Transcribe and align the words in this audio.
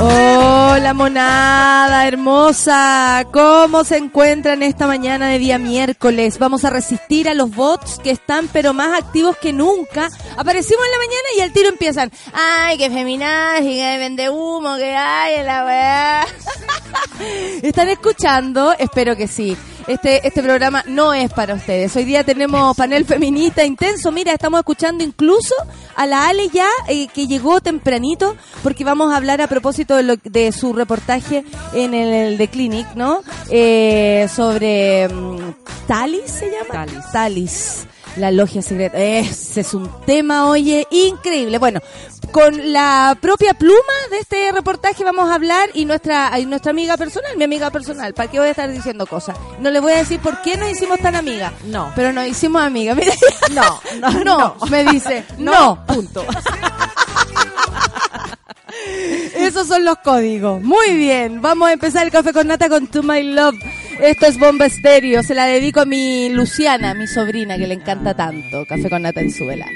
Hola 0.00 0.94
monada 0.94 2.06
hermosa, 2.08 3.26
¿cómo 3.32 3.84
se 3.84 3.98
encuentran 3.98 4.62
esta 4.62 4.86
mañana 4.86 5.28
de 5.28 5.38
día 5.38 5.58
miércoles? 5.58 6.38
Vamos 6.38 6.64
a 6.64 6.70
resistir 6.70 7.28
a 7.28 7.34
los 7.34 7.54
bots 7.54 7.98
que 8.02 8.10
están 8.10 8.48
pero 8.52 8.72
más 8.72 8.98
activos 8.98 9.36
que 9.36 9.52
nunca. 9.52 10.08
Aparecimos 10.36 10.84
en 10.84 10.90
la 10.90 10.98
mañana 10.98 11.28
y 11.36 11.40
al 11.40 11.52
tiro 11.52 11.68
empiezan, 11.68 12.10
ay, 12.32 12.78
que 12.78 12.90
feminazi, 12.90 13.74
que 13.76 13.98
vende 13.98 14.30
humo, 14.30 14.76
que 14.76 14.94
hay 14.94 15.34
en 15.36 15.46
la 15.46 15.64
weá. 15.64 16.26
¿Están 17.62 17.88
escuchando? 17.88 18.72
Espero 18.78 19.14
que 19.16 19.28
sí. 19.28 19.56
Este, 19.86 20.26
este 20.26 20.42
programa 20.42 20.84
no 20.86 21.12
es 21.12 21.32
para 21.32 21.54
ustedes. 21.54 21.94
Hoy 21.96 22.04
día 22.04 22.24
tenemos 22.24 22.76
panel 22.76 23.04
feminista 23.04 23.64
intenso. 23.64 24.12
Mira, 24.12 24.32
estamos 24.32 24.60
escuchando 24.60 25.02
incluso 25.02 25.54
a 25.96 26.06
la 26.06 26.28
Ale 26.28 26.48
ya, 26.48 26.68
eh, 26.88 27.08
que 27.08 27.26
llegó 27.26 27.60
tempranito, 27.60 28.36
porque 28.62 28.84
vamos 28.84 29.12
a 29.12 29.16
hablar 29.16 29.40
a 29.40 29.48
propósito 29.48 29.96
de, 29.96 30.02
lo, 30.02 30.16
de 30.16 30.52
su 30.52 30.72
reportaje 30.72 31.44
en 31.74 31.94
el, 31.94 32.38
The 32.38 32.48
Clinic, 32.48 32.86
¿no? 32.94 33.22
Eh, 33.50 34.28
sobre 34.34 35.08
um, 35.08 35.54
Talis, 35.86 36.30
¿se 36.30 36.50
llama? 36.50 36.86
Talis. 36.86 37.12
Talis. 37.12 37.86
La 38.16 38.30
logia 38.30 38.60
secreta. 38.60 38.98
Ese 38.98 39.62
es 39.62 39.72
un 39.72 39.90
tema, 40.04 40.46
oye, 40.48 40.86
increíble. 40.90 41.56
Bueno, 41.58 41.80
con 42.30 42.72
la 42.72 43.16
propia 43.20 43.54
pluma 43.54 43.92
de 44.10 44.18
este 44.18 44.52
reportaje 44.52 45.02
vamos 45.02 45.30
a 45.30 45.34
hablar 45.34 45.70
y 45.72 45.86
nuestra 45.86 46.38
y 46.38 46.44
nuestra 46.44 46.70
amiga 46.70 46.96
personal, 46.98 47.36
mi 47.38 47.44
amiga 47.44 47.70
personal, 47.70 48.12
¿para 48.12 48.30
qué 48.30 48.38
voy 48.38 48.48
a 48.48 48.50
estar 48.50 48.70
diciendo 48.70 49.06
cosas? 49.06 49.36
No 49.60 49.70
les 49.70 49.80
voy 49.80 49.92
a 49.92 49.96
decir 49.96 50.20
por 50.20 50.42
qué 50.42 50.56
nos 50.58 50.70
hicimos 50.70 50.98
tan 51.00 51.14
amigas. 51.14 51.52
No. 51.64 51.90
Pero 51.96 52.12
nos 52.12 52.26
hicimos 52.26 52.62
amigas. 52.62 52.96
Mira, 52.96 53.12
No, 53.52 53.80
no, 54.00 54.24
no, 54.24 54.56
me 54.70 54.84
dice, 54.84 55.24
no. 55.38 55.84
punto. 55.86 56.24
Esos 59.34 59.66
son 59.68 59.84
los 59.84 59.98
códigos. 59.98 60.60
Muy 60.62 60.96
bien, 60.96 61.40
vamos 61.40 61.68
a 61.68 61.72
empezar 61.72 62.04
el 62.04 62.12
café 62.12 62.32
con 62.32 62.46
nata 62.46 62.68
con 62.68 62.86
To 62.88 63.02
My 63.02 63.22
Love. 63.22 63.54
Esto 64.00 64.26
es 64.26 64.38
Bomba 64.38 64.66
Estéreo. 64.66 65.22
Se 65.22 65.34
la 65.34 65.46
dedico 65.46 65.80
a 65.80 65.84
mi 65.84 66.28
Luciana, 66.30 66.94
mi 66.94 67.06
sobrina, 67.06 67.56
que 67.56 67.66
le 67.66 67.74
encanta 67.74 68.14
tanto. 68.14 68.64
Café 68.66 68.88
con 68.88 69.02
nata 69.02 69.20
en 69.20 69.30
su 69.30 69.46
vela. 69.46 69.66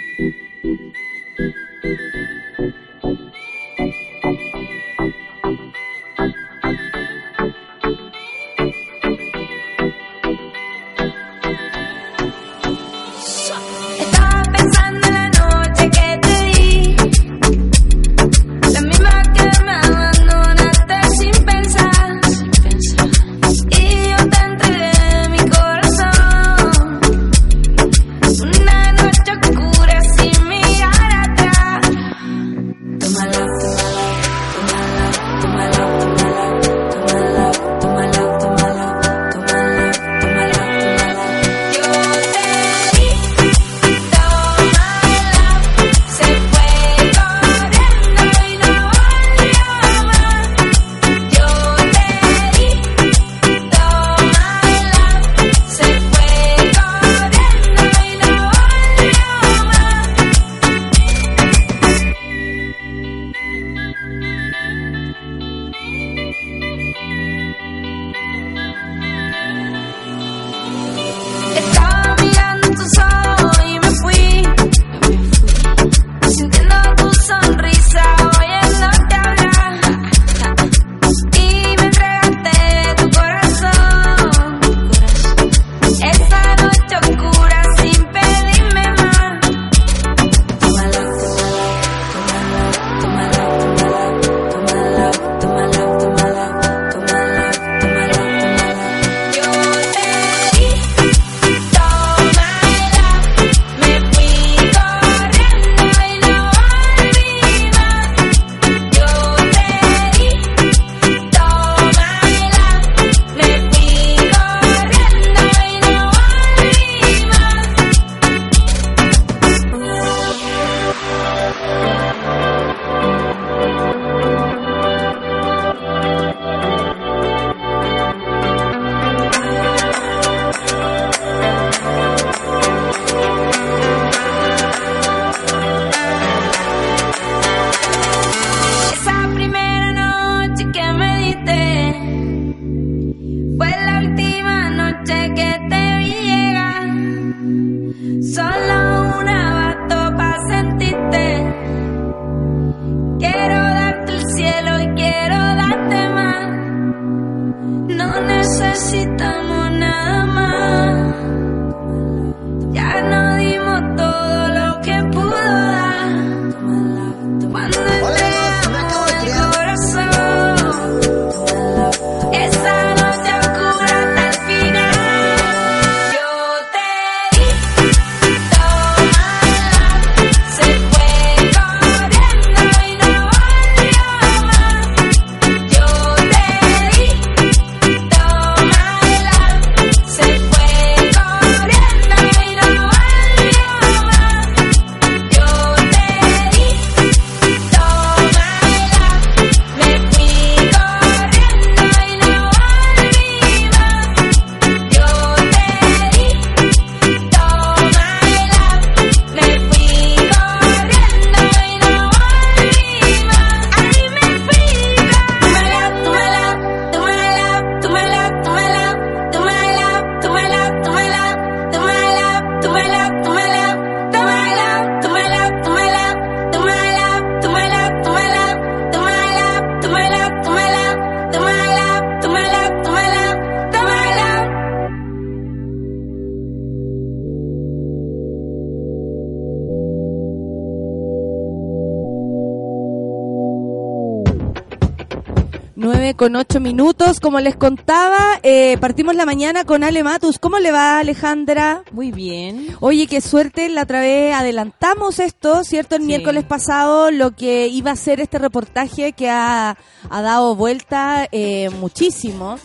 Como 247.37 247.45
les 247.45 247.57
contaba, 247.57 248.41
eh, 248.43 248.79
partimos 248.81 249.15
la 249.15 249.27
mañana 249.27 249.67
con 249.67 249.85
Ale 249.85 250.03
Matus. 250.03 250.39
¿Cómo 250.39 250.59
le 250.59 250.73
va, 250.73 251.01
Alejandra? 251.01 251.83
Muy 251.93 252.11
bien. 252.11 252.69
Oye, 252.81 253.07
qué 253.07 253.21
suerte, 253.21 253.69
la 253.69 253.83
otra 253.83 254.01
vez 254.01 254.35
adelantamos 254.35 255.19
esto, 255.19 255.63
¿cierto? 255.63 255.97
El 255.97 256.01
Sí. 256.01 256.07
miércoles 256.07 256.45
pasado, 256.45 257.11
lo 257.11 257.33
que 257.33 257.69
iba 257.69 257.91
a 257.91 257.97
ser 257.97 258.21
este 258.21 258.39
reportaje 258.39 259.13
que 259.13 259.29
ha, 259.29 259.77
ha 260.09 260.23
dado 260.23 260.57
vuelta 260.57 261.29
eh, 261.31 261.69
muchísimo. 261.79 262.59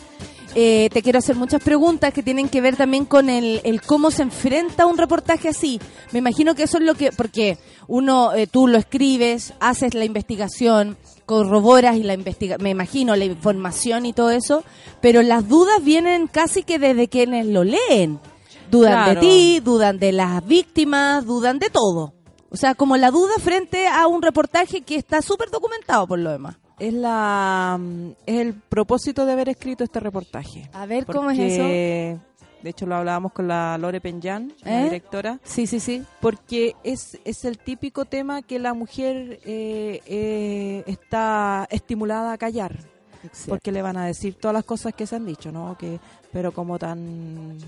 Eh, 0.54 0.88
te 0.90 1.02
quiero 1.02 1.18
hacer 1.18 1.36
muchas 1.36 1.62
preguntas 1.62 2.12
que 2.14 2.22
tienen 2.22 2.48
que 2.48 2.62
ver 2.62 2.76
también 2.76 3.04
con 3.04 3.28
el, 3.28 3.60
el 3.64 3.82
cómo 3.82 4.10
se 4.10 4.22
enfrenta 4.22 4.86
un 4.86 4.96
reportaje 4.96 5.50
así. 5.50 5.80
Me 6.12 6.18
imagino 6.18 6.54
que 6.54 6.62
eso 6.62 6.78
es 6.78 6.84
lo 6.84 6.94
que, 6.94 7.12
porque 7.12 7.58
uno, 7.88 8.32
eh, 8.34 8.46
tú 8.46 8.68
lo 8.68 8.78
escribes, 8.78 9.52
haces 9.60 9.92
la 9.94 10.04
investigación, 10.06 10.96
corroboras 11.32 11.96
y 11.96 12.02
la 12.02 12.14
investiga, 12.14 12.58
me 12.58 12.70
imagino 12.70 13.16
la 13.16 13.24
información 13.24 14.04
y 14.06 14.12
todo 14.12 14.30
eso, 14.30 14.64
pero 15.00 15.22
las 15.22 15.48
dudas 15.48 15.82
vienen 15.82 16.26
casi 16.26 16.62
que 16.62 16.78
desde 16.78 17.08
quienes 17.08 17.46
lo 17.46 17.64
leen. 17.64 18.20
Dudan 18.70 18.92
Claro. 19.04 19.20
de 19.20 19.26
ti, 19.26 19.60
dudan 19.60 19.98
de 19.98 20.12
las 20.12 20.46
víctimas, 20.46 21.24
dudan 21.26 21.58
de 21.58 21.70
todo. 21.70 22.12
O 22.50 22.56
sea, 22.56 22.74
como 22.74 22.96
la 22.98 23.10
duda 23.10 23.32
frente 23.40 23.88
a 23.88 24.06
un 24.06 24.20
reportaje 24.20 24.82
que 24.82 24.96
está 24.96 25.22
súper 25.22 25.50
documentado 25.50 26.06
por 26.06 26.18
lo 26.18 26.30
demás. 26.30 26.56
Es 26.78 26.92
la 26.92 27.78
es 28.26 28.40
el 28.40 28.54
propósito 28.54 29.24
de 29.24 29.32
haber 29.32 29.48
escrito 29.48 29.84
este 29.84 30.00
reportaje. 30.00 30.68
A 30.72 30.84
ver, 30.84 31.06
¿cómo 31.06 31.30
es 31.30 31.38
Porque, 31.38 32.18
De 32.62 32.70
hecho, 32.70 32.86
lo 32.86 32.94
hablábamos 32.96 33.32
con 33.32 33.48
la 33.48 33.76
Lore 33.78 34.00
Penjan, 34.00 34.52
la 34.62 34.80
¿Eh? 34.80 34.84
directora, 34.84 35.38
Sí, 35.42 35.66
sí, 35.66 35.80
sí. 35.80 36.04
porque 36.20 36.76
es, 36.84 37.18
es 37.24 37.44
el 37.44 37.58
típico 37.58 38.04
tema 38.04 38.42
que 38.42 38.58
la 38.58 38.72
mujer 38.74 39.40
eh, 39.44 40.00
eh, 40.06 40.84
está 40.86 41.66
estimulada 41.70 42.32
a 42.32 42.38
callar. 42.38 42.76
Porque 43.46 43.70
le 43.70 43.82
van 43.82 43.96
a 43.96 44.06
decir 44.06 44.34
todas 44.34 44.52
las 44.52 44.64
cosas 44.64 44.94
que 44.94 45.06
se 45.06 45.14
han 45.14 45.24
dicho, 45.24 45.52
¿no? 45.52 45.76
Que, 45.78 46.00
pero 46.32 46.52
como 46.52 46.78
tan 46.78 47.58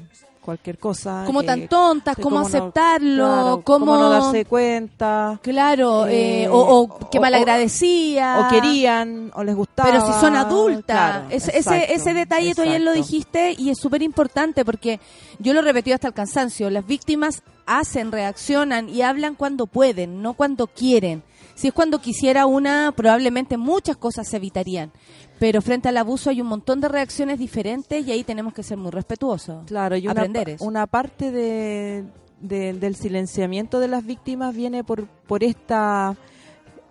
cualquier 0.40 0.76
cosa. 0.78 1.22
Como 1.26 1.40
que- 1.40 1.46
tan 1.46 1.68
tontas, 1.68 2.16
cómo 2.20 2.40
no- 2.40 2.46
aceptarlo, 2.46 3.24
claro, 3.24 3.62
cómo... 3.64 3.86
cómo 3.86 3.96
no 3.98 4.10
darse 4.10 4.44
cuenta. 4.44 5.38
Claro, 5.42 6.06
eh, 6.06 6.42
Eh, 6.44 6.48
o, 6.48 6.58
o 6.58 7.10
que 7.10 7.18
o- 7.18 7.20
malagradecía. 7.22 8.40
o 8.40 8.48
querían, 8.50 9.30
o 9.34 9.42
les 9.42 9.54
gustaba. 9.54 9.90
Pero 9.90 10.04
si 10.06 10.12
son 10.20 10.36
adultas. 10.36 10.84
Claro, 11.10 11.26
ese, 11.30 11.56
exacto, 11.56 11.84
ese, 11.84 11.94
ese 11.94 12.14
detalle 12.14 12.54
tú 12.54 12.62
ayer 12.62 12.80
lo 12.80 12.90
exacto. 12.90 13.06
dijiste 13.12 13.54
y 13.58 13.70
es 13.70 13.78
súper 13.78 14.02
importante 14.02 14.64
porque 14.64 15.00
yo 15.38 15.54
lo 15.54 15.60
he 15.60 15.62
repetido 15.62 15.94
hasta 15.94 16.08
el 16.08 16.14
cansancio. 16.14 16.68
Las 16.70 16.86
víctimas 16.86 17.42
hacen, 17.66 18.12
reaccionan 18.12 18.88
y 18.90 19.00
hablan 19.00 19.36
cuando 19.36 19.66
pueden, 19.66 20.20
no 20.20 20.34
cuando 20.34 20.66
quieren. 20.66 21.22
Si 21.54 21.68
es 21.68 21.72
cuando 21.74 22.00
quisiera 22.00 22.46
una, 22.46 22.92
probablemente 22.96 23.56
muchas 23.56 23.96
cosas 23.96 24.28
se 24.28 24.36
evitarían. 24.38 24.90
Pero 25.38 25.60
frente 25.62 25.88
al 25.88 25.96
abuso 25.96 26.30
hay 26.30 26.40
un 26.40 26.46
montón 26.46 26.80
de 26.80 26.88
reacciones 26.88 27.38
diferentes 27.38 28.06
y 28.06 28.12
ahí 28.12 28.24
tenemos 28.24 28.54
que 28.54 28.62
ser 28.62 28.78
muy 28.78 28.90
respetuosos. 28.90 29.64
Claro, 29.66 29.96
y 29.96 30.06
una, 30.06 30.22
una 30.60 30.86
parte 30.86 31.30
de, 31.32 32.04
de- 32.40 32.72
del 32.74 32.94
silenciamiento 32.96 33.80
de 33.80 33.88
las 33.88 34.04
víctimas 34.06 34.54
viene 34.54 34.84
por, 34.84 35.06
por 35.06 35.42
esta 35.44 36.16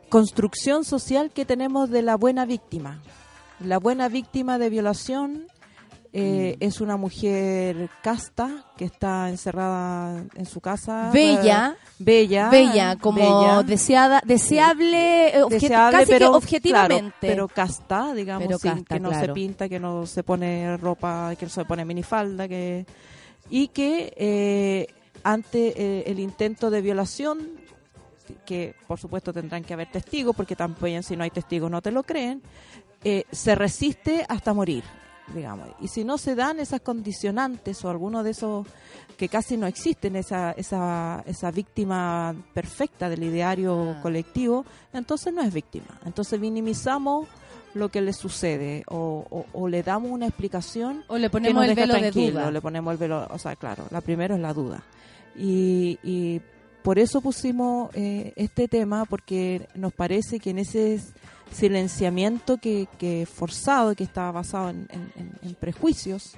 construcción 0.10 0.84
social 0.84 1.31
que 1.31 1.45
tenemos 1.45 1.90
de 1.90 2.01
la 2.01 2.16
buena 2.18 2.45
víctima. 2.45 3.01
La 3.60 3.80
buena 3.80 4.10
víctima 4.10 4.57
de 4.60 4.69
violación 4.69 5.45
eh, 6.15 6.56
Mm. 6.60 6.63
es 6.63 6.80
una 6.80 6.95
mujer 6.95 7.89
casta 8.04 8.65
que 8.77 8.86
está 8.86 9.30
encerrada 9.30 10.24
en 10.36 10.45
su 10.45 10.62
casa. 10.62 11.10
Bella. 11.12 11.75
bella. 11.98 12.50
Bella, 12.50 12.95
como 12.98 13.18
bella, 13.18 13.63
deseada, 13.63 14.21
deseable, 14.24 15.33
obje- 15.44 15.50
deseable, 15.62 15.98
casi 16.00 16.12
pero, 16.12 16.31
que 16.31 16.38
objetivamente. 16.38 17.04
claro, 17.04 17.13
pero 17.19 17.48
casta, 17.48 18.13
digamos, 18.13 18.45
Pero 18.48 18.60
sin- 18.60 18.71
casta, 18.71 18.95
que 18.95 19.00
no 19.00 19.10
claro. 19.10 19.25
se 19.25 19.33
pinta, 19.33 19.69
que 19.69 19.80
no 19.80 20.06
se 20.06 20.24
pone 20.24 20.77
ropa, 20.77 21.36
que 21.36 21.45
no 21.45 21.50
se 21.51 21.65
pone 21.65 21.83
minifalda, 21.86 22.48
que 22.48 22.86
y 23.50 23.68
que 23.69 24.13
eh, 24.16 24.88
ante 25.24 25.74
eh, 25.75 26.04
el 26.07 26.19
intento 26.19 26.69
de 26.69 26.81
violación, 26.81 27.39
que 28.45 28.75
por 28.88 29.00
supuesto 29.00 29.33
tendrán 29.33 29.63
que 29.63 29.74
haber 29.74 29.92
testigos, 29.92 30.36
porque 30.36 30.56
también 30.56 31.04
si 31.04 31.16
no 31.18 31.24
hay 31.24 31.30
testigos 31.31 31.69
no 31.71 31.81
te 31.81 31.92
lo 31.92 32.04
creen, 32.04 32.42
eh, 33.04 33.25
se 33.31 33.56
resiste 33.56 34.25
hasta 34.30 34.54
morir, 34.54 34.83
digamos. 35.33 35.69
Y 35.79 35.87
si 35.87 36.03
no 36.03 36.17
se 36.17 36.35
dan 36.35 36.59
esas 36.59 36.81
condicionantes 36.81 37.83
o 37.85 37.89
alguno 37.89 38.23
de 38.23 38.31
esos 38.31 38.68
que 39.18 39.30
casi 39.30 39.57
no 39.57 39.68
existen, 39.68 40.15
esa, 40.15 40.51
esa, 40.51 41.23
esa 41.25 41.51
víctima 41.51 42.35
perfecta 42.53 43.09
del 43.09 43.23
ideario 43.23 43.95
Ah. 43.97 44.01
colectivo, 44.01 44.65
entonces 44.92 45.33
no 45.33 45.42
es 45.42 45.53
víctima. 45.53 45.99
Entonces 46.06 46.39
minimizamos 46.39 47.27
lo 47.73 47.89
que 47.89 48.01
le 48.01 48.13
sucede 48.13 48.83
o, 48.87 49.25
o- 49.30 49.45
o 49.53 49.68
le 49.68 49.81
damos 49.81 50.11
una 50.11 50.27
explicación 50.27 51.03
o 51.07 51.18
le 51.18 51.23
que 51.27 51.30
ponemos 51.31 51.56
nos 51.56 51.69
el 51.69 51.75
deja 51.75 51.81
velo 51.87 51.94
de 51.94 51.99
tranquilo, 52.11 52.39
duda. 52.42 52.51
le 52.51 52.61
ponemos 52.61 52.92
el 52.92 52.97
velo, 52.97 53.27
o 53.31 53.37
sea, 53.39 53.56
claro, 53.56 53.85
la 53.92 54.01
primera 54.01 54.35
es 54.35 54.42
la 54.42 54.53
duda. 54.53 54.83
Y, 55.35 55.97
y 56.03 56.42
por 56.83 56.99
eso 56.99 57.21
pusimos 57.21 57.89
eh, 57.95 58.33
este 58.35 58.68
tema, 58.68 59.06
porque 59.06 59.68
nos 59.73 59.94
parece 59.94 60.39
que 60.39 60.51
en 60.51 60.59
ese 60.59 60.99
silenciamiento 61.54 62.57
que, 62.57 62.88
que 62.98 63.26
forzado, 63.26 63.95
que 63.95 64.04
está 64.04 64.31
basado 64.31 64.69
en, 64.69 64.88
en- 64.92 65.12
en- 65.16 65.31
en 65.42 65.56
prejuicios, 65.56 66.33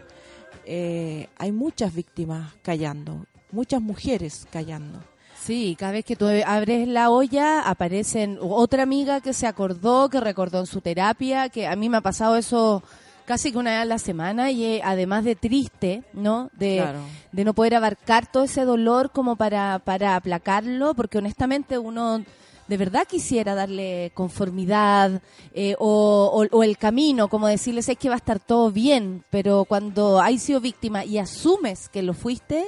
eh, 0.65 1.27
hay 1.37 1.51
muchas 1.51 1.93
víctimas 1.93 2.53
callando, 2.61 3.25
muchas 3.51 3.81
mujeres 3.81 4.47
callando. 4.51 4.99
Sí, 5.39 5.75
cada 5.77 5.91
vez 5.91 6.05
que 6.05 6.15
tú 6.15 6.25
abres 6.45 6.87
la 6.87 7.09
olla 7.11 7.61
aparecen 7.61 8.39
otra 8.41 8.81
amiga 8.83 9.21
que 9.21 9.33
se 9.33 9.45
acordó, 9.45 10.09
que 10.09 10.19
recordó 10.19 10.59
en 10.61 10.65
su 10.65 10.81
terapia, 10.81 11.49
que 11.49 11.67
a 11.67 11.75
mí 11.75 11.87
me 11.87 11.97
ha 11.97 12.01
pasado 12.01 12.35
eso 12.35 12.81
casi 13.25 13.51
que 13.51 13.57
una 13.59 13.71
vez 13.71 13.79
a 13.81 13.85
la 13.85 13.99
semana 13.99 14.49
y 14.51 14.81
además 14.83 15.23
de 15.23 15.35
triste, 15.35 16.03
¿no? 16.13 16.49
De, 16.53 16.77
Claro. 16.77 16.99
de 17.31 17.43
no 17.43 17.53
poder 17.53 17.75
abarcar 17.75 18.25
todo 18.31 18.43
ese 18.43 18.65
dolor 18.65 19.11
como 19.11 19.35
para, 19.35 19.79
para 19.79 20.15
aplacarlo, 20.15 20.95
porque 20.95 21.19
honestamente 21.19 21.77
uno 21.77 22.23
de 22.67 22.77
verdad 22.77 23.07
quisiera 23.07 23.53
darle 23.55 24.11
conformidad 24.13 25.21
eh, 25.53 25.75
o, 25.79 26.31
o- 26.51 26.57
o 26.57 26.63
el 26.63 26.77
camino, 26.77 27.27
como 27.27 27.47
decirles 27.47 27.89
es 27.89 27.97
que 27.97 28.09
va 28.09 28.15
a 28.15 28.17
estar 28.17 28.39
todo 28.39 28.71
bien, 28.71 29.23
pero 29.29 29.65
cuando 29.65 30.19
hay 30.21 30.37
sido 30.39 30.59
víctima 30.61 31.05
y 31.05 31.17
asumes 31.17 31.89
que 31.89 32.01
lo 32.01 32.13
fuiste, 32.13 32.63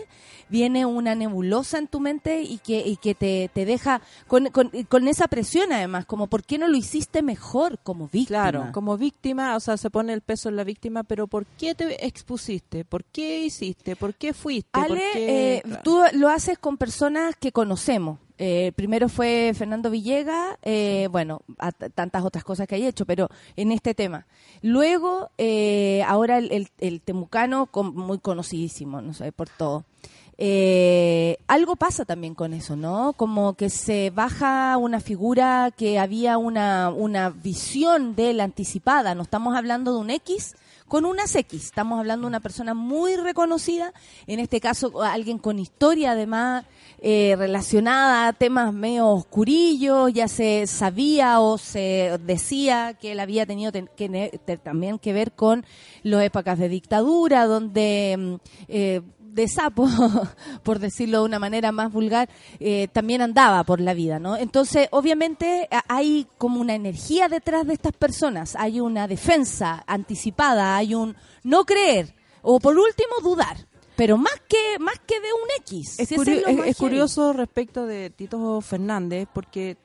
viene 0.50 0.86
una 0.86 1.14
nebulosa 1.14 1.78
en 1.78 1.88
tu 1.88 2.00
mente 2.00 2.42
y 2.42 2.60
que, 2.60 2.80
y 2.80 2.96
que 2.98 3.16
te, 3.16 3.50
te 3.54 3.66
deja 3.66 4.02
con, 4.28 4.46
con, 4.52 4.70
con 4.88 5.08
esa 5.10 5.28
presión 5.28 5.74
además, 5.74 6.06
como 6.06 6.28
¿por 6.28 6.44
qué 6.44 6.58
no 6.58 6.68
lo 6.70 6.78
hiciste 6.78 7.22
mejor 7.22 7.80
como 7.80 8.08
víctima? 8.08 8.44
Claro, 8.52 8.70
como 8.74 8.98
víctima, 8.98 9.56
o 9.56 9.60
sea, 9.60 9.76
se 9.78 9.90
pone 9.90 10.14
el 10.14 10.22
peso 10.22 10.48
en 10.48 10.56
la 10.56 10.64
víctima, 10.64 11.04
pero 11.04 11.28
¿por 11.28 11.46
qué 11.46 11.76
te 11.76 12.06
expusiste? 12.06 12.86
¿Por 12.86 13.04
qué 13.04 13.40
hiciste? 13.44 13.96
¿Por 13.98 14.14
qué 14.16 14.34
fuiste? 14.34 14.70
¿Por 14.72 14.84
Ale, 14.92 15.04
qué? 15.14 15.56
eh, 15.58 15.62
Claro. 15.64 15.82
tú 15.84 16.00
lo 16.14 16.30
haces 16.30 16.58
con 16.58 16.78
personas 16.78 17.36
que 17.36 17.52
conocemos. 17.52 18.20
Eh, 18.40 18.72
primero 18.76 19.10
fue 19.10 19.52
Fernando 19.56 19.90
Villega, 19.90 20.60
eh, 20.62 21.08
bueno, 21.12 21.42
a 21.58 21.72
tantas 21.72 22.24
otras 22.24 22.44
cosas 22.44 22.68
que 22.68 22.76
hay 22.76 22.86
hecho, 22.86 23.06
pero 23.06 23.30
en 23.56 23.72
este 23.72 23.94
tema. 23.96 24.28
Luego, 24.62 25.32
eh, 25.38 26.04
ahora 26.08 26.38
el, 26.38 26.52
el- 26.52 26.70
el 26.80 27.02
temucano, 27.02 27.66
con- 27.66 27.96
muy 27.96 28.20
conocidísimo, 28.20 29.02
no 29.02 29.14
sé, 29.14 29.32
por 29.32 29.50
todo. 29.50 29.86
Eh, 30.40 31.38
algo 31.48 31.76
pasa 31.76 32.06
también 32.06 32.36
con 32.36 32.54
eso, 32.54 32.76
¿no? 32.76 33.14
Como 33.14 33.56
que 33.56 33.72
se 33.72 34.12
baja 34.12 34.78
una 34.78 35.00
figura 35.00 35.72
que 35.76 35.98
había 35.98 36.38
una, 36.38 36.90
una 36.90 37.32
visión 37.32 38.16
de 38.16 38.30
él 38.30 38.40
anticipada. 38.40 39.16
No 39.16 39.24
estamos 39.24 39.56
hablando 39.58 39.94
de 39.94 40.00
un 40.00 40.12
X 40.12 40.56
con 40.88 41.06
unas 41.06 41.36
X. 41.36 41.66
Estamos 41.66 42.00
hablando 42.00 42.24
de 42.26 42.30
una 42.30 42.40
persona 42.40 42.74
muy 42.74 43.16
reconocida, 43.18 43.94
en 44.26 44.40
este 44.40 44.60
caso 44.62 45.02
alguien 45.04 45.38
con 45.38 45.60
historia 45.60 46.12
además 46.12 46.66
eh, 47.00 47.36
relacionada 47.38 48.28
a 48.28 48.34
temas 48.34 48.74
medio 48.74 49.08
oscurillos, 49.10 50.12
ya 50.14 50.28
se 50.28 50.66
sabía 50.66 51.40
o 51.42 51.58
se 51.58 52.18
decía 52.26 52.96
que 53.00 53.12
él 53.12 53.20
había 53.20 53.46
tenido 53.46 53.72
ten- 53.72 53.90
también 54.64 54.98
que 54.98 55.14
ver 55.14 55.34
con 55.34 55.66
las 56.04 56.24
épocas 56.24 56.58
de 56.58 56.70
dictadura, 56.70 57.46
donde 57.46 58.16
mm, 58.18 58.36
eh, 58.70 59.02
de 59.38 59.48
sapo, 59.48 59.88
por 60.64 60.80
decirlo 60.80 61.20
de 61.20 61.26
una 61.26 61.40
manera 61.40 61.72
más 61.72 61.94
vulgar, 61.94 62.28
eh, 62.60 62.90
también 62.92 63.22
andaba 63.22 63.64
por 63.64 63.80
la 63.80 63.94
vida, 63.94 64.20
¿no? 64.20 64.36
Entonces, 64.36 64.90
obviamente, 64.92 65.70
hay 65.88 66.28
como 66.38 66.60
una 66.60 66.76
energía 66.76 67.30
detrás 67.30 67.66
de 67.68 67.74
estas 67.76 67.94
personas, 67.94 68.56
hay 68.58 68.82
una 68.82 69.08
defensa 69.08 69.84
anticipada, 69.88 70.76
hay 70.76 70.96
un 70.96 71.16
no 71.44 71.64
creer, 71.66 72.16
o 72.42 72.60
por 72.60 72.78
último, 72.78 73.14
dudar. 73.24 73.56
Pero 73.96 74.16
más 74.18 74.34
que 74.48 74.78
más 74.80 75.00
que 75.08 75.16
de 75.20 75.28
un 75.34 75.50
X. 75.62 76.00
Es, 76.00 76.10
Si 76.10 76.16
curio- 76.16 76.46
curioso 76.78 77.34
respecto 77.34 77.88
de 77.88 78.12
Tito 78.12 78.62
Fernández, 78.62 79.28
porque 79.34 79.76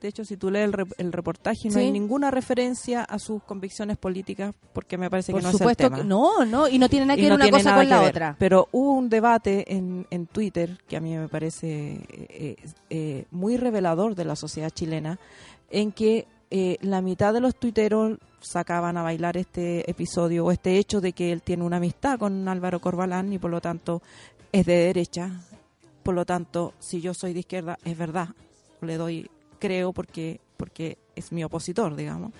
de 0.00 0.08
hecho 0.08 0.24
si 0.24 0.36
tú 0.36 0.50
lees 0.50 0.64
el, 0.66 0.72
re- 0.72 0.84
el 0.98 1.12
reportaje 1.12 1.68
no 1.68 1.74
Sí. 1.74 1.80
hay 1.80 1.90
ninguna 1.90 2.30
referencia 2.30 3.02
a 3.04 3.18
sus 3.18 3.42
convicciones 3.42 3.96
políticas, 3.98 4.54
porque 4.72 4.96
me 4.98 5.10
parece 5.10 5.32
Por 5.32 5.40
que 5.42 5.46
no 5.46 5.52
supuesto, 5.52 5.84
es 5.84 5.86
el 5.86 5.90
tema. 5.96 6.02
que 6.02 6.08
no, 6.08 6.44
no, 6.44 6.68
y 6.68 6.78
no 6.78 6.88
tiene 6.88 7.06
nada 7.06 7.16
que 7.16 7.22
ver 7.22 7.30
no 7.30 7.36
una 7.36 7.50
cosa 7.50 7.74
con 7.76 7.88
la 7.88 8.00
ver. 8.00 8.10
otra. 8.10 8.36
Pero 8.38 8.68
hubo 8.72 8.94
un 8.94 9.08
debate 9.10 9.74
en, 9.74 10.06
en 10.10 10.26
Twitter 10.26 10.78
que 10.88 10.96
a 10.96 11.00
mí 11.00 11.16
me 11.16 11.28
parece 11.28 12.00
eh, 12.10 12.56
eh, 12.88 13.24
muy 13.30 13.56
revelador 13.56 14.14
de 14.14 14.24
la 14.24 14.36
sociedad 14.36 14.70
chilena, 14.70 15.18
en 15.70 15.92
que 15.92 16.26
eh, 16.50 16.78
la 16.80 17.00
mitad 17.02 17.32
de 17.32 17.40
los 17.40 17.54
tuiteros 17.56 18.18
sacaban 18.40 18.96
a 18.96 19.02
bailar 19.02 19.36
este 19.36 19.88
episodio 19.90 20.46
o 20.46 20.50
este 20.50 20.78
hecho 20.78 21.00
de 21.00 21.12
que 21.12 21.30
él 21.30 21.42
tiene 21.42 21.62
una 21.62 21.76
amistad 21.76 22.18
con 22.18 22.48
Álvaro 22.48 22.80
Corbalán 22.80 23.32
y 23.32 23.38
por 23.38 23.50
lo 23.50 23.60
tanto 23.60 24.02
es 24.50 24.64
de 24.66 24.76
derecha. 24.76 25.30
Por 26.02 26.14
lo 26.14 26.24
tanto, 26.24 26.72
si 26.78 27.00
yo 27.02 27.12
soy 27.12 27.34
de 27.34 27.40
izquierda, 27.40 27.78
es 27.84 27.96
verdad. 27.98 28.30
Le 28.80 28.96
doy, 28.96 29.30
creo, 29.60 29.92
porque, 29.92 30.40
porque 30.56 30.98
es 31.14 31.30
mi 31.30 31.44
opositor, 31.44 31.94
digamos. 31.94 32.32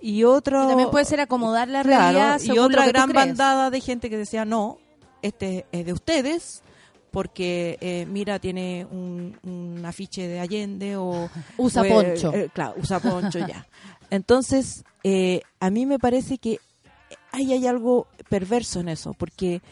Y 0.00 0.24
otro. 0.24 0.64
Y 0.64 0.68
también 0.68 0.90
puede 0.90 1.04
ser 1.04 1.20
acomodar 1.20 1.68
la 1.68 1.82
Claro, 1.82 2.02
realidad 2.12 2.40
y 2.40 2.46
según 2.46 2.64
otra 2.64 2.86
gran 2.88 3.12
bandada 3.12 3.70
de 3.70 3.80
gente 3.80 4.10
que 4.10 4.16
decía, 4.18 4.44
no, 4.44 4.78
este 5.22 5.64
es 5.72 5.86
de 5.86 5.92
ustedes, 5.92 6.62
porque 7.10 7.78
eh, 7.80 8.06
mira, 8.10 8.38
tiene 8.40 8.86
un, 8.90 9.38
un 9.44 9.84
afiche 9.86 10.26
de 10.26 10.40
Allende 10.40 10.96
o... 10.96 11.30
Usa 11.56 11.82
o, 11.82 11.88
poncho. 11.88 12.32
eh, 12.34 12.50
claro, 12.52 12.74
usa 12.82 12.98
poncho 12.98 13.38
ya. 13.38 13.66
Entonces, 14.10 14.84
eh, 15.04 15.40
a 15.60 15.70
mí 15.70 15.86
me 15.86 15.98
parece 15.98 16.38
que 16.38 16.58
ahí 17.32 17.52
hay 17.52 17.66
algo 17.66 18.06
perverso 18.28 18.80
en 18.80 18.88
eso, 18.88 19.14
porque 19.14 19.62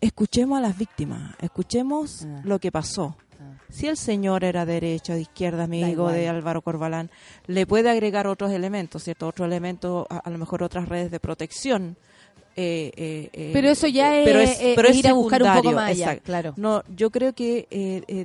escuchemos 0.00 0.58
a 0.58 0.60
las 0.60 0.78
víctimas, 0.78 1.34
escuchemos 1.40 2.24
Ah. 2.24 2.40
lo 2.44 2.58
que 2.58 2.70
pasó. 2.70 3.16
Si 3.70 3.86
el 3.86 3.96
señor 3.96 4.44
era 4.44 4.64
derecha, 4.66 5.14
de 5.14 5.20
izquierda, 5.22 5.64
amigo 5.64 6.10
de 6.10 6.28
Álvaro 6.28 6.62
Corbalán, 6.62 7.10
le 7.46 7.66
puede 7.66 7.88
agregar 7.90 8.26
otros 8.26 8.50
elementos, 8.52 9.04
¿cierto? 9.04 9.28
Otros 9.28 9.46
elementos, 9.46 10.06
a, 10.10 10.18
a 10.18 10.30
lo 10.30 10.38
mejor 10.38 10.62
otras 10.62 10.88
redes 10.88 11.10
de 11.10 11.20
protección. 11.20 11.96
eh, 12.56 12.90
eh, 12.96 13.30
eh, 13.32 13.50
Pero 13.52 13.68
eso 13.70 13.86
ya 13.86 14.16
eh, 14.16 14.20
es, 14.20 14.24
pero 14.26 14.40
eh, 14.40 14.72
pero 14.74 14.88
es 14.88 14.96
ir 14.96 15.06
a 15.08 15.12
buscar 15.12 15.42
un 15.42 15.52
poco 15.54 15.72
más 15.72 15.90
allá, 15.90 16.04
exacto. 16.06 16.22
claro. 16.24 16.54
No, 16.56 16.82
yo 16.96 17.10
creo 17.10 17.32
que 17.34 17.68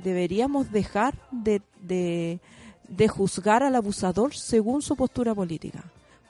deberíamos 0.02 0.72
dejar 0.72 1.14
de, 1.30 1.62
de, 1.80 2.40
de 2.88 3.08
juzgar 3.08 3.62
al 3.62 3.76
abusador 3.76 4.34
según 4.34 4.82
su 4.82 4.96
postura 4.96 5.34
política. 5.34 5.84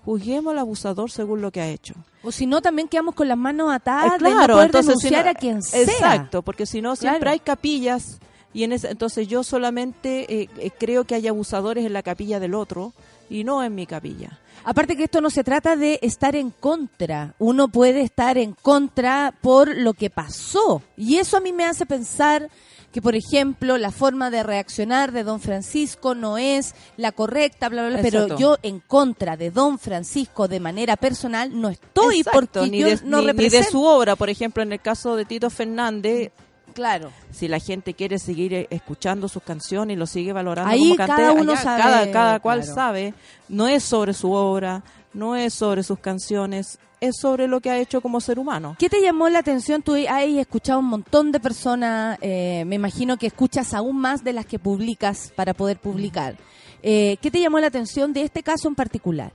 Juzguemos 0.04 0.52
al 0.52 0.58
abusador 0.58 1.10
según 1.10 1.40
lo 1.40 1.50
que 1.50 1.62
ha 1.62 1.68
hecho. 1.68 1.94
O 2.22 2.30
si 2.30 2.44
no, 2.44 2.60
también 2.60 2.88
quedamos 2.88 3.14
con 3.14 3.26
las 3.26 3.38
manos 3.38 3.72
atadas 3.72 4.20
Eh, 4.20 4.24
de 4.24 4.30
no 4.30 4.46
poder 4.48 4.66
entonces, 4.66 4.96
si 5.00 5.08
denunciar 5.08 5.24
no- 5.24 5.30
a 5.30 5.34
quien 5.34 5.62
sea. 5.62 5.80
Exacto, 5.80 6.42
porque 6.42 6.66
si 6.66 6.82
no 6.82 6.94
siempre 6.96 7.20
Claro. 7.20 7.30
hay 7.32 7.38
capillas 7.40 8.18
y 8.54 8.64
en 8.64 8.72
ese, 8.72 8.88
entonces 8.88 9.28
yo 9.28 9.42
solamente 9.42 10.42
eh, 10.42 10.48
eh, 10.58 10.70
creo 10.78 11.04
que 11.04 11.14
hay 11.16 11.28
abusadores 11.28 11.84
en 11.84 11.92
la 11.92 12.02
capilla 12.02 12.40
del 12.40 12.54
otro 12.54 12.92
y 13.28 13.44
no 13.44 13.62
en 13.62 13.74
mi 13.74 13.86
capilla. 13.86 14.38
Aparte 14.66 14.96
que 14.96 15.04
esto 15.04 15.20
no 15.20 15.28
se 15.28 15.44
trata 15.44 15.76
de 15.76 15.98
estar 16.00 16.34
en 16.36 16.50
contra. 16.50 17.34
Uno 17.38 17.68
puede 17.68 18.00
estar 18.00 18.38
en 18.38 18.52
contra 18.54 19.34
por 19.42 19.76
lo 19.76 19.92
que 19.92 20.08
pasó. 20.08 20.80
Y 20.96 21.16
eso 21.16 21.36
a 21.36 21.40
mí 21.40 21.52
me 21.52 21.66
hace 21.66 21.84
pensar 21.84 22.48
que, 22.90 23.02
por 23.02 23.14
ejemplo, 23.14 23.76
la 23.76 23.90
forma 23.90 24.30
de 24.30 24.42
reaccionar 24.42 25.12
de 25.12 25.22
don 25.24 25.40
Francisco 25.40 26.14
no 26.14 26.38
es 26.38 26.74
la 26.96 27.12
correcta, 27.12 27.68
bla, 27.68 27.82
bla, 27.88 27.90
bla. 28.00 28.02
Pero 28.02 28.38
yo 28.38 28.56
en 28.62 28.80
contra 28.80 29.36
de 29.36 29.50
don 29.50 29.78
Francisco 29.78 30.48
de 30.48 30.60
manera 30.60 30.96
personal 30.96 31.60
no 31.60 31.68
estoy 31.68 32.20
Exacto, 32.20 32.60
porque 32.60 32.70
ni, 32.70 32.78
yo 32.78 32.86
de, 32.86 33.00
no 33.04 33.20
ni- 33.20 33.32
ni 33.32 33.48
de 33.50 33.64
su 33.64 33.84
obra, 33.84 34.16
por 34.16 34.30
ejemplo, 34.30 34.62
en 34.62 34.72
el 34.72 34.80
caso 34.80 35.16
de 35.16 35.24
Tito 35.26 35.50
Fernández, 35.50 36.30
Claro. 36.74 37.12
si 37.30 37.48
la 37.48 37.58
gente 37.58 37.94
quiere 37.94 38.18
seguir 38.18 38.52
eh, 38.52 38.66
escuchando 38.70 39.28
sus 39.28 39.42
canciones 39.42 39.94
y 39.94 39.98
lo 39.98 40.06
sigue 40.06 40.32
valorando 40.32 40.72
Ahí 40.72 40.80
como 40.80 40.96
cada 40.96 41.16
cantante, 41.16 41.40
uno 41.40 41.52
allá 41.52 41.62
sabe, 41.62 41.82
cada, 41.82 42.10
cada 42.10 42.40
cual 42.40 42.60
claro. 42.60 42.74
sabe, 42.74 43.14
no 43.48 43.68
es 43.68 43.84
sobre 43.84 44.12
su 44.12 44.32
obra, 44.32 44.82
no 45.12 45.36
es 45.36 45.54
sobre 45.54 45.82
sus 45.82 45.98
canciones, 45.98 46.78
es 47.00 47.16
sobre 47.20 47.46
lo 47.46 47.60
que 47.60 47.70
ha 47.70 47.78
hecho 47.78 48.00
como 48.00 48.20
ser 48.20 48.38
humano. 48.38 48.76
¿Qué 48.78 48.88
te 48.88 49.00
llamó 49.00 49.28
la 49.28 49.40
atención? 49.40 49.82
Tú 49.82 49.94
has 49.94 50.24
escuchado 50.24 50.80
un 50.80 50.86
montón 50.86 51.32
de 51.32 51.40
personas, 51.40 52.18
eh, 52.20 52.64
me 52.66 52.76
imagino 52.76 53.16
que 53.16 53.26
escuchas 53.26 53.74
aún 53.74 53.98
más 53.98 54.24
de 54.24 54.32
las 54.32 54.46
que 54.46 54.58
publicas 54.58 55.32
para 55.34 55.54
poder 55.54 55.78
publicar. 55.78 56.36
Eh, 56.82 57.16
¿Qué 57.20 57.30
te 57.30 57.40
llamó 57.40 57.58
la 57.60 57.68
atención 57.68 58.12
de 58.12 58.22
este 58.22 58.42
caso 58.42 58.68
en 58.68 58.74
particular? 58.74 59.32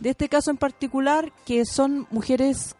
De 0.00 0.10
este 0.10 0.28
caso 0.28 0.50
en 0.50 0.56
particular, 0.56 1.32
que 1.44 1.64
son 1.64 2.06
mujeres 2.10 2.74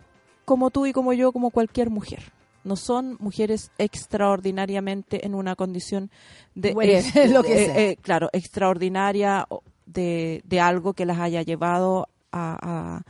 como 0.44 0.70
tú 0.70 0.86
y 0.86 0.92
como 0.92 1.12
yo, 1.12 1.32
como 1.32 1.50
cualquier 1.50 1.90
mujer. 1.90 2.33
No 2.64 2.76
son 2.76 3.16
mujeres 3.20 3.70
extraordinariamente 3.78 5.24
en 5.26 5.34
una 5.34 5.54
condición 5.56 6.10
de... 6.54 6.72
Bueno, 6.72 6.92
lo 7.30 7.42
que 7.42 7.62
eh, 7.62 7.66
sea. 7.66 7.78
eh, 7.80 7.96
claro, 8.00 8.30
extraordinaria 8.32 9.46
de, 9.86 10.40
de 10.44 10.60
algo 10.60 10.94
que 10.94 11.06
las 11.06 11.18
haya 11.18 11.42
llevado 11.42 12.08
a, 12.32 12.58
a, 12.60 13.02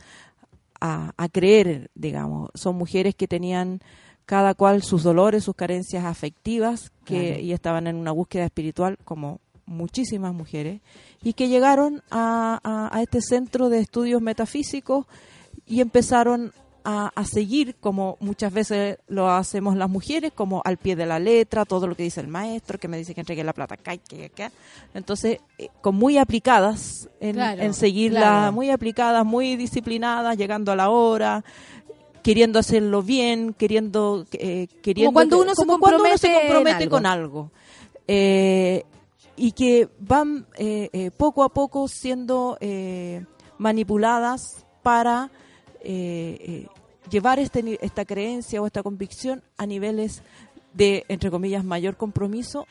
a- 0.81 1.13
a 1.17 1.29
creer, 1.29 1.89
digamos. 1.95 2.49
Son 2.53 2.75
mujeres 2.75 3.15
que 3.15 3.27
tenían 3.27 3.79
cada 4.25 4.53
cual 4.55 4.83
sus 4.83 5.03
dolores, 5.03 5.43
sus 5.43 5.55
carencias 5.55 6.03
afectivas 6.05 6.91
que, 7.05 7.27
Claro. 7.29 7.39
y 7.41 7.53
estaban 7.53 7.87
en 7.87 7.95
una 7.95 8.11
búsqueda 8.11 8.45
espiritual 8.45 8.97
como 9.05 9.39
muchísimas 9.67 10.33
mujeres 10.33 10.81
y 11.23 11.33
que 11.33 11.47
llegaron 11.47 12.03
a, 12.11 12.59
a- 12.63 12.95
a 12.95 13.01
este 13.01 13.21
centro 13.21 13.69
de 13.69 13.79
estudios 13.79 14.21
metafísicos 14.21 15.05
y 15.65 15.81
empezaron 15.81 16.51
a, 16.85 17.11
a 17.15 17.25
seguir 17.25 17.75
como 17.81 18.15
muchas 18.19 18.53
veces 18.53 18.99
lo 19.07 19.29
hacemos 19.29 19.75
las 19.75 19.89
mujeres, 19.89 20.31
como 20.33 20.61
al 20.63 20.77
pie 20.77 20.95
de 20.95 21.05
la 21.07 21.17
letra, 21.19 21.65
todo 21.65 21.87
lo 21.87 21.95
que 21.95 22.03
dice 22.03 22.21
el 22.21 22.27
maestro, 22.27 22.77
que 22.79 22.87
me 22.87 22.97
dice 22.97 23.13
que 23.15 23.21
entregue 23.21 23.43
la 23.43 23.53
plata 23.53 23.73
acá 23.73 23.97
que 23.97 24.25
acá. 24.25 24.51
Entonces, 24.93 25.39
eh, 25.57 25.69
con 25.81 25.95
muy 25.95 26.17
aplicadas 26.19 27.09
en, 27.19 27.33
Claro, 27.35 27.61
en 27.61 27.73
seguirla, 27.73 28.19
claro. 28.19 28.51
muy 28.53 28.69
aplicadas, 28.69 29.25
muy 29.25 29.55
disciplinadas, 29.55 30.37
llegando 30.37 30.71
a 30.71 30.75
la 30.75 30.89
hora, 30.91 31.43
queriendo 32.21 32.59
hacerlo 32.59 33.01
bien, 33.03 33.53
queriendo 33.53 34.25
eh, 34.33 34.67
queriendo 34.81 35.11
cuando 35.13 35.37
que- 35.37 35.41
uno 35.43 35.55
se 35.55 35.61
como 35.65 35.79
cuando 35.79 36.03
uno 36.03 36.17
se 36.17 36.31
compromete 36.31 36.83
algo. 36.83 36.89
con 36.89 37.05
algo 37.05 37.51
Eh, 38.07 38.83
y 39.37 39.51
que 39.51 39.89
van 39.99 40.45
eh, 40.57 40.89
eh, 40.93 41.11
poco 41.11 41.43
a 41.43 41.49
poco 41.49 41.87
siendo 41.87 42.57
eh, 42.61 43.25
manipuladas 43.57 44.65
para 44.83 45.29
eh, 45.81 46.37
eh, 46.41 46.67
llevar 47.09 47.39
este, 47.39 47.77
esta 47.85 48.05
creencia 48.05 48.61
o 48.61 48.67
esta 48.67 48.83
convicción 48.83 49.43
a 49.57 49.65
niveles 49.65 50.21
de, 50.73 51.05
entre 51.07 51.31
comillas, 51.31 51.63
mayor 51.63 51.97
compromiso 51.97 52.67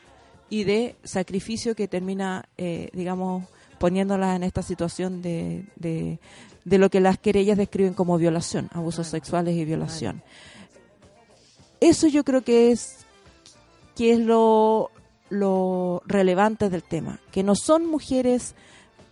y 0.49 0.63
de 0.63 0.95
sacrificio 1.03 1.75
que 1.75 1.87
termina, 1.87 2.47
eh, 2.57 2.89
digamos, 2.93 3.45
poniéndolas 3.79 4.35
en 4.35 4.43
esta 4.43 4.61
situación 4.61 5.21
de, 5.21 5.65
de, 5.75 6.19
de 6.63 6.77
lo 6.77 6.89
que 6.89 6.99
las 6.99 7.17
querellas 7.17 7.57
describen 7.57 7.93
como 7.93 8.17
violación, 8.17 8.69
abusos 8.73 9.07
sexuales 9.07 9.55
y 9.55 9.65
violación. 9.65 10.21
Eso 11.79 12.07
yo 12.07 12.23
creo 12.23 12.41
que 12.41 12.71
es 12.71 13.05
que 13.95 14.11
es 14.11 14.19
lo, 14.19 14.91
lo 15.29 16.01
relevante 16.05 16.69
del 16.69 16.83
tema, 16.83 17.19
que 17.31 17.43
no 17.43 17.55
son 17.55 17.85
mujeres 17.85 18.55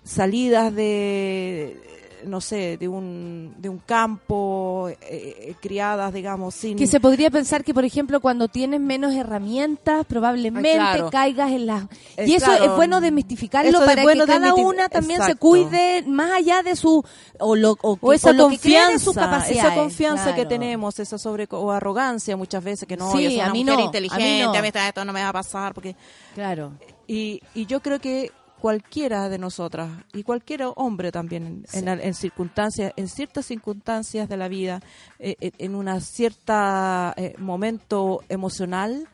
salidas 0.04 0.74
de 0.76 1.80
no 2.26 2.42
sé, 2.42 2.78
de 2.78 2.88
un, 2.88 3.54
de 3.58 3.70
un 3.70 3.78
campo, 3.80 4.90
eh, 4.90 4.98
eh, 5.02 5.56
criadas, 5.62 6.14
digamos, 6.14 6.54
sin... 6.56 6.78
Que 6.78 6.88
se 6.88 7.00
podría 7.00 7.30
pensar 7.32 7.64
que, 7.64 7.74
por 7.74 7.86
ejemplo, 7.86 8.20
cuando 8.20 8.48
tienes 8.48 8.80
menos 8.80 9.14
herramientas, 9.14 10.06
probablemente 10.06 10.74
Ah, 10.80 10.92
claro. 10.96 11.10
caigas 11.12 11.52
en 11.52 11.66
las... 11.66 11.84
Y 12.18 12.36
eso 12.36 12.46
claro. 12.48 12.64
es 12.66 12.76
bueno 12.76 13.02
desmistificarlo 13.02 13.70
Eso 13.70 13.80
es 13.82 13.86
para 13.86 14.04
bueno 14.04 14.26
que 14.26 14.32
cada 14.32 14.54
una 14.56 14.90
también 14.90 15.22
se 15.24 15.36
cuide 15.36 16.04
más 16.08 16.32
allá 16.34 16.64
de 16.64 16.76
su... 16.76 17.04
O, 17.40 17.56
lo, 17.56 17.72
o, 17.82 17.98
o 18.00 18.10
que- 18.10 18.16
esa 18.16 18.30
o 18.30 18.34
lo 18.34 18.50
que 18.50 18.58
cree 18.60 18.80
confianza, 18.84 19.14
capacidades. 19.14 19.58
esa 19.66 19.76
confianza 19.76 20.36
que 20.36 20.46
tenemos, 20.46 21.00
esa 21.00 21.18
sobre 21.18 21.48
o 21.52 21.72
arrogancia 21.72 22.38
muchas 22.38 22.64
veces 22.64 22.88
que 22.88 22.98
no, 22.98 23.12
Sí, 23.12 23.24
yo 23.24 23.30
soy 23.30 23.40
a 23.40 23.50
mí 23.52 23.64
mujer 23.64 23.66
no, 23.66 23.74
a 23.74 23.78
mí 23.78 23.84
inteligente, 23.84 24.44
no. 24.46 24.54
a 24.54 24.62
mí 24.62 24.70
esto 24.74 25.06
no 25.06 25.14
me 25.14 25.22
va 25.22 25.30
a 25.30 25.34
pasar 25.34 25.74
porque 25.74 25.96
Claro. 26.36 26.72
y, 27.08 27.42
y 27.54 27.66
yo 27.66 27.82
creo 27.82 28.00
que 28.00 28.32
cualquiera 28.64 29.28
de 29.28 29.38
nosotras 29.38 29.92
y 30.14 30.24
cualquier 30.24 30.62
hombre 30.78 31.12
también 31.12 31.66
en, 31.74 31.90
en, 31.90 32.00
en 32.00 32.14
circunstancias 32.14 32.94
en 32.96 33.10
ciertas 33.10 33.46
circunstancias 33.46 34.30
de 34.30 34.38
la 34.38 34.48
vida 34.48 34.80
eh, 35.20 35.36
eh, 35.42 35.52
en 35.58 35.76
una 35.76 36.00
cierta 36.00 37.14
eh, 37.18 37.36
momento 37.40 38.24
emocional 38.30 39.10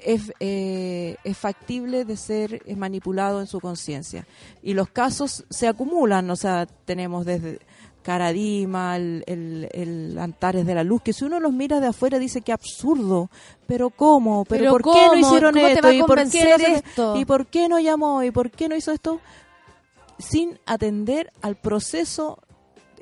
es, 0.00 0.32
eh, 0.40 1.14
es 1.22 1.38
factible 1.38 2.04
de 2.04 2.16
ser 2.16 2.60
eh, 2.66 2.74
manipulado 2.74 3.40
en 3.40 3.46
su 3.46 3.60
conciencia. 3.60 4.26
Y 4.64 4.74
los 4.74 4.88
casos 4.88 5.44
se 5.48 5.68
acumulan 5.68 6.28
o 6.28 6.36
sea 6.36 6.66
tenemos 6.66 7.24
desde 7.24 7.60
Caradima, 8.06 8.96
el, 8.96 9.24
el, 9.26 9.68
el 9.72 10.16
Antares 10.18 10.64
de 10.64 10.76
la 10.76 10.84
Luz, 10.84 11.02
que 11.02 11.12
si 11.12 11.24
uno 11.24 11.40
los 11.40 11.52
mira 11.52 11.80
de 11.80 11.88
afuera 11.88 12.20
dice 12.20 12.40
que 12.40 12.52
absurdo, 12.52 13.28
pero 13.66 13.90
¿cómo? 13.90 14.44
¿Pero, 14.44 14.60
Pero 14.60 14.70
por 14.70 14.82
qué 14.94 15.06
no 15.08 15.16
hicieron 15.18 15.54
¿Cómo 15.54 15.66
te 15.66 15.72
esto? 15.72 15.92
¿Y 15.92 16.02
por 16.04 16.16
qué 16.30 16.44
no 16.50 16.56
se- 16.58 16.72
esto? 16.74 17.16
¿Y 17.16 17.24
por 17.24 17.46
qué 17.46 17.68
no 17.68 17.80
llamó? 17.80 18.22
¿Y 18.22 18.30
por 18.30 18.52
qué 18.52 18.68
no 18.68 18.76
hizo 18.76 18.92
esto? 18.92 19.18
Sin 20.18 20.58
atender 20.66 21.32
al 21.42 21.56
proceso 21.56 22.38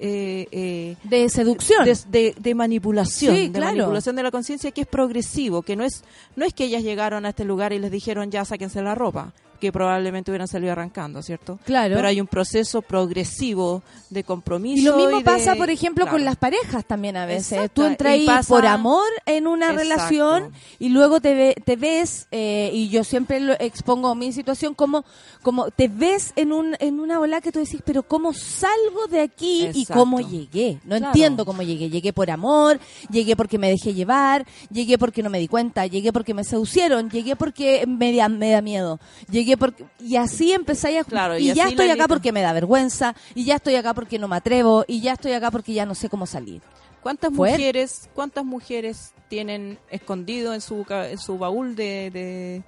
eh, 0.00 0.46
eh, 0.50 0.96
De 1.04 1.28
seducción. 1.28 1.84
de, 1.84 1.96
de- 2.08 2.34
de 2.36 2.54
manipulación, 2.54 3.34
Sí, 3.36 3.46
de 3.48 3.52
claro. 3.58 3.76
manipulación 3.76 4.16
de 4.16 4.22
la 4.24 4.30
conciencia 4.30 4.70
que 4.72 4.80
es 4.80 4.86
progresivo, 4.88 5.60
que 5.62 5.76
no 5.76 5.84
es 5.84 6.02
no 6.34 6.44
es 6.46 6.52
que 6.54 6.64
ellas 6.64 6.82
llegaron 6.82 7.26
a 7.26 7.28
este 7.28 7.44
lugar 7.44 7.72
y 7.74 7.78
les 7.78 7.90
dijeron 7.92 8.30
ya 8.30 8.44
sáquense 8.44 8.82
la 8.82 8.94
ropa. 8.96 9.32
Que 9.60 9.72
probablemente 9.72 10.30
hubieran 10.30 10.48
salido 10.48 10.72
arrancando, 10.72 11.22
¿cierto? 11.22 11.58
Claro. 11.64 11.94
Pero 11.96 12.08
hay 12.08 12.20
un 12.20 12.26
proceso 12.26 12.82
progresivo 12.82 13.82
de 14.10 14.24
compromiso. 14.24 14.80
Y 14.80 14.84
lo 14.84 14.96
mismo 14.96 15.18
de- 15.18 15.24
pasa, 15.24 15.54
por 15.54 15.70
ejemplo, 15.70 16.06
con 16.06 16.24
las 16.24 16.36
parejas 16.36 16.84
también 16.84 17.16
a 17.16 17.26
veces. 17.26 17.52
Exacto. 17.52 17.82
Tú 17.82 17.86
entras 17.88 18.18
pasa- 18.26 18.48
por 18.48 18.66
amor 18.66 19.04
en 19.26 19.46
una 19.46 19.70
Exacto. 19.72 19.82
relación 19.82 20.52
y 20.78 20.88
luego 20.90 21.20
te, 21.20 21.34
ve- 21.34 21.56
te 21.64 21.76
ves, 21.76 22.26
eh, 22.30 22.70
y 22.72 22.88
yo 22.88 23.04
siempre 23.04 23.40
lo 23.40 23.54
expongo 23.58 24.14
mi 24.14 24.32
situación, 24.32 24.74
como, 24.74 25.04
como 25.42 25.70
te 25.70 25.88
ves 25.88 26.32
en, 26.36 26.52
un, 26.52 26.76
en 26.80 27.00
una 27.00 27.20
ola 27.20 27.40
que 27.40 27.52
tú 27.52 27.58
decís, 27.60 27.80
pero 27.84 28.02
¿cómo 28.02 28.32
salgo 28.32 29.06
de 29.10 29.20
aquí 29.20 29.68
y 29.74 29.86
cómo 29.86 30.20
llegué? 30.20 30.78
No 30.84 30.96
Claro. 30.96 31.06
entiendo 31.06 31.44
cómo 31.44 31.62
llegué. 31.62 31.90
Llegué 31.90 32.12
por 32.12 32.30
amor, 32.30 32.80
llegué 33.10 33.36
porque 33.36 33.58
me 33.58 33.68
dejé 33.68 33.94
llevar, 33.94 34.46
llegué 34.70 34.96
porque 34.98 35.22
no 35.22 35.30
me 35.30 35.38
di 35.38 35.48
cuenta, 35.48 35.86
llegué 35.86 36.12
porque 36.12 36.34
me 36.34 36.44
seducieron, 36.44 37.10
llegué 37.10 37.36
porque 37.36 37.84
me 37.86 38.14
da, 38.14 38.28
me 38.28 38.50
da 38.50 38.62
miedo, 38.62 38.98
llegué 39.30 39.43
porque... 39.56 39.84
Y 40.00 40.16
así 40.16 40.52
empezáis 40.52 40.98
a... 41.00 41.04
Claro, 41.04 41.38
y, 41.38 41.50
y 41.50 41.54
ya 41.54 41.68
estoy 41.68 41.86
acá 41.86 41.94
lista- 41.94 42.08
porque 42.08 42.32
me 42.32 42.42
da 42.42 42.52
vergüenza, 42.52 43.14
y 43.34 43.44
ya 43.44 43.56
estoy 43.56 43.74
acá 43.76 43.94
porque 43.94 44.18
no 44.18 44.28
me 44.28 44.36
atrevo, 44.36 44.84
y 44.88 45.00
ya 45.00 45.12
estoy 45.12 45.32
acá 45.32 45.50
porque 45.50 45.72
ya 45.74 45.86
no 45.86 45.94
sé 45.94 46.08
cómo 46.08 46.26
salir. 46.26 46.62
¿Cuántas 47.02 47.30
mujeres, 47.32 48.08
cuántas 48.14 48.44
mujeres 48.44 49.12
tienen 49.28 49.78
escondido 49.90 50.54
en 50.54 50.60
su 50.62 50.86
en 50.90 51.18
su 51.18 51.36
baúl 51.36 51.76
de, 51.76 52.10
de, 52.10 52.62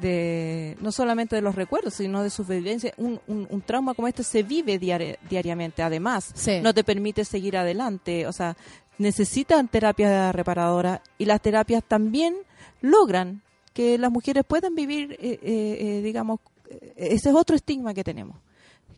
de- 0.00 0.76
no 0.80 0.92
solamente 0.92 1.36
de 1.36 1.42
los 1.42 1.54
recuerdos, 1.54 1.94
sino 1.94 2.22
de 2.22 2.30
sus 2.30 2.46
vivencias? 2.46 2.92
Un, 2.98 3.18
un, 3.26 3.46
un 3.50 3.62
trauma 3.62 3.94
como 3.94 4.08
este 4.08 4.22
se 4.24 4.42
vive 4.42 4.78
diari- 4.80 5.16
diariamente. 5.30 5.82
Además, 5.82 6.30
Sí. 6.34 6.60
no 6.62 6.74
te 6.74 6.84
permite 6.84 7.24
seguir 7.24 7.56
adelante. 7.56 8.26
O 8.26 8.32
sea, 8.32 8.56
necesitan 8.98 9.68
terapia 9.68 10.32
reparadora 10.32 11.00
y 11.18 11.24
las 11.24 11.40
terapias 11.40 11.82
también 11.82 12.34
logran 12.82 13.42
que 13.76 13.98
las 13.98 14.10
mujeres 14.10 14.42
puedan 14.48 14.74
vivir, 14.74 15.12
eh, 15.20 15.38
eh, 15.42 15.76
eh, 15.98 16.02
digamos, 16.02 16.40
eh, 16.70 16.94
ese 16.96 17.28
es 17.28 17.34
otro 17.34 17.54
estigma 17.54 17.92
que 17.92 18.02
tenemos. 18.02 18.38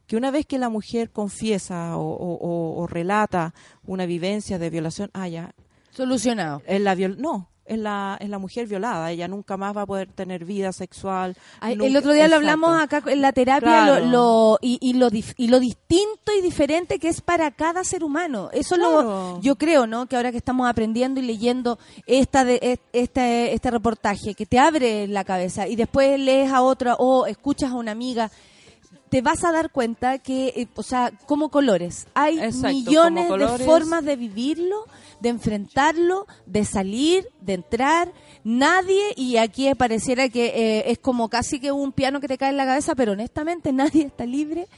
Que 0.07 0.17
una 0.17 0.31
vez 0.31 0.47
que 0.47 0.57
la 0.57 0.69
mujer 0.69 1.11
confiesa 1.11 1.97
o, 1.97 2.03
o- 2.09 2.39
o- 2.39 2.81
o 2.81 2.87
relata 2.87 3.53
una 3.85 4.07
vivencia 4.07 4.57
de 4.61 4.71
violación, 4.71 5.11
ah, 5.15 5.27
ya, 5.27 5.53
Solucionado. 5.91 6.63
es 6.67 6.81
la 6.81 6.95
viol 6.95 7.17
no, 7.21 7.49
es 7.69 7.79
la, 7.79 8.17
es 8.21 8.29
la 8.29 8.39
mujer 8.39 8.67
violada, 8.67 9.11
ella 9.11 9.29
nunca 9.29 9.57
más 9.57 9.77
va 9.77 9.83
a 9.83 9.87
poder 9.87 10.09
tener 10.13 10.45
vida 10.45 10.73
sexual. 10.73 11.37
Ay, 11.61 11.75
el 11.75 11.79
nunca- 11.79 11.99
otro 12.01 12.13
día 12.13 12.27
lo 12.29 12.37
hablamos 12.37 12.81
acá 12.81 13.03
en 13.07 13.21
la 13.21 13.33
terapia 13.33 13.69
Claro. 13.85 14.05
lo, 14.07 14.11
lo- 14.11 14.59
y, 14.63 14.79
y 14.81 14.95
lo 14.95 15.11
dif- 15.11 15.35
y 15.37 15.49
lo 15.49 15.61
distinto 15.61 16.33
y 16.37 16.41
diferente 16.43 16.99
que 16.99 17.09
es 17.09 17.21
para 17.21 17.51
cada 17.51 17.85
ser 17.85 18.03
humano. 18.03 18.49
Eso 18.53 18.75
es 18.75 18.81
Claro. 18.81 19.03
lo 19.37 19.41
yo 19.41 19.57
creo, 19.57 19.87
¿no? 19.87 20.07
Que 20.07 20.17
ahora 20.17 20.31
que 20.33 20.39
estamos 20.39 20.69
aprendiendo 20.69 21.21
y 21.21 21.25
leyendo 21.25 21.79
esta 22.07 22.45
de 22.45 22.81
este 22.93 23.53
este 23.55 23.71
reportaje 23.71 24.35
que 24.35 24.47
te 24.47 24.59
abre 24.59 25.07
la 25.07 25.25
cabeza 25.25 25.67
y 25.69 25.77
después 25.77 26.19
lees 26.19 26.53
a 26.53 26.63
otra 26.63 26.95
o 26.99 27.27
escuchas 27.27 27.71
a 27.71 27.75
una 27.75 27.93
amiga 27.93 28.31
te 29.11 29.23
vas 29.23 29.43
a 29.43 29.53
dar 29.53 29.71
cuenta 29.71 30.19
que, 30.19 30.49
eh, 30.49 30.69
o 30.75 30.83
sea, 30.83 31.11
como 31.25 31.49
colores, 31.49 32.07
hay 32.13 32.39
Exacto, 32.39 32.69
millones 32.69 33.31
de 33.31 33.65
formas 33.65 34.05
de 34.05 34.17
vivirlo, 34.17 34.85
de 35.21 35.29
enfrentarlo, 35.31 36.27
de 36.47 36.65
salir, 36.65 37.29
de 37.41 37.55
entrar. 37.55 38.13
Nadie, 38.45 39.03
y 39.17 39.37
aquí 39.37 39.73
pareciera 39.75 40.29
que 40.29 40.47
eh, 40.47 40.91
es 40.91 40.99
como 40.99 41.29
casi 41.29 41.61
que 41.61 41.73
un 41.73 41.93
piano 41.93 42.21
que 42.21 42.29
te 42.29 42.39
cae 42.39 42.51
en 42.51 42.57
la 42.57 42.65
cabeza, 42.67 42.95
pero 42.95 43.13
honestamente 43.13 43.73
nadie 43.73 44.07
está 44.07 44.25
libre. 44.27 44.69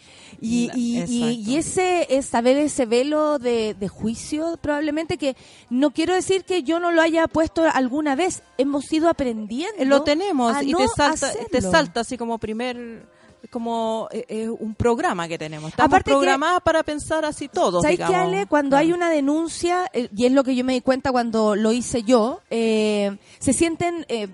Y, 0.40 0.68
La- 0.68 0.76
y, 0.76 0.80
y- 0.80 0.98
exacto. 1.00 1.50
y 1.50 1.56
ese 1.56 2.06
es 2.16 2.26
saber 2.26 2.56
ese 2.56 2.86
velo 2.86 3.38
de, 3.38 3.74
de 3.74 3.88
juicio, 3.88 4.58
probablemente 4.60 5.18
que 5.18 5.36
no 5.68 5.90
quiero 5.92 6.14
decir 6.14 6.44
que 6.44 6.62
yo 6.62 6.80
no 6.80 6.90
lo 6.90 7.02
haya 7.02 7.26
puesto 7.28 7.64
alguna 7.72 8.14
vez, 8.16 8.42
hemos 8.58 8.90
ido 8.92 9.08
aprendiendo. 9.08 9.84
Lo 9.84 10.02
tenemos 10.02 10.54
a 10.56 10.62
y 10.62 10.72
no 10.72 10.78
te 10.78 10.88
salta, 10.88 11.32
te 11.50 11.60
salta 11.60 12.00
así 12.00 12.16
como 12.16 12.38
primer 12.38 13.06
como 13.50 14.08
eh, 14.12 14.24
eh, 14.28 14.48
un 14.48 14.74
programa 14.74 15.26
que 15.28 15.38
tenemos. 15.38 15.70
Estamos 15.70 15.88
Aparte 15.90 16.10
que- 16.10 16.16
programadas 16.16 16.60
para 16.62 16.82
pensar 16.82 17.24
así 17.24 17.48
todos, 17.48 17.82
¿Sabes 17.82 17.98
qué, 17.98 18.04
digamos. 18.06 18.28
Ale? 18.28 18.46
Cuando 18.46 18.70
Claro. 18.70 18.82
hay 18.86 18.92
una 18.92 19.10
denuncia, 19.10 19.86
eh, 19.92 20.08
y 20.16 20.26
es 20.26 20.32
lo 20.32 20.44
que 20.44 20.54
yo 20.54 20.64
me 20.64 20.72
di 20.74 20.80
cuenta 20.80 21.10
cuando 21.12 21.56
lo 21.56 21.72
hice 21.72 22.02
yo, 22.02 22.40
eh, 22.50 23.16
se 23.38 23.52
sienten 23.52 24.04
eh, 24.08 24.28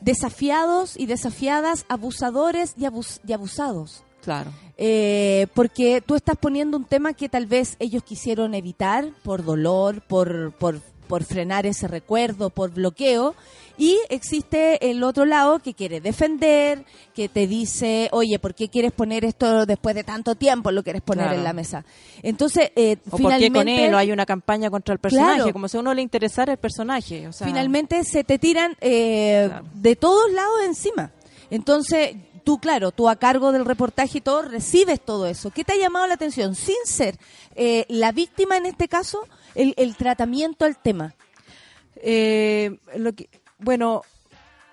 desafiados 0.00 0.96
y 0.96 1.06
desafiadas 1.06 1.84
abusadores 1.88 2.74
y, 2.78 2.84
abus- 2.84 3.20
y 3.26 3.32
abusados. 3.32 4.02
Claro. 4.22 4.50
Eh, 4.76 5.46
porque 5.54 6.00
tú 6.00 6.14
estás 6.16 6.36
poniendo 6.36 6.76
un 6.76 6.84
tema 6.84 7.12
que 7.12 7.28
tal 7.28 7.46
vez 7.46 7.76
ellos 7.78 8.02
quisieron 8.02 8.54
evitar 8.54 9.10
por 9.22 9.44
dolor, 9.44 10.02
por, 10.06 10.52
por, 10.52 10.80
por 11.06 11.24
frenar 11.24 11.66
ese 11.66 11.88
recuerdo, 11.88 12.50
por 12.50 12.70
bloqueo. 12.70 13.34
Y 13.78 13.98
existe 14.08 14.90
el 14.90 15.02
otro 15.02 15.26
lado 15.26 15.58
que 15.58 15.74
quiere 15.74 16.00
defender, 16.00 16.84
que 17.14 17.28
te 17.28 17.46
dice, 17.46 18.08
oye, 18.12 18.38
¿por 18.38 18.54
qué 18.54 18.70
quieres 18.70 18.90
poner 18.92 19.24
esto 19.26 19.66
después 19.66 19.94
de 19.94 20.02
tanto 20.02 20.34
tiempo? 20.34 20.70
Lo 20.70 20.82
quieres 20.82 21.02
poner 21.02 21.24
Claro. 21.26 21.38
en 21.38 21.44
la 21.44 21.52
mesa. 21.52 21.84
Entonces, 22.22 22.70
eh, 22.74 22.96
O 23.06 23.10
porque 23.10 23.24
finalmente, 23.24 23.58
con 23.58 23.68
él 23.68 23.94
o 23.94 23.98
hay 23.98 24.12
una 24.12 24.24
campaña 24.24 24.70
contra 24.70 24.94
el 24.94 24.98
personaje, 24.98 25.36
Claro. 25.36 25.52
como 25.52 25.68
si 25.68 25.76
a 25.76 25.80
uno 25.80 25.92
le 25.92 26.00
interesara 26.00 26.52
el 26.52 26.58
personaje. 26.58 27.28
O 27.28 27.32
sea, 27.34 27.46
finalmente 27.46 28.02
se 28.04 28.24
te 28.24 28.38
tiran 28.38 28.76
eh, 28.80 29.44
Claro. 29.48 29.66
de 29.74 29.94
todos 29.96 30.32
lados 30.32 30.60
encima. 30.64 31.10
Entonces, 31.50 32.16
tú, 32.44 32.58
claro, 32.58 32.92
tú 32.92 33.08
a 33.10 33.16
cargo 33.16 33.52
del 33.52 33.64
reportaje 33.66 34.18
y 34.18 34.20
todo, 34.22 34.40
recibes 34.42 35.00
todo 35.04 35.26
eso. 35.26 35.50
¿Qué 35.50 35.64
te 35.64 35.74
ha 35.74 35.76
llamado 35.76 36.06
la 36.06 36.14
atención? 36.14 36.54
Sin 36.54 36.76
ser 36.86 37.18
eh, 37.56 37.84
la 37.88 38.12
víctima 38.12 38.56
en 38.56 38.66
este 38.66 38.88
caso, 38.88 39.20
el, 39.56 39.74
el 39.76 39.96
tratamiento 39.96 40.64
al 40.64 40.76
tema. 40.78 41.14
Eh, 41.96 42.78
lo 42.96 43.12
que, 43.14 43.28
bueno, 43.58 44.02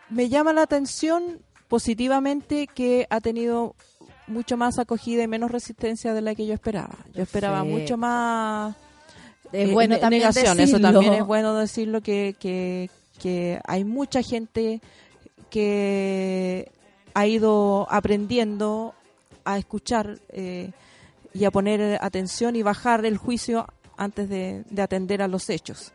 me 0.09 0.29
llama 0.29 0.53
la 0.53 0.61
atención 0.63 1.39
positivamente 1.67 2.67
que 2.67 3.07
ha 3.09 3.19
tenido 3.21 3.75
mucho 4.27 4.57
más 4.57 4.77
acogida 4.79 5.23
y 5.23 5.27
menos 5.27 5.51
resistencia 5.51 6.13
de 6.13 6.21
la 6.21 6.35
que 6.35 6.45
yo 6.45 6.53
esperaba. 6.53 6.97
Yo 7.13 7.23
esperaba 7.23 7.61
Perfecto. 7.61 7.79
mucho 7.81 7.97
más 7.97 8.75
Es 9.51 9.69
eh, 9.69 9.73
bueno 9.73 9.95
ne- 9.95 10.01
también 10.01 10.21
negación. 10.21 10.59
Eso 10.59 10.79
también 10.79 11.13
es 11.13 11.25
bueno 11.25 11.55
decirlo 11.55 12.01
que, 12.01 12.35
que, 12.39 12.89
que 13.19 13.59
hay 13.65 13.83
mucha 13.83 14.21
gente 14.21 14.81
que 15.49 16.71
ha 17.13 17.27
ido 17.27 17.87
aprendiendo 17.89 18.93
a 19.45 19.57
escuchar 19.57 20.19
eh, 20.29 20.71
y 21.33 21.45
a 21.45 21.51
poner 21.51 21.97
atención 22.01 22.55
y 22.55 22.63
bajar 22.63 23.05
el 23.05 23.17
juicio 23.17 23.67
antes 23.97 24.29
de, 24.29 24.63
de 24.69 24.81
atender 24.81 25.21
a 25.21 25.27
los 25.27 25.49
hechos. 25.49 25.91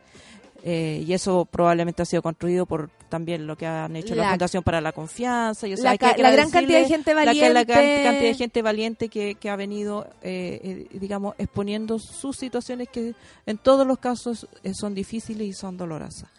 Eh, 0.61 1.05
y 1.07 1.13
eso 1.13 1.45
probablemente 1.45 2.01
ha 2.01 2.05
sido 2.05 2.21
construido 2.21 2.65
por 2.65 2.89
también 3.07 3.47
lo 3.47 3.55
que 3.55 3.65
han 3.65 3.95
hecho 3.95 4.13
la, 4.13 4.23
La- 4.23 4.29
Fundación 4.31 4.61
para 4.61 4.81
la 4.81 4.91
Confianza. 4.91 5.65
Y, 5.67 5.73
o 5.73 5.77
sea, 5.77 5.85
la 5.85 5.91
hay 5.91 5.97
que 5.97 6.05
ca- 6.05 6.17
la 6.17 6.31
gran 6.31 6.51
cantidad 6.51 6.79
de 6.81 6.85
gente 6.87 7.13
la 7.13 7.21
que- 7.33 7.39
La, 7.39 7.63
valiente. 7.63 7.73
cantidad 7.73 8.21
de 8.21 8.33
gente 8.33 8.61
valiente 8.61 9.07
que, 9.09 9.35
que 9.35 9.49
ha 9.49 9.55
venido, 9.55 10.05
eh, 10.21 10.59
eh, 10.91 10.97
digamos, 10.99 11.33
exponiendo 11.37 11.97
sus 11.97 12.35
situaciones 12.35 12.89
que 12.89 13.15
en 13.45 13.57
todos 13.57 13.87
los 13.87 13.99
casos 13.99 14.49
eh, 14.63 14.73
son 14.73 14.93
difíciles 14.93 15.47
y 15.47 15.53
son 15.53 15.77
dolorosas. 15.77 16.29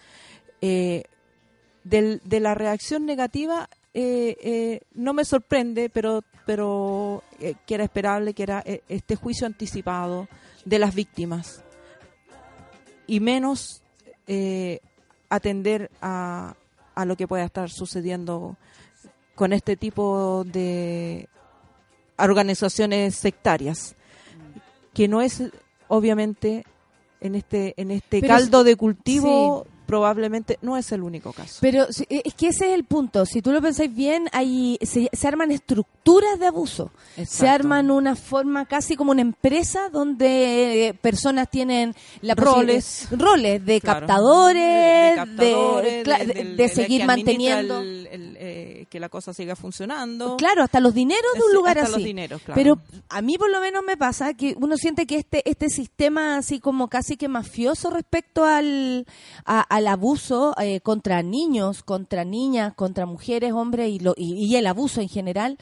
Eh, 0.61 1.05
del- 1.85 2.20
de 2.25 2.40
la 2.40 2.55
reacción 2.55 3.07
negativa 3.07 3.70
eh, 3.94 4.37
eh, 4.42 4.81
no 4.94 5.14
me 5.14 5.25
sorprende, 5.25 5.88
pero, 5.88 6.23
pero 6.44 7.25
eh, 7.40 7.55
que 7.66 7.75
era 7.75 7.85
esperable, 7.85 8.35
que 8.35 8.42
era 8.42 8.62
este 8.88 9.16
juicio 9.16 9.46
anticipado 9.46 10.29
de 10.64 10.79
las 10.79 10.94
víctimas. 10.94 11.62
Y 13.07 13.20
menos 13.20 13.83
eh, 14.27 14.81
atender 15.29 15.90
a, 16.01 16.55
a 16.94 17.05
lo 17.05 17.16
que 17.16 17.27
pueda 17.27 17.44
estar 17.44 17.70
sucediendo 17.70 18.57
con 19.35 19.53
este 19.53 19.77
tipo 19.77 20.44
de 20.44 21.29
organizaciones 22.18 23.14
sectarias, 23.14 23.96
que 24.92 25.09
no 25.09 25.23
es 25.23 25.42
obviamente 25.88 26.64
en 27.20 27.35
este 27.35 27.75
en 27.77 27.90
este 27.90 28.20
Pero 28.20 28.35
caldo 28.35 28.64
de 28.64 28.77
cultivo 28.77 29.66
probablemente 29.90 30.57
no 30.62 30.76
es 30.76 30.92
el 30.92 31.03
único 31.03 31.33
caso. 31.33 31.59
Pero 31.61 31.92
si- 31.92 32.07
es 32.09 32.33
que 32.35 32.48
ese 32.48 32.68
es 32.68 32.74
el 32.74 32.85
punto. 32.85 33.26
Si 33.26 33.42
tú 33.42 33.50
lo 33.50 33.61
pensáis 33.61 33.92
bien, 33.92 34.29
hay, 34.31 34.79
se, 34.83 35.09
se 35.12 35.26
arman 35.26 35.50
estructuras 35.50 36.38
de 36.38 36.46
abuso. 36.46 36.92
Se 37.26 37.48
arman 37.48 37.90
una 37.90 38.14
forma 38.14 38.66
casi 38.66 38.94
como 38.94 39.11
una 39.11 39.20
empresa 39.22 39.88
donde 39.90 40.88
eh, 40.88 40.94
personas 40.94 41.50
tienen 41.50 41.94
la 42.22 42.37
Roles. 42.37 43.09
roles 43.11 43.66
de 43.66 43.81
Claro. 43.81 44.07
captadores, 44.07 45.11
de, 45.11 46.03
captadores, 46.05 46.72
seguir 46.72 47.00
que 47.00 47.07
manteniendo. 47.07 47.81
el- 47.81 48.07
el, 48.12 48.37
eh, 48.38 48.87
que 48.88 49.00
la 49.00 49.09
cosa 49.09 49.35
siga 49.35 49.57
funcionando. 49.57 50.37
Claro, 50.37 50.62
hasta 50.62 50.79
los 50.81 50.94
dineros 50.94 51.33
de 51.35 51.40
un 51.42 51.53
lugar 51.55 51.79
hasta 51.79 51.88
así. 51.90 51.98
los 51.98 52.05
dineros, 52.05 52.42
claro. 52.42 52.55
Pero 52.61 52.79
a 53.09 53.22
mí 53.22 53.37
por 53.38 53.50
lo 53.50 53.61
menos 53.61 53.83
me 53.85 53.96
pasa 53.96 54.35
que 54.35 54.55
uno 54.61 54.76
siente 54.76 55.07
que 55.07 55.16
este 55.16 55.48
este 55.50 55.68
sistema 55.68 56.37
así 56.37 56.61
como 56.61 56.88
casi 56.88 57.16
que 57.16 57.26
mafioso 57.29 57.90
respecto 57.90 58.44
al, 58.44 59.07
a- 59.44 59.61
al 59.81 59.88
abuso 59.88 60.55
eh, 60.61 60.81
contra 60.81 61.23
niños, 61.23 61.83
contra 61.83 62.25
niñas, 62.25 62.75
contra 62.75 63.07
mujeres, 63.07 63.53
hombres 63.53 63.88
y, 63.90 63.99
lo, 63.99 64.14
y, 64.16 64.35
y 64.35 64.57
el 64.57 64.66
abuso 64.66 65.01
en 65.01 65.09
general 65.09 65.57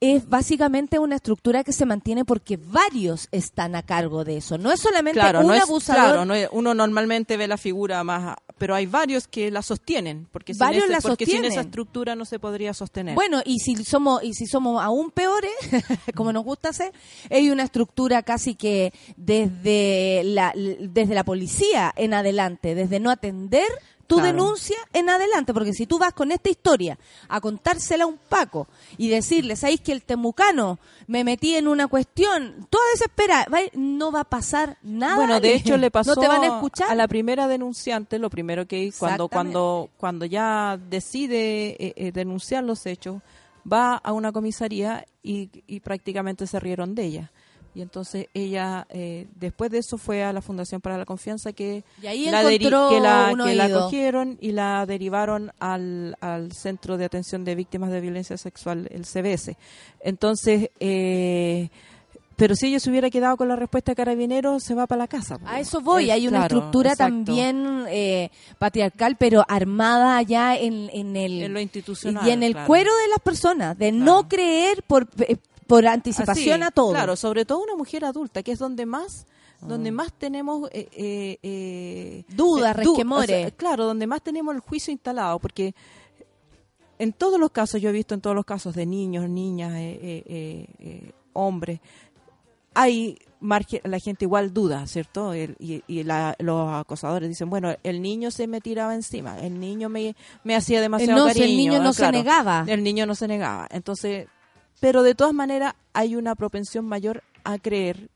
es 0.00 0.28
básicamente 0.28 0.98
una 0.98 1.16
estructura 1.16 1.64
que 1.64 1.72
se 1.72 1.86
mantiene 1.86 2.24
porque 2.24 2.58
varios 2.58 3.28
están 3.32 3.74
a 3.74 3.82
cargo 3.82 4.24
de 4.24 4.36
eso. 4.36 4.58
No 4.58 4.70
es 4.70 4.80
solamente 4.80 5.18
claro, 5.20 5.40
un 5.40 5.46
no 5.48 5.54
es, 5.54 5.62
abusador. 5.62 6.02
claro, 6.04 6.24
no 6.26 6.34
es- 6.34 6.48
uno 6.52 6.74
normalmente 6.74 7.36
ve 7.36 7.48
la 7.48 7.56
figura 7.56 8.04
más 8.04 8.36
pero 8.58 8.74
hay 8.74 8.86
varios 8.86 9.28
que 9.28 9.50
la 9.50 9.60
sostienen, 9.60 10.28
porque, 10.32 10.54
sin, 10.54 10.60
Varios 10.60 10.84
ese- 10.84 10.92
la 10.94 11.00
porque 11.02 11.26
sin 11.26 11.34
sostienen. 11.34 11.52
esa 11.52 11.60
estructura 11.60 12.14
no 12.16 12.24
se 12.24 12.38
podría 12.38 12.72
sostener. 12.72 13.14
Bueno, 13.14 13.42
y 13.44 13.58
si 13.58 13.76
somos 13.84 14.22
y 14.24 14.32
si 14.32 14.46
somos 14.46 14.82
aún 14.82 15.10
peores, 15.10 15.50
como 16.14 16.32
nos 16.32 16.42
gusta 16.42 16.70
hacer, 16.70 16.90
hay 17.30 17.50
una 17.50 17.64
estructura 17.64 18.22
casi 18.22 18.54
que 18.54 18.94
desde 19.16 20.22
la 20.24 20.52
desde 20.54 21.14
la 21.14 21.24
policía 21.24 21.92
en 21.96 22.14
adelante, 22.14 22.74
desde 22.74 22.98
no 23.00 23.10
atender 23.10 23.66
tu 24.06 24.16
Claro. 24.16 24.32
denuncia 24.32 24.76
en 24.92 25.10
adelante, 25.10 25.52
porque 25.52 25.72
si 25.72 25.86
tú 25.86 25.98
vas 25.98 26.12
con 26.12 26.30
esta 26.32 26.48
historia 26.48 26.98
a 27.28 27.40
contársela 27.40 28.04
a 28.04 28.06
un 28.06 28.18
Paco 28.18 28.68
y 28.96 29.08
decirle, 29.08 29.56
¿sabéis 29.56 29.80
que 29.80 29.92
el 29.92 30.02
temucano 30.02 30.78
me 31.06 31.24
metí 31.24 31.54
en 31.56 31.68
una 31.68 31.86
cuestión? 31.88 32.66
Toda 32.70 32.84
desesperada, 32.92 33.46
va- 33.52 33.60
no 33.74 34.12
va 34.12 34.20
a 34.20 34.24
pasar 34.24 34.78
nada. 34.82 35.16
Bueno, 35.16 35.40
de 35.40 35.54
hecho 35.54 35.76
le 35.76 35.90
pasó 35.90 36.14
no 36.14 36.20
te 36.20 36.28
van 36.28 36.42
a 36.42 36.46
escuchar. 36.46 36.90
a 36.90 36.94
la 36.94 37.08
primera 37.08 37.48
denunciante, 37.48 38.18
lo 38.18 38.30
primero 38.30 38.66
que 38.66 38.92
cuando 38.98 39.28
cuando 39.28 39.90
cuando 39.96 40.24
ya 40.24 40.78
decide 40.88 41.76
eh, 41.84 41.92
eh, 41.96 42.12
denunciar 42.12 42.64
los 42.64 42.86
hechos, 42.86 43.22
va 43.70 43.96
a 43.96 44.12
una 44.12 44.30
comisaría 44.32 45.04
y, 45.22 45.50
y 45.66 45.80
prácticamente 45.80 46.46
se 46.46 46.60
rieron 46.60 46.94
de 46.94 47.04
ella. 47.04 47.32
Y 47.76 47.82
entonces 47.82 48.28
ella, 48.32 48.86
eh, 48.88 49.26
después 49.38 49.70
de 49.70 49.76
eso, 49.76 49.98
fue 49.98 50.24
a 50.24 50.32
la 50.32 50.40
Fundación 50.40 50.80
para 50.80 50.96
la 50.96 51.04
Confianza 51.04 51.52
que 51.52 51.84
Y 52.02 52.06
ahí 52.06 52.24
la, 52.30 52.42
que 52.48 52.58
la, 52.58 53.34
que 53.36 53.54
la 53.54 53.70
cogieron 53.70 54.38
y 54.40 54.52
la 54.52 54.86
derivaron 54.86 55.52
al, 55.58 56.16
al 56.22 56.52
Centro 56.52 56.96
de 56.96 57.04
Atención 57.04 57.44
de 57.44 57.54
Víctimas 57.54 57.90
de 57.90 58.00
Violencia 58.00 58.38
Sexual, 58.38 58.88
el 58.90 59.04
CBS. 59.04 59.58
Entonces, 60.00 60.70
eh, 60.80 61.68
pero 62.36 62.54
si 62.54 62.68
ella 62.68 62.80
se 62.80 62.88
hubiera 62.88 63.10
quedado 63.10 63.36
con 63.36 63.48
la 63.48 63.56
respuesta 63.56 63.92
de 63.92 63.96
Carabinero, 63.96 64.58
se 64.58 64.74
va 64.74 64.86
para 64.86 65.00
la 65.00 65.08
casa. 65.08 65.38
A 65.44 65.60
eso 65.60 65.82
voy, 65.82 66.10
hay 66.10 66.28
una 66.28 66.40
claro, 66.40 66.56
estructura 66.56 66.92
exacto. 66.92 67.14
también 67.14 67.84
eh, 67.88 68.30
patriarcal, 68.58 69.16
pero 69.16 69.44
armada 69.46 70.22
ya 70.22 70.56
en, 70.56 70.88
en 70.94 71.14
el 71.14 71.42
En 71.42 71.52
lo 71.52 71.60
institucional, 71.60 72.26
y 72.26 72.30
en 72.30 72.42
el 72.42 72.52
claro. 72.52 72.66
cuero 72.68 72.90
de 72.96 73.08
las 73.08 73.20
personas, 73.20 73.76
de 73.76 73.92
no 73.92 74.28
creer 74.28 74.82
por 74.82 75.08
eh, 75.28 75.36
por 75.66 75.86
anticipación 75.86 76.62
Así, 76.62 76.68
a 76.68 76.70
todo. 76.70 76.90
Claro, 76.92 77.16
sobre 77.16 77.44
todo 77.44 77.62
una 77.62 77.74
mujer 77.76 78.04
adulta, 78.04 78.42
que 78.42 78.52
es 78.52 78.58
donde 78.58 78.86
más 78.86 79.26
Ah. 79.58 79.66
donde 79.68 79.90
más 79.90 80.12
tenemos 80.12 80.68
eh, 80.70 80.86
eh, 80.92 81.38
eh, 81.42 82.24
Dudas, 82.28 82.76
eh, 82.76 82.82
du- 82.82 82.90
resquemores. 82.90 83.30
o 83.36 83.40
sea, 83.40 83.50
claro, 83.52 83.86
donde 83.86 84.06
más 84.06 84.20
tenemos 84.20 84.54
el 84.54 84.60
juicio 84.60 84.92
instalado, 84.92 85.38
porque 85.38 85.74
en 86.98 87.12
todos 87.14 87.40
los 87.40 87.50
casos, 87.50 87.80
yo 87.80 87.88
he 87.88 87.92
visto 87.92 88.14
en 88.14 88.20
todos 88.20 88.36
los 88.36 88.44
casos 88.44 88.74
de 88.74 88.84
niños, 88.84 89.28
niñas, 89.30 89.72
eh, 89.76 89.98
eh, 90.78 91.12
hombres, 91.32 91.80
hay 92.74 93.18
margen, 93.40 93.80
la 93.84 93.98
gente 93.98 94.26
igual 94.26 94.52
duda, 94.52 94.86
¿cierto? 94.86 95.32
El- 95.32 95.56
y 95.58 95.82
y 95.86 96.02
la- 96.04 96.36
los 96.38 96.70
acosadores 96.74 97.28
dicen, 97.28 97.48
bueno, 97.48 97.74
el 97.82 98.02
niño 98.02 98.30
se 98.30 98.46
me 98.46 98.60
tiraba 98.60 98.94
encima, 98.94 99.38
el 99.40 99.58
niño 99.58 99.88
me, 99.88 100.14
me 100.44 100.54
hacía 100.54 100.80
demasiado 100.82 101.26
no, 101.26 101.32
si 101.32 101.40
cariño. 101.40 101.50
el 101.50 101.56
niño 101.56 101.82
no 101.82 101.92
se 101.94 102.12
negaba. 102.12 102.64
El 102.68 102.82
niño 102.82 103.06
no 103.06 103.14
se 103.14 103.26
negaba. 103.28 103.66
Entonces, 103.70 104.28
pero 104.80 105.02
de 105.02 105.14
todas 105.14 105.34
maneras 105.34 105.74
hay 105.92 106.16
una 106.16 106.34
propensión 106.34 106.84
mayor 106.84 107.22
a 107.44 107.58
creer 107.58 108.08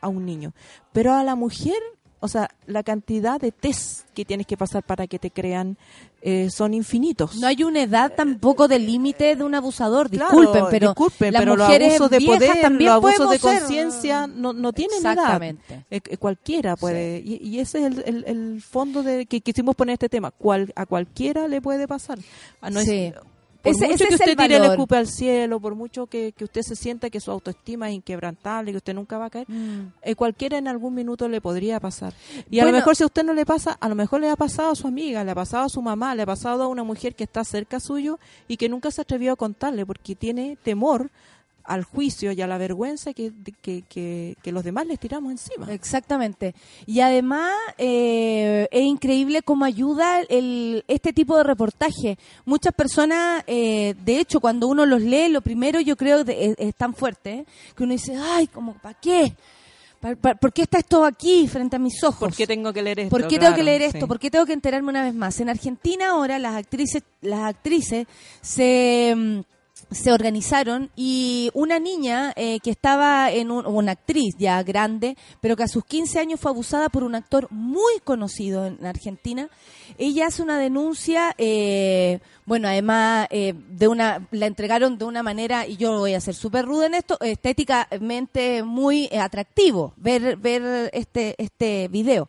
a 0.00 0.08
un 0.08 0.24
niño. 0.26 0.52
Pero 0.92 1.14
a 1.14 1.24
la 1.24 1.34
mujer, 1.34 1.76
o 2.20 2.28
sea, 2.28 2.50
la 2.66 2.82
cantidad 2.82 3.40
de 3.40 3.52
test 3.52 4.08
que 4.14 4.24
tienes 4.24 4.46
que 4.46 4.56
pasar 4.56 4.82
para 4.82 5.06
que 5.06 5.18
te 5.18 5.30
crean 5.30 5.76
eh, 6.22 6.50
son 6.50 6.74
infinitos. 6.74 7.36
No 7.36 7.46
hay 7.46 7.62
una 7.62 7.82
edad 7.82 8.12
tampoco 8.16 8.66
de 8.68 8.78
límite 8.78 9.36
de 9.36 9.44
un 9.44 9.54
abusador, 9.54 10.10
Claro, 10.10 10.36
disculpen, 10.36 10.64
pero 10.70 10.88
disculpen, 10.88 11.32
las 11.32 11.40
pero 11.42 11.56
los 11.56 11.68
abusos 11.98 12.10
de 12.10 12.20
poder, 12.26 12.60
también 12.62 12.90
los 12.90 12.94
abusos 12.96 13.30
de 13.30 13.38
conciencia 13.38 14.26
no, 14.26 14.52
no 14.52 14.72
tienen 14.72 15.00
edad. 15.00 15.12
Exactamente. 15.12 15.84
Eh, 15.90 16.00
eh, 16.04 16.16
cualquiera 16.16 16.76
puede. 16.76 17.22
Y, 17.24 17.36
y 17.46 17.60
ese 17.60 17.78
es 17.80 17.84
el, 17.86 18.02
el- 18.06 18.24
el 18.26 18.62
fondo 18.62 19.02
de 19.02 19.26
que 19.26 19.40
quisimos 19.40 19.74
poner 19.76 19.94
este 19.94 20.08
tema. 20.08 20.30
Cual, 20.30 20.72
a 20.74 20.84
cualquiera 20.86 21.46
le 21.48 21.60
puede 21.60 21.86
pasar. 21.86 22.18
No 22.70 22.80
es- 22.80 22.86
Sí. 22.86 23.12
Por 23.66 23.74
Ese- 23.74 23.84
mucho 23.86 23.94
ese 23.94 24.08
que 24.08 24.14
usted 24.14 24.30
el 24.30 24.36
tire 24.36 24.54
el 24.56 24.60
valor. 24.62 24.74
escupe 24.74 24.96
al 24.96 25.06
cielo, 25.06 25.60
por 25.60 25.74
mucho 25.74 26.06
que, 26.06 26.32
que 26.36 26.44
usted 26.44 26.62
se 26.62 26.76
sienta 26.76 27.10
que 27.10 27.20
su 27.20 27.30
autoestima 27.30 27.88
es 27.90 27.96
inquebrantable, 27.96 28.70
que 28.70 28.78
usted 28.78 28.94
nunca 28.94 29.18
va 29.18 29.26
a 29.26 29.30
caer, 29.30 29.46
Mm. 29.50 29.92
eh, 30.02 30.14
cualquiera 30.14 30.58
en 30.58 30.68
algún 30.68 30.94
minuto 30.94 31.28
le 31.28 31.40
podría 31.40 31.80
pasar. 31.80 32.14
Y 32.50 32.60
a 32.60 32.64
lo 32.64 32.72
mejor 32.72 32.96
si 32.96 33.02
a 33.02 33.06
usted 33.06 33.24
no 33.24 33.32
le 33.34 33.44
pasa, 33.46 33.72
a 33.80 33.88
lo 33.88 33.94
mejor 33.94 34.20
le 34.20 34.30
ha 34.30 34.36
pasado 34.36 34.70
a 34.70 34.74
su 34.74 34.86
amiga, 34.86 35.22
le 35.24 35.30
ha 35.30 35.34
pasado 35.34 35.64
a 35.64 35.68
su 35.68 35.82
mamá, 35.82 36.14
le 36.14 36.22
ha 36.22 36.26
pasado 36.26 36.62
a 36.62 36.66
una 36.68 36.84
mujer 36.84 37.14
que 37.14 37.24
está 37.24 37.44
cerca 37.44 37.80
suyo 37.80 38.18
y 38.48 38.56
que 38.56 38.68
nunca 38.68 38.90
se 38.90 39.02
atrevió 39.02 39.32
a 39.32 39.36
contarle 39.36 39.84
porque 39.86 40.14
tiene 40.14 40.56
temor 40.62 41.10
al 41.66 41.84
juicio 41.84 42.32
y 42.32 42.40
a 42.40 42.46
la 42.46 42.58
vergüenza 42.58 43.12
que, 43.12 43.32
que, 43.62 43.82
que, 43.82 44.36
que 44.42 44.52
los 44.52 44.64
demás 44.64 44.86
les 44.86 44.98
tiramos 44.98 45.32
encima. 45.32 45.72
Exactamente. 45.72 46.54
Y 46.86 47.00
además 47.00 47.50
eh, 47.78 48.68
es 48.70 48.82
increíble 48.82 49.42
cómo 49.42 49.64
ayuda 49.64 50.20
el, 50.28 50.84
este 50.88 51.12
tipo 51.12 51.36
de 51.36 51.44
reportaje. 51.44 52.18
Muchas 52.44 52.72
personas, 52.74 53.42
eh, 53.46 53.94
de 54.04 54.18
hecho, 54.20 54.40
cuando 54.40 54.68
uno 54.68 54.86
los 54.86 55.00
lee, 55.02 55.28
lo 55.28 55.40
primero 55.40 55.80
yo 55.80 55.96
creo 55.96 56.24
de- 56.24 56.46
es, 56.46 56.54
es 56.58 56.74
tan 56.74 56.94
fuerte 56.94 57.30
¿eh? 57.32 57.46
que 57.76 57.82
uno 57.84 57.92
dice, 57.92 58.16
ay, 58.16 58.46
como, 58.46 58.74
¿para 58.74 58.98
qué? 59.00 59.32
¿Pa- 60.00 60.14
pa- 60.14 60.34
¿Por 60.34 60.52
qué 60.52 60.62
está 60.62 60.78
esto 60.78 61.04
aquí 61.04 61.48
frente 61.48 61.76
a 61.76 61.78
mis 61.78 62.04
ojos? 62.04 62.18
¿Por 62.18 62.34
qué 62.34 62.46
tengo 62.46 62.72
que 62.72 62.82
leer 62.82 63.00
esto? 63.00 63.10
¿Por 63.10 63.22
qué 63.22 63.38
tengo 63.38 63.40
Claro, 63.40 63.56
que 63.56 63.62
leer 63.62 63.82
esto? 63.82 64.00
sí. 64.00 64.06
¿Por 64.06 64.18
qué 64.18 64.30
tengo 64.30 64.44
que 64.46 64.52
enterarme 64.52 64.90
una 64.90 65.02
vez 65.02 65.14
más? 65.14 65.40
En 65.40 65.48
Argentina 65.48 66.10
ahora 66.10 66.38
las 66.38 66.54
actrices, 66.54 67.02
las 67.22 67.40
actrices 67.48 68.06
se, 68.42 69.14
mm, 69.16 69.40
se 69.90 70.12
organizaron 70.12 70.90
y 70.96 71.50
una 71.54 71.78
niña 71.78 72.32
eh, 72.36 72.58
que 72.60 72.70
estaba 72.70 73.30
en 73.30 73.50
un, 73.50 73.66
una 73.66 73.92
actriz 73.92 74.34
ya 74.38 74.62
grande, 74.62 75.16
pero 75.40 75.56
que 75.56 75.62
a 75.62 75.68
sus 75.68 75.84
15 75.84 76.18
años 76.18 76.40
fue 76.40 76.50
abusada 76.50 76.88
por 76.88 77.04
un 77.04 77.14
actor 77.14 77.48
muy 77.50 78.00
conocido 78.02 78.66
en 78.66 78.84
Argentina, 78.84 79.48
ella 79.98 80.26
hace 80.26 80.42
una 80.42 80.58
denuncia, 80.58 81.34
eh, 81.38 82.20
bueno, 82.44 82.68
además 82.68 83.28
eh, 83.30 83.54
de 83.70 83.88
una, 83.88 84.26
la 84.30 84.46
entregaron 84.46 84.98
de 84.98 85.04
una 85.04 85.22
manera, 85.22 85.66
y 85.66 85.76
yo 85.76 85.98
voy 85.98 86.14
a 86.14 86.20
ser 86.20 86.34
súper 86.34 86.64
ruda 86.64 86.86
en 86.86 86.94
esto, 86.94 87.18
estéticamente 87.20 88.62
muy 88.62 89.08
atractivo 89.16 89.94
ver, 89.96 90.36
ver 90.36 90.90
este, 90.92 91.34
este 91.38 91.88
video. 91.88 92.28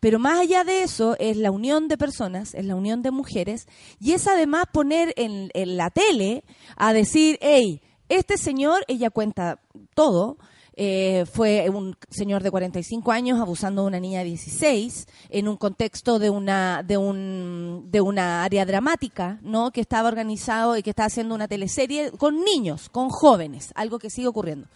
Pero 0.00 0.18
más 0.18 0.38
allá 0.38 0.64
de 0.64 0.82
eso 0.82 1.16
es 1.18 1.36
la 1.36 1.50
unión 1.50 1.88
de 1.88 1.98
personas, 1.98 2.54
es 2.54 2.64
la 2.64 2.76
unión 2.76 3.02
de 3.02 3.10
mujeres, 3.10 3.66
y 4.00 4.12
es 4.12 4.26
además 4.26 4.66
poner 4.72 5.12
en, 5.16 5.50
en 5.54 5.76
la 5.76 5.90
tele 5.90 6.44
a 6.76 6.92
decir, 6.92 7.38
hey, 7.40 7.80
este 8.08 8.36
señor, 8.36 8.84
ella 8.88 9.10
cuenta 9.10 9.60
todo, 9.94 10.38
eh, 10.78 11.24
fue 11.32 11.70
un 11.70 11.96
señor 12.10 12.42
de 12.42 12.50
45 12.50 13.10
años 13.10 13.40
abusando 13.40 13.80
de 13.82 13.88
una 13.88 13.98
niña 13.98 14.18
de 14.18 14.26
16 14.26 15.08
en 15.30 15.48
un 15.48 15.56
contexto 15.56 16.18
de 16.18 16.28
una 16.28 16.82
de 16.82 16.98
un 16.98 17.88
de 17.90 18.02
una 18.02 18.44
área 18.44 18.66
dramática, 18.66 19.38
¿no? 19.40 19.70
Que 19.70 19.80
estaba 19.80 20.08
organizado 20.08 20.76
y 20.76 20.82
que 20.82 20.90
estaba 20.90 21.06
haciendo 21.06 21.34
una 21.34 21.48
teleserie 21.48 22.10
con 22.10 22.44
niños, 22.44 22.90
con 22.90 23.08
jóvenes, 23.08 23.72
algo 23.74 23.98
que 23.98 24.10
sigue 24.10 24.28
ocurriendo. 24.28 24.68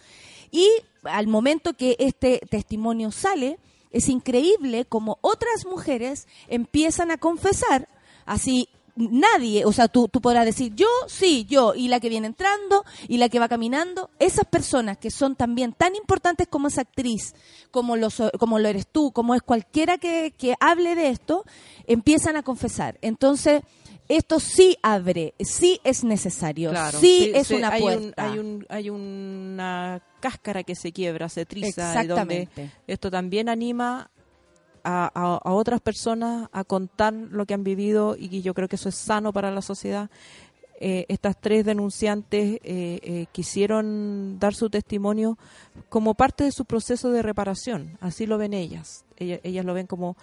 Y 0.49 0.67
al 1.03 1.27
momento 1.27 1.73
que 1.73 1.95
este 1.99 2.41
testimonio 2.49 3.11
sale, 3.11 3.59
es 3.91 4.09
increíble 4.09 4.85
como 4.85 5.17
otras 5.21 5.65
mujeres 5.65 6.27
empiezan 6.47 7.11
a 7.11 7.17
confesar, 7.17 7.87
así 8.25 8.69
nadie, 8.95 9.65
o 9.65 9.71
sea, 9.71 9.87
tú, 9.87 10.07
tú 10.07 10.21
podrás 10.21 10.45
decir 10.45 10.73
yo, 10.75 10.87
sí, 11.07 11.45
yo, 11.49 11.73
y 11.75 11.87
la 11.87 11.99
que 11.99 12.09
viene 12.09 12.27
entrando, 12.27 12.83
y 13.07 13.17
la 13.17 13.29
que 13.29 13.39
va 13.39 13.47
caminando, 13.47 14.09
esas 14.19 14.45
personas 14.45 14.97
que 14.97 15.11
son 15.11 15.35
también 15.35 15.73
tan 15.73 15.95
importantes 15.95 16.47
como 16.47 16.67
esa 16.67 16.81
actriz, 16.81 17.33
como 17.71 17.95
lo, 17.95 18.09
como 18.39 18.59
lo 18.59 18.67
eres 18.67 18.87
tú, 18.87 19.11
como 19.11 19.35
es 19.35 19.41
cualquiera 19.41 19.97
que, 19.97 20.33
que 20.37 20.55
hable 20.59 20.95
de 20.95 21.09
esto, 21.09 21.45
empiezan 21.87 22.35
a 22.35 22.43
confesar. 22.43 22.97
Entonces, 23.01 23.63
esto 24.17 24.39
sí 24.39 24.77
abre, 24.83 25.33
sí 25.39 25.79
es 25.83 26.03
necesario, 26.03 26.69
Claro, 26.71 26.99
sí, 26.99 27.31
es 27.33 27.47
sí, 27.47 27.55
una 27.55 27.69
hay 27.69 27.81
puerta. 27.81 28.23
Un, 28.25 28.29
hay, 28.31 28.39
un, 28.39 28.65
hay 28.69 28.89
una 28.89 30.01
cáscara 30.19 30.63
que 30.63 30.75
se 30.75 30.91
quiebra, 30.91 31.29
se 31.29 31.45
triza, 31.45 32.03
y 32.03 32.07
donde 32.07 32.41
Exactamente. 32.43 32.71
esto 32.87 33.09
también 33.09 33.49
anima 33.49 34.09
a, 34.83 35.11
a- 35.13 35.37
a 35.43 35.53
otras 35.53 35.79
personas 35.81 36.49
a 36.51 36.63
contar 36.63 37.13
lo 37.13 37.45
que 37.45 37.53
han 37.53 37.63
vivido 37.63 38.15
y 38.17 38.41
yo 38.41 38.53
creo 38.53 38.67
que 38.67 38.75
eso 38.75 38.89
es 38.89 38.95
sano 38.95 39.31
para 39.33 39.51
la 39.51 39.61
sociedad. 39.61 40.09
Eh, 40.83 41.05
estas 41.09 41.39
tres 41.39 41.63
denunciantes 41.63 42.55
eh, 42.63 42.99
eh, 43.03 43.25
quisieron 43.31 44.39
dar 44.39 44.55
su 44.55 44.67
testimonio 44.71 45.37
como 45.89 46.15
parte 46.15 46.43
de 46.43 46.51
su 46.51 46.65
proceso 46.65 47.11
de 47.11 47.21
reparación, 47.21 47.97
así 48.01 48.25
lo 48.25 48.39
ven 48.39 48.53
ellas. 48.55 49.05
Ellas, 49.17 49.39
ellas 49.43 49.63
lo 49.63 49.75
ven 49.75 49.85
como, 49.85 50.17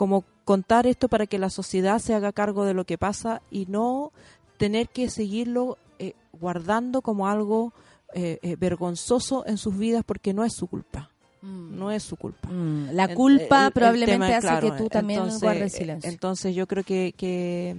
como 0.00 0.24
contar 0.46 0.86
esto 0.86 1.08
para 1.08 1.26
que 1.26 1.38
la 1.38 1.50
sociedad 1.50 1.98
se 1.98 2.14
haga 2.14 2.32
cargo 2.32 2.64
de 2.64 2.72
lo 2.72 2.86
que 2.86 2.96
pasa 2.96 3.42
y 3.50 3.66
no 3.66 4.12
tener 4.56 4.88
que 4.88 5.10
seguirlo 5.10 5.76
eh, 5.98 6.14
guardando 6.40 7.02
como 7.02 7.28
algo 7.28 7.74
eh, 8.14 8.38
eh, 8.40 8.56
vergonzoso 8.58 9.44
en 9.46 9.58
sus 9.58 9.76
vidas 9.76 10.02
porque 10.06 10.32
no 10.32 10.42
es 10.42 10.54
su 10.54 10.68
culpa. 10.68 11.10
No 11.42 11.90
es 11.90 12.02
su 12.02 12.16
culpa. 12.16 12.48
Mm, 12.48 12.92
la 12.92 13.14
culpa 13.14 13.60
el- 13.60 13.66
el 13.66 13.72
probablemente 13.72 14.12
tema, 14.12 14.26
hace 14.38 14.40
claro, 14.40 14.70
que 14.72 14.78
tú 14.82 14.88
también 14.88 15.18
entonces, 15.20 15.42
guardes 15.42 15.72
silencio. 15.74 16.10
Entonces 16.10 16.54
yo 16.54 16.66
creo 16.66 16.82
que, 16.82 17.12
que, 17.14 17.76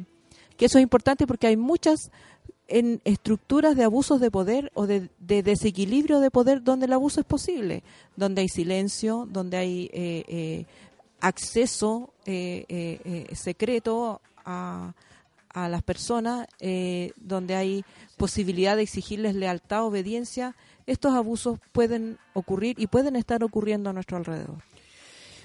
que 0.58 0.66
eso 0.66 0.78
es 0.78 0.84
importante 0.84 1.26
porque 1.26 1.48
hay 1.48 1.58
muchas 1.58 2.12
en 2.68 3.02
estructuras 3.04 3.76
de 3.76 3.84
abusos 3.84 4.22
de 4.22 4.30
poder 4.30 4.72
o 4.76 4.86
de, 4.86 5.10
de 5.20 5.42
desequilibrio 5.42 6.20
de 6.20 6.30
poder 6.30 6.62
donde 6.64 6.86
el 6.86 6.94
abuso 6.94 7.20
es 7.20 7.26
posible, 7.26 7.82
donde 8.16 8.42
hay 8.42 8.48
silencio, 8.48 9.28
donde 9.30 9.58
hay 9.58 9.90
eh, 9.92 10.24
eh, 10.28 10.66
acceso 11.22 12.14
eh, 12.26 12.66
eh, 12.68 13.28
eh, 13.30 13.36
secreto 13.36 14.22
a, 14.44 14.94
a 15.54 15.70
las 15.70 15.84
personas, 15.84 16.48
eh, 16.60 17.12
donde 17.18 17.56
hay 17.56 17.86
posibilidad 18.18 18.76
de 18.76 18.84
exigirles 18.84 19.36
lealtad, 19.36 19.86
obediencia, 19.86 20.56
estos 20.88 21.14
abusos 21.14 21.60
pueden 21.72 22.18
ocurrir 22.34 22.80
y 22.80 22.88
pueden 22.88 23.16
estar 23.16 23.44
ocurriendo 23.44 23.90
a 23.90 23.94
nuestro 23.94 24.18
alrededor. 24.18 24.58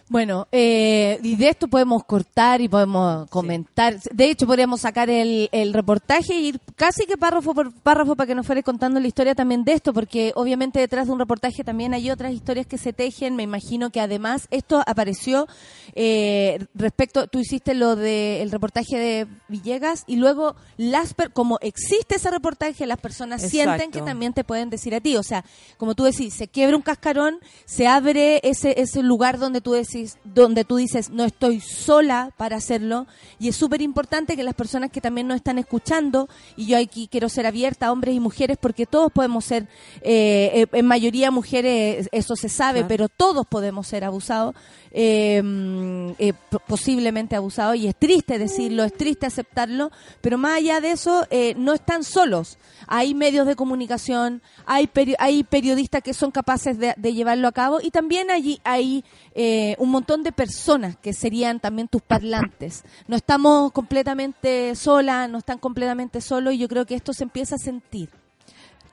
Bueno, 0.09 0.47
eh, 0.53 1.19
y 1.25 1.35
de 1.35 1.49
esto 1.49 1.67
podemos 1.67 2.05
cortar 2.05 2.61
y 2.61 2.69
podemos 2.69 3.29
comentar. 3.29 3.99
De 4.13 4.31
hecho, 4.31 4.47
podríamos 4.47 4.83
sacar 4.83 5.11
el, 5.11 5.49
el 5.51 5.75
reportaje 5.75 6.33
y 6.37 6.47
ir 6.49 6.61
casi 6.77 7.07
que 7.07 7.17
párrafo 7.17 7.55
por 7.55 7.73
párrafo 7.73 8.15
para 8.15 8.29
que 8.29 8.37
nos 8.37 8.47
fuera 8.47 8.63
contando 8.63 9.01
la 9.01 9.09
historia 9.09 9.35
también 9.35 9.65
de 9.65 9.73
esto, 9.73 9.93
porque 9.93 10.33
obviamente 10.37 10.79
detrás 10.79 11.09
de 11.09 11.13
un 11.13 11.19
reportaje 11.19 11.65
también 11.65 11.93
hay 11.93 12.11
otras 12.13 12.33
historias 12.33 12.67
que 12.69 12.79
se 12.79 12.93
tejen. 12.93 13.35
Me 13.35 13.43
imagino 13.43 13.91
que 13.91 14.01
además 14.01 14.47
esto 14.53 14.81
apareció 14.87 15.49
eh, 15.97 16.65
respecto, 16.75 17.27
tú 17.27 17.41
hiciste 17.41 17.75
lo 17.75 17.97
del 17.97 18.43
el 18.43 18.51
reportaje 18.53 18.97
de 18.99 19.27
Villegas 19.49 20.05
y 20.07 20.17
luego 20.17 20.55
las 20.77 21.15
per- 21.15 21.33
como 21.33 21.59
existe 21.63 22.17
ese 22.17 22.31
reportaje, 22.31 22.87
las 22.87 23.01
personas 23.01 23.43
sienten 23.51 23.91
que 23.91 23.99
también 24.07 24.33
te 24.35 24.45
pueden 24.45 24.71
decir 24.71 24.95
a 24.95 25.01
ti. 25.01 25.17
O 25.17 25.23
sea, 25.25 25.45
como 25.79 25.95
tú 25.97 26.05
decís, 26.05 26.33
se 26.35 26.47
quiebra 26.47 26.77
un 26.77 26.83
cascarón, 26.83 27.41
se 27.65 27.89
abre 27.89 28.41
ese, 28.45 28.81
ese 28.81 29.03
lugar 29.03 29.39
donde 29.39 29.61
tú 29.61 29.73
decís, 29.73 29.96
donde 30.25 30.65
tú 30.65 30.77
dices, 30.77 31.11
no 31.11 31.25
estoy 31.25 31.61
sola 31.61 32.33
para 32.37 32.57
hacerlo. 32.57 33.07
Y 33.39 33.49
es 33.49 33.57
súper 33.57 33.83
importante 33.83 34.37
que 34.37 34.43
las 34.43 34.55
personas 34.55 34.91
que 34.91 35.01
también 35.01 35.27
nos 35.27 35.37
están 35.37 35.59
escuchando, 35.59 36.29
y 36.57 36.67
yo 36.67 36.79
aquí 36.79 37.09
quiero 37.11 37.29
ser 37.29 37.47
abierta 37.47 37.91
hombres 37.93 38.15
y 38.15 38.21
mujeres, 38.21 38.59
porque 38.61 38.87
todos 38.87 39.11
podemos 39.13 39.45
ser, 39.45 39.69
eh, 40.03 40.51
eh, 40.55 40.67
en 40.73 40.87
mayoría 40.87 41.31
mujeres, 41.31 42.09
eso 42.13 42.37
se 42.37 42.49
sabe, 42.49 42.81
Claro. 42.81 42.89
pero 42.89 43.09
todos 43.09 43.47
podemos 43.47 43.87
ser 43.87 44.05
abusados, 44.05 44.55
eh, 44.93 45.43
mm, 45.43 46.11
eh, 46.19 46.33
posiblemente 46.67 47.37
abusados, 47.37 47.77
y 47.77 47.87
es 47.87 47.95
triste 47.97 48.39
decirlo, 48.39 48.85
es 48.85 48.93
triste 48.95 49.27
aceptarlo, 49.27 49.91
pero 50.21 50.39
más 50.39 50.57
allá 50.57 50.81
de 50.81 50.93
eso, 50.93 51.27
no 51.57 51.73
están 51.75 52.03
solos. 52.05 52.59
Hay 52.87 53.15
medios 53.15 53.47
de 53.47 53.57
comunicación, 53.57 54.43
hay, 54.65 54.87
peri- 54.87 55.17
hay 55.19 55.43
periodistas 55.45 56.03
que 56.03 56.15
son 56.15 56.31
capaces 56.31 56.79
de, 56.79 56.95
de 56.97 57.13
llevarlo 57.15 57.49
a 57.49 57.53
cabo, 57.53 57.79
y 57.83 57.91
también 57.91 58.31
allí 58.31 58.61
hay 58.65 59.05
eh, 59.35 59.75
un 59.79 59.86
montón 59.91 60.23
de 60.23 60.33
personas 60.33 60.97
que 60.97 61.13
serían 61.13 61.61
también 61.61 61.89
tus 61.89 62.03
parlantes. 62.03 62.85
No 63.09 63.17
estamos 63.17 63.73
completamente 63.73 64.75
solas, 64.75 65.29
no 65.31 65.39
están 65.39 65.59
completamente 65.59 66.21
solos, 66.21 66.55
y 66.55 66.59
yo 66.59 66.69
creo 66.69 66.87
que 66.87 66.95
esto 66.95 67.13
se 67.13 67.25
empieza 67.25 67.57
a 67.57 67.59
sentir. 67.59 68.11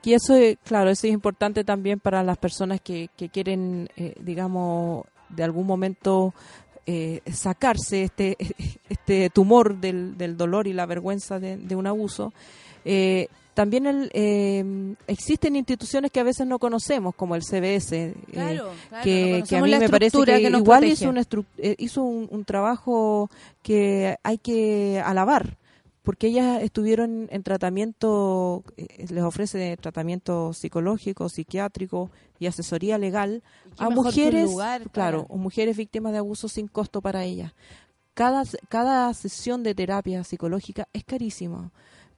Y 0.04 0.12
eso, 0.12 0.34
claro, 0.64 0.90
eso 0.90 1.06
es 1.06 1.12
importante 1.12 1.64
también 1.64 1.98
para 1.98 2.22
las 2.22 2.36
personas 2.36 2.80
que, 2.82 3.08
que 3.16 3.30
quieren, 3.30 3.88
eh, 3.96 4.14
digamos, 4.20 5.06
de 5.30 5.42
algún 5.42 5.66
momento 5.66 6.34
eh, 6.86 7.22
sacarse 7.32 8.02
este, 8.02 8.36
este 8.90 9.30
tumor 9.30 9.76
del, 9.78 10.18
del 10.18 10.36
dolor 10.36 10.66
y 10.66 10.74
la 10.74 10.84
vergüenza 10.84 11.40
de, 11.40 11.56
de 11.56 11.76
un 11.76 11.86
abuso. 11.86 12.34
Eh, 12.84 13.28
también 13.54 13.86
el, 13.86 14.10
eh, 14.12 14.94
existen 15.06 15.56
instituciones 15.56 16.10
que 16.10 16.20
a 16.20 16.24
veces 16.24 16.46
no 16.46 16.58
conocemos, 16.58 17.14
como 17.14 17.36
el 17.36 17.42
CBS, 17.42 17.92
eh, 17.92 18.14
Claro, 18.32 18.70
que, 19.02 19.38
no 19.40 19.46
que 19.46 19.56
a 19.56 19.62
mí 19.62 19.70
me 19.70 19.88
parece 19.88 20.18
que, 20.18 20.24
que 20.24 20.48
igual 20.48 20.80
protege. 20.80 20.88
hizo, 20.88 21.08
una 21.08 21.22
eh, 21.58 21.76
hizo 21.78 22.02
un, 22.02 22.28
un 22.30 22.44
trabajo 22.44 23.30
que 23.62 24.16
hay 24.24 24.38
que 24.38 25.00
alabar, 25.04 25.56
porque 26.02 26.26
ellas 26.26 26.62
estuvieron 26.62 27.28
en 27.30 27.42
tratamiento, 27.42 28.62
eh, 28.76 29.06
les 29.08 29.22
ofrece 29.22 29.76
tratamiento 29.78 30.52
psicológico, 30.52 31.28
psiquiátrico 31.28 32.10
y 32.38 32.46
asesoría 32.46 32.98
legal 32.98 33.42
a 33.78 33.88
mujeres, 33.88 34.50
lugar 34.50 34.90
claro, 34.90 35.26
mujeres 35.30 35.76
víctimas 35.76 36.12
de 36.12 36.18
abuso 36.18 36.48
sin 36.48 36.66
costo 36.66 37.00
para 37.00 37.24
ellas. 37.24 37.52
Cada, 38.12 38.42
cada 38.68 39.14
sesión 39.14 39.62
de 39.62 39.74
terapia 39.74 40.22
psicológica 40.24 40.88
es 40.92 41.04
carísima. 41.04 41.72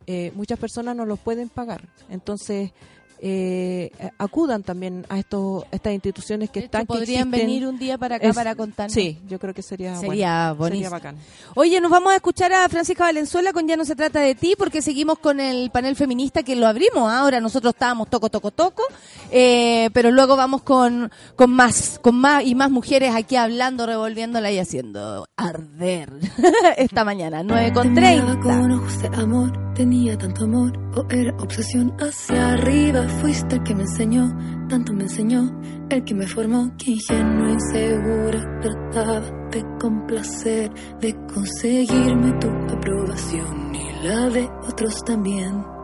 Eh, 0.06 0.32
muchas 0.34 0.58
personas 0.58 0.94
no 0.96 1.04
los 1.04 1.18
pueden 1.18 1.48
pagar. 1.48 1.82
Entonces, 2.08 2.72
eh, 3.20 3.90
acudan 4.18 4.62
también 4.62 5.06
a 5.08 5.18
estos 5.18 5.64
estas 5.70 5.92
instituciones 5.92 6.50
que 6.50 6.60
De 6.60 6.66
hecho, 6.66 6.78
están 6.78 6.86
podrían 6.86 7.30
venir 7.30 7.66
un 7.66 7.78
día 7.78 7.96
para 7.98 8.16
acá 8.16 8.28
Es- 8.28 8.34
para 8.34 8.54
contarnos. 8.54 8.92
Sí, 8.92 9.18
yo 9.28 9.38
creo 9.38 9.54
que 9.54 9.62
sería 9.62 9.96
Sería 9.96 10.52
bueno, 10.52 10.58
buenísimo. 10.58 10.90
sería 10.96 11.10
bacán. 11.10 11.16
Oye, 11.54 11.80
nos 11.80 11.90
vamos 11.90 12.12
a 12.12 12.16
escuchar 12.16 12.52
a 12.52 12.68
Francisca 12.68 13.04
Valenzuela 13.04 13.52
con 13.52 13.66
Ya 13.66 13.76
no 13.76 13.84
se 13.84 13.96
trata 13.96 14.20
de 14.20 14.34
ti, 14.34 14.54
porque 14.58 14.82
seguimos 14.82 15.18
con 15.18 15.40
el 15.40 15.70
panel 15.70 15.96
feminista 15.96 16.42
que 16.42 16.56
lo 16.56 16.66
abrimos. 16.66 17.10
¿ah? 17.10 17.20
Ahora 17.20 17.40
nosotros 17.40 17.72
estábamos 17.74 18.10
toco, 18.10 18.28
toco, 18.28 18.50
toco, 18.50 18.82
eh, 19.30 19.90
pero 19.92 20.10
luego 20.10 20.36
vamos 20.36 20.62
con, 20.62 21.10
con 21.36 21.50
más, 21.50 21.98
con 22.02 22.16
más 22.16 22.44
y 22.44 22.54
más 22.54 22.70
mujeres 22.70 23.14
aquí 23.14 23.36
hablando, 23.36 23.86
revolviéndola 23.86 24.50
y 24.52 24.58
haciendo 24.58 25.26
arder 25.36 26.12
esta 26.76 27.04
mañana, 27.04 27.42
9 27.42 27.72
con 27.72 27.94
Te 27.94 28.00
miraba 28.00 28.32
30. 28.34 28.40
con 28.42 28.72
ojos 28.72 28.98
de 29.02 29.08
amor, 29.08 29.74
tenía 29.74 30.18
tanto 30.18 30.44
amor 30.44 30.78
o 30.96 31.04
era 31.10 31.32
obsesión 31.38 31.94
hacia 31.98 32.52
arriba. 32.52 33.05
Fuiste 33.20 33.56
el 33.56 33.62
que 33.62 33.74
me 33.74 33.82
enseñó, 33.82 34.36
tanto 34.68 34.92
me 34.92 35.04
enseñó, 35.04 35.50
el 35.90 36.04
que 36.04 36.14
me 36.14 36.26
formó, 36.26 36.70
que 36.76 36.92
ingenua, 36.92 37.50
insegura, 37.52 38.60
trataba 38.60 39.20
de 39.50 39.64
complacer, 39.80 40.70
de 41.00 41.14
conseguirme 41.32 42.32
tu 42.40 42.48
aprobación 42.48 43.74
y 43.74 44.06
la 44.06 44.28
de 44.28 44.48
otros 44.68 45.02
también. 45.04 45.75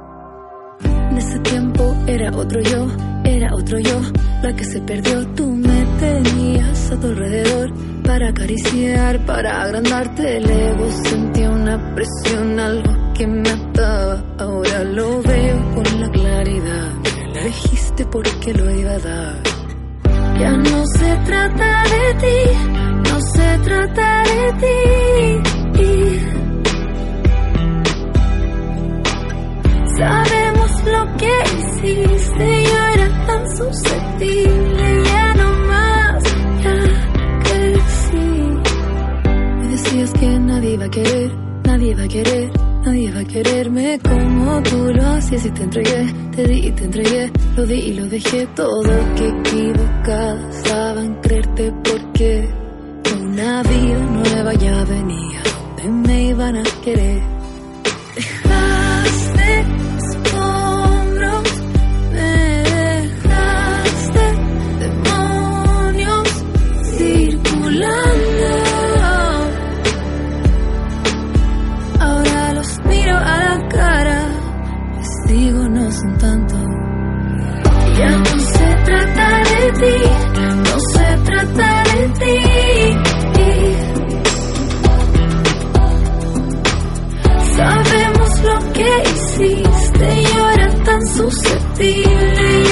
En 1.12 1.18
ese 1.18 1.38
tiempo 1.40 1.94
era 2.06 2.30
otro 2.34 2.58
yo, 2.62 2.86
era 3.22 3.54
otro 3.54 3.78
yo, 3.78 4.00
la 4.42 4.56
que 4.56 4.64
se 4.64 4.80
perdió. 4.80 5.26
Tú 5.34 5.46
me 5.46 5.84
tenías 6.00 6.90
a 6.90 6.98
tu 6.98 7.06
alrededor 7.08 7.70
para 8.02 8.30
acariciar, 8.30 9.18
para 9.26 9.62
agrandarte 9.62 10.38
el 10.38 10.50
ego. 10.50 10.90
Sentía 11.04 11.50
una 11.50 11.94
presión, 11.94 12.58
algo 12.58 13.12
que 13.12 13.26
me 13.26 13.50
ataba. 13.50 14.24
Ahora 14.38 14.84
lo 14.84 15.20
veo 15.20 15.74
con 15.74 16.00
la 16.00 16.08
claridad. 16.08 16.88
Elegiste 17.28 18.06
porque 18.06 18.54
lo 18.54 18.74
iba 18.74 18.92
a 18.92 18.98
dar. 18.98 19.42
Ya 20.40 20.56
no 20.56 20.86
se 20.86 21.14
trata 21.26 21.82
de 21.90 22.14
ti, 22.20 23.10
no 23.10 23.20
se 23.20 23.58
trata 23.58 24.22
de 24.22 24.52
ti. 24.60 25.42
Sabemos 29.98 30.51
lo 30.84 31.16
que 31.16 31.32
hiciste, 31.58 32.64
yo 32.64 32.78
era 32.94 33.26
tan 33.26 33.56
susceptible, 33.56 35.02
ya 35.04 35.34
no 35.34 35.52
más, 35.66 36.22
ya 36.64 36.76
crecí. 37.44 38.22
Me 39.60 39.68
decías 39.68 40.12
que 40.12 40.38
nadie 40.38 40.70
iba 40.72 40.84
a 40.84 40.90
querer, 40.90 41.32
nadie 41.64 41.90
iba 41.92 42.04
a 42.04 42.08
querer, 42.08 42.50
nadie 42.84 43.02
iba 43.02 43.20
a 43.20 43.24
quererme 43.24 43.98
como 44.02 44.62
tú 44.62 44.92
lo 44.92 45.06
hacías 45.06 45.46
y 45.46 45.50
te 45.50 45.62
entregué, 45.62 46.14
te 46.34 46.46
di 46.46 46.66
y 46.66 46.72
te 46.72 46.84
entregué, 46.84 47.32
lo 47.56 47.66
di 47.66 47.74
y 47.74 47.92
lo 47.94 48.06
dejé 48.06 48.46
todo, 48.54 48.82
que 49.16 49.28
equivocada 49.28 50.50
estaba 50.50 51.00
en 51.02 51.14
creerte 51.16 51.72
porque 51.84 52.48
una 53.20 53.62
vida 53.62 53.98
nueva 53.98 54.54
ya 54.54 54.84
venía, 54.84 55.42
donde 55.76 56.08
me 56.08 56.22
iban 56.24 56.56
a 56.56 56.62
querer. 56.84 57.41
Digo 75.32 75.68
no 75.68 75.90
son 75.90 76.18
tanto. 76.18 76.56
Ya 77.98 78.10
no 78.18 78.38
se 78.38 78.68
trata 78.84 79.28
de 79.52 79.72
ti, 79.80 79.96
no 80.66 80.76
se 80.92 81.06
trata 81.24 81.82
de 81.92 82.08
ti. 82.20 82.36
Sabemos 87.56 88.30
lo 88.42 88.72
que 88.72 88.90
hiciste, 89.12 90.22
yo 90.34 90.50
era 90.50 90.68
tan 90.84 91.06
susceptible, 91.06 92.64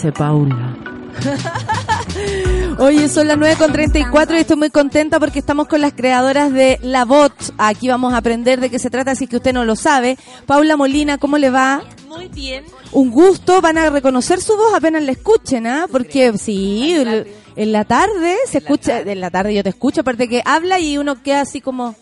dice 0.00 0.12
Paula. 0.12 0.76
Oye, 2.78 3.08
son 3.10 3.28
las 3.28 3.36
9.34 3.36 4.34
y 4.34 4.38
estoy 4.38 4.56
muy 4.56 4.70
contenta 4.70 5.20
porque 5.20 5.38
estamos 5.38 5.68
con 5.68 5.82
las 5.82 5.92
creadoras 5.92 6.50
de 6.54 6.78
La 6.82 7.04
Bot. 7.04 7.34
Aquí 7.58 7.88
vamos 7.88 8.14
a 8.14 8.18
aprender 8.18 8.60
de 8.60 8.70
qué 8.70 8.78
se 8.78 8.88
trata, 8.88 9.10
así 9.10 9.26
que 9.26 9.36
usted 9.36 9.52
no 9.52 9.66
lo 9.66 9.76
sabe. 9.76 10.16
Paula 10.46 10.78
Molina, 10.78 11.18
¿cómo 11.18 11.36
le 11.36 11.50
va? 11.50 11.82
Muy 12.08 12.28
bien. 12.28 12.64
Un 12.92 13.10
gusto, 13.10 13.60
van 13.60 13.76
a 13.76 13.90
reconocer 13.90 14.40
su 14.40 14.56
voz 14.56 14.72
apenas 14.74 15.02
la 15.02 15.12
escuchen, 15.12 15.66
¿ah? 15.66 15.86
Porque 15.92 16.32
sí, 16.38 16.94
en 17.56 17.72
la 17.72 17.84
tarde 17.84 18.36
se 18.46 18.58
escucha, 18.58 19.00
en 19.00 19.20
la 19.20 19.30
tarde 19.30 19.54
yo 19.54 19.62
te 19.62 19.68
escucho, 19.68 20.00
aparte 20.00 20.28
que 20.28 20.40
habla 20.46 20.80
y 20.80 20.96
uno 20.96 21.22
queda 21.22 21.42
así 21.42 21.60
como 21.60 21.94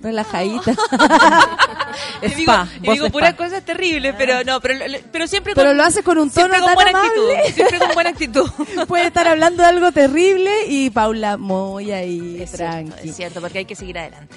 relajadita. 0.00 0.74
Y 2.22 2.28
digo, 2.34 2.52
Spa, 2.52 2.68
y 2.82 2.90
digo 2.92 3.10
puras 3.10 3.34
cosas 3.34 3.62
terribles, 3.64 4.14
pero 4.16 4.42
no, 4.44 4.60
pero, 4.60 4.78
pero 5.12 5.26
siempre 5.26 5.54
Pero 5.54 5.70
con, 5.70 5.76
lo 5.76 5.84
hace 5.84 6.02
con 6.02 6.18
un 6.18 6.30
tono 6.30 6.46
siempre 6.46 6.58
con 6.60 6.66
tan 6.66 6.74
buena 6.74 6.90
amable. 6.90 7.36
actitud. 7.38 7.54
Siempre 7.54 7.78
con 7.78 7.94
buena 7.94 8.10
actitud. 8.10 8.50
Puede 8.88 9.06
estar 9.06 9.28
hablando 9.28 9.62
de 9.62 9.68
algo 9.68 9.92
terrible 9.92 10.50
y 10.68 10.90
Paula 10.90 11.36
muy 11.36 11.92
ahí, 11.92 12.38
Es 12.42 12.50
cierto, 12.52 12.94
es 13.02 13.16
cierto, 13.16 13.40
porque 13.40 13.58
hay 13.58 13.64
que 13.64 13.74
seguir 13.76 13.98
adelante. 13.98 14.34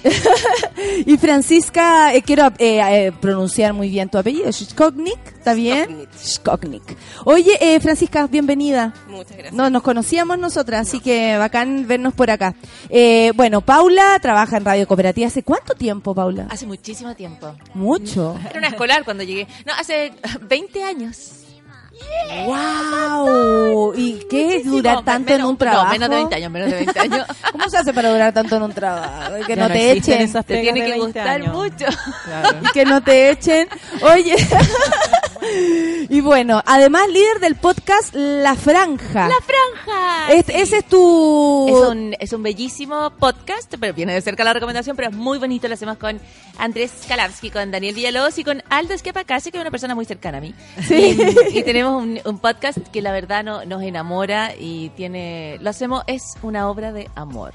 Y 1.05 1.17
Francisca, 1.17 2.13
eh, 2.13 2.21
quiero 2.21 2.47
eh, 2.57 2.79
eh, 3.07 3.11
pronunciar 3.19 3.73
muy 3.73 3.89
bien 3.89 4.09
tu 4.09 4.17
apellido, 4.17 4.51
Skoknik, 4.51 5.19
¿está 5.25 5.53
bien? 5.53 6.07
Skoknik. 6.17 6.83
Oye, 7.25 7.57
eh, 7.61 7.79
Francisca, 7.79 8.27
bienvenida. 8.27 8.93
Muchas 9.07 9.31
gracias. 9.37 9.53
No 9.53 9.69
nos 9.69 9.81
conocíamos 9.83 10.37
nosotras, 10.37 10.87
así 10.87 10.99
que 10.99 11.37
bacán 11.37 11.87
vernos 11.87 12.13
por 12.13 12.29
acá. 12.31 12.55
Eh, 12.89 13.31
bueno, 13.35 13.61
Paula 13.61 14.17
trabaja 14.21 14.57
en 14.57 14.65
Radio 14.65 14.87
Cooperativa. 14.87 15.27
¿Hace 15.27 15.43
cuánto 15.43 15.73
tiempo, 15.75 16.13
Paula? 16.15 16.47
Hace 16.49 16.65
muchísimo 16.65 17.15
tiempo. 17.15 17.48
Mucho. 17.73 18.37
Era 18.49 18.59
una 18.59 18.67
escolar 18.67 19.03
cuando 19.03 19.23
llegué. 19.23 19.47
No, 19.65 19.73
hace 19.73 20.13
20 20.41 20.83
años. 20.83 21.38
¡Wow! 22.45 23.93
¿Y 23.95 24.19
qué 24.29 24.61
durar 24.63 24.95
No, 24.97 25.03
tanto 25.03 25.33
en 25.33 25.43
un 25.43 25.57
trabajo? 25.57 25.85
No, 25.85 25.91
menos 25.91 26.09
de 26.09 26.15
20 26.15 26.35
años, 26.35 26.51
menos 26.51 26.69
de 26.71 26.75
20 26.77 26.99
años. 26.99 27.27
¿Cómo 27.51 27.69
se 27.69 27.77
hace 27.77 27.93
para 27.93 28.09
durar 28.11 28.33
tanto 28.33 28.55
en 28.57 28.63
un 28.63 28.73
trabajo? 28.73 29.33
Que 29.45 29.55
Ya 29.55 29.61
no, 29.63 29.67
no 29.67 29.73
te 29.73 29.91
echen. 29.91 30.21
esas 30.21 30.45
Te 30.45 30.61
tiene 30.61 30.79
que 30.81 30.89
20 30.91 31.05
gustar 31.05 31.27
años. 31.27 31.53
mucho. 31.55 31.85
Claro. 32.25 32.57
y 32.63 32.71
que 32.71 32.85
no 32.85 33.01
te 33.01 33.29
echen. 33.31 33.67
Oye, 34.01 34.35
y 36.09 36.21
bueno, 36.21 36.61
además 36.65 37.07
líder 37.09 37.39
del 37.39 37.55
podcast 37.55 38.13
La 38.13 38.55
Franja. 38.55 39.27
La 39.27 39.35
franja. 39.41 40.33
Es- 40.33 40.49
Ese 40.49 40.77
es 40.79 40.85
tu... 40.85 41.67
Es 41.67 41.89
un, 41.89 42.15
es 42.19 42.33
un 42.33 42.43
bellísimo 42.43 43.11
podcast, 43.19 43.73
pero 43.79 43.93
viene 43.93 44.13
de 44.13 44.21
cerca 44.21 44.43
la 44.43 44.53
recomendación, 44.53 44.95
pero 44.95 45.09
es 45.09 45.15
muy 45.15 45.37
bonito. 45.39 45.67
Lo 45.67 45.73
hacemos 45.73 45.97
con 45.97 46.19
Andrés 46.57 46.91
Kalavsky, 47.07 47.49
con 47.51 47.71
Daniel 47.71 47.95
Villalobos 47.95 48.37
y 48.37 48.43
con 48.43 48.61
Aldo 48.69 48.93
Esquepacase, 48.93 49.51
que 49.51 49.57
es 49.57 49.61
una 49.61 49.71
persona 49.71 49.95
muy 49.95 50.05
cercana 50.05 50.37
a 50.39 50.41
mí. 50.41 50.53
Sí. 50.87 51.17
Y, 51.53 51.59
y 51.59 51.63
tenemos 51.63 51.88
un, 51.91 52.19
un 52.25 52.39
podcast 52.39 52.77
que 52.77 53.01
la 53.01 53.11
verdad 53.11 53.43
no, 53.43 53.65
nos 53.65 53.83
enamora 53.83 54.53
y 54.57 54.89
tiene. 54.89 55.57
Lo 55.61 55.69
hacemos, 55.69 56.03
es 56.07 56.35
una 56.41 56.69
obra 56.69 56.91
de 56.91 57.09
amor. 57.15 57.53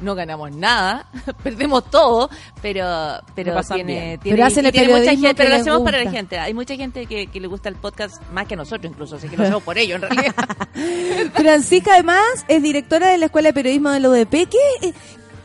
No 0.00 0.14
ganamos 0.14 0.54
nada, 0.54 1.06
perdemos 1.42 1.90
todo, 1.90 2.28
pero 2.60 3.18
pero 3.34 3.58
tiene, 3.62 4.18
tiene, 4.18 4.36
Pero 4.36 4.44
hacen 4.44 4.64
y 4.64 4.68
el 4.68 4.72
tiene 4.72 4.92
mucha 4.92 5.10
gente, 5.12 5.34
pero 5.34 5.48
lo 5.48 5.56
hacemos 5.56 5.82
para 5.82 5.96
la 5.98 6.04
gusta. 6.04 6.18
gente. 6.18 6.38
Hay 6.38 6.52
mucha 6.52 6.76
gente 6.76 7.06
que, 7.06 7.28
que 7.28 7.40
le 7.40 7.46
gusta 7.46 7.70
el 7.70 7.76
podcast 7.76 8.22
más 8.30 8.46
que 8.46 8.54
a 8.54 8.56
nosotros 8.58 8.92
incluso, 8.92 9.16
así 9.16 9.28
que 9.28 9.38
lo 9.38 9.44
hacemos 9.44 9.62
por 9.62 9.78
ello 9.78 9.96
en 9.96 10.02
realidad. 10.02 10.34
Francisca 11.34 11.94
además 11.94 12.44
es 12.46 12.62
directora 12.62 13.08
de 13.08 13.16
la 13.16 13.26
Escuela 13.26 13.48
de 13.48 13.54
Periodismo 13.54 13.90
de 13.90 14.00
la 14.00 14.10
UDP. 14.10 14.50
¿Qué, 14.50 14.92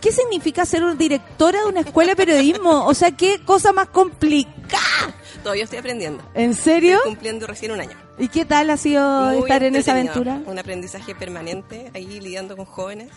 ¿Qué 0.01 0.11
significa 0.11 0.65
ser 0.65 0.83
una 0.83 0.95
directora 0.95 1.61
de 1.61 1.67
una 1.67 1.81
escuela 1.81 2.11
de 2.11 2.15
periodismo? 2.15 2.87
O 2.87 2.93
sea, 2.95 3.11
qué 3.11 3.39
cosa 3.45 3.71
más 3.71 3.87
complicada. 3.89 5.13
Todavía 5.43 5.63
estoy 5.63 5.79
aprendiendo. 5.79 6.23
¿En 6.33 6.53
serio? 6.53 6.97
Estoy 6.97 7.11
cumpliendo 7.13 7.47
recién 7.47 7.71
un 7.71 7.79
año. 7.81 7.97
¿Y 8.19 8.27
qué 8.27 8.45
tal 8.45 8.69
ha 8.69 8.77
sido 8.77 9.21
Muy 9.31 9.39
estar 9.39 9.63
en 9.63 9.75
esa 9.75 9.91
aventura? 9.93 10.39
Un 10.45 10.59
aprendizaje 10.59 11.15
permanente, 11.15 11.89
ahí 11.95 12.19
lidiando 12.19 12.55
con 12.55 12.65
jóvenes. 12.65 13.09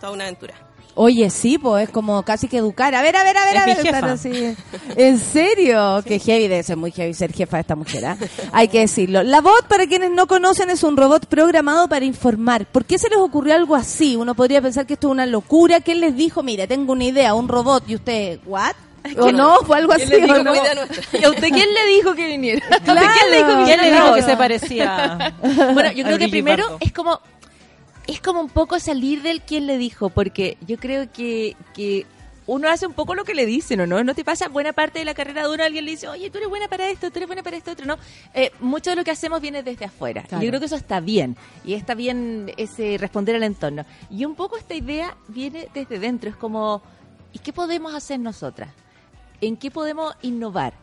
Toda 0.00 0.12
una 0.12 0.24
aventura. 0.24 0.54
Oye, 0.98 1.28
sí, 1.28 1.58
pues 1.58 1.88
es 1.88 1.90
como 1.90 2.22
casi 2.22 2.48
que 2.48 2.56
educar. 2.56 2.94
A 2.94 3.02
ver, 3.02 3.14
a 3.16 3.22
ver, 3.24 3.36
a 3.36 3.44
ver, 3.44 3.56
Es 3.56 3.62
a 3.62 3.66
mi 3.66 3.74
ver. 3.74 3.86
estar 3.86 3.94
jefa. 4.02 4.12
así. 4.12 4.56
¿En 4.96 5.18
serio? 5.18 6.02
Qué 6.06 6.18
heavy 6.18 6.48
debe 6.48 6.62
ser 6.62 6.76
muy 6.78 6.90
heavy 6.90 7.12
ser 7.12 7.34
jefa 7.34 7.58
de 7.58 7.60
esta 7.62 7.76
mujer, 7.76 8.06
¿ah? 8.06 8.16
Hay 8.52 8.68
que 8.68 8.80
decirlo. 8.80 9.22
La 9.22 9.42
bot, 9.42 9.66
para 9.68 9.86
quienes 9.86 10.10
no 10.10 10.26
conocen, 10.26 10.70
es 10.70 10.82
un 10.84 10.96
robot 10.96 11.26
programado 11.26 11.86
para 11.88 12.06
informar. 12.06 12.64
¿Por 12.66 12.86
qué 12.86 12.98
se 12.98 13.10
les 13.10 13.18
ocurrió 13.18 13.54
algo 13.54 13.74
así? 13.74 14.16
Uno 14.16 14.34
podría 14.34 14.62
pensar 14.62 14.86
que 14.86 14.94
esto 14.94 15.08
es 15.08 15.12
una 15.12 15.26
locura. 15.26 15.80
¿Quién 15.80 16.00
les 16.00 16.16
dijo, 16.16 16.42
mire, 16.42 16.66
tengo 16.66 16.92
una 16.94 17.04
idea, 17.04 17.34
un 17.34 17.48
robot, 17.48 17.84
y 17.88 17.96
usted, 17.96 18.38
¿what? 18.46 18.72
¿O 19.18 19.32
no? 19.32 19.58
¿Fue 19.60 19.78
algo 19.78 19.92
así 19.92 20.06
¿Quién 20.06 20.26
le 20.26 20.32
o 20.32 20.52
dijo 20.52 20.54
no? 20.54 21.18
¿Y 21.20 21.24
a 21.24 21.30
usted 21.30 21.48
quién 21.48 21.74
le 21.74 21.86
dijo 21.86 22.14
que 22.14 22.26
viniera? 22.26 22.66
Claro. 22.84 23.08
¿Quién 23.18 23.30
le 23.30 23.36
dijo 23.36 23.58
que 23.58 23.64
¿Quién 23.64 23.80
le 23.80 23.92
dijo 23.92 24.14
que 24.14 24.22
se 24.22 24.36
parecía? 24.36 25.34
Bueno, 25.74 25.92
yo 25.92 26.04
creo 26.04 26.18
que 26.18 26.28
primero 26.28 26.64
Pardo? 26.64 26.78
es 26.80 26.92
como 26.92 27.20
es 28.06 28.20
como 28.20 28.40
un 28.40 28.48
poco 28.48 28.78
salir 28.78 29.22
del 29.22 29.42
quién 29.42 29.66
le 29.66 29.78
dijo, 29.78 30.10
porque 30.10 30.56
yo 30.66 30.76
creo 30.76 31.10
que, 31.12 31.56
que 31.74 32.06
uno 32.46 32.68
hace 32.68 32.86
un 32.86 32.92
poco 32.92 33.14
lo 33.14 33.24
que 33.24 33.34
le 33.34 33.44
dicen, 33.46 33.80
¿o 33.80 33.86
no? 33.86 34.02
¿No 34.04 34.14
te 34.14 34.24
pasa 34.24 34.48
buena 34.48 34.72
parte 34.72 35.00
de 35.00 35.04
la 35.04 35.14
carrera 35.14 35.42
de 35.42 35.54
uno? 35.54 35.64
Alguien 35.64 35.84
le 35.84 35.92
dice, 35.92 36.06
oye, 36.08 36.30
tú 36.30 36.38
eres 36.38 36.48
buena 36.48 36.68
para 36.68 36.88
esto, 36.88 37.10
tú 37.10 37.18
eres 37.18 37.26
buena 37.26 37.42
para 37.42 37.56
esto, 37.56 37.72
otro, 37.72 37.86
¿no? 37.86 37.98
Eh, 38.34 38.52
mucho 38.60 38.90
de 38.90 38.96
lo 38.96 39.04
que 39.04 39.10
hacemos 39.10 39.40
viene 39.40 39.62
desde 39.62 39.86
afuera. 39.86 40.22
Claro. 40.22 40.42
Y 40.42 40.46
yo 40.46 40.50
creo 40.52 40.60
que 40.60 40.66
eso 40.66 40.76
está 40.76 41.00
bien. 41.00 41.36
Y 41.64 41.74
está 41.74 41.94
bien 41.94 42.52
ese 42.56 42.98
responder 42.98 43.34
al 43.34 43.42
entorno. 43.42 43.84
Y 44.10 44.24
un 44.24 44.36
poco 44.36 44.56
esta 44.56 44.74
idea 44.74 45.16
viene 45.26 45.68
desde 45.74 45.98
dentro. 45.98 46.30
Es 46.30 46.36
como, 46.36 46.82
¿y 47.32 47.40
qué 47.40 47.52
podemos 47.52 47.94
hacer 47.94 48.20
nosotras? 48.20 48.70
¿En 49.40 49.56
qué 49.56 49.70
podemos 49.70 50.14
innovar? 50.22 50.74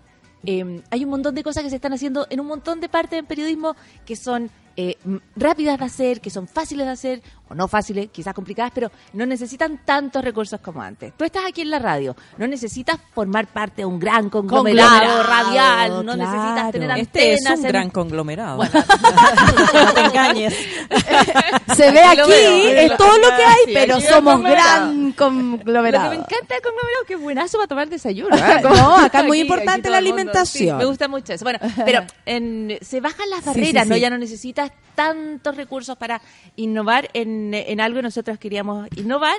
Eh, 0.45 0.81
hay 0.89 1.03
un 1.03 1.09
montón 1.09 1.35
de 1.35 1.43
cosas 1.43 1.63
que 1.63 1.69
se 1.69 1.77
están 1.77 1.93
haciendo 1.93 2.27
en 2.29 2.39
un 2.39 2.47
montón 2.47 2.81
de 2.81 2.89
partes 2.89 3.11
del 3.11 3.25
periodismo 3.25 3.75
que 4.05 4.15
son 4.15 4.49
eh, 4.75 4.97
rápidas 5.35 5.77
de 5.79 5.85
hacer, 5.85 6.21
que 6.21 6.29
son 6.29 6.47
fáciles 6.47 6.85
de 6.85 6.91
hacer, 6.91 7.21
o 7.49 7.53
no 7.55 7.67
fáciles, 7.67 8.09
quizás 8.11 8.33
complicadas, 8.33 8.71
pero 8.73 8.91
no 9.13 9.25
necesitan 9.25 9.79
tantos 9.85 10.23
recursos 10.23 10.59
como 10.61 10.81
antes. 10.81 11.13
Tú 11.17 11.23
estás 11.25 11.43
aquí 11.47 11.61
en 11.61 11.69
la 11.69 11.79
radio, 11.79 12.15
no 12.37 12.47
necesitas 12.47 12.97
formar 13.13 13.47
parte 13.47 13.83
de 13.83 13.85
un 13.85 13.99
gran 13.99 14.29
conglomerado, 14.29 14.89
Conglomerado, 14.89 15.23
radial, 15.23 16.05
no 16.05 16.13
claro. 16.13 16.31
necesitas 16.31 16.71
tener 16.71 16.91
Este 16.99 17.33
es 17.33 17.39
antenas. 17.45 17.59
un 17.59 17.65
en- 17.65 17.71
gran 17.71 17.89
conglomerado. 17.91 18.57
Bueno, 18.57 18.71
no 19.73 19.93
te 19.93 20.01
engañes. 20.01 20.53
Se 21.75 21.91
ve 21.91 22.03
Aquí 22.03 22.31
es 22.31 22.97
todo 22.97 23.17
lo 23.17 23.27
que 23.27 23.43
hay, 23.43 23.65
Sí, 23.65 23.71
pero 23.73 23.99
somos 24.01 24.33
conglomerado. 24.35 24.85
gran 24.87 25.03
Lo 25.05 25.09
que 25.11 25.15
conglomerado. 25.17 26.09
me 26.09 26.15
encanta 26.15 26.53
del 26.55 26.61
conglomerado 26.63 27.05
que 27.07 27.13
es 27.13 27.19
buenazo 27.21 27.57
para 27.57 27.67
tomar 27.67 27.89
desayuno. 27.89 28.35
¿eh? 28.35 28.61
No, 28.63 28.97
acá 28.97 29.19
es 29.21 29.25
muy 29.27 29.39
aquí- 29.39 29.47
importante 29.47 29.87
aquí 29.87 29.89
la 29.89 29.97
el 29.99 30.03
mundo- 30.05 30.15
alimentación. 30.21 30.67
sí, 30.69 30.73
me 30.73 30.85
gusta 30.85 31.07
mucho 31.07 31.33
eso. 31.33 31.43
Bueno, 31.45 31.59
pero 31.85 32.01
en- 32.25 32.77
se 32.81 32.99
bajan 33.01 33.29
las 33.29 33.39
Sí, 33.41 33.45
barreras, 33.47 33.83
sí, 33.83 33.89
¿no? 33.89 33.97
Ya 33.97 34.09
no 34.09 34.17
necesitas 34.17 34.62
tantos 34.95 35.55
recursos 35.55 35.97
para 35.97 36.21
innovar 36.55 37.09
en, 37.13 37.53
en 37.53 37.81
algo 37.81 37.97
que 37.97 38.03
nosotros 38.03 38.37
queríamos 38.37 38.87
innovar 38.95 39.35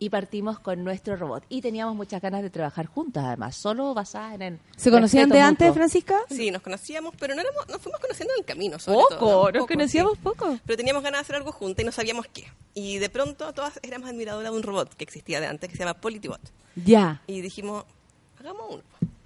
y 0.00 0.10
partimos 0.10 0.60
con 0.60 0.84
nuestro 0.84 1.16
robot. 1.16 1.44
Y 1.48 1.60
teníamos 1.60 1.96
muchas 1.96 2.20
ganas 2.22 2.42
de 2.42 2.50
trabajar 2.50 2.86
juntas, 2.86 3.24
además, 3.24 3.56
solo 3.56 3.94
basadas 3.94 4.34
en 4.34 4.42
el 4.42 4.58
¿Se 4.76 4.90
conocían 4.90 5.28
de 5.28 5.40
antes, 5.40 5.66
mutuo. 5.68 5.74
Francisca? 5.74 6.16
Sí, 6.30 6.50
nos 6.52 6.62
conocíamos, 6.62 7.14
pero 7.18 7.34
no 7.34 7.40
éramos, 7.40 7.66
nos 7.68 7.80
fuimos 7.80 8.00
conociendo 8.00 8.32
en 8.34 8.40
el 8.40 8.44
camino. 8.44 8.78
sobre 8.78 8.98
Poco, 8.98 9.16
todo, 9.16 9.44
nos 9.50 9.60
Poco, 9.62 9.66
conocíamos 9.74 10.12
sí. 10.12 10.18
poco. 10.22 10.58
Pero 10.64 10.76
teníamos 10.76 11.02
ganas 11.02 11.18
de 11.18 11.22
hacer 11.22 11.36
algo 11.36 11.50
juntas 11.52 11.82
y 11.82 11.86
no 11.86 11.90
sabíamos 11.92 12.26
qué. 12.32 12.46
Y 12.74 12.98
de 12.98 13.08
pronto 13.08 13.52
todas 13.54 13.80
éramos 13.82 14.08
admiradoras 14.08 14.52
de 14.52 14.56
un 14.56 14.62
robot 14.62 14.94
que 14.94 15.02
existía 15.04 15.40
de 15.40 15.46
antes, 15.48 15.68
que 15.68 15.76
se 15.76 15.80
llama 15.84 15.94
Politibot. 16.00 16.40
Ya. 16.76 17.22
Y 17.26 17.40
dijimos, 17.40 17.84
hagamos 18.38 18.66
uno. 18.70 18.82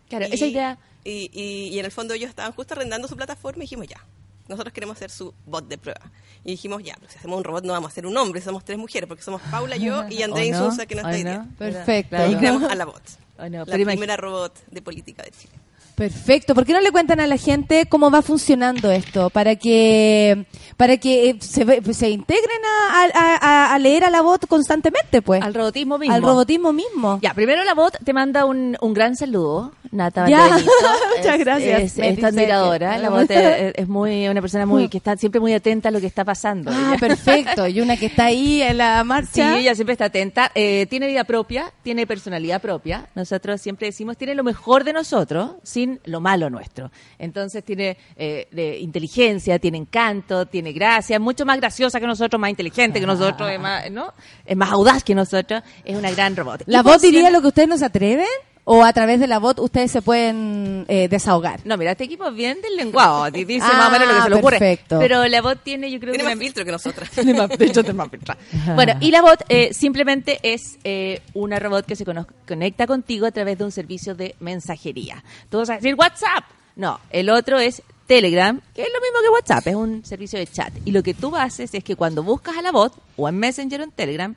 Claro, 0.09 0.27
Y- 0.29 0.35
esa 0.35 0.47
idea... 0.47 0.79
Y, 1.05 1.29
y- 1.35 1.69
y 1.75 1.79
en 1.81 1.85
el 1.85 1.91
fondo 1.91 2.15
ellos 2.15 2.31
estaban 2.31 2.53
justo 2.53 2.75
arrendando 2.75 3.09
su 3.09 3.17
plataforma 3.17 3.59
y 3.59 3.67
dijimos, 3.67 3.89
ya, 3.89 4.07
nosotros 4.53 4.73
queremos 4.73 4.99
ser 4.99 5.11
su 5.11 5.35
bot 5.47 5.67
de 5.69 5.79
prueba. 5.79 6.01
Y 6.45 6.53
dijimos, 6.53 6.83
ya, 6.83 6.95
pero 6.99 7.11
si 7.11 7.19
hacemos 7.19 7.39
un 7.39 7.45
robot 7.45 7.65
no 7.65 7.73
vamos 7.73 7.91
a 7.91 7.95
ser 7.95 8.07
un 8.07 8.17
hombre, 8.17 8.41
somos 8.41 8.65
tres 8.65 8.79
mujeres, 8.79 9.07
porque 9.09 9.23
somos 9.23 9.41
Paula, 9.51 9.77
yo 9.77 10.09
y 10.09 10.23
Andrea 10.23 10.45
¿O 10.45 10.61
no? 10.61 10.65
Insunza, 10.65 10.87
que 10.87 10.95
no 10.95 11.03
¿O 11.03 11.09
está 11.09 11.17
hoy 11.17 11.25
no? 11.25 11.49
Perfecto. 11.59 12.31
Y 12.31 12.37
creamos 12.37 12.65
a 12.65 12.75
la 12.75 12.85
bot. 12.85 13.03
La 13.39 13.65
primera 13.65 14.17
robot 14.17 14.57
de 14.71 14.83
política 14.83 15.23
de 15.23 15.31
Chile. 15.31 15.55
Perfecto. 15.95 16.55
¿Por 16.55 16.65
qué 16.65 16.73
no 16.73 16.81
le 16.81 16.91
cuentan 16.91 17.21
a 17.21 17.27
la 17.27 17.37
gente 17.37 17.87
cómo 17.87 18.11
va 18.11 18.23
funcionando 18.23 18.91
esto? 18.91 19.31
Para 19.31 19.57
que 19.57 20.47
para 20.77 20.97
que 20.97 21.31
eh, 21.31 21.37
se, 21.41 21.65
se 21.95 22.11
integren 22.11 22.61
a, 22.91 23.05
a- 23.15 23.75
a- 23.75 23.79
leer 23.79 24.05
a 24.05 24.11
la 24.11 24.21
bot 24.23 24.47
constantemente, 24.47 25.23
pues. 25.23 25.43
Al 25.43 25.55
robotismo 25.55 25.99
mismo. 25.99 26.15
Al 26.15 26.23
robotismo 26.23 26.73
mismo. 26.73 27.19
Ya, 27.23 27.35
primero 27.35 27.63
la 27.65 27.75
bot 27.75 27.97
te 28.05 28.13
manda 28.13 28.45
un, 28.47 28.77
un 28.81 28.95
gran 28.95 29.15
saludo, 29.17 29.73
Nata 29.91 30.29
Ya. 30.29 30.49
Muchas 31.19 31.35
Es- 31.35 31.39
gracias. 31.39 31.83
Es, 31.83 31.99
es 31.99 32.25
admiradora. 32.25 32.99
La 32.99 33.11
bot 33.11 33.27
es, 33.31 33.89
muy 33.89 34.27
una 34.29 34.41
persona 34.41 34.67
muy 34.67 34.89
que 34.89 34.97
está 34.99 35.17
siempre 35.17 35.41
muy 35.41 35.53
atenta 35.53 35.91
a 35.91 35.93
lo 35.93 36.01
que 36.01 36.07
está 36.07 36.25
pasando. 36.25 36.71
Ah, 36.75 36.97
perfecto. 36.99 37.67
Y 37.69 37.81
una 37.81 37.97
que 37.97 38.07
está 38.07 38.25
ahí 38.27 38.63
en 38.63 38.79
la 38.79 39.01
Sí, 39.03 39.07
marcha. 39.09 39.59
ella 39.59 39.75
siempre 39.75 39.93
está 39.93 40.07
atenta. 40.07 40.51
Eh, 40.55 40.87
tiene 40.89 41.07
vida 41.07 41.25
propia, 41.25 41.73
tiene 41.83 42.07
personalidad 42.07 42.61
propia. 42.61 43.07
Nosotros 43.15 43.61
siempre 43.61 43.89
decimos, 43.89 44.17
tiene 44.17 44.35
lo 44.35 44.43
mejor 44.43 44.85
de 44.85 44.93
nosotros 44.95 45.51
sin 45.83 46.01
lo 46.05 46.21
malo 46.21 46.49
nuestro. 46.51 46.91
Entonces 47.19 47.65
tiene 47.65 47.97
eh, 48.17 48.47
de 48.51 48.79
inteligencia, 48.79 49.59
tiene 49.59 49.79
encanto, 49.79 50.47
tiene 50.47 50.73
gracia, 50.73 51.17
es 51.17 51.21
mucho 51.21 51.45
más 51.45 51.59
graciosa 51.59 51.99
que 52.01 52.07
nosotros, 52.07 52.41
más 52.41 52.51
inteligente 52.51 53.01
que 53.01 53.07
nosotros, 53.07 53.51
es 53.51 53.61
más, 53.61 53.91
¿no? 53.91 54.13
Es 54.45 54.57
más 54.57 54.71
audaz 54.71 55.03
que 55.05 55.15
nosotros. 55.15 55.63
Es 55.85 55.97
una 55.97 56.11
gran 56.11 56.37
robot. 56.37 56.63
¿La 56.67 56.83
funciona- 56.83 57.03
diría 57.17 57.31
lo 57.31 57.41
que 57.41 57.49
ustedes 57.49 57.69
no 57.69 57.77
se 57.79 57.85
atreven? 57.85 58.27
¿O 58.65 58.85
a 58.85 58.93
través 58.93 59.19
de 59.19 59.27
la 59.27 59.41
bot 59.41 59.59
ustedes 59.59 59.91
se 59.91 60.03
pueden 60.03 60.85
eh, 60.89 61.09
desahogar? 61.09 61.59
No, 61.65 61.77
mira, 61.77 61.91
este 61.93 62.05
equipo 62.05 62.29
es 62.29 62.35
bien 62.35 62.61
del 62.63 62.77
lenguado. 62.77 63.29
Dice 63.33 63.59
Ah, 63.61 63.73
más 63.77 63.89
o 63.89 63.91
menos 63.91 64.07
lo 64.09 64.15
que 64.15 64.23
se 64.23 64.31
le 64.31 64.37
ocurre. 64.37 64.59
perfecto. 64.61 64.99
Pero 65.01 65.27
la 65.27 65.43
bot 65.43 65.63
tiene, 65.65 65.91
yo 65.91 65.99
creo 65.99 66.13
Tiene 66.13 66.23
que 66.23 66.29
más 66.31 66.35
una- 66.37 66.45
filtro 66.45 66.65
que 66.65 66.71
nosotras. 66.71 67.11
Tiene 67.11 67.35
más- 67.35 67.49
de 67.49 67.65
hecho, 67.67 67.83
tiene 67.83 67.95
más 67.97 68.09
filtro. 68.09 68.37
Bueno, 68.77 68.95
y 69.01 69.11
la 69.11 69.21
bot 69.23 69.43
eh, 69.49 69.75
simplemente 69.75 70.39
es 70.45 70.79
eh, 70.85 71.23
una 71.35 71.59
robot 71.59 71.87
que 71.87 71.97
se 71.97 72.05
conecta 72.05 72.87
contigo 72.87 73.27
a 73.27 73.33
través 73.33 73.59
de 73.59 73.65
un 73.65 73.73
servicio 73.73 74.15
de 74.15 74.37
mensajería. 74.39 75.25
Tú 75.51 75.59
vas 75.59 75.71
a 75.71 75.75
decir 75.75 75.95
WhatsApp. 75.97 76.45
No, 76.77 77.01
el 77.11 77.31
otro 77.31 77.59
es 77.59 77.83
Telegram, 78.07 78.61
que 78.75 78.83
es 78.83 78.89
lo 78.95 79.01
mismo 79.01 79.19
que 79.25 79.29
WhatsApp, 79.31 79.67
es 79.67 79.75
un 79.75 80.05
servicio 80.05 80.39
de 80.39 80.47
chat. 80.47 80.73
Y 80.85 80.93
lo 80.93 81.03
que 81.03 81.15
tú 81.15 81.35
haces 81.35 81.75
es 81.75 81.83
que 81.83 81.97
cuando 81.97 82.23
buscas 82.23 82.57
a 82.57 82.63
la 82.63 82.71
bot, 82.71 82.95
o 83.17 83.29
en 83.29 83.37
Messenger 83.39 83.81
o 83.81 83.85
en 83.85 83.91
Telegram, 83.91 84.35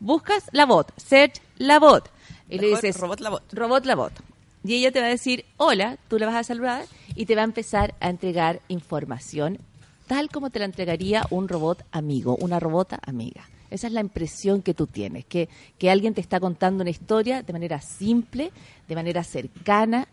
buscas 0.00 0.44
la 0.52 0.66
bot, 0.66 0.92
search 1.00 1.40
la 1.58 1.78
bot. 1.78 2.10
Y 2.48 2.58
le 2.58 2.68
dices, 2.68 2.96
robot 2.98 3.20
la 3.20 3.30
bot. 3.30 3.52
Robot 3.52 3.84
la 3.84 3.94
bot. 3.94 4.12
Y 4.64 4.74
ella 4.74 4.90
te 4.90 5.00
va 5.00 5.06
a 5.06 5.10
decir, 5.10 5.44
hola, 5.56 5.98
tú 6.08 6.18
le 6.18 6.26
vas 6.26 6.34
a 6.34 6.44
saludar 6.44 6.84
y 7.14 7.26
te 7.26 7.34
va 7.34 7.42
a 7.42 7.44
empezar 7.44 7.94
a 8.00 8.10
entregar 8.10 8.60
información 8.68 9.58
tal 10.08 10.30
como 10.30 10.50
te 10.50 10.58
la 10.58 10.64
entregaría 10.64 11.24
un 11.30 11.48
robot 11.48 11.84
amigo, 11.92 12.36
una 12.40 12.58
robota 12.58 12.98
amiga. 13.06 13.46
Esa 13.70 13.86
es 13.86 13.92
la 13.92 14.00
impresión 14.00 14.62
que 14.62 14.72
tú 14.72 14.86
tienes, 14.86 15.26
que, 15.26 15.48
que 15.76 15.90
alguien 15.90 16.14
te 16.14 16.22
está 16.22 16.40
contando 16.40 16.82
una 16.82 16.90
historia 16.90 17.42
de 17.42 17.52
manera 17.52 17.80
simple, 17.82 18.50
de 18.88 18.94
manera 18.94 19.22
cercana, 19.22 20.08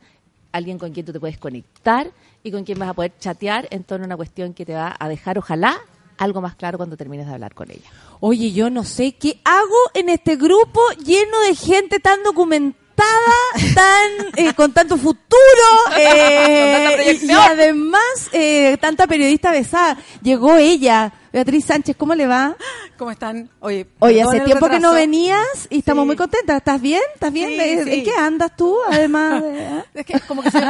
alguien 0.51 0.77
con 0.77 0.91
quien 0.91 1.05
tú 1.05 1.13
te 1.13 1.19
puedes 1.21 1.37
conectar 1.37 2.11
y 2.43 2.51
con 2.51 2.65
quien 2.65 2.77
vas 2.77 2.89
a 2.89 2.93
poder 2.93 3.13
chatear 3.17 3.67
en 3.71 3.85
torno 3.85 4.03
a 4.03 4.07
una 4.07 4.17
cuestión 4.17 4.53
que 4.53 4.65
te 4.65 4.73
va 4.73 4.93
a 4.99 5.07
dejar, 5.07 5.37
ojalá, 5.37 5.77
algo 6.17 6.41
más 6.41 6.55
claro 6.55 6.77
cuando 6.77 6.97
termines 6.97 7.27
de 7.27 7.33
hablar 7.33 7.53
con 7.53 7.69
ella. 7.71 7.89
Oye, 8.19 8.51
yo 8.51 8.69
no 8.69 8.83
sé 8.83 9.13
qué 9.13 9.39
hago 9.43 9.75
en 9.93 10.09
este 10.09 10.35
grupo 10.35 10.81
lleno 11.05 11.39
de 11.41 11.55
gente 11.55 11.99
tan 11.99 12.23
documentada, 12.23 12.75
tan 13.75 14.11
eh, 14.37 14.53
con 14.53 14.71
tanto 14.73 14.97
futuro 14.97 15.17
eh, 15.97 16.71
tanta 16.73 16.91
y, 16.91 16.93
y 16.93 16.95
proyección. 16.95 17.39
además 17.41 18.29
eh, 18.31 18.77
tanta 18.79 19.07
periodista 19.07 19.51
besada. 19.51 19.97
Llegó 20.21 20.55
ella, 20.55 21.11
Beatriz 21.35 21.65
Sánchez, 21.65 21.97
¿cómo 21.97 22.15
le 22.15 22.27
va? 22.27 22.55
¿Cómo 22.97 23.11
están? 23.11 23.49
Oye, 23.59 23.85
Oye, 23.99 24.21
hace 24.23 24.39
tiempo 24.39 24.69
que 24.69 24.79
no 24.79 24.93
venías 24.93 25.67
y 25.69 25.79
estamos 25.79 26.03
Sí. 26.03 26.07
muy 26.07 26.15
contentas. 26.15 26.55
¿Estás 26.55 26.79
bien? 26.81 27.01
¿Estás 27.13 27.33
bien? 27.33 27.49
Sí, 27.49 27.59
¿En- 27.59 27.83
sí. 27.83 27.93
¿En 27.93 28.03
qué 28.05 28.11
andas 28.17 28.55
tú? 28.55 28.77
Además 28.89 29.43
de- 29.43 29.83
Es 29.95 30.05
que 30.05 30.17
como 30.21 30.41
que 30.41 30.49
se- 30.49 30.61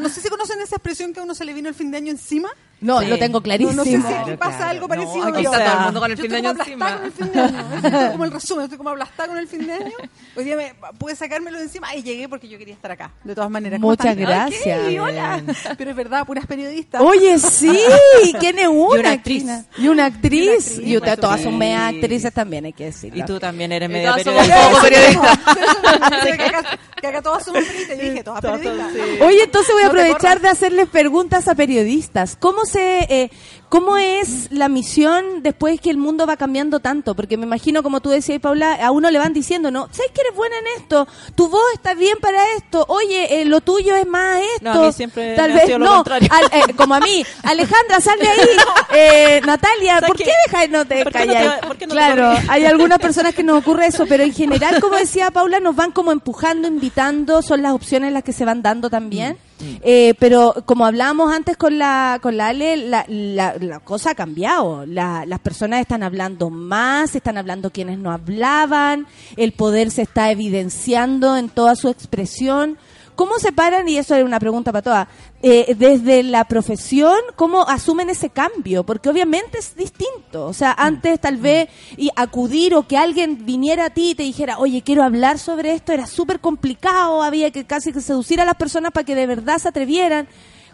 no 0.00 0.08
sé 0.08 0.20
si 0.20 0.28
conocen 0.28 0.60
esa 0.62 0.74
expresión 0.76 1.12
que 1.12 1.20
a 1.20 1.22
uno 1.22 1.32
se 1.32 1.44
le 1.44 1.54
vino 1.54 1.68
el 1.68 1.76
fin 1.76 1.92
de 1.92 1.98
año 1.98 2.10
encima. 2.10 2.48
No, 2.80 3.00
Sí. 3.02 3.08
lo 3.08 3.18
tengo 3.18 3.38
No, 3.40 3.42
clarísimo. 3.42 3.76
no 3.76 3.84
sé 3.84 3.90
si 3.90 3.96
aquí 3.96 4.06
Claro, 4.06 4.38
pasa 4.38 4.56
claro. 4.56 4.70
algo 4.70 4.80
No, 4.84 4.88
parecido. 4.88 5.22
aquí 5.24 5.32
pero- 5.36 5.52
está 5.52 5.64
todo 5.64 5.78
el 5.78 5.84
mundo 5.84 6.00
con 6.00 6.10
el 6.10 6.16
yo 6.16 6.22
fin 6.22 6.30
de 6.32 6.36
estoy 6.38 6.50
año 6.50 6.60
encima. 6.60 6.96
con 6.96 7.04
el 7.04 7.12
fin 7.12 7.32
de 7.32 7.40
año. 7.40 7.58
Ese 7.84 8.04
es 8.06 8.10
como 8.12 8.24
el 8.24 8.30
resumen, 8.32 8.64
estoy 8.64 8.78
como 8.78 8.90
aplastada 8.90 9.28
con 9.28 9.38
el 9.38 9.46
fin 9.48 9.66
de 9.66 9.72
año. 9.74 9.92
Hoy 10.34 10.44
día 10.44 10.56
me 10.56 10.74
pude 10.98 11.14
sacármelo 11.14 11.58
de 11.58 11.64
encima 11.64 11.94
y 11.94 12.02
llegué 12.02 12.26
porque 12.28 12.48
yo 12.48 12.56
quería 12.58 12.72
estar 12.74 12.90
acá. 12.90 13.12
De 13.22 13.34
todas 13.34 13.50
maneras. 13.50 13.78
¿Cómo 13.80 13.90
Muchas 13.90 14.16
gracias. 14.16 14.80
Ok, 14.88 14.94
hola. 15.00 15.42
Pero 15.76 15.90
es 15.90 15.96
verdad, 15.96 16.26
puras 16.26 16.46
periodistas. 16.46 17.02
Oye, 17.02 17.38
sí, 17.38 17.68
¿quién 18.40 18.58
es 18.58 18.68
una? 18.68 18.96
Y 18.96 19.00
una 19.00 19.10
actriz. 19.12 19.44
Y 19.76 19.88
una 19.88 19.99
actriz, 20.06 20.78
Y 20.78 20.96
ustedes 20.96 21.16
pues, 21.16 21.20
todas 21.20 21.42
son 21.42 21.58
media 21.58 21.88
actrices 21.88 22.32
también, 22.32 22.64
hay 22.64 22.72
que 22.72 22.86
decirlo. 22.86 23.18
Y 23.18 23.24
tú 23.24 23.38
también 23.38 23.72
eres 23.72 23.88
media 23.88 24.14
periodista. 24.14 24.68
poco 24.68 24.80
periodistas. 24.82 25.38
que, 27.00 27.06
acá, 27.06 27.22
todas 27.22 27.44
somos 27.44 27.64
periodistas. 27.64 27.98
Yo 27.98 28.04
dije, 28.04 28.24
todas 28.24 28.40
periodistas. 28.40 29.20
Oye, 29.20 29.42
entonces 29.42 29.74
voy 29.74 29.82
a 29.82 29.86
aprovechar 29.86 30.40
de 30.40 30.48
hacerles 30.48 30.88
preguntas 30.88 31.48
a 31.48 31.54
periodistas. 31.54 32.36
¿Cómo 32.36 32.64
se, 32.64 33.00
eh, 33.08 33.30
cómo 33.70 33.96
es 33.96 34.48
la 34.52 34.68
misión 34.68 35.42
después 35.42 35.80
que 35.80 35.88
el 35.88 35.96
mundo 35.96 36.26
va 36.26 36.36
cambiando 36.36 36.80
tanto? 36.80 37.14
Porque 37.14 37.38
me 37.38 37.46
imagino, 37.46 37.82
como 37.82 38.00
tú 38.00 38.10
decías, 38.10 38.38
Paula, 38.40 38.74
a 38.74 38.90
uno 38.90 39.10
le 39.10 39.18
van 39.18 39.32
diciendo, 39.32 39.70
no, 39.70 39.88
¿sabes 39.92 40.10
que 40.12 40.20
eres 40.20 40.34
buena 40.36 40.56
en 40.58 40.82
esto? 40.82 41.08
Tu 41.34 41.48
voz 41.48 41.62
está 41.72 41.94
bien 41.94 42.18
para 42.20 42.38
esto. 42.58 42.84
Oye, 42.88 43.40
eh, 43.40 43.44
lo 43.46 43.62
tuyo 43.62 43.96
es 43.96 44.06
más 44.06 44.40
esto. 44.56 44.74
No, 44.74 44.82
a 44.82 44.86
mí 44.88 44.92
siempre 44.92 45.34
Tal 45.36 45.52
me 45.54 45.60
ha 45.60 45.64
vez 45.64 45.70
lo 45.70 45.78
no. 45.78 45.94
contrario. 45.96 46.28
Al- 46.30 46.50
eh, 46.70 46.74
como 46.76 46.94
a 46.94 47.00
mí. 47.00 47.24
Alejandra, 47.44 48.00
sal 48.00 48.18
de 48.18 48.28
ahí. 48.28 48.48
Eh, 48.92 49.40
Natalia, 49.46 49.94
¿Sabes 49.94 50.08
¿por 50.08 50.16
qué 50.18 50.24
qué? 50.24 50.32
dejas 50.46 50.68
no 50.68 50.84
te 50.84 51.04
te 51.04 51.86
claro, 51.86 52.32
hay 52.48 52.64
algunas 52.66 52.98
personas 52.98 53.34
que 53.34 53.42
nos 53.42 53.58
ocurre 53.58 53.86
eso, 53.86 54.04
pero 54.06 54.22
en 54.24 54.32
general, 54.34 54.80
como 54.80 54.96
decía 54.96 55.30
Paula, 55.30 55.60
nos 55.60 55.76
van 55.76 55.92
como 55.92 56.12
empujando, 56.12 56.68
invitando, 56.68 57.40
son 57.42 57.62
las 57.62 57.72
opciones 57.72 58.12
las 58.12 58.24
que 58.24 58.32
se 58.32 58.44
van 58.44 58.62
dando 58.62 58.90
también. 58.90 59.38
Eh, 59.82 60.14
pero 60.18 60.54
como 60.66 60.86
hablábamos 60.86 61.32
antes 61.32 61.56
con 61.56 61.78
la 61.78 62.18
con 62.22 62.36
la 62.36 62.48
Ale, 62.48 62.76
la, 62.76 63.04
la, 63.08 63.56
la 63.58 63.80
cosa 63.80 64.10
ha 64.10 64.14
cambiado. 64.14 64.84
La- 64.86 65.24
las 65.26 65.38
personas 65.40 65.80
están 65.80 66.02
hablando 66.02 66.50
más, 66.50 67.14
están 67.14 67.38
hablando 67.38 67.70
quienes 67.70 67.98
no 67.98 68.10
hablaban, 68.12 69.06
el 69.36 69.52
poder 69.52 69.90
se 69.90 70.02
está 70.02 70.30
evidenciando 70.30 71.36
en 71.36 71.48
toda 71.48 71.76
su 71.76 71.88
expresión. 71.88 72.78
¿Cómo 73.20 73.38
se 73.38 73.52
paran, 73.52 73.86
y 73.86 73.98
eso 73.98 74.14
es 74.14 74.24
una 74.24 74.40
pregunta 74.40 74.72
para 74.72 74.80
todas, 74.80 75.08
eh, 75.42 75.74
desde 75.76 76.22
la 76.22 76.44
profesión, 76.44 77.18
cómo 77.36 77.68
asumen 77.68 78.08
ese 78.08 78.30
cambio? 78.30 78.82
Porque 78.82 79.10
obviamente 79.10 79.58
es 79.58 79.76
distinto. 79.76 80.46
O 80.46 80.54
sea, 80.54 80.72
antes 80.72 81.20
tal 81.20 81.36
vez 81.36 81.68
y 81.98 82.08
acudir 82.16 82.74
o 82.74 82.88
que 82.88 82.96
alguien 82.96 83.44
viniera 83.44 83.84
a 83.84 83.90
ti 83.90 84.12
y 84.12 84.14
te 84.14 84.22
dijera, 84.22 84.58
oye, 84.58 84.80
quiero 84.80 85.02
hablar 85.02 85.38
sobre 85.38 85.74
esto, 85.74 85.92
era 85.92 86.06
súper 86.06 86.40
complicado, 86.40 87.22
había 87.22 87.50
que 87.50 87.66
casi 87.66 87.92
que 87.92 88.00
seducir 88.00 88.40
a 88.40 88.46
las 88.46 88.54
personas 88.54 88.90
para 88.90 89.04
que 89.04 89.14
de 89.14 89.26
verdad 89.26 89.58
se 89.58 89.68
atrevieran. 89.68 90.26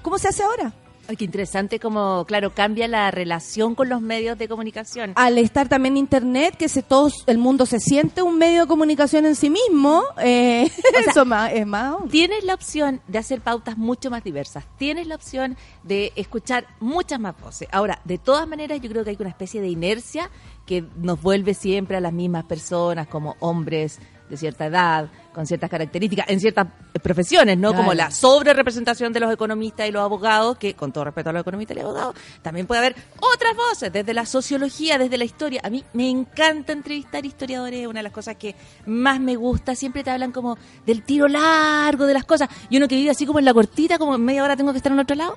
¿Cómo 0.02 0.16
se 0.16 0.28
hace 0.28 0.44
ahora? 0.44 0.72
Ay, 1.08 1.16
qué 1.16 1.24
interesante 1.24 1.78
como, 1.78 2.24
claro, 2.26 2.52
cambia 2.52 2.88
la 2.88 3.10
relación 3.10 3.74
con 3.74 3.88
los 3.88 4.00
medios 4.00 4.36
de 4.38 4.48
comunicación. 4.48 5.12
Al 5.14 5.38
estar 5.38 5.68
también 5.68 5.96
internet, 5.96 6.56
que 6.56 6.68
se 6.68 6.82
todos, 6.82 7.22
el 7.26 7.38
mundo 7.38 7.64
se 7.64 7.78
siente 7.78 8.22
un 8.22 8.38
medio 8.38 8.62
de 8.62 8.66
comunicación 8.66 9.24
en 9.24 9.36
sí 9.36 9.48
mismo, 9.48 10.02
eh, 10.20 10.70
eso 11.08 11.24
más, 11.24 11.52
es 11.52 11.66
más. 11.66 11.96
Tienes 12.10 12.44
la 12.44 12.54
opción 12.54 13.00
de 13.06 13.18
hacer 13.18 13.40
pautas 13.40 13.78
mucho 13.78 14.10
más 14.10 14.24
diversas. 14.24 14.64
Tienes 14.78 15.06
la 15.06 15.14
opción 15.14 15.56
de 15.84 16.12
escuchar 16.16 16.66
muchas 16.80 17.20
más 17.20 17.38
voces. 17.40 17.68
Ahora, 17.70 18.00
de 18.04 18.18
todas 18.18 18.48
maneras, 18.48 18.80
yo 18.80 18.90
creo 18.90 19.04
que 19.04 19.10
hay 19.10 19.16
una 19.20 19.28
especie 19.28 19.60
de 19.60 19.68
inercia 19.68 20.30
que 20.66 20.84
nos 20.96 21.22
vuelve 21.22 21.54
siempre 21.54 21.96
a 21.96 22.00
las 22.00 22.12
mismas 22.12 22.44
personas, 22.44 23.06
como 23.06 23.36
hombres 23.38 24.00
de 24.28 24.36
cierta 24.36 24.66
edad, 24.66 25.08
con 25.32 25.46
ciertas 25.46 25.68
características, 25.68 26.28
en 26.28 26.40
ciertas 26.40 26.66
profesiones, 27.02 27.58
¿no? 27.58 27.68
Claro. 27.68 27.84
Como 27.84 27.94
la 27.94 28.10
sobre 28.10 28.54
representación 28.54 29.12
de 29.12 29.20
los 29.20 29.32
economistas 29.32 29.88
y 29.88 29.92
los 29.92 30.02
abogados, 30.02 30.56
que 30.56 30.74
con 30.74 30.92
todo 30.92 31.04
respeto 31.04 31.30
a 31.30 31.32
los 31.32 31.42
economistas 31.42 31.76
y 31.76 31.80
los 31.80 31.88
abogados, 31.90 32.16
también 32.42 32.66
puede 32.66 32.78
haber 32.78 32.96
otras 33.20 33.54
voces, 33.54 33.92
desde 33.92 34.14
la 34.14 34.24
sociología, 34.24 34.98
desde 34.98 35.18
la 35.18 35.24
historia. 35.24 35.60
A 35.62 35.70
mí 35.70 35.84
me 35.92 36.08
encanta 36.08 36.72
entrevistar 36.72 37.26
historiadores, 37.26 37.80
es 37.80 37.86
una 37.86 38.00
de 38.00 38.04
las 38.04 38.12
cosas 38.12 38.36
que 38.36 38.54
más 38.86 39.20
me 39.20 39.36
gusta. 39.36 39.74
Siempre 39.74 40.02
te 40.02 40.10
hablan 40.10 40.32
como 40.32 40.56
del 40.86 41.02
tiro 41.02 41.28
largo 41.28 42.06
de 42.06 42.14
las 42.14 42.24
cosas. 42.24 42.48
Y 42.70 42.78
uno 42.78 42.88
que 42.88 42.96
vive 42.96 43.10
así 43.10 43.26
como 43.26 43.38
en 43.38 43.44
la 43.44 43.54
cortita, 43.54 43.98
como 43.98 44.14
en 44.14 44.24
media 44.24 44.42
hora 44.42 44.56
tengo 44.56 44.72
que 44.72 44.78
estar 44.78 44.92
en 44.92 44.98
otro 44.98 45.16
lado, 45.16 45.36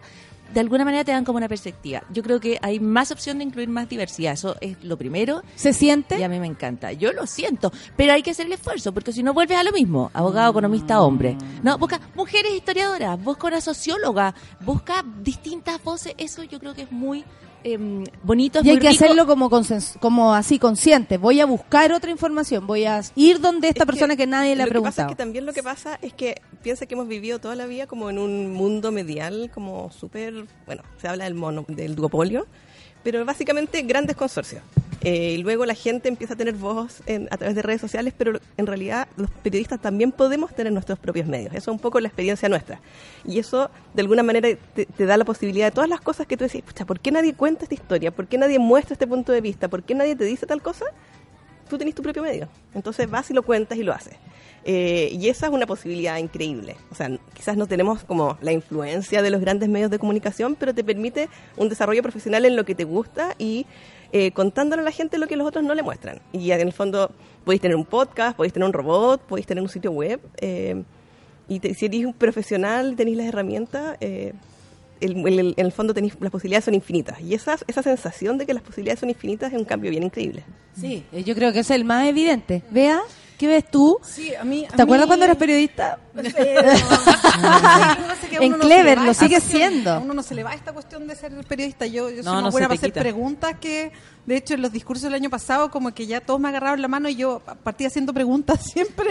de 0.54 0.60
alguna 0.60 0.86
manera 0.86 1.04
te 1.04 1.12
dan 1.12 1.26
como 1.26 1.38
una 1.38 1.48
perspectiva. 1.48 2.04
Yo 2.12 2.24
creo 2.24 2.40
que 2.40 2.60
hay 2.62 2.80
más 2.80 3.12
opción 3.12 3.38
de 3.38 3.44
incluir 3.44 3.70
más 3.70 3.90
diversidad. 3.90 4.34
Eso 4.34 4.56
es 4.62 4.84
lo 4.84 4.98
primero. 4.98 5.44
¿Se 5.56 5.74
siente? 5.74 6.20
Y 6.20 6.24
a 6.24 6.30
mí 6.30 6.40
me 6.40 6.48
encanta. 6.48 6.92
Yo 6.92 7.14
lo 7.14 7.28
siento, 7.28 7.72
pero 7.96 8.14
hay 8.14 8.24
que 8.24 8.32
hacer 8.32 8.46
el 8.46 8.54
esfuerzo, 8.54 8.94
porque 8.94 9.12
si 9.12 9.24
no 9.24 9.34
vuelves 9.34 9.58
a 9.58 9.64
lo 9.64 9.72
mismo, 9.72 10.12
abogado, 10.14 10.52
economista, 10.52 11.02
hombre. 11.02 11.38
No, 11.64 11.78
busca 11.78 12.00
mujeres 12.16 12.54
historiadoras, 12.54 13.22
busca 13.22 13.48
una 13.48 13.62
socióloga, 13.62 14.34
busca 14.62 15.04
distintas 15.22 15.84
voces. 15.84 16.14
Eso 16.18 16.44
yo 16.44 16.60
creo 16.60 16.74
que 16.74 16.84
es 16.84 16.92
muy 16.92 17.24
em, 17.64 18.04
bonito. 18.24 18.60
es 18.60 18.66
Y 18.66 18.70
hay 18.70 18.76
muy 18.76 18.82
que 18.82 18.90
rico. 18.90 19.04
hacerlo 19.06 19.28
como, 19.28 19.50
como 20.00 20.34
así, 20.34 20.60
consciente. 20.60 21.18
Voy 21.18 21.40
a 21.40 21.46
buscar 21.46 21.92
otra 21.94 22.12
información, 22.12 22.66
voy 22.68 22.86
a 22.86 23.02
ir 23.16 23.40
donde 23.40 23.70
esta 23.70 23.84
Es 23.84 23.88
persona 23.88 24.16
que, 24.16 24.28
nadie 24.28 24.56
le 24.56 24.64
ha 24.64 24.66
lo 24.66 24.72
que 24.72 24.80
pasa 24.82 24.96
preguntado. 25.06 25.10
es 25.10 25.16
que 25.16 25.18
también 25.24 25.46
lo 25.46 25.54
que 25.54 25.64
pasa 25.64 26.00
es 26.02 26.14
que 26.14 26.42
piensa 26.62 26.86
que 26.86 26.94
hemos 26.96 27.08
vivido 27.08 27.40
toda 27.40 27.56
la 27.56 27.66
vida 27.66 27.88
como 27.88 28.10
en 28.10 28.18
un 28.20 28.52
mundo 28.54 28.92
medial, 28.92 29.50
como 29.54 29.92
súper, 29.92 30.46
bueno, 30.66 30.84
se 31.02 31.08
habla 31.08 31.26
del 31.26 31.36
mono, 31.36 31.66
del 31.68 31.96
duopolio, 31.96 32.48
pero 33.12 33.26
básicamente 33.26 33.82
grandes 33.82 34.16
consorcios. 34.16 34.62
Eh, 35.02 35.36
y 35.40 35.44
luego 35.44 35.66
la 35.66 35.74
gente 35.76 36.10
empieza 36.10 36.34
a 36.34 36.38
tener 36.38 36.54
voz 36.56 37.02
en- 37.06 37.28
a 37.32 37.38
través 37.38 37.56
de 37.56 37.62
redes 37.62 37.80
sociales, 37.80 38.14
pero 38.18 38.40
en 38.58 38.68
realidad 38.68 39.08
los 39.16 39.32
periodistas 39.32 39.80
también 39.82 40.12
podemos 40.12 40.54
tener 40.54 40.74
nuestros 40.74 41.00
propios 41.00 41.26
medios. 41.26 41.52
Eso 41.54 41.72
es 41.72 41.76
un 41.76 41.80
poco 41.80 42.00
la 42.02 42.10
experiencia 42.10 42.50
nuestra. 42.50 42.82
Y 43.26 43.40
eso, 43.40 43.72
de 43.94 44.02
alguna 44.02 44.24
manera, 44.24 44.50
te, 44.76 45.06
da 45.06 45.16
la 45.18 45.26
posibilidad 45.26 45.68
de 45.68 45.72
todas 45.72 45.90
las 45.90 46.02
cosas 46.02 46.28
que 46.28 46.36
tú 46.38 46.44
decís, 46.44 46.62
pucha, 46.62 46.86
¿por 46.86 47.00
qué 47.00 47.12
nadie 47.12 47.34
cuenta 47.34 47.64
esta 47.64 47.76
historia? 47.76 48.12
¿Por 48.12 48.28
qué 48.28 48.38
nadie 48.38 48.60
muestra 48.60 48.94
este 48.94 49.08
punto 49.08 49.32
de 49.32 49.42
vista? 49.42 49.70
¿Por 49.70 49.84
qué 49.84 49.96
nadie 49.96 50.16
te 50.16 50.26
dice 50.26 50.46
tal 50.46 50.62
cosa? 50.62 50.86
Tú 51.70 51.78
tenés 51.78 51.96
tu 51.96 52.02
propio 52.02 52.22
medio. 52.24 52.48
Entonces 52.74 53.10
vas 53.10 53.30
y 53.30 53.34
lo 53.34 53.44
cuentas 53.44 53.78
y 53.78 53.84
lo 53.84 53.94
haces. 53.94 54.16
Eh, 54.66 55.10
y 55.14 55.30
esa 55.30 55.48
es 55.48 55.54
una 55.54 55.66
posibilidad 55.66 56.18
increíble. 56.18 56.76
O 56.92 56.96
sea, 56.96 57.10
quizás 57.34 57.56
no 57.56 57.66
tenemos 57.68 58.04
como 58.04 58.38
la 58.42 58.52
influencia 58.52 59.22
de 59.22 59.30
los 59.30 59.40
grandes 59.40 59.70
medios 59.70 59.90
de 59.90 60.00
comunicación, 60.00 60.56
pero 60.56 60.74
te 60.76 60.84
permite 60.84 61.30
un 61.56 61.70
desarrollo 61.70 62.02
profesional 62.04 62.44
en 62.46 62.56
lo 62.58 62.66
que 62.66 62.76
te 62.76 62.84
gusta 62.84 63.36
y 63.38 63.66
eh, 64.12 64.32
contándole 64.32 64.82
a 64.82 64.86
la 64.86 64.92
gente 64.92 65.18
lo 65.18 65.28
que 65.28 65.38
los 65.38 65.48
otros 65.48 65.64
no 65.64 65.74
le 65.76 65.84
muestran. 65.84 66.20
Y 66.34 66.52
en 66.52 66.60
el 66.62 66.74
fondo 66.74 67.12
podéis 67.46 67.62
tener 67.62 67.78
un 67.78 67.86
podcast, 67.86 68.36
podéis 68.36 68.52
tener 68.54 68.66
un 68.68 68.74
robot, 68.74 69.22
podéis 69.22 69.48
tener 69.48 69.62
un 69.64 69.70
sitio 69.70 69.92
web. 69.92 70.20
eh, 70.42 70.84
y 71.48 71.60
te- 71.60 71.74
si 71.74 71.86
eres 71.86 72.06
un 72.06 72.14
profesional, 72.14 72.96
tenéis 72.96 73.18
las 73.18 73.26
herramientas, 73.28 73.98
eh, 75.02 75.06
el- 75.26 75.40
el- 75.40 75.54
en 75.58 75.66
el 75.66 75.72
fondo 75.72 75.94
tenéis, 75.94 76.14
las 76.20 76.32
posibilidades 76.32 76.66
son 76.66 76.74
infinitas. 76.74 77.20
Y 77.22 77.34
esa, 77.34 77.58
esa 77.68 77.82
sensación 77.84 78.38
de 78.38 78.46
que 78.46 78.54
las 78.54 78.64
posibilidades 78.64 79.00
son 79.00 79.10
infinitas 79.10 79.52
es 79.54 79.58
un 79.60 79.66
cambio 79.66 79.92
bien 79.92 80.04
increíble. 80.04 80.44
Sí, 80.80 81.04
eh, 81.12 81.24
yo 81.24 81.36
creo 81.36 81.52
que 81.54 81.60
es 81.60 81.70
el 81.72 81.84
más 81.86 82.08
evidente. 82.08 82.64
Vea, 82.72 83.00
¿Qué 83.40 83.48
ves 83.48 83.72
tú? 83.72 83.98
Sí, 84.04 84.36
a 84.36 84.44
mí, 84.44 84.66
a 84.66 84.76
¿Te 84.76 84.82
acuerdas 84.82 85.06
mí- 85.06 85.10
cuando 85.12 85.24
eras 85.26 85.38
periodista? 85.38 85.98
En 88.32 88.54
Clever, 88.54 89.00
lo 89.02 89.14
sigue 89.14 89.40
siendo. 89.40 89.92
A 89.94 90.00
uno 90.00 90.14
no 90.14 90.24
se 90.24 90.36
le 90.36 90.44
va 90.44 90.54
esta 90.54 90.72
cuestión 90.74 91.08
de 91.08 91.16
ser 91.16 91.32
periodista. 91.48 91.86
Yo, 91.88 92.10
yo 92.10 92.18
soy 92.18 92.26
No, 92.26 92.34
más 92.34 92.44
no 92.44 92.52
buena 92.52 92.68
para 92.68 92.78
hacer 92.78 92.92
quita. 92.92 93.00
preguntas 93.02 93.56
que, 93.60 93.92
de 94.26 94.36
hecho, 94.36 94.54
en 94.56 94.62
los 94.62 94.72
discursos 94.72 95.04
del 95.04 95.14
año 95.14 95.30
pasado, 95.30 95.72
como 95.72 95.94
que 95.94 96.06
ya 96.06 96.22
todos 96.22 96.40
me 96.40 96.50
agarraron 96.50 96.82
la 96.82 96.88
mano 96.88 97.10
y 97.10 97.16
yo 97.16 97.42
partí 97.64 97.86
haciendo 97.86 98.14
preguntas 98.14 98.60
siempre, 98.74 99.08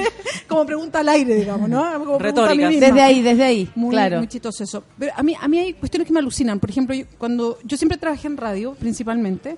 como 0.49 0.65
pregunta 0.67 1.01
al 1.01 1.09
aire, 1.09 1.35
digamos, 1.35 1.69
¿no? 1.69 1.83
Como 1.99 2.19
pregunta 2.19 2.51
a 2.51 2.55
mí 2.55 2.63
Retóricas. 2.63 2.71
misma. 2.71 2.87
Desde 2.87 3.01
ahí, 3.01 3.23
desde 3.23 3.45
ahí, 3.45 3.71
Muy, 3.75 3.91
claro. 3.91 4.19
muy 4.19 4.29
chistoso 4.29 4.63
eso. 4.65 4.85
Pero 4.99 5.13
a 5.17 5.23
mí, 5.23 5.35
a 5.41 5.49
mí 5.49 5.59
hay 5.59 5.73
cuestiones 5.75 6.07
que 6.07 6.13
me 6.13 6.21
alucinan. 6.21 6.61
Por 6.61 6.71
ejemplo, 6.71 6.95
yo, 6.95 7.07
cuando 7.19 7.59
yo 7.65 7.77
siempre 7.77 7.99
trabajé 7.99 8.27
en 8.27 8.37
radio, 8.37 8.75
principalmente, 8.75 9.57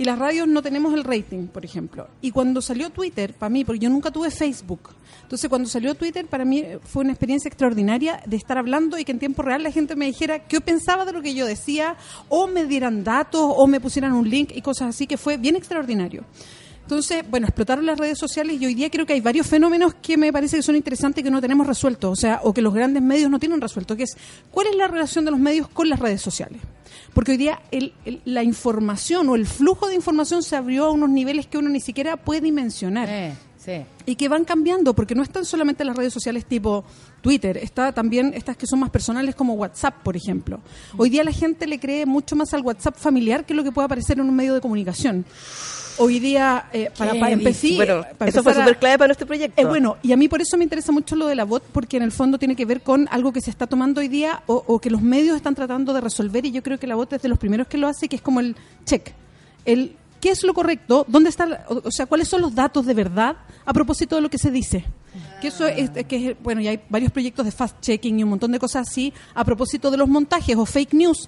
y 0.00 0.04
las 0.04 0.18
radios 0.18 0.48
no 0.48 0.62
tenemos 0.62 0.94
el 0.94 1.04
rating, 1.04 1.48
por 1.48 1.62
ejemplo. 1.62 2.08
Y 2.22 2.30
cuando 2.30 2.62
salió 2.62 2.88
Twitter, 2.88 3.34
para 3.34 3.50
mí, 3.50 3.66
porque 3.66 3.80
yo 3.80 3.90
nunca 3.90 4.10
tuve 4.10 4.30
Facebook, 4.30 4.80
entonces 5.24 5.50
cuando 5.50 5.68
salió 5.68 5.94
Twitter, 5.94 6.24
para 6.26 6.46
mí 6.46 6.60
eh, 6.60 6.78
fue 6.82 7.02
una 7.02 7.12
experiencia 7.12 7.50
extraordinaria 7.50 8.22
de 8.24 8.38
estar 8.38 8.56
hablando 8.56 8.96
y 8.96 9.04
que 9.04 9.12
en 9.12 9.18
tiempo 9.18 9.42
real 9.42 9.62
la 9.62 9.70
gente 9.70 9.96
me 9.96 10.06
dijera 10.06 10.46
qué 10.46 10.62
pensaba 10.62 11.04
de 11.04 11.12
lo 11.12 11.20
que 11.20 11.34
yo 11.34 11.44
decía, 11.44 11.96
o 12.30 12.46
me 12.46 12.64
dieran 12.64 13.04
datos, 13.04 13.42
o 13.44 13.66
me 13.66 13.78
pusieran 13.78 14.12
un 14.12 14.26
link 14.26 14.52
y 14.54 14.62
cosas 14.62 14.88
así, 14.88 15.06
que 15.06 15.18
fue 15.18 15.36
bien 15.36 15.54
extraordinario. 15.54 16.24
Entonces, 16.90 17.22
bueno, 17.30 17.46
explotaron 17.46 17.86
las 17.86 17.96
redes 17.96 18.18
sociales 18.18 18.60
y 18.60 18.66
hoy 18.66 18.74
día 18.74 18.90
creo 18.90 19.06
que 19.06 19.12
hay 19.12 19.20
varios 19.20 19.46
fenómenos 19.46 19.94
que 20.02 20.16
me 20.16 20.32
parece 20.32 20.56
que 20.56 20.62
son 20.64 20.74
interesantes 20.74 21.22
que 21.22 21.30
no 21.30 21.40
tenemos 21.40 21.64
resueltos, 21.64 22.10
o 22.10 22.16
sea, 22.20 22.40
o 22.42 22.52
que 22.52 22.60
los 22.62 22.74
grandes 22.74 23.00
medios 23.00 23.30
no 23.30 23.38
tienen 23.38 23.60
resuelto, 23.60 23.94
que 23.96 24.02
es 24.02 24.16
cuál 24.50 24.66
es 24.66 24.74
la 24.74 24.88
relación 24.88 25.24
de 25.24 25.30
los 25.30 25.38
medios 25.38 25.68
con 25.68 25.88
las 25.88 26.00
redes 26.00 26.20
sociales. 26.20 26.60
Porque 27.14 27.30
hoy 27.30 27.36
día 27.38 27.60
el- 27.70 27.92
el- 28.04 28.20
la 28.24 28.42
información 28.42 29.28
o 29.28 29.36
el 29.36 29.46
flujo 29.46 29.86
de 29.86 29.94
información 29.94 30.42
se 30.42 30.56
abrió 30.56 30.86
a 30.86 30.90
unos 30.90 31.10
niveles 31.10 31.46
que 31.46 31.58
uno 31.58 31.68
ni 31.68 31.78
siquiera 31.80 32.16
puede 32.16 32.40
dimensionar 32.40 33.08
Eh, 33.08 33.34
sí. 33.64 33.84
y 34.04 34.16
que 34.16 34.28
van 34.28 34.44
cambiando, 34.44 34.92
porque 34.92 35.14
no 35.14 35.22
están 35.22 35.44
solamente 35.44 35.84
las 35.84 35.94
redes 35.96 36.12
sociales 36.12 36.44
tipo 36.44 36.84
Twitter, 37.20 37.56
está 37.58 37.92
también 37.92 38.32
estas 38.34 38.56
que 38.56 38.66
son 38.66 38.80
más 38.80 38.90
personales 38.90 39.36
como 39.36 39.54
WhatsApp, 39.54 40.02
por 40.02 40.16
ejemplo. 40.16 40.58
Hoy 40.96 41.08
día 41.08 41.22
la 41.22 41.30
gente 41.32 41.68
le 41.68 41.78
cree 41.78 42.04
mucho 42.04 42.34
más 42.34 42.52
al 42.52 42.62
WhatsApp 42.62 42.96
familiar 42.96 43.46
que 43.46 43.54
lo 43.54 43.62
que 43.62 43.70
puede 43.70 43.86
aparecer 43.86 44.18
en 44.18 44.28
un 44.28 44.34
medio 44.34 44.54
de 44.54 44.60
comunicación. 44.60 45.24
Hoy 46.00 46.18
día, 46.18 46.66
eh, 46.72 46.90
para, 46.96 47.12
para 47.20 47.32
empezar, 47.32 47.70
bueno, 47.76 48.04
para 48.18 48.28
eso 48.30 48.42
fue 48.42 48.54
súper 48.54 48.78
clave 48.78 48.98
para 48.98 49.08
nuestro 49.08 49.26
proyecto. 49.26 49.60
eh, 49.60 49.64
bueno, 49.64 49.96
y 50.02 50.12
a 50.12 50.16
mí 50.16 50.28
por 50.28 50.40
eso 50.40 50.56
me 50.56 50.64
interesa 50.64 50.92
mucho 50.92 51.14
lo 51.16 51.26
de 51.26 51.34
la 51.34 51.44
bot, 51.44 51.62
porque 51.72 51.96
en 51.98 52.02
el 52.02 52.10
fondo 52.12 52.38
tiene 52.38 52.56
que 52.56 52.64
ver 52.64 52.80
con 52.82 53.06
algo 53.10 53.32
que 53.32 53.40
se 53.40 53.50
está 53.50 53.66
tomando 53.66 54.00
hoy 54.00 54.08
día 54.08 54.42
o, 54.46 54.64
o 54.66 54.80
que 54.80 54.90
los 54.90 55.02
medios 55.02 55.36
están 55.36 55.54
tratando 55.54 55.92
de 55.92 56.00
resolver, 56.00 56.44
y 56.46 56.52
yo 56.52 56.62
creo 56.62 56.78
que 56.78 56.86
la 56.86 56.94
bot 56.94 57.12
es 57.12 57.22
de 57.22 57.28
los 57.28 57.38
primeros 57.38 57.66
que 57.66 57.78
lo 57.78 57.86
hace, 57.86 58.08
que 58.08 58.16
es 58.16 58.22
como 58.22 58.40
el 58.40 58.56
check. 58.84 59.12
El 59.64 59.96
¿Qué 60.20 60.28
es 60.28 60.42
lo 60.44 60.52
correcto? 60.52 61.06
¿Dónde 61.08 61.30
está? 61.30 61.64
o 61.68 61.90
sea, 61.90 62.04
¿cuáles 62.04 62.28
son 62.28 62.42
los 62.42 62.54
datos 62.54 62.84
de 62.84 62.92
verdad 62.92 63.36
a 63.64 63.72
propósito 63.72 64.16
de 64.16 64.20
lo 64.20 64.28
que 64.28 64.36
se 64.36 64.50
dice? 64.50 64.84
Que 65.40 65.48
eso 65.48 65.66
es, 65.66 65.88
que 66.06 66.30
es- 66.32 66.36
bueno, 66.42 66.60
y 66.60 66.68
hay 66.68 66.78
varios 66.90 67.10
proyectos 67.10 67.46
de 67.46 67.52
fact-checking 67.52 68.18
y 68.20 68.22
un 68.22 68.28
montón 68.28 68.52
de 68.52 68.58
cosas 68.58 68.86
así 68.86 69.14
a 69.34 69.44
propósito 69.46 69.90
de 69.90 69.96
los 69.96 70.08
montajes 70.10 70.54
o 70.56 70.66
fake 70.66 70.92
news, 70.92 71.26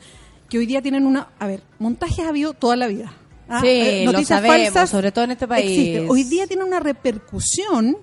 que 0.51 0.59
hoy 0.59 0.67
día 0.67 0.83
tienen 0.83 1.07
una... 1.07 1.29
A 1.39 1.47
ver, 1.47 1.63
montajes 1.79 2.19
ha 2.19 2.29
habido 2.29 2.53
toda 2.53 2.77
la 2.77 2.87
vida. 2.87 3.15
¿Ah? 3.53 3.61
Sí, 3.61 3.67
Eh, 3.69 4.03
lo 4.05 4.13
noticias 4.13 4.41
sabemos, 4.41 4.65
falsas 4.73 4.91
sobre 4.91 5.13
todo 5.13 5.25
en 5.25 5.31
este 5.33 5.47
país. 5.49 5.71
existen. 5.71 6.07
Hoy 6.11 6.25
día 6.25 6.47
tiene 6.47 6.65
una 6.65 6.81
repercusión 6.81 7.97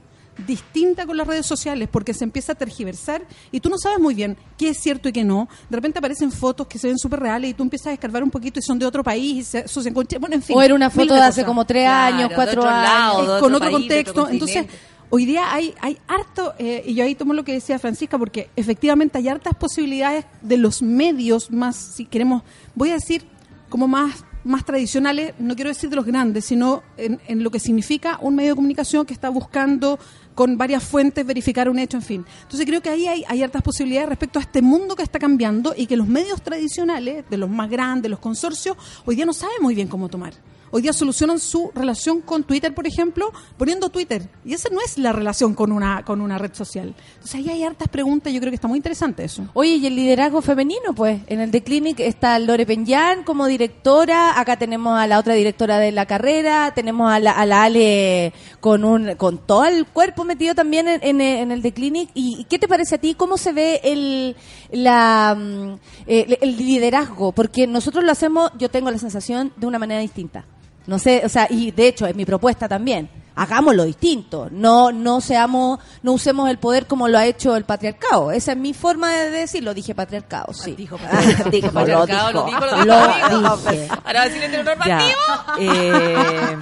distinta 0.48 1.06
con 1.06 1.18
las 1.18 1.28
redes 1.28 1.46
sociales 1.46 1.90
porque 1.92 2.14
se 2.14 2.24
empieza 2.24 2.54
a 2.54 2.56
tergiversar 2.56 3.24
y 3.52 3.60
tú 3.60 3.70
no 3.70 3.78
sabes 3.78 4.00
muy 4.00 4.14
bien 4.16 4.38
qué 4.58 4.70
es 4.70 4.80
cierto 4.80 5.10
y 5.10 5.12
qué 5.12 5.26
no. 5.26 5.50
De 5.70 5.76
repente 5.76 6.00
aparecen 6.00 6.32
fotos 6.32 6.66
que 6.68 6.80
se 6.80 6.88
ven 6.88 6.98
súper 6.98 7.20
reales 7.20 7.50
y 7.50 7.54
tú 7.54 7.64
empiezas 7.64 7.88
a 7.88 7.94
escarbar 7.94 8.24
un 8.24 8.32
poquito 8.32 8.58
y 8.60 8.62
son 8.62 8.80
de 8.80 8.86
otro 8.86 9.04
país 9.04 9.38
y 9.38 9.44
se, 9.44 9.60
eso 9.60 9.82
se 9.82 9.90
enconcha- 9.94 10.18
Bueno, 10.18 10.36
en 10.36 10.42
fin. 10.42 10.56
O 10.58 10.62
era 10.62 10.74
una 10.74 10.90
foto 10.90 11.14
de 11.14 11.20
hace 11.20 11.42
cosas. 11.42 11.46
como 11.46 11.66
tres 11.66 11.84
Claro, 11.84 12.16
años, 12.16 12.32
cuatro 12.34 12.62
otro 12.62 12.72
años. 12.72 12.84
lado, 13.28 13.38
Eh, 13.38 13.40
con 13.42 13.54
otro 13.54 13.66
país, 13.70 13.78
contexto. 13.80 14.22
otro 14.22 14.32
Entonces, 14.34 14.66
hoy 15.10 15.26
día 15.26 15.54
hay, 15.54 15.74
hay 15.82 15.98
harto, 16.08 16.54
eh, 16.58 16.84
y 16.86 16.94
yo 16.94 17.04
ahí 17.04 17.16
tomo 17.16 17.34
lo 17.34 17.44
que 17.44 17.52
decía 17.52 17.78
Francisca, 17.78 18.18
porque 18.18 18.50
efectivamente 18.56 19.18
hay 19.18 19.28
hartas 19.28 19.56
posibilidades 19.56 20.24
de 20.42 20.56
los 20.56 20.82
medios 20.82 21.52
más, 21.52 21.76
si 21.76 22.06
queremos, 22.06 22.44
voy 22.76 22.92
a 22.92 22.94
decir, 22.94 23.26
como 23.68 23.90
más 23.90 24.24
más 24.50 24.66
tradicionales, 24.66 25.34
no 25.40 25.56
quiero 25.56 25.70
decir 25.70 25.90
de 25.90 25.96
los 25.96 26.06
grandes, 26.06 26.46
sino 26.46 26.84
en, 26.98 27.44
lo 27.44 27.52
que 27.52 27.60
significa 27.60 28.18
un 28.22 28.36
medio 28.36 28.52
de 28.52 28.56
comunicación 28.56 29.06
que 29.06 29.14
está 29.14 29.30
buscando 29.30 30.00
con 30.34 30.58
varias 30.58 30.84
fuentes 30.84 31.26
verificar 31.26 31.70
un 31.70 31.80
hecho, 31.80 31.98
en 31.98 32.04
fin. 32.04 32.26
Entonces 32.42 32.66
creo 32.66 32.82
que 32.82 32.90
ahí 32.90 33.08
hay, 33.08 33.24
hay 33.28 33.44
hartas 33.44 33.62
posibilidades 33.62 34.10
respecto 34.10 34.40
a 34.40 34.42
este 34.42 34.62
mundo 34.62 34.96
que 34.96 35.04
está 35.04 35.20
cambiando 35.20 35.74
y 35.78 35.86
que 35.86 35.96
los 35.96 36.08
medios 36.08 36.42
tradicionales, 36.42 37.26
de 37.30 37.38
los 37.38 37.50
más 37.50 37.70
grandes, 37.70 38.10
los 38.10 38.20
consorcios, 38.20 38.76
hoy 39.06 39.16
día 39.16 39.26
no 39.26 39.34
saben 39.34 39.58
muy 39.62 39.76
bien 39.76 39.88
cómo 39.88 40.10
tomar. 40.10 40.34
Hoy 40.72 40.82
día 40.82 40.94
solucionan 40.94 41.40
su 41.40 41.72
relación 41.74 42.22
con 42.22 42.44
Twitter, 42.44 42.74
por 42.74 42.88
ejemplo, 42.88 43.32
poniendo 43.58 43.90
Twitter. 43.90 44.30
Y 44.46 44.54
esa 44.54 44.70
no 44.70 44.80
es 44.82 44.98
la 44.98 45.14
relación 45.14 45.54
con 45.54 45.72
una, 45.72 46.04
con 46.04 46.22
una 46.22 46.38
red 46.38 46.54
social. 46.54 46.96
Entonces 47.14 47.36
ahí 47.36 47.50
hay 47.50 47.64
hartas 47.64 47.88
preguntas 47.88 48.32
yo 48.34 48.40
creo 48.40 48.52
que 48.52 48.56
está 48.56 48.68
muy 48.68 48.78
interesante 48.78 49.24
eso. 49.24 49.48
Oye, 49.54 49.76
y 49.76 49.88
el 49.88 49.96
liderazgo 49.96 50.42
femenino, 50.42 50.94
pues, 50.96 51.22
en 51.28 51.40
el 51.40 51.52
The 51.52 51.64
Clinic 51.64 52.00
está 52.00 52.38
Lore 52.40 52.66
Peñán 52.66 53.24
como 53.24 53.48
directora, 53.48 54.40
acá 54.40 54.58
tenemos 54.58 54.98
a 54.98 55.08
la 55.08 55.20
otra 55.20 55.34
directora 55.34 55.80
de 55.80 55.92
la 55.92 56.06
carrera, 56.06 56.74
tenemos 56.74 57.12
a 57.12 57.20
la, 57.20 57.32
a 57.32 57.46
la 57.46 57.64
Ale 57.64 58.34
con 58.60 58.84
un 58.84 59.16
con 59.16 59.38
todo 59.38 59.66
el 59.66 59.86
cuerpo 59.86 60.24
metido 60.24 60.56
también 60.56 60.88
en, 60.88 61.02
en, 61.04 61.22
en 61.22 61.52
el 61.52 61.62
The 61.62 61.74
Clinic. 61.74 62.10
¿Y 62.14 62.46
qué 62.50 62.60
te 62.60 62.68
parece 62.68 62.96
a 62.96 62.98
ti? 62.98 63.16
¿Cómo 63.16 63.38
se 63.38 63.54
ve 63.54 63.82
el, 63.84 64.36
la, 64.72 65.36
mm, 65.38 65.80
el, 66.08 66.38
el 66.42 66.58
liderazgo? 66.58 67.32
Porque 67.32 67.68
nosotros 67.68 68.04
lo 68.04 68.12
hacemos, 68.12 68.52
yo 68.58 68.70
tengo 68.70 68.92
la 68.92 68.98
sensación, 68.98 69.52
de 69.58 69.68
una 69.68 69.80
manera 69.80 70.02
distinta. 70.02 70.46
No 70.90 71.00
sé, 71.00 71.22
o 71.24 71.30
sea, 71.30 71.48
y 71.50 71.72
de 71.72 71.88
hecho 71.88 72.06
es 72.08 72.16
mi 72.16 72.26
propuesta 72.26 72.68
también. 72.68 73.10
Hagámoslo 73.36 73.86
distinto. 73.86 74.50
No, 74.52 74.92
no 74.92 75.22
seamos, 75.22 75.80
no 76.04 76.12
usemos 76.12 76.50
el 76.50 76.58
poder 76.58 76.88
como 76.88 77.08
lo 77.08 77.18
ha 77.18 77.26
hecho 77.26 77.56
el 77.56 77.64
patriarcado. 77.64 78.32
Esa 78.32 78.52
es 78.52 78.58
mi 78.58 78.74
forma 78.74 79.14
de 79.14 79.30
decirlo. 79.30 79.74
Dije 79.74 79.96
patriarcado, 79.96 80.52
sí. 80.54 80.74
Dijo 80.76 80.98
Ah, 81.10 81.22
dijo, 81.50 81.68
lo 81.68 81.74
patriarcado, 81.74 82.46
dijo. 82.46 82.60
lo 82.60 82.66
dijo, 82.66 82.86
lo 82.86 82.86
Lo 82.86 83.08
dijo. 83.56 83.72
dije. 83.72 83.88
Ahora 84.04 84.26
decir 84.26 84.44
heteronormativo. 84.44 85.20
Eh, 85.60 86.58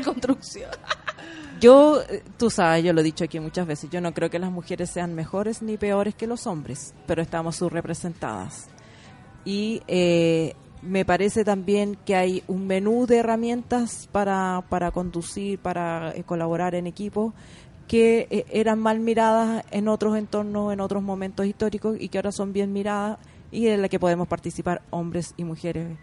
Construcción. 0.04 0.70
yo, 1.60 2.00
tú 2.38 2.48
sabes, 2.50 2.84
yo 2.84 2.92
lo 2.92 3.00
he 3.00 3.04
dicho 3.04 3.24
aquí 3.24 3.40
muchas 3.40 3.66
veces, 3.66 3.90
yo 3.90 4.00
no 4.00 4.14
creo 4.14 4.30
que 4.30 4.38
las 4.38 4.50
mujeres 4.52 4.90
sean 4.90 5.14
mejores 5.14 5.62
ni 5.62 5.76
peores 5.76 6.14
que 6.14 6.26
los 6.28 6.46
hombres, 6.46 6.94
pero 7.06 7.22
estamos 7.22 7.56
subrepresentadas. 7.56 8.68
Y 9.44 9.82
eh, 9.88 10.54
me 10.82 11.04
parece 11.04 11.44
también 11.44 11.96
que 12.06 12.16
hay 12.16 12.42
un 12.46 12.66
menú 12.66 13.06
de 13.06 13.18
herramientas 13.18 14.08
para, 14.10 14.64
para 14.68 14.90
conducir, 14.90 15.58
para 15.58 16.14
eh, 16.14 16.24
colaborar 16.24 16.74
en 16.74 16.86
equipo, 16.86 17.34
que 17.90 18.28
eh, 18.30 18.46
eran 18.50 18.78
mal 18.78 19.00
miradas 19.00 19.64
en 19.72 19.88
otros 19.88 20.16
entornos, 20.16 20.72
en 20.72 20.80
otros 20.80 21.02
momentos 21.02 21.44
históricos 21.44 21.96
y 21.98 22.08
que 22.08 22.18
ahora 22.18 22.30
son 22.30 22.52
bien 22.52 22.72
miradas 22.72 23.18
y 23.50 23.66
en 23.66 23.82
la 23.82 23.88
que 23.88 23.98
podemos 23.98 24.28
participar 24.28 24.82
hombres 24.90 25.34
y 25.36 25.42
mujeres 25.42 25.98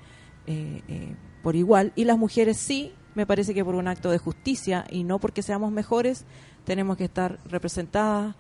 eh, 0.48 0.82
eh, 0.88 1.16
por 1.44 1.56
igual. 1.56 1.94
Y 1.96 2.04
las 2.04 2.18
mujeres 2.18 2.58
sí, 2.58 2.94
me 3.16 3.26
parece 3.26 3.54
que 3.54 3.64
por 3.64 3.76
un 3.76 3.88
acto 3.88 4.12
de 4.12 4.18
justicia 4.18 4.86
y 4.90 5.04
no 5.04 5.20
porque 5.20 5.42
seamos 5.42 5.72
mejores, 5.72 6.26
tenemos 6.66 6.98
que 6.98 7.06
estar 7.06 7.40
representadas, 7.46 8.36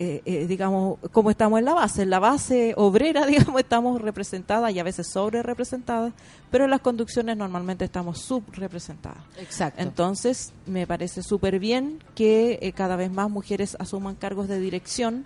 eh, 0.00 0.22
eh, 0.24 0.46
digamos, 0.46 1.00
como 1.10 1.28
estamos 1.28 1.58
en 1.58 1.64
la 1.64 1.74
base. 1.74 2.02
En 2.02 2.10
la 2.10 2.20
base 2.20 2.72
obrera, 2.76 3.26
digamos, 3.26 3.60
estamos 3.60 4.00
representadas 4.00 4.72
y 4.72 4.78
a 4.78 4.84
veces 4.84 5.08
sobre 5.08 5.42
representadas, 5.42 6.12
pero 6.52 6.64
en 6.64 6.70
las 6.70 6.80
conducciones 6.80 7.36
normalmente 7.36 7.84
estamos 7.84 8.20
subrepresentadas. 8.20 9.18
Exacto. 9.38 9.82
Entonces, 9.82 10.52
me 10.66 10.86
parece 10.86 11.24
súper 11.24 11.58
bien 11.58 12.02
que 12.14 12.60
eh, 12.62 12.72
cada 12.72 12.94
vez 12.94 13.10
más 13.10 13.28
mujeres 13.28 13.76
asuman 13.80 14.14
cargos 14.14 14.46
de 14.46 14.60
dirección, 14.60 15.24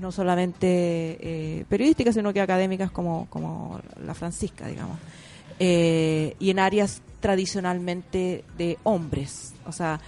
no 0.00 0.12
solamente 0.12 1.64
periodísticas, 1.70 2.16
sino 2.16 2.34
que 2.34 2.40
académicas 2.40 2.90
como, 2.90 3.28
como 3.30 3.80
la 4.04 4.12
Francisca, 4.12 4.66
digamos. 4.66 4.98
Y 5.58 6.50
en 6.50 6.58
áreas 6.58 7.00
tradicionalmente 7.20 8.44
de 8.58 8.78
hombres. 8.82 9.54
O 9.64 9.72
sea, 9.72 10.00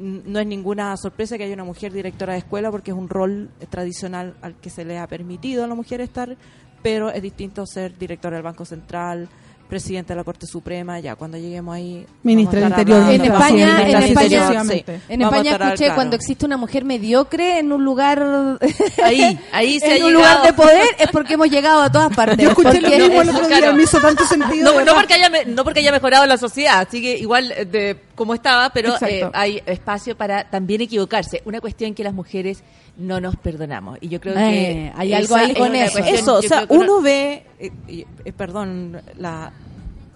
no 0.00 0.40
es 0.40 0.46
ninguna 0.46 0.96
sorpresa 0.96 1.36
que 1.36 1.44
haya 1.44 1.54
una 1.54 1.64
mujer 1.64 1.92
directora 1.92 2.32
de 2.32 2.38
escuela 2.40 2.70
porque 2.70 2.90
es 2.90 2.96
un 2.96 3.08
rol 3.08 3.50
tradicional 3.68 4.34
al 4.40 4.56
que 4.56 4.70
se 4.70 4.84
le 4.84 4.98
ha 4.98 5.06
permitido 5.06 5.62
a 5.62 5.66
la 5.66 5.74
mujer 5.74 6.00
estar, 6.00 6.36
pero 6.82 7.10
es 7.10 7.22
distinto 7.22 7.66
ser 7.66 7.96
directora 7.98 8.36
del 8.36 8.44
Banco 8.44 8.64
Central, 8.64 9.28
presidenta 9.70 10.12
de 10.12 10.18
la 10.18 10.24
Corte 10.24 10.46
Suprema, 10.46 11.00
ya 11.00 11.14
cuando 11.16 11.38
lleguemos 11.38 11.74
ahí. 11.74 12.04
Ministra 12.22 12.60
del 12.60 12.68
Interior. 12.70 13.10
En 13.10 13.20
España- 13.22 13.88
en 13.88 14.02
España- 14.02 14.64
sí. 14.64 14.84
En 15.08 15.22
España 15.22 15.52
escuché 15.52 15.76
claro. 15.76 15.94
cuando 15.94 16.16
existe 16.16 16.44
una 16.44 16.56
mujer 16.58 16.84
mediocre 16.84 17.58
en 17.60 17.72
un 17.72 17.84
lugar 17.84 18.58
Ahí, 19.02 19.38
ahí 19.52 19.80
se 19.80 19.86
ha 19.92 19.96
en 19.96 20.02
un 20.04 20.12
llegado. 20.12 20.34
lugar 20.34 20.46
de 20.46 20.52
poder 20.52 20.84
es 20.98 21.08
porque 21.10 21.34
hemos 21.34 21.48
llegado 21.48 21.82
a 21.82 21.90
todas 21.90 22.14
partes. 22.16 22.36
Yo 22.38 22.50
escuché 22.50 22.80
lo 22.80 22.88
Porque- 22.88 22.98
mismo 22.98 23.22
el 23.22 23.28
otro 23.30 23.48
día, 23.48 23.58
claro. 23.58 23.74
me 23.76 23.82
hizo 23.84 23.98
tanto 24.00 24.24
sentido. 24.26 24.84
No, 24.84 24.94
porque 24.94 25.14
haya 25.14 25.30
me- 25.30 25.44
no 25.46 25.64
porque 25.64 25.80
haya 25.80 25.92
mejorado 25.92 26.26
la 26.26 26.36
sociedad, 26.36 26.86
sigue 26.90 27.16
igual 27.18 27.52
eh, 27.56 27.64
de 27.64 27.96
como 28.14 28.34
estaba, 28.34 28.68
pero 28.70 28.94
eh, 29.06 29.28
hay 29.32 29.62
espacio 29.64 30.16
para 30.16 30.50
también 30.50 30.82
equivocarse. 30.82 31.40
Una 31.46 31.60
cuestión 31.60 31.94
que 31.94 32.04
las 32.04 32.12
mujeres 32.12 32.62
no 32.96 33.20
nos 33.20 33.36
perdonamos 33.36 33.98
y 34.00 34.08
yo 34.08 34.20
creo 34.20 34.34
Eh, 34.36 34.38
que 34.38 34.92
hay 34.94 35.12
algo 35.14 35.34
ahí 35.36 35.52
es 35.52 35.58
con 35.58 35.68
una 35.70 35.84
eso. 35.84 35.92
cuestión, 35.94 36.16
Eso, 36.18 36.34
o 36.36 36.42
sea, 36.42 36.60
no- 36.62 36.66
uno 36.70 37.00
ve, 37.00 37.46
eh, 37.58 37.70
y- 37.88 38.06
eh, 38.24 38.32
perdón, 38.32 39.00
la, 39.16 39.52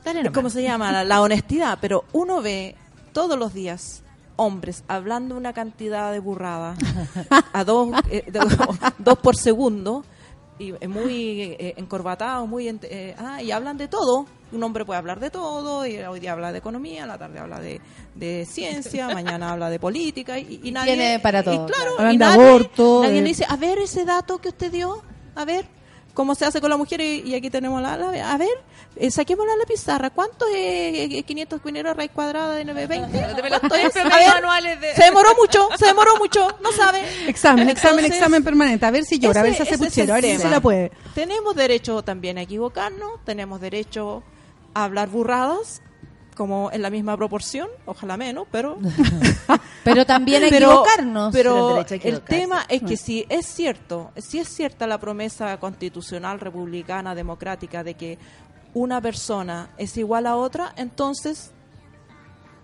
Dale 0.05 0.21
nomás. 0.23 0.35
¿cómo 0.35 0.51
se 0.51 0.63
llama? 0.63 0.93
La, 0.93 1.05
la 1.05 1.23
honestidad, 1.23 1.79
pero 1.81 2.05
uno 2.13 2.43
ve 2.43 2.75
todos 3.13 3.39
los 3.39 3.55
días 3.55 4.03
hombres 4.37 4.85
hablando 4.89 5.37
una 5.37 5.53
cantidad 5.53 6.13
de 6.13 6.19
burrada 6.19 6.75
a 7.53 7.65
dos, 7.65 7.91
eh, 8.11 8.25
de- 8.31 8.41
dos 8.99 9.19
por 9.19 9.37
segundo 9.37 10.05
y 10.59 10.73
muy 10.87 11.41
eh, 11.59 11.75
encorbatados, 11.77 12.49
muy 12.49 12.67
ent- 12.67 12.87
eh, 12.89 13.15
ah, 13.19 13.43
y 13.43 13.51
hablan 13.51 13.77
de 13.77 13.89
todo. 13.89 14.27
Un 14.53 14.63
hombre 14.63 14.85
puede 14.85 14.99
hablar 14.99 15.19
de 15.19 15.31
todo, 15.31 15.85
y 15.85 15.97
hoy 15.99 16.21
día 16.21 16.33
habla 16.33 16.53
de 16.53 16.59
economía, 16.59 17.03
en 17.03 17.09
la 17.09 17.19
tarde 17.19 17.41
habla 17.41 17.59
de, 17.59 17.81
de 18.15 18.47
ciencia, 18.47 19.09
mañana 19.13 19.51
habla 19.51 19.69
de 19.69 19.81
política 19.81 20.39
y, 20.39 20.61
y 20.63 20.71
nadie 20.71 20.95
tiene 20.95 21.19
para 21.19 21.43
todo, 21.43 21.67
claro, 21.67 21.97
claro. 21.97 21.97
y 21.97 21.99
Hablan 21.99 22.19
de 22.19 22.25
nadie, 22.25 22.49
aborto, 22.49 23.01
nadie 23.03 23.21
le 23.23 23.29
dice, 23.29 23.45
a 23.49 23.57
ver 23.57 23.79
ese 23.79 24.05
dato 24.05 24.39
que 24.39 24.51
usted 24.51 24.71
dio, 24.71 25.03
a 25.35 25.45
ver 25.45 25.67
cómo 26.15 26.35
se 26.35 26.45
hace 26.47 26.61
con 26.61 26.71
la 26.71 26.77
mujer 26.77 27.01
y, 27.01 27.21
y 27.27 27.35
aquí 27.35 27.51
tenemos 27.51 27.83
la, 27.83 27.97
la- 27.97 28.33
a 28.33 28.37
ver, 28.39 28.49
eh, 28.97 29.11
saquémosla 29.11 29.53
a 29.53 29.57
la 29.57 29.65
pizarra, 29.67 30.11
¿cuánto 30.11 30.47
es 30.47 30.55
eh, 31.13 31.23
500 31.27 31.61
cuineros 31.61 31.91
a 31.91 31.95
raíz 31.95 32.11
cuadrada 32.13 32.55
de 32.55 32.65
920? 32.65 33.49
¿Cuánto 33.49 33.75
es? 33.75 33.97
A 33.97 34.05
ver, 34.61 34.79
se 34.95 35.03
demoró 35.05 35.35
mucho, 35.35 35.69
se 35.77 35.87
demoró 35.87 36.17
mucho, 36.17 36.47
no 36.63 36.71
sabe. 36.73 37.01
Examen, 37.29 37.69
examen, 37.69 37.99
Entonces, 38.05 38.13
examen 38.19 38.45
permanente. 38.45 38.87
A 38.87 38.91
ver 38.91 39.05
si 39.05 39.19
llora, 39.19 39.41
a 39.41 39.43
ver 39.43 39.55
si 39.55 39.63
ese- 39.63 39.75
hace 39.75 39.75
ese 39.75 39.85
puchero, 39.85 40.13
a 40.15 40.21
ver 40.21 40.25
si 40.37 40.39
se 40.43 40.49
la 40.49 40.61
puede. 40.61 40.93
Tenemos 41.15 41.55
derecho 41.57 42.03
también 42.03 42.39
a 42.39 42.43
equivocarnos, 42.43 43.25
tenemos 43.25 43.61
derecho 43.61 44.23
a 44.75 44.85
hablar 44.85 45.09
burradas, 45.09 45.83
como 46.35 46.71
en 46.73 46.83
la 46.83 46.91
misma 46.91 47.17
proporción, 47.17 47.69
ojalá 47.87 48.17
menos, 48.17 48.47
pero 48.51 48.79
Pero 49.85 50.07
también 50.07 50.43
hay 50.43 50.51
que 50.51 50.57
pero, 50.57 50.71
equivocarnos. 50.71 51.33
Pero 51.33 51.79
el 51.79 52.01
pero 52.01 52.21
tema 52.23 52.65
es 52.69 52.83
que 52.83 52.97
si 52.97 53.27
es 53.29 53.47
cierto, 53.47 54.11
si 54.17 54.39
es 54.39 54.49
cierta 54.49 54.87
la 54.87 54.99
promesa 54.99 55.59
constitucional, 55.59 56.41
republicana, 56.41 57.15
democrática 57.15 57.85
de 57.85 57.95
que 57.95 58.19
una 58.73 59.01
persona 59.01 59.71
es 59.77 59.97
igual 59.97 60.27
a 60.27 60.37
otra, 60.37 60.73
entonces 60.77 61.53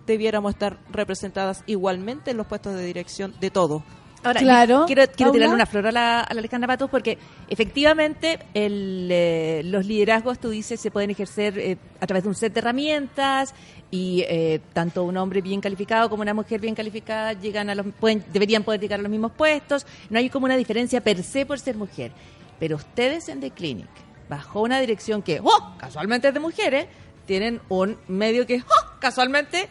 debiéramos 0.07 0.53
estar 0.53 0.79
representadas 0.89 1.63
igualmente 1.67 2.31
en 2.31 2.37
los 2.37 2.47
puestos 2.47 2.73
de 2.73 2.83
dirección 2.83 3.35
de 3.39 3.51
todo. 3.51 3.83
Ahora, 4.23 4.39
Claro. 4.39 4.83
quiero, 4.85 5.03
quiero 5.15 5.31
tirarle 5.31 5.55
una 5.55 5.65
flor 5.65 5.87
a 5.87 5.91
la, 5.91 6.19
a 6.21 6.33
la 6.33 6.39
Alejandra 6.39 6.67
Patos 6.67 6.89
porque 6.89 7.17
efectivamente 7.49 8.39
el, 8.53 9.07
eh, 9.11 9.61
los 9.65 9.85
liderazgos, 9.85 10.39
tú 10.39 10.49
dices, 10.49 10.79
se 10.79 10.91
pueden 10.91 11.09
ejercer 11.09 11.57
eh, 11.57 11.77
a 11.99 12.05
través 12.07 12.23
de 12.23 12.29
un 12.29 12.35
set 12.35 12.53
de 12.53 12.59
herramientas 12.59 13.53
y 13.89 14.23
eh, 14.27 14.61
tanto 14.73 15.03
un 15.03 15.17
hombre 15.17 15.41
bien 15.41 15.59
calificado 15.59 16.09
como 16.09 16.21
una 16.21 16.33
mujer 16.33 16.61
bien 16.61 16.75
calificada 16.75 17.33
llegan 17.33 17.69
a 17.69 17.75
los, 17.75 17.85
pueden, 17.99 18.23
deberían 18.31 18.63
poder 18.63 18.79
llegar 18.79 18.99
a 18.99 19.03
los 19.03 19.11
mismos 19.11 19.31
puestos. 19.31 19.85
No 20.09 20.19
hay 20.19 20.29
como 20.29 20.45
una 20.45 20.55
diferencia 20.55 21.01
per 21.01 21.23
se 21.23 21.45
por 21.45 21.59
ser 21.59 21.75
mujer. 21.75 22.11
Pero 22.59 22.75
ustedes 22.75 23.27
en 23.27 23.39
The 23.39 23.51
Clinic, 23.51 23.89
bajo 24.29 24.61
una 24.61 24.79
dirección 24.79 25.23
que, 25.23 25.39
¡oh! 25.43 25.75
casualmente 25.79 26.27
es 26.27 26.33
de 26.33 26.39
mujeres, 26.39 26.85
tienen 27.25 27.59
un 27.69 27.97
medio 28.07 28.45
que, 28.45 28.57
¡oh! 28.59 28.99
casualmente 28.99 29.67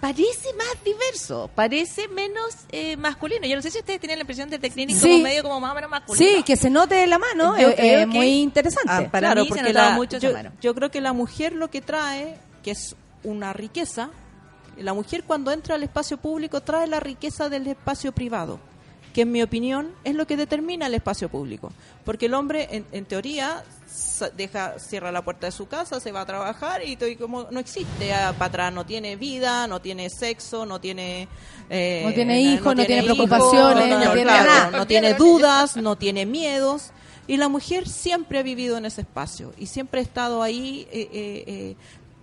parece 0.00 0.52
más 0.54 0.84
diverso, 0.84 1.50
parece 1.54 2.08
menos 2.08 2.54
eh, 2.70 2.96
masculino. 2.96 3.46
Yo 3.46 3.56
no 3.56 3.62
sé 3.62 3.70
si 3.70 3.78
ustedes 3.78 4.00
tienen 4.00 4.18
la 4.18 4.22
impresión 4.22 4.50
de 4.50 4.58
The 4.58 4.70
Clinic 4.70 4.96
Sí. 4.96 5.08
como 5.08 5.18
medio 5.22 5.42
como 5.42 5.60
más 5.60 5.72
o 5.72 5.74
menos 5.74 5.90
masculino. 5.90 6.26
Sí, 6.36 6.42
que 6.42 6.56
se 6.56 6.68
note 6.70 6.94
de 6.94 7.06
la 7.06 7.18
mano, 7.18 7.58
Yo 7.58 7.70
eh, 7.70 8.02
eh, 8.02 8.06
muy 8.06 8.26
interesante. 8.42 8.90
Ah, 8.92 9.08
para 9.10 9.28
claro, 9.28 9.42
mí 9.42 9.48
porque 9.48 9.72
la- 9.72 9.90
mucho 9.92 10.18
yo, 10.18 10.32
mano. 10.32 10.52
yo 10.60 10.74
creo 10.74 10.90
que 10.90 11.00
la 11.00 11.12
mujer 11.12 11.52
lo 11.54 11.70
que 11.70 11.80
trae, 11.80 12.36
que 12.62 12.72
es 12.72 12.94
una 13.22 13.52
riqueza, 13.52 14.10
la 14.76 14.92
mujer 14.92 15.24
cuando 15.24 15.50
entra 15.52 15.76
al 15.76 15.82
espacio 15.82 16.16
público 16.18 16.60
trae 16.60 16.86
la 16.86 17.00
riqueza 17.00 17.48
del 17.48 17.66
espacio 17.68 18.12
privado, 18.12 18.58
que 19.14 19.22
en 19.22 19.32
mi 19.32 19.42
opinión 19.42 19.92
es 20.04 20.14
lo 20.14 20.26
que 20.26 20.36
determina 20.36 20.86
el 20.88 20.94
espacio 20.94 21.28
público. 21.28 21.72
Porque 22.04 22.26
el 22.26 22.34
hombre, 22.34 22.68
en, 22.70 22.84
en 22.92 23.04
teoría, 23.06 23.62
deja 24.36 24.78
cierra 24.78 25.12
la 25.12 25.22
puerta 25.22 25.46
de 25.46 25.52
su 25.52 25.66
casa, 25.68 26.00
se 26.00 26.10
va 26.12 26.22
a 26.22 26.26
trabajar 26.26 26.84
y, 26.84 26.96
to- 26.96 27.06
y 27.06 27.16
como 27.16 27.46
no 27.50 27.60
existe 27.60 28.12
ah, 28.12 28.32
para 28.36 28.46
atrás, 28.48 28.72
no 28.72 28.84
tiene 28.86 29.16
vida, 29.16 29.66
no 29.66 29.80
tiene 29.80 30.10
sexo, 30.10 30.66
no 30.66 30.80
tiene... 30.80 31.28
eh, 31.70 32.02
No 32.06 32.12
tiene 32.12 32.40
hijos, 32.40 32.74
no 32.74 32.84
tiene 32.84 33.02
preocupaciones, 33.04 33.88
no, 33.88 33.98
no 33.98 34.12
tiene 34.12 34.22
claro, 34.22 34.50
nada. 34.50 34.70
no 34.78 34.86
tiene 34.86 35.14
dudas, 35.14 35.76
no 35.76 35.96
tiene 35.96 36.26
miedos. 36.26 36.90
Y 37.26 37.36
la 37.38 37.48
mujer 37.48 37.88
siempre 37.88 38.38
ha 38.38 38.42
vivido 38.42 38.76
en 38.76 38.84
ese 38.84 39.00
espacio 39.00 39.52
y 39.58 39.66
siempre 39.66 40.00
ha 40.00 40.02
estado 40.02 40.42
ahí 40.42 40.86
eh, 40.92 41.08
eh, 41.12 41.44
eh, 41.46 41.76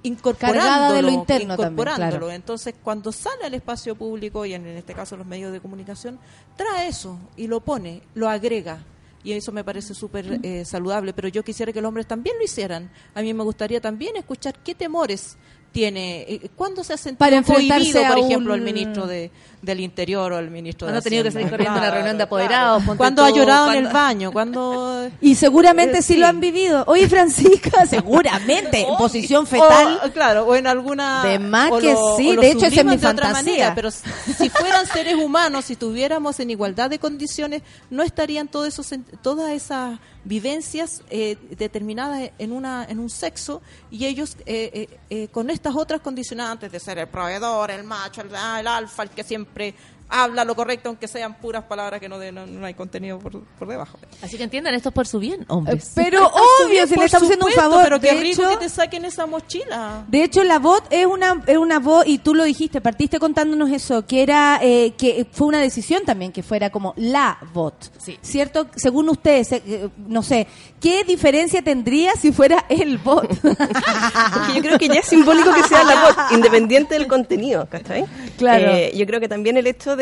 incorporándolo. 0.03 0.63
Cargada 0.63 0.93
de 0.93 1.01
lo 1.01 1.09
interno 1.09 1.55
también, 1.57 1.71
incorporándolo. 1.71 2.09
claro. 2.09 2.31
Entonces, 2.31 2.75
cuando 2.83 3.11
sale 3.11 3.45
al 3.45 3.53
espacio 3.55 3.95
público 3.95 4.45
y 4.45 4.53
en, 4.53 4.67
en 4.67 4.77
este 4.77 4.93
caso 4.93 5.17
los 5.17 5.25
medios 5.25 5.51
de 5.51 5.59
comunicación, 5.59 6.19
trae 6.55 6.87
eso 6.87 7.17
y 7.35 7.47
lo 7.47 7.61
pone, 7.61 8.01
lo 8.13 8.29
agrega. 8.29 8.79
Y 9.23 9.33
eso 9.33 9.51
me 9.51 9.63
parece 9.63 9.93
súper 9.93 10.39
eh, 10.43 10.65
saludable, 10.65 11.13
pero 11.13 11.27
yo 11.27 11.43
quisiera 11.43 11.71
que 11.71 11.81
los 11.81 11.89
hombres 11.89 12.07
también 12.07 12.37
lo 12.37 12.43
hicieran. 12.43 12.91
A 13.13 13.21
mí 13.21 13.33
me 13.33 13.43
gustaría 13.43 13.79
también 13.81 14.15
escuchar 14.15 14.55
qué 14.63 14.75
temores 14.75 15.37
tiene, 15.71 16.21
eh, 16.23 16.49
cuándo 16.55 16.83
se 16.83 16.93
ha 16.93 16.97
sentido 16.97 17.19
Para 17.19 17.37
enfrentarse 17.37 17.93
por 18.07 18.17
a 18.17 18.19
ejemplo, 18.19 18.53
un- 18.53 18.59
el 18.59 18.65
ministro 18.65 19.07
de, 19.07 19.31
del 19.61 19.79
Interior 19.79 20.33
o 20.33 20.39
el 20.39 20.49
ministro 20.51 20.87
de 20.91 20.97
ha 20.97 21.01
tenido 21.01 21.23
que 21.23 21.31
salir 21.31 21.49
corriendo 21.49 21.75
a 21.77 21.81
una 21.83 21.91
reunión 21.91 22.17
de 22.17 22.23
apoderados, 22.23 22.83
ponte 22.83 22.97
Cuando 22.97 23.23
ha 23.23 23.29
llorado 23.29 23.71
en 23.71 23.85
el 23.85 23.93
baño, 23.93 24.31
cuando... 24.31 25.09
Y 25.21 25.35
seguramente 25.35 25.99
Eh, 25.99 26.01
sí. 26.01 26.15
sí. 26.15 26.19
lo 26.19 26.27
han 26.27 26.39
vivido. 26.39 26.83
Oye, 26.87 27.07
Francisca, 27.07 27.85
seguramente, 27.89 28.81
en 28.81 28.97
posición 28.97 29.47
fetal. 29.47 29.99
O, 30.05 30.11
claro, 30.11 30.45
o 30.45 30.55
en 30.55 30.67
alguna... 30.67 31.23
De 31.23 31.39
más 31.39 31.71
que 31.79 31.95
sí, 32.17 32.35
de 32.35 32.51
hecho, 32.51 32.65
esa 32.65 32.81
es 32.81 32.85
mi 32.85 32.97
de 32.97 33.07
otra 33.07 33.27
fantasía. 33.27 33.51
manera, 33.51 33.75
pero 33.75 33.91
si 33.91 34.49
fueran 34.49 34.85
seres 34.87 35.15
humanos, 35.15 35.65
si 35.65 35.73
estuviéramos 35.73 36.39
en 36.39 36.49
igualdad 36.49 36.89
de 36.89 36.99
condiciones, 36.99 37.61
no 37.89 38.03
estarían 38.03 38.47
todos 38.47 38.67
esos, 38.67 38.89
todas 39.21 39.51
esas 39.51 39.99
vivencias 40.23 41.01
eh, 41.09 41.35
determinadas 41.57 42.29
en 42.37 42.51
una 42.51 42.85
en 42.87 42.99
un 42.99 43.09
sexo 43.09 43.61
y 43.89 44.05
ellos 44.05 44.37
eh, 44.45 44.69
eh, 44.73 44.99
eh, 45.09 45.27
con 45.31 45.49
estas 45.61 45.75
otras 45.75 46.01
condicionantes 46.01 46.71
de 46.71 46.79
ser 46.79 46.97
el 46.97 47.07
proveedor, 47.07 47.69
el 47.69 47.83
macho, 47.83 48.21
el, 48.21 48.35
ah, 48.35 48.57
alfa, 48.77 49.03
el 49.03 49.11
que 49.11 49.23
siempre 49.23 49.75
habla 50.11 50.43
lo 50.45 50.55
correcto, 50.55 50.89
aunque 50.89 51.07
sean 51.07 51.35
puras 51.39 51.63
palabras 51.63 51.99
que 51.99 52.07
no, 52.09 52.19
de- 52.19 52.31
no, 52.31 52.45
no 52.45 52.65
hay 52.65 52.73
contenido 52.73 53.17
por, 53.17 53.41
por 53.43 53.67
debajo. 53.67 53.97
Así 54.21 54.37
que 54.37 54.43
entiendan 54.43 54.73
esto 54.75 54.89
es 54.89 54.95
por 54.95 55.07
su 55.07 55.17
bien, 55.19 55.45
hombres. 55.47 55.87
Eh, 55.87 55.91
Pero 55.95 56.25
Está 56.27 56.39
obvio, 56.65 56.87
si 56.87 56.95
le 56.95 57.05
estamos 57.05 57.23
haciendo 57.27 57.45
un 57.47 57.51
favor. 57.53 57.83
Pero 57.83 57.99
qué 57.99 58.13
de 58.15 58.21
rico 58.21 58.41
hecho, 58.43 58.49
que 58.51 58.57
te 58.65 58.69
saquen 58.69 59.05
esa 59.05 59.25
mochila. 59.25 60.05
De 60.07 60.23
hecho, 60.23 60.43
la 60.43 60.59
voz 60.59 60.83
es 60.89 61.05
una, 61.05 61.41
es 61.47 61.57
una 61.57 61.79
voz, 61.79 62.05
y 62.05 62.17
tú 62.19 62.35
lo 62.35 62.43
dijiste, 62.43 62.81
partiste 62.81 63.19
contándonos 63.19 63.69
eso, 63.71 64.05
que 64.05 64.21
era, 64.21 64.59
eh, 64.61 64.93
que 64.97 65.25
fue 65.31 65.47
una 65.47 65.59
decisión 65.59 66.03
también 66.05 66.31
que 66.31 66.43
fuera 66.43 66.69
como 66.69 66.93
la 66.97 67.37
bot. 67.53 67.91
Sí. 67.97 68.19
¿Cierto? 68.21 68.67
Según 68.75 69.07
ustedes, 69.09 69.51
eh, 69.53 69.63
eh, 69.65 69.89
no 70.07 70.21
sé, 70.23 70.45
¿qué 70.81 71.03
diferencia 71.03 71.61
tendría 71.61 72.13
si 72.15 72.31
fuera 72.31 72.65
el 72.69 72.97
bot? 72.97 73.27
Porque 73.41 74.53
yo 74.55 74.61
creo 74.61 74.77
que 74.77 74.87
ya 74.87 74.99
es 74.99 75.05
simbólico 75.07 75.53
que 75.53 75.63
sea 75.63 75.83
la 75.83 76.01
voz, 76.01 76.15
independiente 76.31 76.95
del 76.95 77.07
contenido, 77.07 77.67
¿cachai? 77.69 78.05
Claro. 78.37 78.71
Eh, 78.71 78.91
yo 78.95 79.05
creo 79.05 79.19
que 79.19 79.27
también 79.29 79.57
el 79.57 79.67
hecho 79.67 79.95
de 79.95 80.00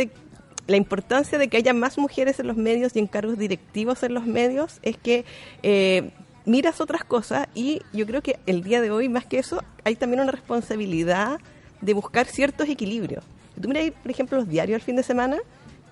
la 0.68 0.78
importancia 0.78 1.38
de 1.40 1.48
que 1.48 1.58
haya 1.58 1.74
más 1.74 1.98
mujeres 1.98 2.40
en 2.40 2.48
los 2.48 2.56
medios 2.56 2.96
y 2.96 3.00
en 3.00 3.08
cargos 3.08 3.38
directivos 3.38 4.04
en 4.04 4.14
los 4.14 4.26
medios 4.26 4.80
es 4.84 4.98
que 4.98 5.26
eh, 5.64 6.12
miras 6.46 6.80
otras 6.80 7.04
cosas 7.04 7.48
y 7.56 7.82
yo 7.92 8.06
creo 8.06 8.22
que 8.22 8.40
el 8.46 8.62
día 8.64 8.80
de 8.80 8.92
hoy, 8.92 9.10
más 9.10 9.26
que 9.26 9.40
eso, 9.40 9.64
hay 9.84 9.96
también 9.96 10.22
una 10.22 10.32
responsabilidad 10.32 11.40
de 11.82 11.94
buscar 11.94 12.28
ciertos 12.28 12.70
equilibrios. 12.70 13.24
Tú 13.60 13.68
miras, 13.68 13.92
por 14.02 14.12
ejemplo, 14.12 14.38
los 14.38 14.48
diarios 14.48 14.76
el 14.76 14.82
fin 14.82 14.96
de 14.96 15.04
semana, 15.04 15.38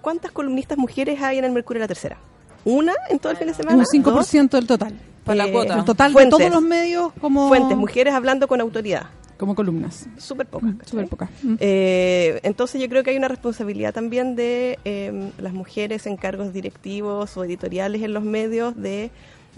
¿cuántas 0.02 0.32
columnistas 0.32 0.78
mujeres 0.78 1.22
hay 1.22 1.38
en 1.40 1.46
el 1.46 1.52
Mercurio 1.52 1.80
de 1.80 1.84
la 1.86 1.88
Tercera? 1.88 2.18
¿Una 2.64 2.94
en 3.10 3.18
todo 3.20 3.32
el 3.32 3.38
fin 3.38 3.48
de 3.48 3.54
semana? 3.54 3.78
Un 3.78 3.84
¿Dos? 3.84 3.90
5% 4.34 4.50
del 4.52 4.68
total. 4.68 4.94
Para 5.24 5.36
la 5.38 5.48
Eh, 5.48 5.52
cuota. 5.52 5.80
El 5.80 5.86
total 5.86 6.12
Fuentes. 6.14 6.38
de 6.40 6.46
todos 6.46 6.62
los 6.62 6.70
medios 6.70 7.12
como, 7.20 7.48
Fuentes, 7.48 7.76
mujeres 7.78 8.14
hablando 8.14 8.48
con 8.48 8.62
autoridad. 8.62 9.08
Como 9.38 9.56
columnas. 9.56 10.08
Súper 10.18 10.48
pocas. 10.48 10.74
Súper 10.86 11.08
pocas. 11.08 11.30
Mm. 11.44 11.56
Eh, 11.60 12.40
entonces 12.44 12.82
yo 12.82 12.90
creo 12.90 13.04
que 13.04 13.12
hay 13.12 13.18
una 13.18 13.28
responsabilidad 13.28 13.94
también 13.94 14.36
de 14.36 14.80
eh, 14.86 15.32
las 15.40 15.54
mujeres 15.54 16.08
en 16.08 16.18
cargos 16.18 16.54
directivos 16.54 17.38
o 17.38 17.44
editoriales 17.44 18.02
en 18.02 18.14
los 18.14 18.24
medios 18.24 18.76
de, 18.76 19.12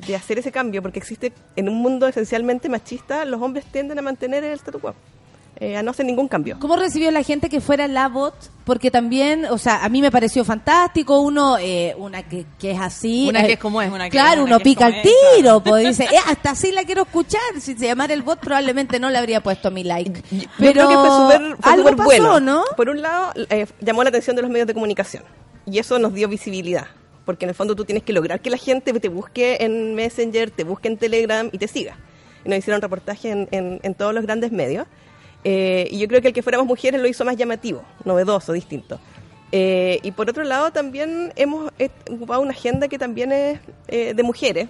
de 0.07 0.15
hacer 0.15 0.39
ese 0.39 0.51
cambio, 0.51 0.81
porque 0.81 0.99
existe 0.99 1.33
en 1.55 1.69
un 1.69 1.75
mundo 1.75 2.07
esencialmente 2.07 2.69
machista, 2.69 3.25
los 3.25 3.41
hombres 3.41 3.65
tienden 3.65 3.99
a 3.99 4.01
mantener 4.01 4.43
el 4.43 4.53
statu 4.53 4.79
quo, 4.79 4.93
eh, 5.61 5.75
a 5.75 5.83
no 5.83 5.91
hacer 5.91 6.05
ningún 6.05 6.27
cambio. 6.27 6.57
¿Cómo 6.59 6.75
recibió 6.77 7.11
la 7.11 7.21
gente 7.23 7.49
que 7.49 7.59
fuera 7.61 7.87
la 7.87 8.07
bot? 8.07 8.33
Porque 8.63 8.91
también, 8.91 9.45
o 9.45 9.57
sea, 9.57 9.83
a 9.83 9.89
mí 9.89 10.01
me 10.01 10.09
pareció 10.11 10.45
fantástico, 10.45 11.19
uno, 11.19 11.57
eh, 11.59 11.95
una 11.97 12.23
que, 12.23 12.45
que 12.59 12.71
es 12.71 12.79
así. 12.79 13.25
Una 13.27 13.41
eh, 13.43 13.47
que 13.47 13.53
es 13.53 13.59
como 13.59 13.81
es. 13.81 13.91
Una 13.91 14.05
que- 14.05 14.11
Claro, 14.11 14.43
una 14.43 14.51
uno 14.51 14.57
que 14.59 14.63
pica 14.63 14.87
el 14.87 15.01
tiro, 15.35 15.61
pues 15.63 15.87
dice, 15.99 16.03
eh, 16.05 16.17
hasta 16.27 16.51
así 16.51 16.71
la 16.71 16.83
quiero 16.83 17.01
escuchar. 17.01 17.41
Si 17.59 17.75
se 17.75 17.85
llamara 17.87 18.13
el 18.13 18.21
bot, 18.21 18.39
probablemente 18.39 18.99
no 18.99 19.09
le 19.09 19.17
habría 19.17 19.41
puesto 19.41 19.69
mi 19.71 19.83
like. 19.83 20.21
Yo 20.31 20.47
Pero 20.57 20.71
creo 20.73 20.87
que 20.89 20.95
fue 20.95 21.09
súper 21.09 21.57
fue 21.59 21.71
algo 21.73 21.89
pasó, 21.95 22.03
bueno. 22.03 22.39
¿no? 22.39 22.63
Por 22.77 22.89
un 22.89 23.01
lado, 23.01 23.33
eh, 23.49 23.65
llamó 23.81 24.03
la 24.03 24.09
atención 24.09 24.35
de 24.35 24.41
los 24.43 24.51
medios 24.51 24.67
de 24.67 24.73
comunicación 24.73 25.23
y 25.65 25.79
eso 25.79 25.99
nos 25.99 26.13
dio 26.13 26.27
visibilidad. 26.29 26.85
Porque 27.25 27.45
en 27.45 27.49
el 27.49 27.55
fondo 27.55 27.75
tú 27.75 27.85
tienes 27.85 28.03
que 28.03 28.13
lograr 28.13 28.39
que 28.39 28.49
la 28.49 28.57
gente 28.57 28.91
te 28.99 29.09
busque 29.09 29.57
en 29.59 29.93
Messenger, 29.93 30.49
te 30.51 30.63
busque 30.63 30.87
en 30.87 30.97
Telegram 30.97 31.49
y 31.51 31.57
te 31.59 31.67
siga. 31.67 31.97
Y 32.45 32.49
nos 32.49 32.57
hicieron 32.59 32.81
reportajes 32.81 33.25
en, 33.25 33.47
en- 33.51 33.79
en 33.83 33.93
todos 33.93 34.13
los 34.13 34.23
grandes 34.23 34.51
medios. 34.51 34.87
Eh, 35.43 35.87
y 35.91 35.99
yo 35.99 36.07
creo 36.07 36.21
que 36.21 36.29
el 36.29 36.33
que 36.33 36.41
fuéramos 36.41 36.67
mujeres 36.67 36.99
lo 37.01 37.07
hizo 37.07 37.23
más 37.25 37.37
llamativo, 37.37 37.83
novedoso, 38.03 38.53
distinto. 38.53 38.99
Eh, 39.51 39.99
y 40.03 40.11
por 40.11 40.29
otro 40.29 40.43
lado, 40.43 40.71
también 40.71 41.33
hemos 41.35 41.71
eh, 41.79 41.89
ocupado 42.09 42.41
una 42.41 42.51
agenda 42.51 42.87
que 42.87 42.99
también 42.99 43.31
es 43.31 43.59
eh, 43.87 44.13
de 44.13 44.23
mujeres, 44.23 44.67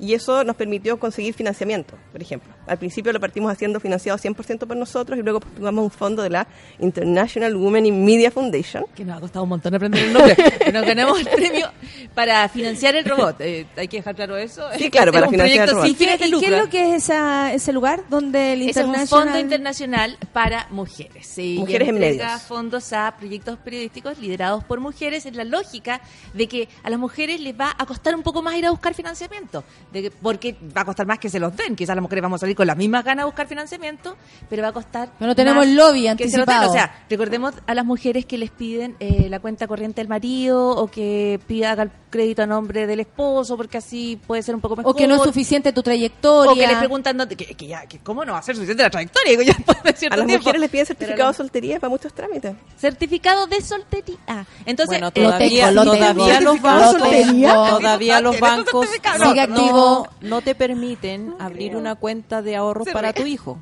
Y 0.00 0.14
eso 0.14 0.42
nos 0.44 0.56
permitió 0.56 0.98
conseguir 0.98 1.34
financiamiento, 1.34 1.94
por 2.10 2.22
ejemplo. 2.22 2.50
Al 2.66 2.78
principio 2.78 3.12
lo 3.12 3.20
partimos 3.20 3.52
haciendo 3.52 3.80
financiado 3.80 4.18
100% 4.18 4.66
por 4.66 4.76
nosotros 4.76 5.18
y 5.18 5.22
luego 5.22 5.40
postulamos 5.40 5.84
un 5.84 5.90
fondo 5.90 6.22
de 6.22 6.30
la 6.30 6.46
International 6.78 7.54
Women 7.54 7.84
in 7.86 8.04
Media 8.04 8.30
Foundation. 8.30 8.84
Que 8.94 9.04
nos 9.04 9.18
ha 9.18 9.20
costado 9.20 9.42
un 9.42 9.50
montón 9.50 9.74
aprender 9.74 10.04
el 10.04 10.12
nombre. 10.12 10.36
nos 10.72 10.86
ganamos 10.86 11.20
el 11.20 11.28
premio 11.28 11.70
para 12.14 12.48
financiar 12.48 12.96
el 12.96 13.04
robot. 13.04 13.40
Eh, 13.40 13.66
hay 13.76 13.88
que 13.88 13.98
dejar 13.98 14.14
claro 14.16 14.36
eso. 14.38 14.66
Sí, 14.78 14.90
claro, 14.90 15.12
para 15.12 15.28
financiar 15.28 15.68
el 15.68 15.74
robot. 15.74 15.86
sin 15.86 15.96
fines 15.96 16.18
de 16.18 16.26
¿Y 16.28 16.40
qué 16.40 16.46
es 16.46 16.58
lo 16.58 16.68
que 16.70 16.88
es 16.94 17.04
esa, 17.04 17.52
ese 17.52 17.72
lugar 17.72 18.02
donde 18.08 18.54
el 18.54 18.62
Ese 18.62 18.70
es 18.70 18.76
un 18.78 18.90
International... 18.90 19.24
fondo 19.26 19.38
internacional 19.38 20.18
para 20.32 20.66
mujeres. 20.70 21.26
Sí, 21.26 21.56
Mujeres 21.58 21.86
y 21.86 21.90
en 21.90 21.98
medios. 21.98 22.42
fondos 22.42 22.92
a 22.92 23.14
proyectos 23.18 23.58
periodísticos 23.58 24.18
liderados 24.18 24.64
por 24.64 24.80
mujeres 24.80 25.26
en 25.26 25.36
la 25.36 25.44
lógica 25.44 26.00
de 26.32 26.46
que 26.46 26.68
a 26.82 26.90
las 26.90 26.98
mujeres 26.98 27.40
les 27.40 27.58
va 27.58 27.74
a 27.76 27.84
costar 27.84 28.14
un 28.14 28.22
poco 28.22 28.40
más 28.42 28.56
ir 28.56 28.64
a 28.66 28.70
buscar 28.70 28.94
financiamiento. 28.94 29.62
De 29.92 30.02
que- 30.02 30.10
porque 30.10 30.56
va 30.76 30.82
a 30.82 30.84
costar 30.84 31.06
más 31.06 31.18
que 31.18 31.28
se 31.28 31.40
los 31.40 31.56
den. 31.56 31.74
Quizás 31.74 31.96
las 31.96 32.02
mujeres 32.02 32.22
vamos 32.22 32.38
a 32.38 32.40
salir 32.42 32.54
con 32.56 32.66
las 32.66 32.76
mismas 32.76 33.04
ganas 33.04 33.24
a 33.24 33.26
buscar 33.26 33.46
financiamiento, 33.48 34.16
pero 34.48 34.62
va 34.62 34.68
a 34.68 34.72
costar. 34.72 35.10
Pero 35.18 35.28
no 35.28 35.34
tenemos 35.34 35.66
más 35.66 35.74
lobby 35.74 36.02
que 36.16 36.28
se 36.30 36.38
los 36.38 36.46
den. 36.46 36.56
anticipado. 36.56 36.70
O 36.70 36.72
sea, 36.72 37.04
recordemos 37.10 37.54
a 37.66 37.74
las 37.74 37.84
mujeres 37.84 38.24
que 38.26 38.38
les 38.38 38.50
piden 38.50 38.94
eh, 39.00 39.26
la 39.28 39.40
cuenta 39.40 39.66
corriente 39.66 40.00
del 40.00 40.08
marido 40.08 40.70
o 40.70 40.86
que 40.88 41.40
pida 41.46 41.72
haga 41.72 41.82
el 41.84 41.90
crédito 42.10 42.42
a 42.42 42.46
nombre 42.46 42.86
del 42.86 43.00
esposo 43.00 43.56
porque 43.56 43.78
así 43.78 44.20
puede 44.26 44.42
ser 44.42 44.54
un 44.54 44.60
poco 44.60 44.76
mejor. 44.76 44.92
O 44.92 44.94
que 44.94 45.06
no 45.06 45.14
es 45.14 45.22
suficiente 45.22 45.72
tu 45.72 45.82
trayectoria. 45.82 46.52
O 46.52 46.54
que 46.54 46.66
les 46.66 46.76
preguntan 46.76 47.16
dónde, 47.16 47.36
que, 47.36 47.54
que 47.54 47.66
ya, 47.66 47.86
que 47.86 47.98
cómo 48.00 48.24
no 48.24 48.32
va 48.32 48.38
a 48.38 48.42
ser 48.42 48.54
suficiente 48.56 48.82
la 48.82 48.90
trayectoria, 48.90 49.30
digo, 49.30 49.42
ya 49.46 49.52
A 49.52 50.16
las 50.16 50.26
tiempo. 50.26 50.42
mujeres 50.42 50.60
les 50.60 50.70
piden 50.70 50.86
certificado 50.86 51.30
de 51.30 51.36
soltería 51.36 51.80
para 51.80 51.90
muchos 51.90 52.12
trámites. 52.12 52.54
certificado 52.76 53.46
de 53.46 53.60
soltería. 53.62 54.46
Entonces, 54.66 54.98
Bueno, 55.00 55.08
eh, 55.08 55.22
todavía, 55.22 55.68
tengo, 55.68 55.84
lo 55.84 55.92
todavía 55.92 56.38
tengo. 56.38 56.52
los 56.52 56.62
bancos, 56.62 56.96
todavía 56.98 58.20
los 58.20 58.36
¿Tienes 58.36 58.64
tu 58.66 58.80
bancos 58.80 58.88
no, 59.18 59.40
activo. 59.40 60.08
no 60.20 60.40
te 60.42 60.54
permiten 60.54 61.34
abrir 61.38 61.76
una 61.76 61.94
cuenta 61.94 62.42
de 62.42 62.56
ahorros 62.56 62.88
para 62.92 63.12
tu 63.12 63.22
hijo. 63.24 63.58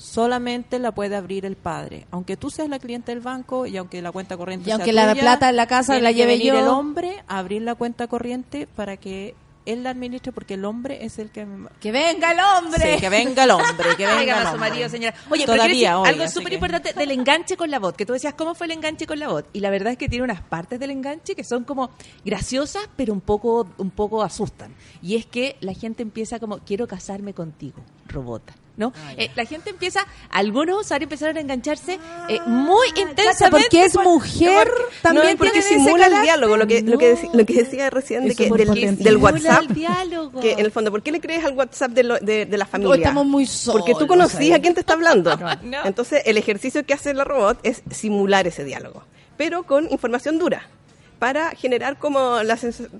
Solamente 0.00 0.78
la 0.78 0.92
puede 0.92 1.14
abrir 1.14 1.44
el 1.44 1.56
padre. 1.56 2.06
Aunque 2.10 2.36
tú 2.38 2.50
seas 2.50 2.68
la 2.70 2.78
cliente 2.78 3.12
del 3.12 3.20
banco 3.20 3.66
y 3.66 3.76
aunque 3.76 4.00
la 4.00 4.10
cuenta 4.12 4.36
corriente 4.36 4.64
Y 4.64 4.66
sea 4.66 4.76
aunque 4.76 4.92
la 4.94 5.10
tuya, 5.10 5.20
plata 5.20 5.50
en 5.50 5.56
la 5.56 5.66
casa 5.66 5.98
la 6.00 6.08
que 6.08 6.14
lleve 6.14 6.32
venir 6.32 6.54
yo. 6.54 6.58
el 6.58 6.68
hombre 6.68 7.22
a 7.28 7.38
abrir 7.38 7.62
la 7.62 7.74
cuenta 7.74 8.06
corriente 8.06 8.66
para 8.66 8.96
que 8.96 9.34
él 9.66 9.82
la 9.82 9.90
administre 9.90 10.32
porque 10.32 10.54
el 10.54 10.64
hombre 10.64 11.04
es 11.04 11.18
el 11.18 11.30
que 11.30 11.46
Que 11.80 11.92
venga 11.92 12.32
el 12.32 12.38
hombre. 12.40 12.94
Sí, 12.94 13.00
que 13.00 13.08
venga 13.10 13.44
el 13.44 13.50
hombre, 13.50 13.94
que 13.96 14.06
venga 14.16 14.40
el 14.42 14.48
su 14.48 14.56
marido, 14.56 14.88
señora. 14.88 15.14
Oye, 15.28 15.42
pero 15.44 15.56
Todavía, 15.58 15.90
quiero 15.90 15.98
decir 16.00 16.12
oiga, 16.14 16.22
algo 16.24 16.32
súper 16.32 16.48
que- 16.48 16.54
importante 16.54 16.92
del 16.94 17.10
enganche 17.10 17.56
con 17.58 17.70
la 17.70 17.78
voz, 17.78 17.92
que 17.94 18.06
tú 18.06 18.14
decías, 18.14 18.32
¿cómo 18.34 18.54
fue 18.54 18.66
el 18.66 18.72
enganche 18.72 19.06
con 19.06 19.18
la 19.18 19.28
voz? 19.28 19.44
Y 19.52 19.60
la 19.60 19.68
verdad 19.68 19.92
es 19.92 19.98
que 19.98 20.08
tiene 20.08 20.24
unas 20.24 20.40
partes 20.40 20.80
del 20.80 20.90
enganche 20.90 21.34
que 21.36 21.44
son 21.44 21.64
como 21.64 21.90
graciosas, 22.24 22.88
pero 22.96 23.12
un 23.12 23.20
poco, 23.20 23.68
un 23.76 23.90
poco 23.90 24.22
asustan. 24.22 24.74
Y 25.02 25.16
es 25.16 25.26
que 25.26 25.56
la 25.60 25.74
gente 25.74 26.02
empieza 26.02 26.40
como, 26.40 26.58
quiero 26.60 26.88
casarme 26.88 27.34
contigo, 27.34 27.82
robota. 28.08 28.54
¿No? 28.76 28.92
Ah, 28.96 29.12
Eh, 29.18 29.30
la 29.34 29.44
gente 29.44 29.70
empieza, 29.70 30.06
algunos 30.30 30.80
usuarios 30.86 31.06
empezaron 31.06 31.36
a 31.36 31.40
engancharse 31.40 31.98
eh, 32.28 32.40
muy 32.46 32.86
intensamente. 32.96 33.50
porque 33.50 33.84
es 33.84 33.92
por- 33.92 34.04
mujer, 34.04 34.70
también 35.02 35.32
no, 35.32 35.36
porque 35.36 35.60
simula 35.60 36.06
el 36.06 36.22
diálogo, 36.22 36.56
lo 36.56 36.66
que, 36.66 36.80
lo, 36.82 36.96
que 36.96 37.14
deci- 37.14 37.30
lo 37.34 37.44
que 37.44 37.52
decía 37.54 37.90
recién 37.90 38.26
de 38.26 38.34
que 38.34 38.48
del, 38.48 38.96
del 38.96 39.16
WhatsApp. 39.18 39.62
el 39.68 39.74
diálogo. 39.74 40.40
Que 40.40 40.52
en 40.52 40.60
el 40.60 40.70
fondo, 40.72 40.90
¿por 40.90 41.02
qué 41.02 41.12
le 41.12 41.20
crees 41.20 41.44
al 41.44 41.52
WhatsApp 41.54 41.90
de, 41.90 42.02
lo- 42.04 42.18
de, 42.20 42.46
de 42.46 42.58
la 42.58 42.64
familia? 42.64 42.92
Hoy 42.92 42.98
estamos 43.00 43.26
muy 43.26 43.44
solos 43.46 43.82
Porque 43.82 43.98
tú 43.98 44.06
conocías 44.06 44.58
a 44.58 44.62
quién 44.62 44.72
te 44.74 44.80
está 44.80 44.94
hablando. 44.94 45.36
No. 45.62 45.84
Entonces, 45.84 46.22
el 46.24 46.38
ejercicio 46.38 46.86
que 46.86 46.94
hace 46.94 47.12
la 47.12 47.24
robot 47.24 47.58
es 47.62 47.82
simular 47.90 48.46
ese 48.46 48.64
diálogo, 48.64 49.04
pero 49.36 49.64
con 49.64 49.90
información 49.92 50.38
dura, 50.38 50.68
para 51.20 51.50
generar 51.54 51.98
como 51.98 52.42
la 52.42 52.58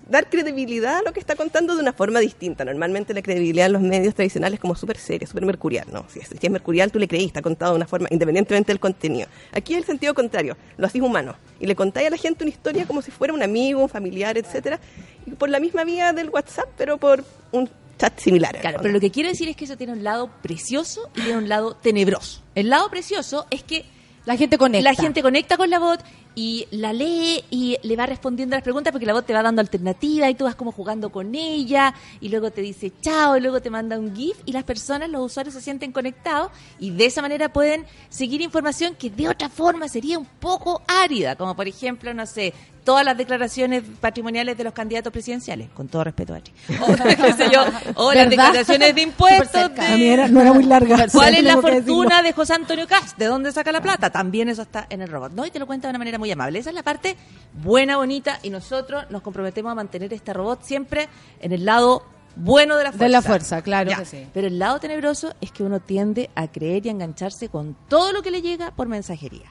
dar 0.08 0.28
credibilidad 0.28 0.98
a 0.98 1.02
lo 1.02 1.12
que 1.12 1.18
está 1.20 1.36
contando 1.36 1.74
de 1.74 1.80
una 1.80 1.94
forma 1.94 2.20
distinta. 2.20 2.64
Normalmente 2.66 3.14
la 3.14 3.22
credibilidad 3.22 3.66
en 3.66 3.72
los 3.72 3.82
medios 3.82 4.14
tradicionales 4.14 4.58
es 4.58 4.60
como 4.60 4.76
súper 4.76 4.98
seria, 4.98 5.26
súper 5.26 5.46
mercurial. 5.46 5.86
No, 5.90 6.04
si 6.08 6.20
es, 6.20 6.28
si 6.28 6.38
es 6.46 6.50
mercurial, 6.52 6.92
tú 6.92 6.98
le 6.98 7.08
creís, 7.08 7.28
está 7.28 7.40
contado 7.40 7.72
de 7.72 7.76
una 7.76 7.86
forma 7.88 8.08
independientemente 8.10 8.70
del 8.70 8.78
contenido. 8.78 9.26
Aquí 9.52 9.72
es 9.72 9.78
el 9.80 9.84
sentido 9.86 10.12
contrario, 10.12 10.56
lo 10.76 10.86
hacís 10.86 11.00
humano 11.02 11.34
y 11.58 11.66
le 11.66 11.74
contáis 11.74 12.08
a 12.08 12.10
la 12.10 12.18
gente 12.18 12.44
una 12.44 12.50
historia 12.50 12.86
como 12.86 13.00
si 13.00 13.10
fuera 13.10 13.32
un 13.32 13.42
amigo, 13.42 13.82
un 13.82 13.88
familiar, 13.88 14.36
etcétera, 14.36 14.78
y 15.26 15.30
por 15.30 15.48
la 15.48 15.58
misma 15.58 15.84
vía 15.84 16.12
del 16.12 16.28
WhatsApp, 16.28 16.68
pero 16.76 16.98
por 16.98 17.24
un 17.52 17.70
chat 17.98 18.18
similar. 18.20 18.54
Claro, 18.60 18.80
pero 18.82 18.92
lo 18.92 19.00
que 19.00 19.10
quiero 19.10 19.30
decir 19.30 19.48
es 19.48 19.56
que 19.56 19.64
eso 19.64 19.78
tiene 19.78 19.94
un 19.94 20.04
lado 20.04 20.30
precioso 20.42 21.08
y 21.16 21.22
tiene 21.22 21.38
un 21.38 21.48
lado 21.48 21.74
tenebroso. 21.76 22.42
El 22.54 22.68
lado 22.68 22.90
precioso 22.90 23.46
es 23.50 23.62
que 23.62 23.86
La 24.26 24.36
gente 24.36 24.58
conecta. 24.58 24.90
la 24.90 24.94
gente 24.94 25.22
conecta 25.22 25.56
con 25.56 25.70
la 25.70 25.78
bot 25.78 26.00
y 26.34 26.66
la 26.70 26.92
lee 26.92 27.42
y 27.50 27.76
le 27.82 27.96
va 27.96 28.06
respondiendo 28.06 28.54
a 28.54 28.58
las 28.58 28.62
preguntas 28.62 28.92
porque 28.92 29.06
la 29.06 29.12
bot 29.12 29.26
te 29.26 29.32
va 29.32 29.42
dando 29.42 29.60
alternativas 29.60 30.30
y 30.30 30.34
tú 30.34 30.44
vas 30.44 30.54
como 30.54 30.72
jugando 30.72 31.10
con 31.10 31.34
ella 31.34 31.92
y 32.20 32.28
luego 32.28 32.50
te 32.50 32.60
dice 32.60 32.92
chao 33.02 33.36
y 33.36 33.40
luego 33.40 33.60
te 33.60 33.70
manda 33.70 33.98
un 33.98 34.14
GIF 34.14 34.36
y 34.46 34.52
las 34.52 34.64
personas, 34.64 35.08
los 35.10 35.22
usuarios 35.26 35.54
se 35.54 35.60
sienten 35.60 35.92
conectados 35.92 36.50
y 36.78 36.90
de 36.90 37.06
esa 37.06 37.20
manera 37.22 37.52
pueden 37.52 37.84
seguir 38.08 38.40
información 38.40 38.94
que 38.94 39.10
de 39.10 39.28
otra 39.28 39.48
forma 39.48 39.88
sería 39.88 40.18
un 40.18 40.26
poco 40.26 40.82
árida, 40.86 41.36
como 41.36 41.54
por 41.56 41.66
ejemplo, 41.68 42.14
no 42.14 42.26
sé, 42.26 42.54
todas 42.84 43.04
las 43.04 43.16
declaraciones 43.16 43.82
patrimoniales 44.00 44.56
de 44.56 44.64
los 44.64 44.72
candidatos 44.72 45.12
presidenciales, 45.12 45.68
con 45.70 45.88
todo 45.88 46.02
respeto, 46.04 46.32
Ari. 46.34 46.50
O, 46.80 46.86
qué 46.96 47.32
sé 47.34 47.50
yo, 47.52 47.62
o 47.96 48.12
las 48.14 48.30
declaraciones 48.30 48.94
de 48.94 49.02
impuestos. 49.02 49.74
De- 49.74 49.82
A 49.82 49.96
era- 49.96 50.28
no 50.28 50.40
era 50.40 50.52
muy 50.52 50.64
larga. 50.64 51.06
¿Cuál 51.12 51.34
es 51.34 51.44
la 51.44 51.60
fortuna 51.60 52.22
de 52.22 52.32
José 52.32 52.54
Antonio 52.54 52.86
Cast? 52.86 53.18
¿De 53.18 53.26
dónde 53.26 53.52
saca 53.52 53.70
la 53.70 53.82
plata? 53.82 54.10
También 54.10 54.48
eso 54.48 54.62
está 54.62 54.86
en 54.88 55.02
el 55.02 55.08
robot, 55.08 55.32
¿no? 55.32 55.44
Y 55.44 55.50
te 55.50 55.58
lo 55.58 55.66
cuenta 55.66 55.88
de 55.88 55.90
una 55.90 55.98
manera 55.98 56.18
muy 56.20 56.30
amable. 56.30 56.60
Esa 56.60 56.70
es 56.70 56.74
la 56.76 56.84
parte 56.84 57.16
buena, 57.52 57.96
bonita, 57.96 58.38
y 58.44 58.50
nosotros 58.50 59.04
nos 59.10 59.22
comprometemos 59.22 59.72
a 59.72 59.74
mantener 59.74 60.12
este 60.14 60.32
robot 60.32 60.62
siempre 60.62 61.08
en 61.40 61.50
el 61.52 61.64
lado 61.64 62.04
bueno 62.36 62.76
de 62.76 62.84
la 62.84 62.90
fuerza. 62.92 63.04
De 63.04 63.10
la 63.10 63.22
fuerza, 63.22 63.62
claro 63.62 63.90
Ya. 63.90 63.96
que 63.96 64.04
sí. 64.04 64.26
Pero 64.32 64.46
el 64.46 64.60
lado 64.60 64.78
tenebroso 64.78 65.34
es 65.40 65.50
que 65.50 65.64
uno 65.64 65.80
tiende 65.80 66.30
a 66.36 66.46
creer 66.46 66.86
y 66.86 66.90
a 66.90 66.92
engancharse 66.92 67.48
con 67.48 67.76
todo 67.88 68.12
lo 68.12 68.22
que 68.22 68.30
le 68.30 68.40
llega 68.40 68.70
por 68.70 68.86
mensajería. 68.86 69.50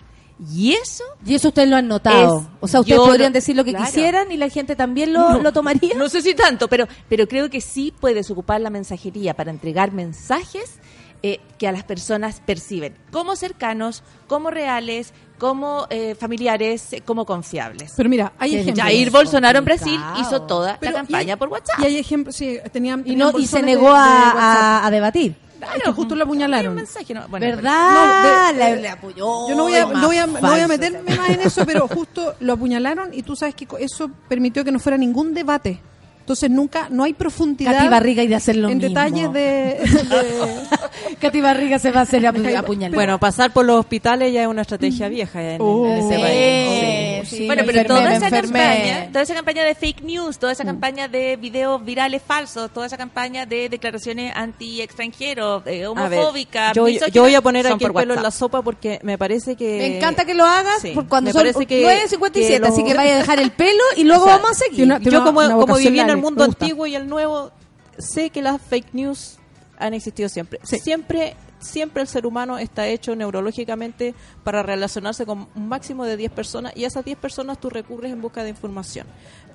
Y 0.55 0.71
eso 0.71 1.03
Y 1.25 1.35
eso 1.35 1.49
ustedes 1.49 1.67
lo 1.67 1.75
han 1.75 1.89
notado. 1.89 2.39
Es- 2.39 2.45
o 2.61 2.67
sea, 2.69 2.79
ustedes 2.79 2.97
podrían 3.01 3.33
lo- 3.33 3.33
decir 3.33 3.57
lo 3.57 3.65
que 3.65 3.71
claro. 3.71 3.85
quisieran 3.85 4.31
y 4.31 4.37
la 4.37 4.47
gente 4.47 4.77
también 4.77 5.11
lo, 5.11 5.41
lo 5.41 5.51
tomaría. 5.51 5.95
No 5.95 6.07
sé 6.07 6.21
si 6.21 6.33
tanto, 6.33 6.69
pero, 6.69 6.87
pero 7.09 7.27
creo 7.27 7.49
que 7.49 7.59
sí 7.59 7.93
puedes 7.99 8.31
ocupar 8.31 8.61
la 8.61 8.69
mensajería 8.69 9.33
para 9.33 9.51
entregar 9.51 9.91
mensajes 9.91 10.79
eh, 11.21 11.41
que 11.57 11.67
a 11.67 11.73
las 11.73 11.83
personas 11.83 12.41
perciben 12.45 12.95
como 13.11 13.35
cercanos, 13.35 14.03
como 14.27 14.49
reales, 14.51 15.11
como 15.39 15.87
eh, 15.89 16.13
familiares, 16.13 16.93
eh, 16.93 17.01
como 17.01 17.25
confiables. 17.25 17.93
Pero 17.97 18.09
mira, 18.09 18.33
hay 18.37 18.55
ejemplos. 18.55 18.85
Jair 18.85 19.09
Bolsonaro 19.09 19.57
en 19.59 19.65
Brasil 19.65 19.95
complicado. 19.99 20.21
hizo 20.21 20.41
toda 20.43 20.77
Pero- 20.79 20.91
la 20.91 20.97
campaña 20.99 21.33
y 21.33 21.37
por 21.37 21.49
WhatsApp. 21.49 21.79
Y 21.79 21.85
hay 21.85 21.97
ejemplos, 21.97 22.35
sí, 22.35 22.59
tenían, 22.71 23.01
y, 23.05 23.15
no, 23.15 23.31
y 23.39 23.47
se 23.47 23.63
negó 23.63 23.87
de- 23.87 23.93
de 23.93 23.97
a, 23.97 24.33
WhatsApp. 24.35 24.35
a- 24.37 24.85
a 24.85 24.91
debatir. 24.91 25.35
Que 25.83 25.91
justo 25.91 26.15
lo 26.15 26.23
apuñalaron. 26.23 26.69
Un 26.69 26.75
mensaje, 26.77 27.13
no, 27.13 27.27
bueno, 27.27 27.45
¿Verdad? 27.45 28.53
No, 28.53 28.53
de- 28.53 28.75
le, 28.75 28.81
le 28.81 28.89
apoyó. 28.89 29.49
Yo 29.49 29.55
no 29.55 29.63
voy, 29.63 29.75
a, 29.75 29.85
no 29.85 30.07
voy 30.07 30.17
a, 30.17 30.25
no 30.25 30.39
voy 30.39 30.59
a 30.61 30.67
meterme 30.69 31.15
más 31.17 31.29
en 31.31 31.41
eso, 31.41 31.65
pero 31.65 31.85
justo 31.87 32.35
lo 32.39 32.53
apuñalaron 32.53 33.13
y 33.13 33.23
tú 33.23 33.35
sabes 33.35 33.55
que 33.55 33.67
eso 33.79 34.09
permitió 34.29 34.63
que 34.63 34.71
no 34.71 34.79
fuera 34.79 34.97
ningún 34.97 35.33
debate. 35.33 35.81
Entonces 36.29 36.51
nunca, 36.51 36.85
no 36.91 37.05
hay 37.05 37.13
profundidad 37.13 37.73
Katy 37.75 37.87
Barriga 37.87 38.21
y 38.21 38.27
de 38.27 38.35
hacer 38.35 38.55
lo 38.55 38.69
en 38.69 38.77
mismo. 38.77 38.89
detalles 38.89 39.33
de, 39.33 39.39
de- 39.39 39.79
Katy 41.19 41.41
Barriga 41.41 41.79
se 41.79 41.89
va 41.91 42.01
a 42.01 42.03
hacer 42.03 42.21
apu- 42.21 42.55
apuñalar. 42.55 42.93
Bueno, 42.93 43.19
pasar 43.19 43.51
por 43.51 43.65
los 43.65 43.79
hospitales 43.79 44.31
ya 44.31 44.43
es 44.43 44.47
una 44.47 44.61
estrategia 44.61 45.07
vieja 45.09 45.41
en, 45.41 45.59
Oh. 45.59 45.87
en 45.87 45.97
ese 45.97 46.15
Sí, 46.15 46.21
país. 46.21 47.29
sí, 47.29 47.45
bueno, 47.47 47.63
me 47.65 47.73
pero 47.73 47.87
toda 47.87 48.13
esa 48.15 48.25
enfermé. 48.27 48.59
campaña, 48.59 49.07
toda 49.11 49.21
esa 49.23 49.33
campaña 49.33 49.63
de 49.63 49.73
fake 49.73 50.03
news, 50.03 50.37
toda 50.37 50.51
esa 50.51 50.63
campaña 50.65 51.07
de 51.07 51.35
videos 51.35 51.83
virales 51.83 52.21
falsos, 52.25 52.69
toda 52.71 52.85
esa 52.85 52.95
campaña 52.97 53.47
de 53.47 53.69
declaraciones 53.69 54.31
anti-extranjeros, 54.35 55.63
eh, 55.65 55.85
A 55.85 55.89
homofóbicas, 55.89 56.73
yo, 56.75 56.87
yo 56.87 57.23
voy 57.23 57.33
a 57.33 57.41
poner 57.41 57.65
aquí 57.65 57.85
el 57.85 57.91
pelo 57.93 58.13
en 58.13 58.21
la 58.21 58.29
sopa 58.29 58.61
porque 58.61 58.99
me 59.01 59.17
parece 59.17 59.55
que... 59.55 59.77
Me 59.79 59.97
encanta 59.97 60.25
que 60.25 60.35
lo 60.35 60.45
hagas 60.45 60.79
Sí, 60.81 60.91
por 60.93 61.07
cuando 61.07 61.29
me 61.29 61.33
son 61.33 61.41
parece 61.41 61.65
que- 61.65 61.83
9.57, 62.07 62.61
que 62.61 62.67
así 62.67 62.83
que 62.83 62.93
vaya 62.93 63.15
a 63.15 63.17
dejar 63.17 63.39
el 63.39 63.49
pelo 63.51 63.81
y 63.97 64.03
luego 64.03 64.19
O 64.19 64.25
sea, 64.27 64.35
vamos 64.37 64.51
a 64.51 64.53
seguir. 64.55 64.85
Yo 65.01 65.23
como, 65.23 65.41
como 65.41 65.75
viví 65.77 65.87
en 65.87 65.93
el 66.01 66.07
Lali, 66.07 66.18
mundo 66.21 66.41
me 66.41 66.47
gusta. 66.47 66.65
antiguo 66.65 66.87
y 66.87 66.95
el 66.95 67.07
nuevo, 67.07 67.51
sé 67.97 68.29
que 68.29 68.41
las 68.41 68.61
fake 68.61 68.93
news 68.93 69.37
han 69.77 69.93
existido 69.93 70.29
siempre. 70.29 70.59
Siempre 70.63 71.35
siempre 71.59 72.01
el 72.01 72.07
ser 72.07 72.25
humano 72.25 72.57
está 72.57 72.87
hecho 72.87 73.15
neurológicamente 73.15 74.15
para 74.43 74.63
relacionarse 74.63 75.25
con 75.25 75.47
un 75.53 75.67
máximo 75.67 76.05
de 76.05 76.17
10 76.17 76.31
personas 76.31 76.73
y 76.75 76.85
a 76.85 76.87
esas 76.87 77.05
10 77.05 77.17
personas 77.17 77.59
tú 77.59 77.69
recurres 77.69 78.11
en 78.11 78.21
busca 78.21 78.43
de 78.43 78.49
información. 78.49 79.07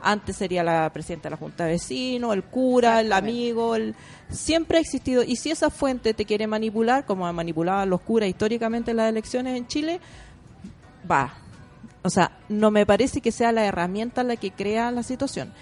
Antes 0.02 0.36
sería 0.36 0.62
la 0.62 0.90
presidenta 0.92 1.28
de 1.28 1.30
la 1.30 1.36
Junta 1.38 1.64
de 1.64 1.72
Vecinos, 1.72 2.34
el 2.34 2.44
cura, 2.44 3.00
el 3.00 3.12
amigo, 3.12 3.74
el... 3.74 3.94
siempre 4.30 4.78
ha 4.78 4.80
existido. 4.80 5.22
Y 5.22 5.36
si 5.36 5.50
esa 5.50 5.70
fuente 5.70 6.12
te 6.12 6.26
quiere 6.26 6.46
manipular, 6.46 7.06
como 7.06 7.26
han 7.26 7.34
manipulado 7.34 7.80
a 7.80 7.86
los 7.86 8.02
curas 8.02 8.28
históricamente 8.28 8.90
en 8.90 8.98
las 8.98 9.08
elecciones 9.08 9.56
en 9.56 9.66
Chile, 9.66 10.00
va. 11.10 11.34
O 12.02 12.10
sea, 12.10 12.32
no 12.50 12.70
me 12.70 12.84
parece 12.84 13.22
que 13.22 13.32
sea 13.32 13.50
la 13.50 13.64
herramienta 13.64 14.22
la 14.24 14.36
que 14.36 14.50
crea 14.50 14.90
la 14.90 15.02
situación. 15.02 15.54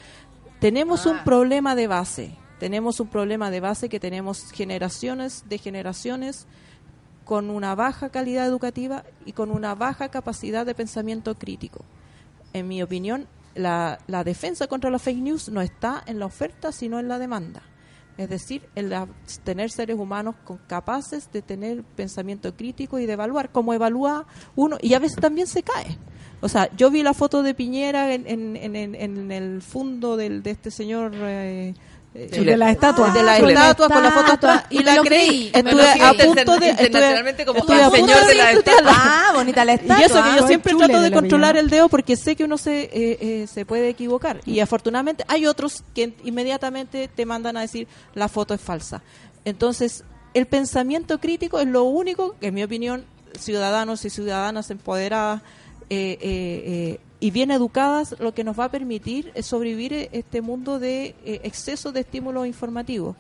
Tenemos 0.63 1.07
un 1.07 1.19
problema 1.25 1.75
de 1.75 1.89
base. 1.89 2.37
Tenemos 2.61 3.01
un 3.01 3.09
problema 3.09 3.51
de 3.51 3.59
base 3.59 3.89
que 3.89 3.99
tenemos 3.99 4.53
generaciones 4.53 5.43
de 5.49 5.59
generaciones 5.59 6.47
con 7.25 7.51
una 7.51 7.75
baja 7.75 8.11
calidad 8.11 8.47
educativa 8.47 9.03
y 9.27 9.33
con 9.33 9.51
una 9.51 9.75
baja 9.75 10.09
capacidad 10.09 10.65
de 10.65 10.75
pensamiento 10.75 11.35
crítico. 11.37 11.85
En 12.53 12.69
mi 12.69 12.81
opinión, 12.83 13.27
la, 13.57 13.99
la 14.07 14.23
defensa 14.23 14.69
contra 14.69 14.91
las 14.91 15.03
fake 15.03 15.19
news 15.19 15.49
no 15.49 15.61
está 15.61 16.03
en 16.07 16.21
la 16.21 16.27
oferta, 16.27 16.71
sino 16.71 17.01
en 17.01 17.09
la 17.09 17.19
demanda. 17.19 17.63
Es 18.17 18.29
decir, 18.29 18.69
la- 18.77 19.09
tener 19.43 19.71
seres 19.71 19.99
humanos 19.99 20.37
con 20.45 20.59
capaces 20.69 21.29
de 21.33 21.43
tener 21.43 21.83
pensamiento 21.83 22.55
crítico 22.55 23.01
y 23.01 23.07
de 23.07 23.15
evaluar, 23.15 23.51
como 23.51 23.75
evalúa 23.75 24.27
uno, 24.55 24.77
y 24.81 24.95
a 24.95 25.01
veces 25.01 25.17
también 25.19 25.49
se 25.49 25.65
cae. 25.65 25.99
O 26.43 26.49
sea, 26.51 26.69
yo 26.77 26.91
vi 26.91 27.03
la 27.03 27.15
foto 27.15 27.43
de 27.43 27.55
Piñera 27.55 28.13
en, 28.13 28.27
en, 28.27 28.57
en, 28.77 28.95
en- 28.95 29.33
el 29.33 29.63
fondo 29.63 30.17
del, 30.19 30.43
de 30.43 30.51
este 30.51 30.71
señor... 30.71 31.13
eh, 31.15 31.73
eh, 32.15 32.29
de 32.45 32.57
las 32.59 32.73
estatuas. 32.73 33.15
de 33.15 33.23
la 33.23 33.37
Ah, 33.37 33.39
con 33.41 33.55
la 33.55 33.71
estatua 33.71 33.89
con 33.89 34.03
la 34.03 34.11
foto 34.11 34.27
estatua. 34.27 34.55
atrás, 34.57 34.67
Y 34.69 34.83
la 34.83 34.97
creí. 34.99 35.51
Estuve 35.55 35.83
a 35.89 36.13
punto 36.13 36.59
de 36.59 36.69
estuve, 36.69 36.69
Internacionalmente 36.85 37.47
como 37.47 37.59
estuve 37.61 37.77
punto 37.85 37.97
señor 37.97 38.21
de 38.21 38.27
de 38.27 38.35
la 38.35 38.45
disfrutarla. 38.51 38.93
Ah, 38.95 39.31
bonita 39.35 39.65
la 39.65 39.73
estatua. 39.73 39.99
Y 39.99 40.05
eso 40.05 40.23
que 40.23 40.37
yo 40.41 40.47
siempre 40.47 40.75
trato 40.75 40.93
de 40.99 41.01
de 41.05 41.09
la 41.11 41.17
controlar 41.17 41.57
el 41.57 41.71
dedo 41.71 41.89
porque 41.89 42.17
sé 42.17 42.37
que 42.37 42.45
uno 42.45 42.59
se, 42.59 42.83
eh, 42.83 42.91
eh, 42.93 43.47
se 43.51 43.65
puede 43.65 43.89
equivocar. 43.89 44.43
Y 44.45 44.61
afortunadamente 44.61 45.25
hay 45.27 45.47
otros 45.47 45.85
que 45.95 46.13
inmediatamente 46.23 47.09
te 47.09 47.25
mandan 47.25 47.57
a 47.57 47.63
decir 47.63 47.89
la 48.15 48.29
foto 48.29 48.53
es 48.53 48.61
falsa. 48.61 49.01
Entonces, 49.47 50.05
el 50.35 50.45
pensamiento 50.47 51.19
crítico 51.19 51.61
es 51.61 51.67
lo 51.67 51.85
único 51.85 52.35
que, 52.41 52.49
en 52.49 52.55
mi 52.55 52.63
opinión, 52.63 53.07
ciudadanos 53.39 54.05
y 54.05 54.11
ciudadanas 54.11 54.71
empoderadas 54.71 55.41
eh, 55.91 56.19
eh, 56.21 56.21
eh, 56.23 57.01
y 57.21 57.31
bien 57.31 57.51
educadas, 57.51 58.17
lo 58.19 58.35
que 58.35 58.45
nos 58.45 58.59
va 58.59 58.65
a 58.65 58.71
permitir 58.71 59.33
sobrevivir 59.43 60.09
este 60.13 60.41
mundo 60.43 60.79
de 60.79 61.15
exceso 61.25 61.93
de 61.93 62.01
estímulos 62.01 62.47
informativos. 62.47 63.17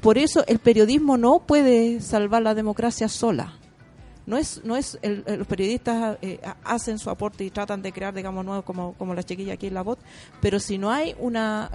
Por 0.00 0.18
eso 0.18 0.44
el 0.48 0.58
periodismo 0.58 1.16
no 1.16 1.38
puede 1.40 2.00
salvar 2.00 2.42
la 2.42 2.54
democracia 2.54 3.08
sola. 3.08 3.54
No 4.26 4.36
es, 4.36 4.62
no 4.64 4.76
es 4.76 4.98
los 5.02 5.46
periodistas 5.46 6.18
ha- 6.44 6.56
hacen 6.64 6.98
su 6.98 7.08
aporte 7.10 7.44
y 7.44 7.50
tratan 7.50 7.82
de 7.82 7.92
crear, 7.92 8.12
digamos, 8.14 8.44
nuevo 8.44 8.62
como, 8.62 8.94
como 8.94 9.14
la 9.14 9.22
chiquilla 9.22 9.54
aquí 9.54 9.68
en 9.68 9.74
la 9.74 9.82
voz, 9.82 9.98
pero 10.40 10.58
si 10.58 10.76
no 10.78 10.90
hay 10.90 11.14
una, 11.20 11.70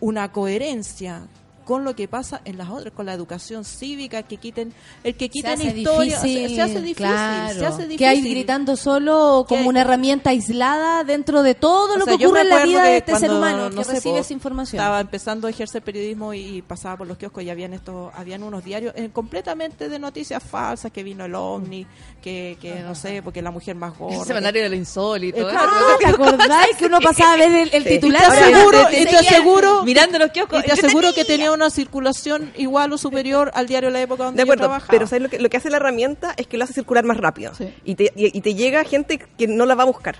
una 0.00 0.32
coherencia 0.32 1.22
con 1.68 1.84
lo 1.84 1.94
que 1.94 2.08
pasa 2.08 2.40
en 2.46 2.56
las 2.56 2.70
otras, 2.70 2.94
con 2.94 3.04
la 3.04 3.12
educación 3.12 3.62
cívica, 3.62 4.22
que 4.22 4.38
quiten, 4.38 4.72
el 5.04 5.14
que 5.16 5.26
se 5.26 5.28
quiten 5.28 5.52
hace 5.52 5.76
historia, 5.76 6.16
difícil, 6.22 6.48
se, 6.48 6.54
se 6.54 6.62
hace 6.62 6.80
difícil, 6.80 6.94
claro. 6.96 7.58
se 7.60 7.66
hace 7.66 7.82
difícil. 7.82 7.98
Que 7.98 8.06
hay 8.06 8.22
gritando 8.22 8.74
solo 8.74 9.44
como 9.46 9.68
una 9.68 9.82
herramienta 9.82 10.30
aislada 10.30 11.04
dentro 11.04 11.42
de 11.42 11.54
todo 11.54 11.92
O 11.92 11.98
lo 11.98 12.06
sea, 12.06 12.16
que 12.16 12.24
ocurre 12.26 12.40
en 12.40 12.48
la 12.48 12.64
vida 12.64 12.82
de 12.84 12.96
este 12.96 13.16
ser 13.16 13.30
humano 13.30 13.68
no 13.68 13.76
que 13.76 13.84
sé, 13.84 13.92
recibe 13.92 14.14
po, 14.14 14.20
esa 14.20 14.32
información. 14.32 14.80
Estaba 14.80 15.00
empezando 15.00 15.46
a 15.46 15.50
ejercer 15.50 15.82
periodismo 15.82 16.32
y, 16.32 16.38
y 16.56 16.62
pasaba 16.62 16.96
por 16.96 17.06
los 17.06 17.18
kioscos 17.18 17.44
y 17.44 17.50
habían 17.50 17.74
estos, 17.74 18.10
habían 18.16 18.42
unos 18.42 18.64
diarios 18.64 18.94
eh, 18.96 19.10
completamente 19.12 19.90
de 19.90 19.98
noticias 19.98 20.42
falsas, 20.42 20.90
que 20.90 21.02
vino 21.02 21.26
el 21.26 21.34
ovni, 21.34 21.86
que, 22.22 22.56
que 22.62 22.76
no 22.80 22.94
sé, 22.94 23.20
porque 23.22 23.42
la 23.42 23.50
mujer 23.50 23.76
más 23.76 23.96
gorda. 23.98 24.16
El 24.20 24.24
semanario 24.26 24.62
de 24.62 24.70
lo 24.70 24.74
insólito. 24.74 25.36
Eh, 25.36 25.42
¿eh? 25.42 25.46
claro, 25.50 25.70
Ah, 25.70 25.96
¿Te 25.98 26.06
acordáis 26.08 26.76
que 26.78 26.86
uno 26.86 26.98
pasaba 27.00 27.34
a 27.34 27.36
ver 27.36 27.52
el, 27.52 27.70
el 27.74 27.82
Sí. 27.84 27.88
titular? 27.90 28.22
Te 28.22 28.26
Ahora, 28.28 28.46
aseguro, 28.56 28.86
te 28.86 29.00
y 29.00 29.04
te 29.04 29.10
seguía- 29.10 29.30
aseguro, 29.30 29.82
Mirando 29.84 30.18
los 30.18 30.30
kioscos. 30.30 30.60
y 30.64 30.66
te 30.66 30.72
aseguro 30.72 31.12
que 31.12 31.24
tenía 31.26 31.52
una 31.58 31.70
circulación 31.70 32.52
igual 32.56 32.92
o 32.92 32.98
superior 32.98 33.50
al 33.54 33.66
diario 33.66 33.90
La 33.90 34.00
Época 34.00 34.24
donde 34.24 34.36
De 34.38 34.42
acuerdo, 34.42 34.62
yo 34.62 34.68
trabajaba. 34.68 34.90
pero 34.90 35.06
¿sabes 35.06 35.22
lo 35.22 35.28
que, 35.28 35.38
lo 35.38 35.48
que 35.50 35.56
hace 35.58 35.70
la 35.70 35.76
herramienta? 35.76 36.34
Es 36.36 36.46
que 36.46 36.56
lo 36.56 36.64
hace 36.64 36.72
circular 36.72 37.04
más 37.04 37.16
rápido. 37.18 37.54
Sí. 37.54 37.72
Y, 37.84 37.94
te, 37.94 38.12
y, 38.16 38.36
y 38.36 38.40
te 38.40 38.54
llega 38.54 38.82
gente 38.84 39.18
que 39.18 39.46
no 39.46 39.66
la 39.66 39.74
va 39.74 39.82
a 39.82 39.86
buscar. 39.86 40.16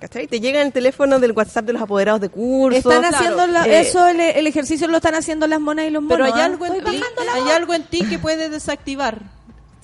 ¿Cachai? 0.00 0.26
Te 0.26 0.38
llega 0.40 0.60
el 0.60 0.72
teléfono 0.72 1.18
del 1.18 1.32
WhatsApp 1.32 1.64
de 1.64 1.72
los 1.72 1.80
apoderados 1.80 2.20
de 2.20 2.28
curso. 2.28 2.76
Están 2.76 3.00
Claro. 3.00 3.16
haciendo 3.16 3.46
la- 3.46 3.66
Eh, 3.66 3.80
eso, 3.80 4.06
el, 4.06 4.20
el 4.20 4.46
ejercicio 4.46 4.86
lo 4.88 4.96
están 4.96 5.14
haciendo 5.14 5.46
las 5.46 5.60
monas 5.60 5.86
y 5.86 5.90
los 5.90 6.02
monos. 6.02 6.18
Pero 6.18 6.34
hay 6.34 6.40
¿ah? 6.42 6.44
algo, 6.44 6.66
en 6.66 6.84
ti, 6.84 7.00
hay 7.32 7.50
algo 7.52 7.72
en 7.74 7.84
ti 7.84 8.04
que 8.04 8.18
puedes 8.18 8.50
desactivar. 8.50 9.20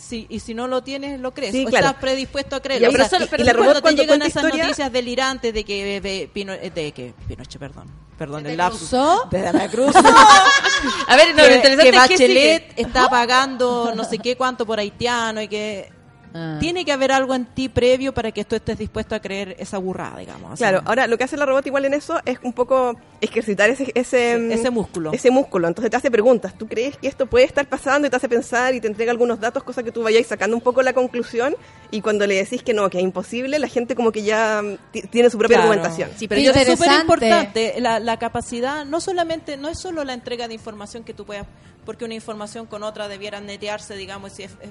Sí, 0.00 0.26
y 0.28 0.40
si 0.40 0.54
no 0.54 0.66
lo 0.66 0.82
tienes, 0.82 1.20
lo 1.20 1.32
crees. 1.34 1.52
Sí, 1.52 1.64
o 1.66 1.68
claro. 1.68 1.86
estás 1.88 2.00
predispuesto 2.00 2.56
a 2.56 2.60
creerlo. 2.60 2.90
Y- 2.90 2.94
O 2.94 2.96
sea, 2.96 3.08
solo- 3.08 3.26
pero 3.30 3.42
y 3.42 3.46
la 3.46 3.52
cuando 3.54 3.74
te 3.74 3.80
cuando 3.82 4.02
llegan 4.02 4.22
esas 4.22 4.42
historia- 4.44 4.64
noticias 4.64 4.92
delirantes 4.92 5.54
de 5.54 5.64
que, 5.64 5.96
eh, 5.96 6.00
de, 6.00 6.30
Pino- 6.32 6.52
eh, 6.54 6.70
de 6.70 6.92
que 6.92 7.14
Pinochet, 7.28 7.58
perdón, 7.60 7.86
perdón, 8.18 8.42
¿De 8.44 8.52
el 8.52 8.56
lapsus. 8.56 8.88
Cruzó? 8.88 9.28
De 9.30 9.52
la 9.52 9.68
Cruz. 9.68 9.94
A 11.06 11.16
ver, 11.16 11.34
no, 11.34 11.42
lo 11.42 11.48
que, 11.48 11.54
interesante 11.56 11.90
que 11.90 11.96
es 11.96 12.08
que 12.08 12.16
sigue. 12.16 12.28
Bachelet 12.28 12.72
está 12.78 13.08
pagando 13.10 13.92
no 13.94 14.04
sé 14.04 14.18
qué 14.18 14.36
cuánto 14.36 14.64
por 14.66 14.78
haitiano 14.80 15.42
y 15.42 15.48
que 15.48 15.92
Ah. 16.32 16.58
tiene 16.60 16.84
que 16.84 16.92
haber 16.92 17.10
algo 17.12 17.34
en 17.34 17.44
ti 17.44 17.68
previo 17.68 18.14
para 18.14 18.30
que 18.30 18.44
tú 18.44 18.54
estés 18.56 18.78
dispuesto 18.78 19.14
a 19.14 19.20
creer 19.20 19.56
esa 19.58 19.78
burrada, 19.78 20.18
digamos. 20.18 20.52
o 20.52 20.56
sea, 20.56 20.68
Claro, 20.70 20.82
ahora 20.86 21.06
lo 21.06 21.18
que 21.18 21.24
hace 21.24 21.36
la 21.36 21.44
robot 21.46 21.66
igual 21.66 21.84
en 21.86 21.94
eso 21.94 22.20
es 22.24 22.38
un 22.42 22.52
poco 22.52 22.94
ejercitar 23.20 23.68
ese, 23.70 23.90
ese, 23.94 24.36
Sí, 24.38 24.52
ese 24.52 24.70
músculo. 24.70 25.12
Ese 25.12 25.30
músculo. 25.30 25.66
Entonces 25.68 25.90
te 25.90 25.96
hace 25.96 26.10
preguntas. 26.10 26.54
¿Tú 26.56 26.68
crees 26.68 26.96
que 26.96 27.08
esto 27.08 27.26
puede 27.26 27.44
estar 27.46 27.66
pasando? 27.66 28.06
Y 28.06 28.10
te 28.10 28.16
hace 28.16 28.28
pensar 28.28 28.74
y 28.74 28.80
te 28.80 28.86
entrega 28.86 29.10
algunos 29.12 29.40
datos, 29.40 29.62
cosas 29.64 29.82
que 29.84 29.92
tú 29.92 30.02
vayas 30.02 30.26
sacando 30.26 30.56
un 30.56 30.62
poco 30.62 30.82
la 30.82 30.92
conclusión. 30.92 31.56
Y 31.90 32.00
cuando 32.00 32.26
le 32.26 32.36
decís 32.36 32.62
que 32.62 32.74
no, 32.74 32.88
que 32.90 32.98
es 32.98 33.04
imposible, 33.04 33.58
la 33.58 33.68
gente 33.68 33.94
como 33.96 34.12
que 34.12 34.22
ya 34.22 34.62
mm, 34.62 34.76
ti- 34.92 35.02
tiene 35.02 35.30
su 35.30 35.38
propia 35.38 35.56
Claro. 35.56 35.72
argumentación. 35.72 36.10
Sí, 36.16 36.28
Pero 36.28 36.40
yo 36.40 36.52
es 36.52 36.66
súper 36.66 36.92
importante 37.00 37.74
la, 37.80 37.98
la 37.98 38.18
capacidad, 38.18 38.84
no 38.84 39.00
solamente, 39.00 39.56
no 39.56 39.68
es 39.68 39.80
solo 39.80 40.04
la 40.04 40.14
entrega 40.14 40.46
de 40.48 40.54
información 40.54 41.02
que 41.04 41.12
tú 41.14 41.24
puedas, 41.26 41.46
porque 41.84 42.04
una 42.04 42.14
información 42.14 42.66
con 42.66 42.82
otra 42.84 43.08
debieran 43.08 43.46
netearse, 43.46 43.96
digamos, 43.96 44.32
si 44.32 44.44
es- 44.44 44.52
es- 44.62 44.70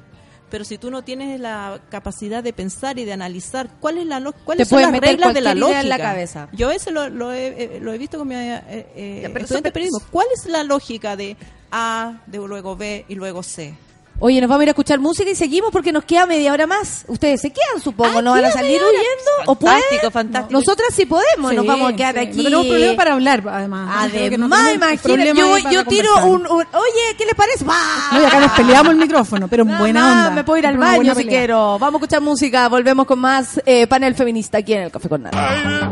pero 0.49 0.63
si 0.65 0.77
tú 0.77 0.89
no 0.91 1.03
tienes 1.03 1.39
la 1.39 1.79
capacidad 1.89 2.43
de 2.43 2.53
pensar 2.53 2.99
y 2.99 3.05
de 3.05 3.13
analizar 3.13 3.69
cuál 3.79 3.97
es 3.97 4.05
la 4.05 4.19
lo- 4.19 4.33
cuáles 4.33 4.67
son 4.67 4.81
las 4.81 4.91
reglas 4.99 5.33
de 5.33 5.41
la 5.41 5.53
lógica 5.55 5.81
en 5.81 5.89
la 5.89 5.97
cabeza. 5.97 6.49
yo 6.53 6.71
eso 6.71 6.91
lo, 6.91 7.09
lo 7.09 7.31
he, 7.33 7.47
eh, 7.75 7.79
lo 7.81 7.93
he 7.93 7.97
visto 7.97 8.17
con 8.17 8.27
mi 8.27 8.35
eh, 8.35 8.61
eh, 8.95 9.21
estudiante 9.25 9.69
de 9.69 9.71
periodismo. 9.71 9.99
Cuál 10.11 10.27
es 10.33 10.45
la 10.45 10.63
lógica 10.63 11.15
de 11.15 11.37
A 11.71 12.21
de 12.25 12.37
luego 12.39 12.75
B 12.75 13.05
y 13.07 13.15
luego 13.15 13.43
C 13.43 13.73
Oye, 14.21 14.41
nos 14.41 14.49
vamos 14.49 14.59
a 14.59 14.63
ir 14.63 14.69
a 14.69 14.71
escuchar 14.71 14.99
música 14.99 15.29
y 15.29 15.35
seguimos 15.35 15.71
porque 15.71 15.93
nos 15.93 16.03
queda 16.03 16.25
media 16.25 16.51
hora 16.51 16.67
más. 16.67 17.05
Ustedes 17.07 17.39
se 17.39 17.51
quedan, 17.51 17.81
supongo, 17.81 18.21
¿no 18.21 18.31
van 18.31 18.43
a 18.43 18.51
salir 18.51 18.81
huyendo? 18.81 19.31
¿O 19.51 19.55
pueden? 19.55 19.79
Fantástico, 19.79 20.11
fantástico. 20.11 20.59
Nosotras 20.59 20.89
sí 20.93 21.05
podemos, 21.05 21.53
nos 21.53 21.61
Sí, 21.63 21.67
vamos 21.67 21.93
a 21.93 21.95
quedar 21.95 22.15
sí. 22.15 22.19
aquí. 22.21 22.37
No 22.37 22.43
tenemos 22.43 22.67
problema 22.67 22.95
para 22.97 23.13
hablar, 23.13 23.43
además. 23.49 23.87
No 23.87 23.93
Además, 24.03 24.75
imagínate, 24.75 24.97
problema 25.03 25.59
yo, 25.71 25.85
tiro 25.85 26.09
un, 26.25 26.41
un- 26.47 26.47
Oye, 26.73 27.15
¿qué 27.17 27.25
les 27.25 27.35
parece? 27.35 27.63
¡Bah! 27.63 27.75
No, 28.11 28.21
y 28.21 28.25
acá 28.25 28.39
nos 28.41 28.51
peleamos 28.51 28.91
el 28.91 28.97
micrófono, 28.97 29.47
pero 29.47 29.63
en 29.63 29.77
buena 29.77 30.05
onda. 30.05 30.29
Me 30.31 30.43
puedo 30.43 30.57
ir 30.59 30.67
al 30.67 30.77
Pero 30.77 30.85
baño 30.85 31.15
si 31.15 31.23
pelea. 31.23 31.39
quiero. 31.39 31.79
Vamos 31.79 32.01
a 32.01 32.03
escuchar 32.03 32.21
música. 32.21 32.67
Volvemos 32.67 33.05
con 33.05 33.19
más 33.19 33.61
eh, 33.65 33.87
panel 33.87 34.15
feminista 34.15 34.57
aquí 34.57 34.73
en 34.73 34.83
el 34.83 34.91
Café 34.91 35.07
con 35.07 35.23
Nada. 35.23 35.89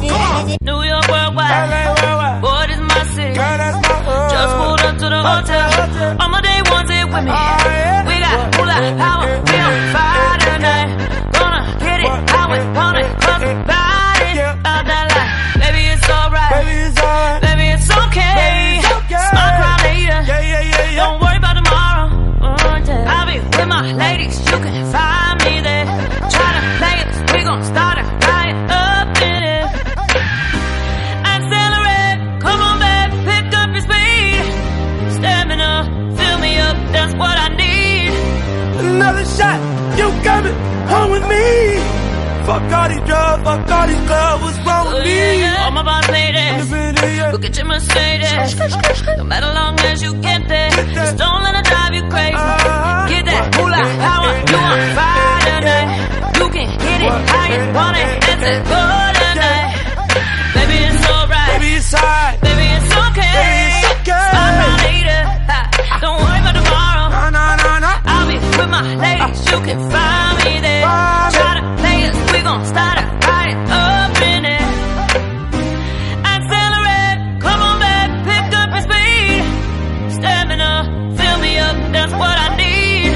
New 0.00 0.82
York 0.82 1.08
worldwide. 1.08 2.40
Boy, 2.40 2.66
this 2.68 2.78
my 2.80 3.04
city. 3.14 3.34
Just 3.34 4.56
pulled 4.56 4.80
up 4.80 4.96
to 4.98 5.08
the 5.08 5.22
hotel. 5.22 6.16
All 6.20 6.28
my 6.30 6.40
day 6.40 6.62
ones 6.70 6.90
it 6.90 7.06
with 7.12 7.24
me. 7.24 7.51
Coming 40.42 40.88
home 40.88 41.10
with 41.10 41.26
me. 41.28 42.02
Fuck 42.46 42.72
all 42.72 42.88
these 42.88 43.04
drugs, 43.06 43.42
fuck 43.44 43.70
all 43.70 43.86
these 43.86 44.06
clubs, 44.06 44.42
what's 44.42 44.58
wrong 44.66 44.92
with 44.92 45.04
me? 45.04 45.42
my 45.72 45.82
boss 45.82 46.08
ladies, 46.10 46.70
look 47.32 47.44
at 47.44 47.56
your 47.56 47.66
Mercedes. 47.66 49.16
No 49.16 49.24
matter 49.24 49.46
long 49.46 49.78
as 49.80 50.02
you 50.02 50.14
get 50.20 50.48
there, 50.48 50.70
just 50.92 51.16
don't 51.16 51.42
let 51.44 51.54
it 51.54 51.64
drive 51.64 51.94
you 51.94 52.02
crazy. 52.10 52.34
Uh-huh. 52.34 53.08
Get 53.08 53.24
that 53.26 53.56
moolah 53.56 53.84
power, 54.02 54.32
you 54.50 54.58
on 54.58 54.80
fire 54.98 55.38
tonight. 55.46 55.88
You 56.38 56.48
can 56.50 56.68
hit 56.82 57.00
it 57.06 57.14
how 57.30 57.46
you 57.54 57.62
want 57.78 57.96
it, 57.96 58.08
let's 58.26 58.42
it 58.42 58.58
go 58.66 58.82
tonight. 59.22 59.70
Baby, 60.58 60.78
it's 60.90 61.06
alright. 61.08 61.48
Baby, 61.54 61.70
it's 61.78 61.94
alright. 61.94 62.36
Baby, 62.42 62.66
it's 62.74 62.92
okay. 63.06 63.32
Baby, 63.38 63.62
it's 63.70 63.86
okay. 64.02 64.28
Smile 64.34 64.76
later. 64.82 65.22
Don't 66.02 66.18
worry 66.20 66.40
about 66.42 66.56
tomorrow. 66.58 67.06
No, 67.06 67.22
no, 67.30 67.44
no, 67.64 67.72
no. 67.86 67.92
I'll 68.12 68.26
be 68.26 68.34
with 68.34 68.68
my 68.68 68.82
ladies. 68.98 69.38
You 69.46 69.58
can 69.62 69.78
find 69.90 70.11
us. 72.52 72.62
We 72.62 72.68
start 72.74 72.98
a 72.98 73.04
riot 73.26 73.70
up 73.70 74.22
in 74.32 74.44
it. 74.44 74.68
Accelerate. 76.34 77.40
Come 77.40 77.60
on 77.68 77.76
back. 77.80 78.08
Pick 78.28 78.46
up 78.60 78.68
your 78.76 78.84
speed. 78.88 79.42
Stamina. 80.16 80.70
Fill 81.16 81.38
me 81.40 81.58
up. 81.58 81.76
That's 81.92 82.12
what 82.12 82.36
I 82.46 82.56
need. 82.56 83.12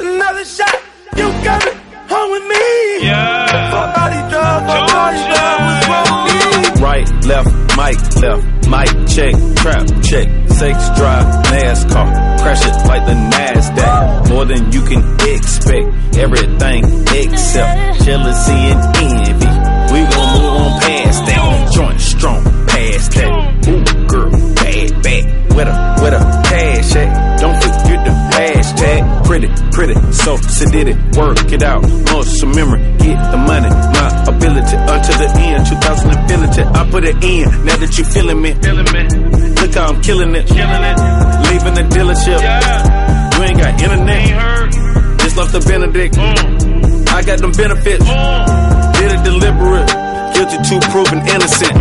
Another 0.00 0.44
shot, 0.44 0.76
you 1.16 1.28
coming 1.46 1.76
home 2.08 2.30
with 2.32 2.46
me. 2.52 3.06
Yeah. 3.06 3.70
Fuck 3.72 3.98
all 3.98 4.10
these 4.10 4.28
drugs, 4.32 4.66
fuck 4.68 4.94
all 4.94 5.12
what's 5.66 5.86
wrong 5.88 6.24
with 6.24 6.76
me? 6.76 6.82
Right, 6.82 7.08
left, 7.24 7.50
mic, 7.76 7.98
left, 8.22 8.44
mic, 8.68 8.90
check, 9.08 9.34
trap, 9.56 9.86
check, 10.02 10.28
sex 10.62 10.96
drive, 10.96 11.26
NASCAR, 11.46 12.38
crash 12.40 12.64
it 12.64 12.86
like 12.86 13.04
the 13.04 13.14
NASDAQ. 13.14 14.28
More 14.28 14.44
than 14.44 14.70
you 14.70 14.82
can 14.84 15.02
expect, 15.34 15.88
everything 16.16 16.84
except 17.08 18.04
jealousy 18.04 18.52
and 18.70 18.96
envy. 18.96 19.52
We 19.92 20.00
gon' 20.06 20.28
move 20.34 20.54
on 20.62 20.80
past 20.80 21.26
that, 21.26 21.72
joint 21.74 22.00
strong, 22.00 22.44
past 22.68 23.10
that. 23.10 23.68
Ooh, 23.68 24.06
girl, 24.06 24.30
bad, 24.54 25.02
bad, 25.02 25.56
with 25.56 25.66
a, 25.66 25.98
with 26.00 26.14
a 26.14 26.42
cash 26.46 26.94
at. 26.94 27.31
Pretty, 29.32 29.48
pretty, 29.72 29.94
so 30.12 30.36
sedated, 30.36 31.16
work 31.16 31.40
it 31.50 31.62
out, 31.62 31.80
muscle 31.80 32.48
memory, 32.52 32.82
get 33.00 33.16
the 33.32 33.38
money, 33.38 33.70
my 33.96 34.08
ability, 34.28 34.76
until 34.76 35.16
the 35.16 35.28
end, 35.40 35.64
2000 35.64 36.10
infinity, 36.12 36.60
I 36.60 36.90
put 36.90 37.04
it 37.04 37.16
in, 37.24 37.48
now 37.64 37.76
that 37.80 37.96
you 37.96 38.04
feeling 38.04 38.42
me, 38.42 38.52
feeling 38.60 38.84
me. 38.92 39.02
Look 39.56 39.72
how 39.72 39.88
I'm 39.88 40.02
killing 40.02 40.36
it, 40.36 40.46
killing 40.46 40.84
it, 40.84 40.96
leaving 41.48 41.74
the 41.80 41.84
dealership, 41.88 42.40
yeah. 42.44 43.32
you 43.32 43.44
ain't 43.48 43.56
got 43.56 43.80
internet, 43.80 44.72
just 45.20 45.36
left 45.38 45.52
the 45.52 45.60
Benedict, 45.64 46.18
I 47.08 47.22
got 47.24 47.38
them 47.40 47.52
benefits, 47.52 48.04
did 48.04 49.12
it 49.16 49.24
deliberate, 49.24 49.88
guilty 50.36 50.58
to 50.60 50.76
proven 50.92 51.20
innocent. 51.24 51.72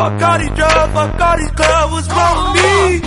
Fuck 0.00 0.22
all 0.22 0.38
these 0.38 0.48
drugs, 0.56 0.92
fuck 0.96 1.20
all 1.20 1.36
these 1.36 1.50
clubs, 1.60 1.92
what's 1.92 2.08
wrong 2.08 2.36
with 2.40 2.62
me? 2.64 3.04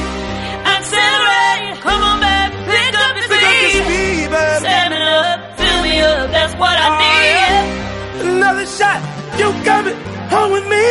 Accelerate, 0.73 1.81
come 1.81 2.01
on 2.09 2.19
back, 2.21 2.49
pick 2.69 2.93
up 3.03 3.15
your 3.17 3.27
Pick 3.33 3.43
up 3.43 3.55
your 3.61 3.69
speed. 3.69 3.81
speed, 3.81 4.29
baby. 4.29 4.61
Set 4.61 4.89
me 4.93 5.01
up, 5.01 5.57
fill 5.57 5.79
me 5.81 5.93
up, 6.01 6.31
that's 6.31 6.53
what 6.61 6.75
I 6.77 6.85
Oh, 6.85 7.01
need. 7.01 7.33
yeah. 7.33 8.29
Another 8.37 8.65
shot, 8.67 8.99
you 9.39 9.47
coming 9.65 9.97
home 10.29 10.51
with 10.53 10.67
me? 10.69 10.85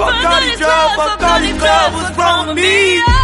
Fuck 0.00 0.24
all 0.24 0.40
these 0.40 0.58
drugs, 0.58 0.94
fuck 0.96 1.22
all 1.22 1.40
these 1.40 1.58
clubs, 1.60 1.94
what's 1.96 2.16
wrong 2.18 2.46
with 2.48 2.56
me? 2.56 3.23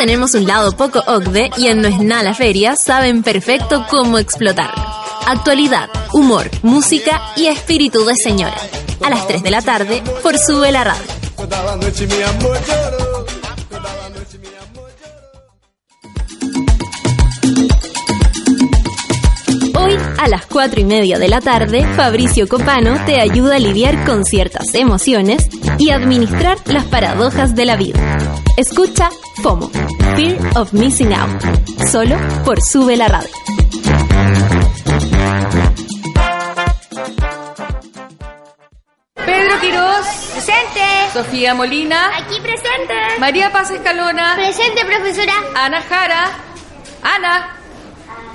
Tenemos 0.00 0.34
un 0.34 0.46
lado 0.46 0.72
poco 0.72 1.00
OCDE 1.06 1.50
y 1.58 1.66
en 1.66 1.82
No 1.82 1.88
es 1.88 1.98
nada 1.98 2.22
la 2.22 2.34
feria 2.34 2.74
saben 2.74 3.22
perfecto 3.22 3.84
cómo 3.90 4.16
explotarlo. 4.16 4.82
Actualidad, 5.26 5.90
humor, 6.14 6.50
música 6.62 7.20
y 7.36 7.48
espíritu 7.48 8.02
de 8.06 8.14
señora. 8.14 8.56
A 9.02 9.10
las 9.10 9.28
3 9.28 9.42
de 9.42 9.50
la 9.50 9.60
tarde 9.60 10.02
por 10.22 10.38
Sube 10.38 10.72
la 10.72 10.84
Radio. 10.84 11.02
Hoy, 19.90 19.98
a 20.18 20.28
las 20.28 20.46
4 20.46 20.80
y 20.80 20.84
media 20.84 21.18
de 21.18 21.26
la 21.26 21.40
tarde, 21.40 21.84
Fabricio 21.96 22.46
Copano 22.46 23.04
te 23.06 23.20
ayuda 23.20 23.56
a 23.56 23.58
lidiar 23.58 24.04
con 24.04 24.24
ciertas 24.24 24.72
emociones 24.74 25.48
y 25.78 25.90
administrar 25.90 26.58
las 26.66 26.84
paradojas 26.84 27.56
de 27.56 27.64
la 27.64 27.74
vida. 27.74 27.98
Escucha 28.56 29.10
FOMO, 29.42 29.68
Fear 30.14 30.38
of 30.56 30.72
Missing 30.72 31.12
Out, 31.12 31.42
solo 31.90 32.16
por 32.44 32.62
Sube 32.62 32.96
la 32.96 33.08
Radio. 33.08 33.30
Pedro 39.14 39.60
Quirós. 39.60 40.06
Presente. 40.32 41.12
Sofía 41.12 41.54
Molina. 41.54 42.16
Aquí 42.16 42.40
presente. 42.40 42.94
María 43.18 43.50
Paz 43.50 43.72
Escalona. 43.72 44.36
Presente, 44.36 44.84
profesora. 44.84 45.34
Ana 45.56 45.82
Jara. 45.82 46.30
Ana. 47.02 47.59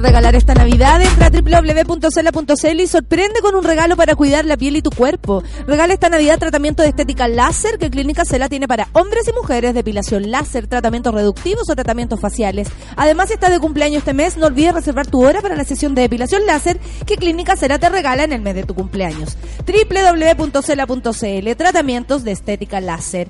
Regalar 0.00 0.34
esta 0.34 0.54
Navidad. 0.54 1.00
Entra 1.00 1.26
a 1.26 1.30
www.cela.cl 1.30 2.80
y 2.80 2.86
sorprende 2.86 3.40
con 3.40 3.54
un 3.54 3.64
regalo 3.64 3.96
para 3.96 4.14
cuidar 4.14 4.44
la 4.44 4.56
piel 4.56 4.76
y 4.76 4.82
tu 4.82 4.90
cuerpo. 4.90 5.42
Regala 5.66 5.94
esta 5.94 6.08
Navidad 6.08 6.38
tratamiento 6.38 6.82
de 6.82 6.90
estética 6.90 7.28
láser 7.28 7.78
que 7.78 7.90
Clínica 7.90 8.24
Cela 8.24 8.48
tiene 8.48 8.68
para 8.68 8.88
hombres 8.92 9.26
y 9.28 9.32
mujeres, 9.32 9.74
depilación 9.74 10.30
láser, 10.30 10.66
tratamientos 10.66 11.14
reductivos 11.14 11.70
o 11.70 11.74
tratamientos 11.74 12.20
faciales. 12.20 12.68
Además, 12.96 13.30
está 13.30 13.48
de 13.50 13.58
cumpleaños 13.58 13.98
este 13.98 14.12
mes. 14.12 14.36
No 14.36 14.46
olvides 14.46 14.74
reservar 14.74 15.06
tu 15.06 15.24
hora 15.24 15.40
para 15.40 15.56
la 15.56 15.64
sesión 15.64 15.94
de 15.94 16.02
depilación 16.02 16.46
láser 16.46 16.78
que 17.06 17.16
Clínica 17.16 17.56
Cela 17.56 17.78
te 17.78 17.88
regala 17.88 18.24
en 18.24 18.32
el 18.32 18.42
mes 18.42 18.54
de 18.54 18.64
tu 18.64 18.74
cumpleaños. 18.74 19.36
www.cela.cl 19.66 21.56
Tratamientos 21.56 22.24
de 22.24 22.32
estética 22.32 22.80
láser. 22.80 23.28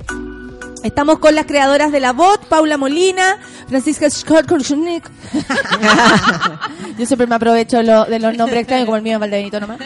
Estamos 0.86 1.18
con 1.18 1.34
las 1.34 1.46
creadoras 1.46 1.90
de 1.90 1.98
la 2.00 2.12
bot, 2.12 2.46
Paula 2.46 2.76
Molina, 2.76 3.38
Francisca 3.68 4.08
Skorkorchnik. 4.08 5.04
Yo 6.98 7.04
siempre 7.06 7.26
me 7.26 7.34
aprovecho 7.34 7.82
lo- 7.82 8.04
de 8.04 8.18
los 8.20 8.36
nombres 8.36 8.60
extraños, 8.60 8.86
como 8.86 8.96
el 8.96 9.02
mío 9.02 9.14
en 9.14 9.20
Valdebenito 9.20 9.58
nomás. 9.60 9.78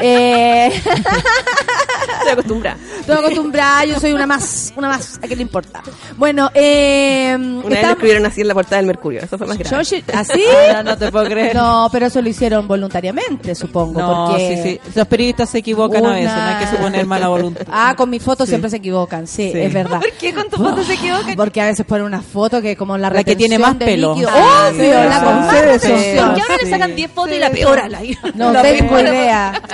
Eh, 0.00 0.68
Estoy 2.18 2.32
acostumbrada. 2.32 2.76
Estoy 3.00 3.16
acostumbrada, 3.16 3.84
yo 3.84 4.00
soy 4.00 4.12
una 4.12 4.26
más, 4.26 4.72
una 4.76 4.88
más, 4.88 5.18
¿a 5.22 5.28
qué 5.28 5.36
le 5.36 5.42
importa? 5.42 5.82
Bueno, 6.16 6.50
eh, 6.54 7.34
Una 7.36 7.62
vez 7.68 7.82
lo 7.82 7.90
escribieron 7.90 8.26
así 8.26 8.40
en 8.40 8.48
la 8.48 8.54
portada 8.54 8.76
del 8.78 8.86
Mercurio. 8.86 9.20
Eso 9.22 9.38
fue 9.38 9.46
más 9.46 9.58
grave. 9.58 9.76
¿Así? 10.14 10.42
No, 10.72 10.82
no 10.82 10.98
te 10.98 11.12
puedo 11.12 11.24
creer. 11.26 11.54
No, 11.54 11.88
pero 11.92 12.06
eso 12.06 12.20
lo 12.20 12.28
hicieron 12.28 12.66
voluntariamente, 12.66 13.54
supongo. 13.54 14.00
No, 14.00 14.26
porque 14.30 14.56
sí, 14.62 14.70
sí. 14.84 14.92
Los 14.98 15.06
periodistas 15.06 15.50
se 15.50 15.58
equivocan 15.58 16.04
a 16.04 16.10
veces, 16.10 16.32
no 16.32 16.42
hay 16.42 16.64
que 16.64 16.70
suponer 16.70 17.06
mala 17.06 17.28
voluntad. 17.28 17.66
Ah, 17.70 17.94
con 17.96 18.10
mis 18.10 18.22
fotos 18.22 18.46
Sí. 18.46 18.50
siempre 18.50 18.70
se 18.70 18.76
equivocan, 18.76 19.26
sí, 19.26 19.50
Sí. 19.52 19.58
es 19.60 19.72
verdad. 19.72 20.00
¿Por 20.00 20.10
qué 20.12 20.34
con 20.34 20.45
tu 20.50 20.56
foto 20.56 20.82
se? 20.84 20.96
Porque 21.36 21.60
a 21.60 21.66
veces 21.66 21.84
ponen 21.86 22.06
una 22.06 22.22
foto 22.22 22.60
que 22.62 22.76
como 22.76 22.96
la 22.98 23.10
La 23.10 23.24
que 23.24 23.36
tiene 23.36 23.58
más 23.58 23.74
pelo. 23.76 24.14
líquido. 24.14 24.30
Ah, 24.32 24.70
Obvio, 24.70 24.82
sí, 24.84 24.90
la 24.90 25.18
sí, 25.18 25.24
con 25.24 25.34
sí, 25.34 25.40
más 25.40 25.50
sí, 25.54 25.60
retención. 25.62 26.26
¿Por 26.26 26.34
qué 26.36 26.42
ahora 26.42 26.56
le 26.62 26.70
sacan 26.70 26.94
10 26.96 27.10
fotos 27.10 27.36
y 27.36 27.38
la 27.38 27.50
peor 27.50 27.78
a 27.80 27.88
la 27.88 28.00
No 28.34 28.52
La 28.52 28.62
tengo 28.62 29.00
idea. 29.00 29.52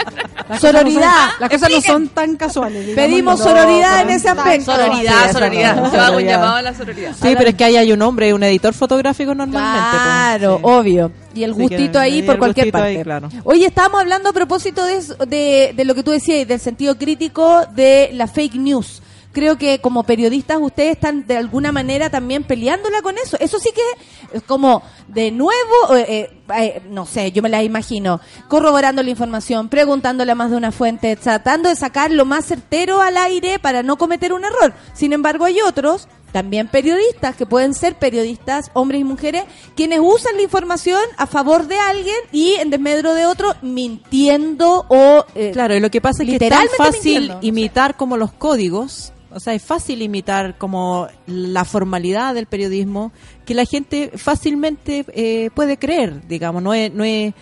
Las 0.48 0.60
cosas 0.60 0.72
no 0.74 0.80
son- 0.80 0.90
Sororidad. 0.92 1.28
Las 1.40 1.50
cosas 1.50 1.70
no 1.70 1.80
son 1.80 2.08
tan 2.08 2.36
casuales. 2.36 2.86
digamos. 2.86 3.08
Pedimos 3.10 3.38
No, 3.38 3.44
sororidad 3.44 4.00
en 4.02 4.10
ese 4.10 4.28
aspecto. 4.28 4.72
Sororidad, 4.76 5.26
Sí, 5.28 5.32
sororidad. 5.32 5.92
Yo 5.92 6.00
hago 6.00 6.16
un 6.16 6.24
llamado 6.24 6.56
a 6.56 6.62
la 6.62 6.74
sororidad. 6.74 7.12
Sí, 7.12 7.34
pero 7.38 7.48
es 7.50 7.54
que 7.54 7.64
ahí 7.64 7.76
hay 7.76 7.92
un 7.92 8.02
hombre 8.02 8.28
y 8.28 8.32
un 8.32 8.42
editor 8.42 8.74
fotográfico 8.74 9.34
normalmente. 9.34 9.88
pues. 9.90 10.02
Claro, 10.02 10.58
obvio. 10.62 11.12
Y 11.34 11.44
el 11.44 11.54
Sí, 11.54 11.60
gustito 11.60 11.92
que- 11.92 11.98
ahí 11.98 12.22
por 12.22 12.38
cualquier 12.38 12.70
parte. 12.70 12.88
ahí, 12.88 13.02
claro. 13.02 13.28
Oye, 13.44 13.64
estábamos 13.66 14.00
hablando 14.02 14.28
a 14.30 14.32
propósito 14.34 14.84
de, 14.84 14.96
eso- 14.96 15.14
de, 15.26 15.72
de 15.74 15.84
lo 15.86 15.94
que 15.94 16.02
tú 16.02 16.10
decías, 16.10 16.46
del 16.46 16.60
sentido 16.60 16.98
crítico 16.98 17.64
de 17.74 18.10
la 18.12 18.26
fake 18.26 18.56
news. 18.56 19.00
Creo 19.32 19.56
que 19.56 19.80
como 19.80 20.02
periodistas 20.02 20.58
ustedes 20.60 20.92
están 20.92 21.26
de 21.26 21.36
alguna 21.36 21.72
manera 21.72 22.10
también 22.10 22.44
peleándola 22.44 23.02
con 23.02 23.16
eso. 23.18 23.36
Eso 23.40 23.58
sí 23.58 23.70
que 23.74 24.36
es 24.36 24.42
como 24.42 24.82
de 25.08 25.30
nuevo, 25.30 25.96
eh, 25.96 26.06
eh, 26.08 26.30
eh, 26.54 26.82
no 26.90 27.06
sé, 27.06 27.32
yo 27.32 27.42
me 27.42 27.48
la 27.48 27.62
imagino, 27.62 28.20
corroborando 28.48 29.02
la 29.02 29.10
información, 29.10 29.68
preguntándole 29.68 30.32
a 30.32 30.34
más 30.34 30.50
de 30.50 30.56
una 30.56 30.70
fuente, 30.72 31.16
tratando 31.16 31.68
de 31.68 31.76
sacar 31.76 32.10
lo 32.10 32.24
más 32.24 32.44
certero 32.44 33.00
al 33.00 33.16
aire 33.16 33.58
para 33.58 33.82
no 33.82 33.96
cometer 33.96 34.32
un 34.32 34.44
error. 34.44 34.74
Sin 34.92 35.12
embargo, 35.12 35.46
hay 35.46 35.60
otros 35.60 36.08
también 36.32 36.66
periodistas, 36.68 37.36
que 37.36 37.44
pueden 37.44 37.74
ser 37.74 37.94
periodistas, 37.96 38.70
hombres 38.72 39.02
y 39.02 39.04
mujeres, 39.04 39.44
quienes 39.76 40.00
usan 40.02 40.36
la 40.36 40.42
información 40.42 41.00
a 41.18 41.26
favor 41.26 41.66
de 41.66 41.78
alguien 41.78 42.16
y 42.32 42.54
en 42.54 42.70
desmedro 42.70 43.12
de 43.14 43.26
otro, 43.26 43.54
mintiendo 43.60 44.86
o... 44.88 45.26
eh, 45.34 45.50
Claro, 45.52 45.76
y 45.76 45.80
lo 45.80 45.90
que 45.90 46.00
pasa 46.00 46.22
es 46.22 46.30
que 46.30 46.36
es 46.36 46.50
tan 46.50 46.66
fácil 46.76 47.20
mintiendo. 47.20 47.46
imitar 47.46 47.96
como 47.98 48.16
los 48.16 48.32
códigos, 48.32 49.12
o 49.34 49.40
sea, 49.40 49.54
es 49.54 49.62
fácil 49.62 50.02
imitar 50.02 50.56
como 50.58 51.08
la 51.26 51.64
formalidad 51.64 52.34
del 52.34 52.46
periodismo, 52.46 53.12
que 53.44 53.54
la 53.54 53.64
gente 53.64 54.10
fácilmente 54.16 55.04
eh, 55.14 55.50
puede 55.54 55.76
creer, 55.76 56.26
digamos, 56.26 56.62
no 56.62 56.74
es... 56.74 56.92
No 56.92 57.04
es 57.04 57.34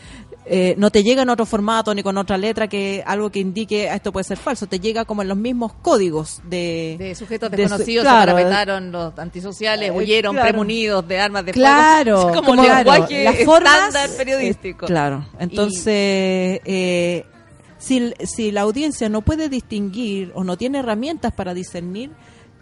eh, 0.53 0.75
no 0.79 0.91
te 0.91 1.05
llega 1.05 1.23
en 1.23 1.29
otro 1.29 1.45
formato 1.47 1.95
ni 1.95 2.03
con 2.03 2.17
otra 2.17 2.37
letra 2.39 2.67
que 2.67 3.05
algo 3.07 3.31
que 3.31 3.39
indique 3.39 3.89
"Ah, 3.91 3.95
esto 3.97 4.11
puede 4.11 4.25
ser 4.25 4.39
falso, 4.39 4.67
te 4.67 4.81
llega 4.81 5.05
como 5.05 5.23
en 5.23 5.29
los 5.29 5.37
mismos 5.37 5.75
códigos 5.75 6.41
de, 6.49 6.97
De 6.99 7.15
sujetos 7.15 7.51
de 7.51 7.57
su- 7.59 7.63
desconocidos 7.63 8.03
claro, 8.05 8.33
se 8.33 8.37
parapetaron 8.37 8.91
los 8.91 9.17
antisociales, 9.19 9.91
Eh, 9.91 9.93
huyeron 9.93 10.35
claro. 10.35 10.49
premunidos 10.49 11.07
de 11.07 11.21
armas 11.21 11.45
de 11.45 11.53
Claro, 11.53 12.23
fuego. 12.23 12.31
Es 12.31 12.37
como, 12.37 12.49
como- 12.49 12.63
claro, 12.65 12.91
lenguaje 12.91 13.45
formas- 13.45 13.89
estándar 13.89 14.11
periodístico. 14.17 14.87
Claro, 14.87 15.27
entonces, 15.39 16.61
eh, 16.65 17.27
si, 17.81 18.13
si 18.23 18.53
la 18.53 18.61
audiencia 18.61 19.09
no 19.09 19.23
puede 19.23 19.49
distinguir 19.49 20.31
o 20.37 20.45
no 20.45 20.57
tiene 20.57 20.79
herramientas 20.79 21.33
para 21.33 21.53
discernir, 21.55 22.13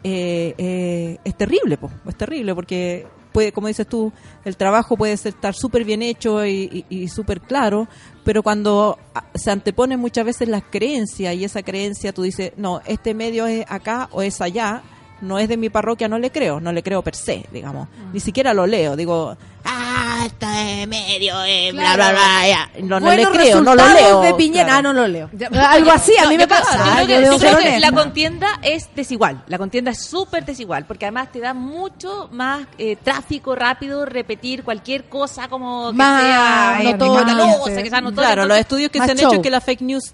eh, 0.05 0.55
eh, 0.57 1.19
es 1.24 1.36
terrible, 1.36 1.77
po, 1.77 1.90
es 2.09 2.16
terrible, 2.16 2.55
porque 2.55 3.07
puede, 3.32 3.53
como 3.53 3.66
dices 3.66 3.86
tú, 3.86 4.12
el 4.45 4.57
trabajo 4.57 4.97
puede 4.97 5.16
ser, 5.16 5.35
estar 5.35 5.55
súper 5.55 5.85
bien 5.85 6.03
hecho 6.03 6.47
y, 6.47 6.85
y- 6.89 6.97
y 7.03 7.09
súper 7.09 7.40
claro, 7.40 7.89
pero 8.24 8.43
cuando 8.43 8.97
ah, 9.15 9.24
se 9.35 9.51
anteponen 9.51 9.99
muchas 10.01 10.24
veces 10.24 10.49
las 10.49 10.62
creencias 10.70 11.35
y 11.35 11.45
esa 11.45 11.62
creencia 11.62 12.12
tú 12.12 12.23
dices, 12.23 12.53
no, 12.57 12.81
este 12.86 13.12
medio 13.12 13.47
es 13.47 13.66
acá 13.69 14.09
o 14.12 14.23
es 14.23 14.40
allá, 14.40 14.82
no 15.20 15.39
es 15.40 15.49
de 15.49 15.57
mi 15.57 15.69
parroquia, 15.69 16.07
no 16.09 16.19
le 16.20 16.31
creo, 16.31 16.61
no 16.61 16.70
le 16.73 16.82
creo 16.85 17.03
per 17.03 17.16
se, 17.16 17.45
digamos, 17.53 17.89
ni 18.12 18.20
siquiera 18.20 18.55
lo 18.55 18.66
leo, 18.69 18.95
digo, 18.97 19.36
ah, 19.65 19.88
este 20.27 20.86
medio 20.86 21.43
es 21.45 21.73
bla, 21.73 21.95
bla, 21.95 22.11
bla, 22.12 22.49
ya. 22.49 22.70
No, 22.82 23.01
no 23.01 23.12
le 23.12 23.27
creo, 23.27 23.61
no 23.61 23.74
lo 23.74 23.86
leo. 23.95 24.20
de 24.23 24.35
Piñera. 24.35 24.65
claro. 24.65 24.78
Ah, 24.78 24.82
no 24.82 24.93
lo 24.93 25.09
leo. 25.09 25.31
Algo 25.69 25.90
así, 25.90 26.12
a 26.19 26.27
mí 26.28 26.36
No, 26.36 26.39
me 26.39 26.43
yo 26.45 26.49
pasa. 26.49 27.01
yo 27.01 27.07
creo 27.07 27.07
que- 27.07 27.27
yo 27.27 27.39
creo 27.39 27.59
que 27.59 27.69
honesta. 27.69 27.90
la 27.90 27.93
contienda 27.97 28.49
es 28.62 28.89
desigual. 28.95 29.43
La 29.47 29.59
contienda 29.59 29.90
es 29.90 30.03
súper 30.05 30.45
desigual 30.45 30.85
porque 30.86 31.05
además 31.07 31.31
te 31.32 31.40
da 31.40 31.55
mucho 31.55 32.28
más 32.32 32.66
eh, 32.78 32.97
tráfico 32.97 33.55
rápido 33.55 34.05
repetir 34.07 34.62
cualquier 34.65 35.05
cosa 35.09 35.49
como 35.49 35.90
que 35.90 35.97
Más 35.97 36.23
sea 36.23 36.78
eh, 36.81 36.93
notoria. 36.93 37.82
que 37.82 37.90
sea 37.90 38.01
notoria. 38.01 38.28
Claro, 38.31 38.47
los 38.47 38.59
estudios 38.59 38.90
que 38.90 38.99
más 38.99 39.07
se 39.07 39.12
han 39.12 39.19
show. 39.19 39.28
hecho 39.31 39.36
es 39.36 39.43
que 39.43 39.51
la 39.51 39.61
fake 39.61 39.81
news 39.82 40.12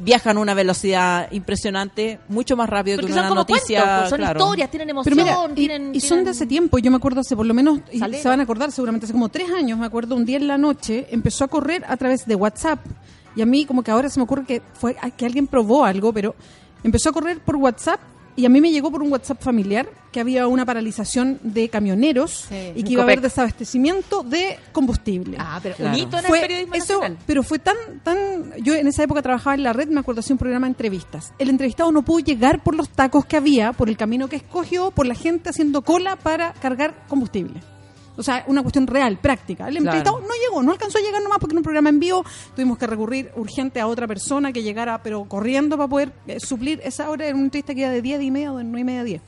viajan 0.00 0.36
a 0.36 0.40
una 0.40 0.54
velocidad 0.54 1.30
impresionante, 1.32 2.20
mucho 2.28 2.56
más 2.56 2.68
rápido 2.68 2.96
porque 2.96 3.08
que 3.08 3.12
son 3.12 3.20
una 3.20 3.28
como 3.28 3.40
noticia. 3.40 3.80
cuentos, 3.80 3.98
pues, 4.00 4.10
son 4.10 4.18
claro. 4.18 4.40
historias, 4.40 4.70
tienen 4.70 4.88
Pero 4.88 5.00
emoción, 5.00 5.16
mira, 5.16 5.52
y, 5.52 5.54
tienen, 5.54 5.94
y 5.94 6.00
son 6.00 6.24
de 6.24 6.30
ese 6.30 6.46
tiempo, 6.46 6.78
yo 6.78 6.90
me 6.90 6.96
acuerdo 6.96 7.20
hace 7.20 7.36
por 7.36 7.46
lo 7.46 7.54
menos, 7.54 7.80
y 7.92 7.98
se 7.98 8.28
van 8.28 8.40
a 8.40 8.42
acordar 8.42 8.72
seguramente, 8.72 9.06
hace 9.06 9.12
como 9.12 9.28
tres 9.28 9.50
años, 9.50 9.78
me 9.78 9.86
acuerdo, 9.86 10.16
un 10.16 10.24
día 10.24 10.36
en 10.36 10.48
la 10.48 10.58
noche 10.58 11.06
empezó 11.10 11.44
a 11.44 11.48
correr 11.48 11.84
a 11.88 11.96
través 11.96 12.26
de 12.26 12.34
WhatsApp. 12.34 12.80
Y 13.36 13.42
a 13.42 13.46
mí 13.46 13.66
como 13.66 13.82
que 13.82 13.90
ahora 13.90 14.08
se 14.08 14.18
me 14.18 14.24
ocurre 14.24 14.44
que 14.44 14.62
fue 14.74 14.96
que 15.16 15.26
alguien 15.26 15.46
probó 15.46 15.84
algo, 15.84 16.12
pero 16.12 16.34
empezó 16.82 17.10
a 17.10 17.12
correr 17.12 17.38
por 17.40 17.56
WhatsApp 17.56 18.00
y 18.38 18.46
a 18.46 18.48
mí 18.48 18.60
me 18.60 18.70
llegó 18.70 18.90
por 18.90 19.02
un 19.02 19.10
WhatsApp 19.10 19.42
familiar 19.42 19.88
que 20.12 20.20
había 20.20 20.46
una 20.46 20.64
paralización 20.64 21.38
de 21.42 21.68
camioneros 21.68 22.46
y 22.74 22.82
que 22.84 22.92
iba 22.92 23.02
a 23.02 23.04
haber 23.04 23.20
desabastecimiento 23.20 24.22
de 24.22 24.58
combustible. 24.72 25.36
Ah, 25.40 25.58
pero 25.62 25.74
Claro. 25.74 25.92
un 25.92 25.98
hito 25.98 26.18
en 26.18 26.24
Fue 26.24 26.38
el 26.38 26.42
periodismo 26.46 26.74
eso, 26.74 26.92
nacional. 27.00 27.18
pero 27.26 27.42
fue 27.42 27.58
tan, 27.58 27.76
tan, 28.04 28.52
yo 28.62 28.74
en 28.74 28.86
esa 28.86 29.02
época 29.02 29.22
trabajaba 29.22 29.54
en 29.54 29.64
la 29.64 29.72
red, 29.72 29.88
me 29.88 30.00
acuerdo 30.00 30.20
hacía 30.20 30.34
un 30.34 30.38
programa 30.38 30.66
de 30.66 30.70
entrevistas. 30.70 31.32
El 31.38 31.50
entrevistado 31.50 31.90
no 31.92 32.02
pudo 32.02 32.20
llegar 32.20 32.62
por 32.62 32.74
los 32.76 32.88
tacos 32.88 33.26
que 33.26 33.36
había, 33.36 33.72
por 33.72 33.88
el 33.88 33.96
camino 33.96 34.28
que 34.28 34.36
escogió, 34.36 34.92
por 34.92 35.06
la 35.06 35.14
gente 35.16 35.50
haciendo 35.50 35.82
cola 35.82 36.16
para 36.16 36.52
cargar 36.54 36.94
combustible. 37.08 37.60
O 38.18 38.22
sea, 38.22 38.44
una 38.48 38.62
cuestión 38.62 38.86
real, 38.86 39.16
práctica. 39.18 39.68
El 39.68 39.76
Claro. 39.78 39.96
entrevistado 39.96 40.20
no 40.20 40.34
llegó, 40.42 40.62
no 40.62 40.72
alcanzó 40.72 40.98
a 40.98 41.00
llegar 41.00 41.22
nomás 41.22 41.38
porque 41.38 41.54
en 41.54 41.58
un 41.58 41.62
programa 41.64 41.88
en 41.88 42.00
vivo 42.00 42.24
tuvimos 42.54 42.76
que 42.76 42.86
recurrir 42.86 43.30
urgente 43.36 43.80
a 43.80 43.86
otra 43.86 44.06
persona 44.06 44.52
que 44.52 44.62
llegara, 44.62 45.02
pero 45.02 45.24
corriendo 45.24 45.76
para 45.76 45.88
poder 45.88 46.12
eh, 46.26 46.40
suplir 46.40 46.80
esa 46.84 47.08
hora. 47.10 47.26
Era 47.26 47.34
una 47.36 47.44
entrevista 47.44 47.74
que 47.74 47.82
era 47.82 47.92
de 47.92 48.02
10, 48.02 48.18
10 48.18 48.28
y 48.28 48.30
media 48.32 48.52
o 48.52 48.58
de 48.58 48.64
9 48.64 48.80
y 48.80 48.84
media 48.84 49.00
a 49.00 49.04
10. 49.04 49.22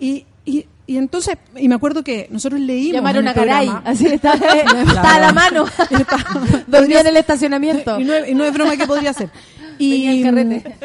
Y, 0.00 0.26
y, 0.44 0.66
y 0.86 0.96
entonces, 0.96 1.36
y 1.56 1.68
me 1.68 1.76
acuerdo 1.76 2.02
que 2.02 2.26
nosotros 2.30 2.60
leímos. 2.60 2.94
Llamaron 2.94 3.28
a 3.28 3.34
programa- 3.34 3.82
así 3.86 4.06
está, 4.08 4.32
está 4.34 5.14
a 5.14 5.20
la 5.20 5.32
mano. 5.32 5.64
Dormía 6.66 7.00
en 7.00 7.06
el 7.06 7.16
estacionamiento. 7.16 8.00
y 8.00 8.04
no, 8.04 8.14
es- 8.14 8.28
y 8.28 8.34
no 8.34 8.44
es 8.44 8.52
broma 8.52 8.76
que 8.76 8.86
podría 8.86 9.12
ser. 9.12 9.30
Y, 9.78 10.24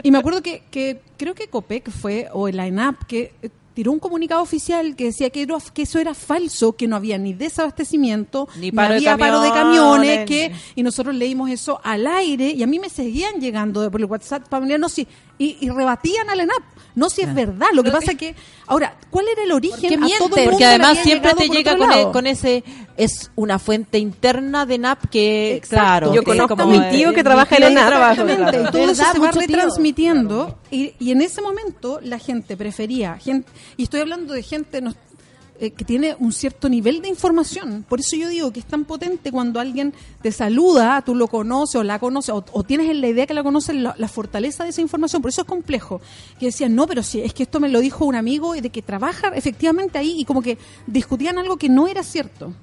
y 0.03 0.11
me 0.11 0.17
acuerdo 0.17 0.41
que, 0.41 0.63
que 0.71 1.01
creo 1.17 1.35
que 1.35 1.47
Copec 1.49 1.89
fue, 1.91 2.27
o 2.31 2.47
el 2.47 2.59
INAP, 2.59 3.03
que 3.05 3.33
eh, 3.41 3.49
tiró 3.77 3.91
un 3.91 3.99
comunicado 3.99 4.41
oficial 4.41 4.95
que 4.95 5.03
decía 5.03 5.29
que, 5.29 5.43
era- 5.43 5.59
que 5.71 5.83
eso 5.83 5.99
era 5.99 6.15
falso, 6.15 6.75
que 6.75 6.87
no 6.87 6.95
había 6.95 7.19
ni 7.19 7.33
desabastecimiento, 7.35 8.47
Ni 8.55 8.61
ni, 8.61 8.71
paro 8.71 8.89
de 8.95 8.95
había 8.97 9.17
paro 9.17 9.39
de 9.41 9.49
camiones, 9.51 10.25
que, 10.25 10.51
y 10.73 10.81
nosotros 10.81 11.13
leímos 11.13 11.51
eso 11.51 11.79
al 11.83 12.07
aire 12.07 12.49
y 12.49 12.63
a 12.63 12.67
mí 12.67 12.79
me 12.79 12.89
seguían 12.89 13.39
llegando 13.39 13.81
de- 13.81 13.91
por 13.91 14.01
el 14.01 14.07
WhatsApp 14.07 14.47
familiar, 14.49 14.79
no, 14.79 14.89
sí, 14.89 15.07
y, 15.37 15.57
y 15.61 15.69
rebatían 15.69 16.27
al 16.27 16.39
ENAP. 16.39 16.63
No 16.97 17.09
si 17.11 17.21
es 17.21 17.33
verdad. 17.33 17.67
Lo 17.73 17.83
que 17.83 17.91
pasa 17.91 18.11
es 18.13 18.17
que, 18.17 18.35
ahora, 18.65 18.95
¿cuál 19.11 19.27
era 19.31 19.43
el 19.43 19.51
origen? 19.51 19.79
Porque 19.79 19.95
a 19.95 19.97
todo 19.97 19.99
el 19.99 20.01
miente, 20.09 20.23
mundo 20.23 20.35
porque 20.49 20.57
le 20.63 20.65
además 20.65 20.97
siempre 21.03 21.33
te 21.35 21.45
por 21.47 21.55
llega 21.55 21.77
con, 21.77 21.91
e- 21.91 21.95
lado? 21.95 22.11
con 22.11 22.25
ese 22.27 22.63
es 22.97 23.29
una 23.35 23.59
fuente 23.59 23.99
interna 23.99 24.65
de 24.65 24.79
NAP 24.79 25.05
que 25.11 25.55
Exacto. 25.57 25.75
claro 25.75 26.13
Yo 26.15 26.23
conozco 26.23 26.57
como, 26.57 26.73
a 26.73 26.77
mi 26.89 26.89
tío 26.97 27.13
que 27.13 27.23
trabaja 27.23 27.55
en 27.57 27.63
el 27.65 27.73
NAP. 27.75 27.87
Exactamente, 27.93 28.35
claro. 28.51 28.61
y 28.67 28.71
todo 28.71 28.91
eso 28.91 29.03
se 29.13 29.19
va 29.19 29.31
retransmitiendo 29.31 30.57
y, 30.71 30.93
y 30.99 31.11
en 31.11 31.21
ese 31.21 31.41
momento 31.41 31.99
la 32.01 32.19
gente 32.19 32.57
prefería, 32.57 33.17
gente, 33.17 33.47
y 33.77 33.83
estoy 33.83 34.01
hablando 34.01 34.33
de 34.33 34.41
gente 34.43 34.81
no- 34.81 34.95
eh, 35.59 35.71
que 35.71 35.83
tiene 35.85 36.15
un 36.19 36.31
cierto 36.31 36.69
nivel 36.69 37.01
de 37.01 37.09
información, 37.09 37.85
por 37.87 37.99
eso 37.99 38.15
yo 38.15 38.29
digo 38.29 38.51
que 38.51 38.59
es 38.59 38.65
tan 38.65 38.85
potente 38.85 39.31
cuando 39.31 39.59
alguien 39.59 39.93
te 40.21 40.31
saluda, 40.31 41.01
tú 41.05 41.15
lo 41.15 41.27
conoces 41.27 41.75
o 41.75 41.83
la 41.83 41.99
conoces, 41.99 42.29
o, 42.29 42.43
o 42.51 42.63
tienes 42.63 42.89
en 42.89 43.01
la 43.01 43.07
idea 43.07 43.25
que 43.27 43.33
la 43.33 43.43
conoces, 43.43 43.75
la, 43.75 43.95
la 43.97 44.07
fortaleza 44.07 44.63
de 44.63 44.69
esa 44.71 44.81
información, 44.81 45.21
por 45.21 45.29
eso 45.29 45.41
es 45.41 45.47
complejo, 45.47 46.01
que 46.39 46.47
decían, 46.47 46.75
no, 46.75 46.87
pero 46.87 47.03
sí, 47.03 47.21
es 47.21 47.33
que 47.33 47.43
esto 47.43 47.59
me 47.59 47.69
lo 47.69 47.79
dijo 47.79 48.05
un 48.05 48.15
amigo 48.15 48.55
y 48.55 48.61
de 48.61 48.69
que 48.69 48.81
trabaja 48.81 49.29
efectivamente 49.35 49.97
ahí 49.97 50.15
y 50.19 50.25
como 50.25 50.41
que 50.41 50.57
discutían 50.85 51.37
algo 51.37 51.57
que 51.57 51.69
no 51.69 51.87
era 51.87 52.03
cierto. 52.03 52.53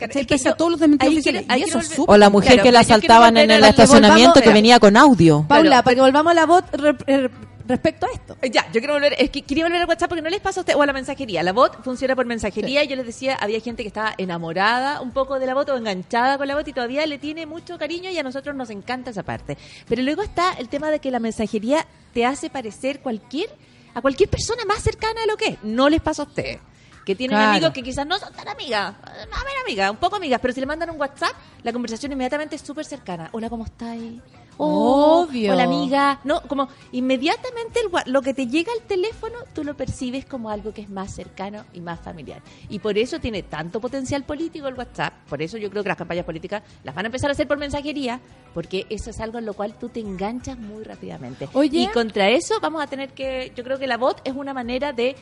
Es 0.00 0.26
que 0.26 0.36
yo- 0.36 0.54
todos 0.56 0.72
los 0.72 0.82
ahí 0.82 1.22
ahí 1.48 1.60
y 1.60 1.62
eso 1.62 1.78
volver- 1.78 2.04
o 2.08 2.16
la 2.18 2.28
mujer 2.28 2.54
Claro, 2.54 2.62
que 2.64 2.72
la 2.72 2.80
asaltaban 2.80 3.36
en 3.38 3.50
el 3.50 3.64
estacionamiento 3.64 4.32
volvamos- 4.34 4.42
que 4.42 4.52
venía 4.52 4.80
con 4.80 4.96
audio. 4.96 5.44
Paula, 5.48 5.82
para 5.82 5.94
que 5.94 6.00
volvamos 6.00 6.32
a 6.32 6.34
la 6.34 6.46
voz 6.46 6.64
re- 6.72 6.92
re- 7.06 7.30
respecto 7.66 8.06
a 8.06 8.10
esto. 8.12 8.36
Eh, 8.42 8.50
Ya, 8.50 8.64
yo 8.72 8.80
quiero 8.80 8.94
volver, 8.94 9.14
es 9.18 9.30
que 9.30 9.42
quería 9.42 9.64
volver 9.64 9.82
al 9.82 9.88
WhatsApp 9.88 10.08
porque 10.08 10.22
no 10.22 10.30
les 10.30 10.40
pasa 10.40 10.60
a 10.60 10.62
usted, 10.62 10.74
o 10.76 10.82
a 10.82 10.86
la 10.86 10.92
mensajería. 10.92 11.42
La 11.42 11.52
bot 11.52 11.82
funciona 11.82 12.14
por 12.14 12.26
mensajería 12.26 12.84
y 12.84 12.88
yo 12.88 12.96
les 12.96 13.06
decía, 13.06 13.36
había 13.40 13.60
gente 13.60 13.82
que 13.82 13.88
estaba 13.88 14.14
enamorada 14.18 15.00
un 15.00 15.12
poco 15.12 15.38
de 15.38 15.46
la 15.46 15.54
bot 15.54 15.68
o 15.70 15.76
enganchada 15.76 16.38
con 16.38 16.46
la 16.48 16.54
bot 16.54 16.66
y 16.68 16.72
todavía 16.72 17.06
le 17.06 17.18
tiene 17.18 17.46
mucho 17.46 17.78
cariño 17.78 18.10
y 18.10 18.18
a 18.18 18.22
nosotros 18.22 18.54
nos 18.54 18.70
encanta 18.70 19.10
esa 19.10 19.22
parte. 19.22 19.56
Pero 19.88 20.02
luego 20.02 20.22
está 20.22 20.52
el 20.54 20.68
tema 20.68 20.90
de 20.90 20.98
que 21.00 21.10
la 21.10 21.20
mensajería 21.20 21.86
te 22.12 22.26
hace 22.26 22.50
parecer 22.50 23.00
cualquier, 23.00 23.48
a 23.94 24.00
cualquier 24.00 24.28
persona 24.28 24.64
más 24.66 24.82
cercana 24.82 25.20
de 25.22 25.26
lo 25.26 25.36
que 25.36 25.46
es. 25.46 25.58
No 25.62 25.88
les 25.88 26.00
pasa 26.00 26.22
a 26.22 26.26
ustedes. 26.26 26.58
Que 27.04 27.14
tienen 27.14 27.36
Claro. 27.36 27.50
amigos 27.52 27.72
que 27.72 27.82
quizás 27.82 28.06
no 28.06 28.18
son 28.18 28.32
tan 28.32 28.48
amigas, 28.48 28.94
más 29.02 29.44
menos 29.44 29.62
amigas, 29.66 29.90
un 29.90 29.98
poco 29.98 30.16
amigas, 30.16 30.40
pero 30.40 30.54
si 30.54 30.60
le 30.60 30.64
mandan 30.66 30.88
un 30.88 30.98
WhatsApp, 30.98 31.32
la 31.62 31.70
conversación 31.70 32.12
inmediatamente 32.12 32.56
es 32.56 32.62
súper 32.62 32.86
cercana. 32.86 33.28
Hola, 33.32 33.50
¿cómo 33.50 33.64
estáis? 33.66 34.22
Oh, 34.58 35.26
Obvio. 35.28 35.52
Hola, 35.52 35.64
amiga. 35.64 36.20
No, 36.24 36.42
como 36.42 36.68
inmediatamente 36.92 37.80
el 37.80 38.12
lo 38.12 38.22
que 38.22 38.34
te 38.34 38.46
llega 38.46 38.72
al 38.72 38.86
teléfono, 38.86 39.34
tú 39.54 39.64
lo 39.64 39.76
percibes 39.76 40.24
como 40.24 40.50
algo 40.50 40.72
que 40.72 40.82
es 40.82 40.88
más 40.88 41.14
cercano 41.14 41.64
y 41.72 41.80
más 41.80 42.00
familiar. 42.00 42.42
Y 42.68 42.78
por 42.78 42.98
eso 42.98 43.18
tiene 43.18 43.42
tanto 43.42 43.80
potencial 43.80 44.24
político 44.24 44.68
el 44.68 44.74
WhatsApp. 44.74 45.14
Por 45.28 45.42
eso 45.42 45.58
yo 45.58 45.70
creo 45.70 45.82
que 45.82 45.88
las 45.88 45.98
campañas 45.98 46.24
políticas 46.24 46.62
las 46.82 46.94
van 46.94 47.06
a 47.06 47.08
empezar 47.08 47.30
a 47.30 47.32
hacer 47.32 47.48
por 47.48 47.58
mensajería, 47.58 48.20
porque 48.52 48.86
eso 48.90 49.10
es 49.10 49.20
algo 49.20 49.38
en 49.38 49.46
lo 49.46 49.54
cual 49.54 49.74
tú 49.78 49.88
te 49.88 50.00
enganchas 50.00 50.58
muy 50.58 50.84
rápidamente. 50.84 51.48
Oye. 51.52 51.82
Y 51.82 51.86
contra 51.88 52.28
eso 52.30 52.60
vamos 52.60 52.82
a 52.82 52.86
tener 52.86 53.10
que, 53.10 53.52
yo 53.56 53.64
creo 53.64 53.78
que 53.78 53.86
la 53.86 53.96
bot 53.96 54.20
es 54.24 54.34
una 54.34 54.54
manera 54.54 54.92
de 54.92 55.16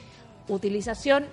utilización 0.49 1.27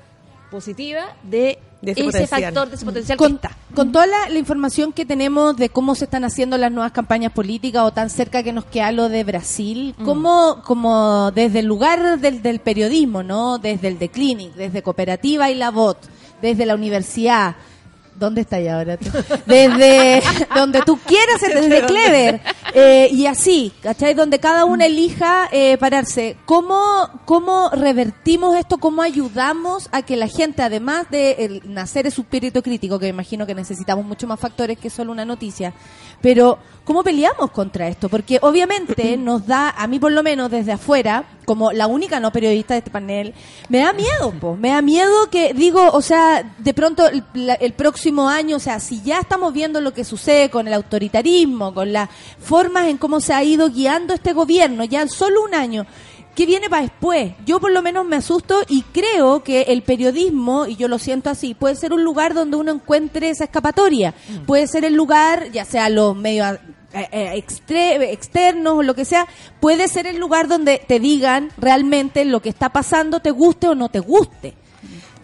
positiva 0.50 1.16
de, 1.24 1.60
De 1.82 1.92
ese 1.92 2.02
ese 2.02 2.12
potencial. 2.12 2.42
factor, 2.44 2.70
de 2.70 2.76
ese 2.76 2.86
potencial 2.86 3.18
que 3.18 3.24
Con, 3.24 3.36
está. 3.36 3.58
con 3.74 3.92
toda 3.94 4.06
la, 4.06 4.30
la 4.30 4.38
información 4.40 4.92
que 4.92 5.06
tenemos 5.06 5.56
de 5.56 5.70
cómo 5.70 5.96
se 5.96 6.04
están 6.06 6.26
haciendo 6.26 6.58
las 6.58 6.72
nuevas 6.72 6.92
campañas 6.92 7.32
políticas 7.32 7.84
o 7.84 7.92
tan 7.92 8.10
cerca 8.10 8.44
que 8.44 8.52
nos 8.52 8.66
queda 8.66 8.92
lo 8.92 9.08
de 9.08 9.24
Brasil, 9.24 9.96
¿cómo, 10.04 10.62
como 10.66 11.32
desde 11.32 11.60
el 11.60 11.68
lugar 11.68 12.20
del, 12.20 12.42
del 12.42 12.60
periodismo, 12.60 13.24
¿no? 13.24 13.60
Desde 13.60 13.88
el 13.88 13.98
de 13.98 14.10
Clinic, 14.10 14.54
desde 14.56 14.82
Cooperativa 14.82 15.50
y 15.50 15.56
la 15.56 15.72
VOT, 15.72 15.98
desde 16.42 16.66
la 16.66 16.76
universidad, 16.76 17.56
¿Dónde 18.20 18.42
está 18.42 18.60
ya 18.60 18.76
ahora? 18.76 18.98
Desde 19.46 20.22
donde 20.56 20.82
tú 20.82 21.00
quieras, 21.06 21.40
desde 21.42 21.86
Clever. 21.86 22.42
Eh, 22.74 23.08
y 23.12 23.26
así, 23.26 23.72
¿cachai? 23.82 24.14
Donde 24.14 24.40
cada 24.40 24.66
uno 24.66 24.84
elija 24.84 25.48
eh, 25.52 25.78
pararse. 25.78 26.36
¿Cómo, 26.46 26.78
¿Cómo 27.24 27.70
revertimos 27.72 28.58
esto? 28.58 28.78
¿Cómo 28.78 29.02
ayudamos 29.02 29.88
a 29.94 30.02
que 30.02 30.18
la 30.18 30.28
gente, 30.28 30.62
además 30.62 31.10
de 31.10 31.32
el 31.40 31.62
nacer 31.74 32.06
en 32.08 32.12
su 32.12 32.22
espíritu 32.22 32.62
crítico, 32.62 33.00
que 33.00 33.06
me 33.06 33.10
imagino 33.10 33.46
que 33.46 33.56
necesitamos 33.56 34.06
mucho 34.06 34.28
más 34.28 34.40
factores 34.40 34.78
que 34.78 34.90
solo 34.90 35.14
una 35.14 35.24
noticia, 35.24 35.74
pero 36.22 36.60
¿cómo 36.84 37.04
peleamos 37.04 37.52
contra 37.52 37.88
esto? 37.88 38.10
Porque 38.10 38.40
obviamente 38.42 39.16
nos 39.16 39.48
da, 39.48 39.70
a 39.70 39.88
mí 39.88 39.98
por 39.98 40.12
lo 40.12 40.24
menos 40.24 40.52
desde 40.52 40.74
afuera, 40.74 41.24
como 41.50 41.72
la 41.72 41.88
única 41.88 42.20
no 42.20 42.32
periodista 42.32 42.76
de 42.76 42.78
este 42.78 42.92
panel, 42.92 43.34
me 43.70 43.80
da 43.80 43.92
miedo, 43.92 44.32
po. 44.40 44.56
me 44.56 44.70
da 44.70 44.84
miedo 44.84 45.32
que 45.32 45.56
digo, 45.56 45.82
o 45.94 46.02
sea, 46.04 46.54
de 46.60 46.76
pronto 46.76 47.08
el, 47.08 47.24
la- 47.34 47.56
el 47.56 47.74
próximo 47.74 48.30
año, 48.30 48.58
o 48.58 48.60
sea, 48.60 48.80
si 48.80 49.02
ya 49.02 49.18
estamos 49.20 49.52
viendo 49.52 49.82
lo 49.82 49.92
que 49.92 50.04
sucede 50.04 50.52
con 50.52 50.68
el 50.68 50.76
autoritarismo, 50.76 51.74
con 51.74 51.92
las 51.92 52.08
formas 52.40 52.86
en 52.88 53.00
cómo 53.00 53.20
se 53.20 53.34
ha 53.34 53.44
ido 53.44 53.72
guiando 53.72 54.14
este 54.14 54.34
gobierno, 54.34 54.84
ya 54.84 55.02
en 55.02 55.10
solo 55.10 55.42
un 55.44 55.56
año, 55.56 55.88
¿qué 56.36 56.46
viene 56.46 56.70
para 56.70 56.84
después? 56.84 57.34
Yo 57.48 57.60
por 57.60 57.72
lo 57.72 57.82
menos 57.82 58.06
me 58.06 58.16
asusto 58.18 58.60
y 58.68 58.84
creo 58.84 59.44
que 59.44 59.64
el 59.64 59.82
periodismo, 59.82 60.68
y 60.68 60.76
yo 60.76 60.88
lo 60.88 61.00
siento 61.00 61.32
así, 61.32 61.56
puede 61.56 61.76
ser 61.76 61.94
un 61.94 62.04
lugar 62.04 62.36
donde 62.36 62.58
uno 62.58 62.72
encuentre 62.72 63.32
esa 63.32 63.46
escapatoria, 63.46 64.14
puede 64.46 64.68
ser 64.68 64.86
el 64.86 64.94
lugar, 64.94 65.52
ya 65.52 65.66
sea 65.66 65.90
los 65.90 66.16
medios 66.16 66.60
externos 66.94 68.74
o 68.74 68.84
lo 68.84 68.94
que 68.96 69.06
sea, 69.06 69.28
puede 69.60 69.88
ser 69.88 70.08
el 70.08 70.18
lugar 70.18 70.48
donde 70.48 70.82
te 70.86 71.00
digan 71.00 71.50
realmente 71.58 72.26
lo 72.26 72.42
que 72.42 72.50
está 72.50 72.70
pasando, 72.70 73.20
te 73.20 73.32
guste 73.32 73.68
o 73.68 73.76
no 73.76 73.90
te 73.90 74.00
guste. 74.00 74.54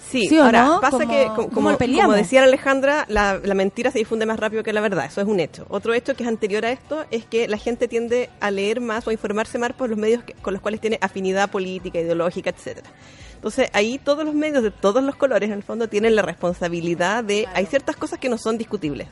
Sí, 0.07 0.27
¿Sí 0.29 0.37
o 0.37 0.43
ahora 0.45 0.65
no? 0.65 0.81
pasa 0.81 0.99
Como- 0.99 1.09
que, 1.11 1.25
co- 1.27 1.35
¿cómo 1.35 1.49
como, 1.75 1.77
como 1.77 2.13
decía 2.13 2.43
Alejandra, 2.43 3.05
la, 3.09 3.39
la 3.43 3.53
mentira 3.55 3.91
se 3.91 3.97
difunde 3.99 4.25
más 4.25 4.39
rápido 4.39 4.63
que 4.63 4.71
la 4.71 4.79
verdad, 4.79 5.05
eso 5.05 5.19
es 5.19 5.27
un 5.27 5.39
hecho. 5.39 5.65
Otro 5.67 5.93
hecho 5.93 6.15
que 6.15 6.23
es 6.23 6.29
anterior 6.29 6.63
a 6.63 6.71
esto 6.71 7.03
es 7.11 7.25
que 7.25 7.47
la 7.47 7.57
gente 7.57 7.87
tiende 7.87 8.29
a 8.39 8.51
leer 8.51 8.79
más 8.79 9.05
o 9.07 9.09
a 9.09 9.13
informarse 9.13 9.57
más 9.57 9.73
por 9.73 9.89
los 9.89 9.97
medios 9.97 10.23
que- 10.23 10.33
con 10.35 10.53
los 10.53 10.61
cuales 10.61 10.79
tiene 10.79 10.99
afinidad 11.01 11.49
política, 11.49 11.99
ideológica, 11.99 12.51
etcétera. 12.51 12.87
Entonces 13.33 13.69
ahí 13.73 13.97
todos 13.97 14.23
los 14.23 14.33
medios 14.35 14.63
de 14.63 14.71
todos 14.71 15.03
los 15.03 15.15
colores 15.15 15.49
en 15.49 15.55
el 15.55 15.63
fondo 15.63 15.89
tienen 15.89 16.15
la 16.15 16.21
responsabilidad 16.21 17.23
de 17.23 17.47
hay 17.53 17.65
ciertas 17.65 17.95
cosas 17.97 18.17
que 18.19 18.29
no 18.29 18.37
son 18.37 18.57
discutibles, 18.57 19.07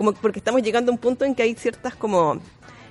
como 0.00 0.14
porque 0.14 0.38
estamos 0.38 0.62
llegando 0.62 0.90
a 0.90 0.94
un 0.94 0.98
punto 0.98 1.26
en 1.26 1.34
que 1.34 1.42
hay 1.42 1.54
ciertas 1.56 1.94
como 1.94 2.40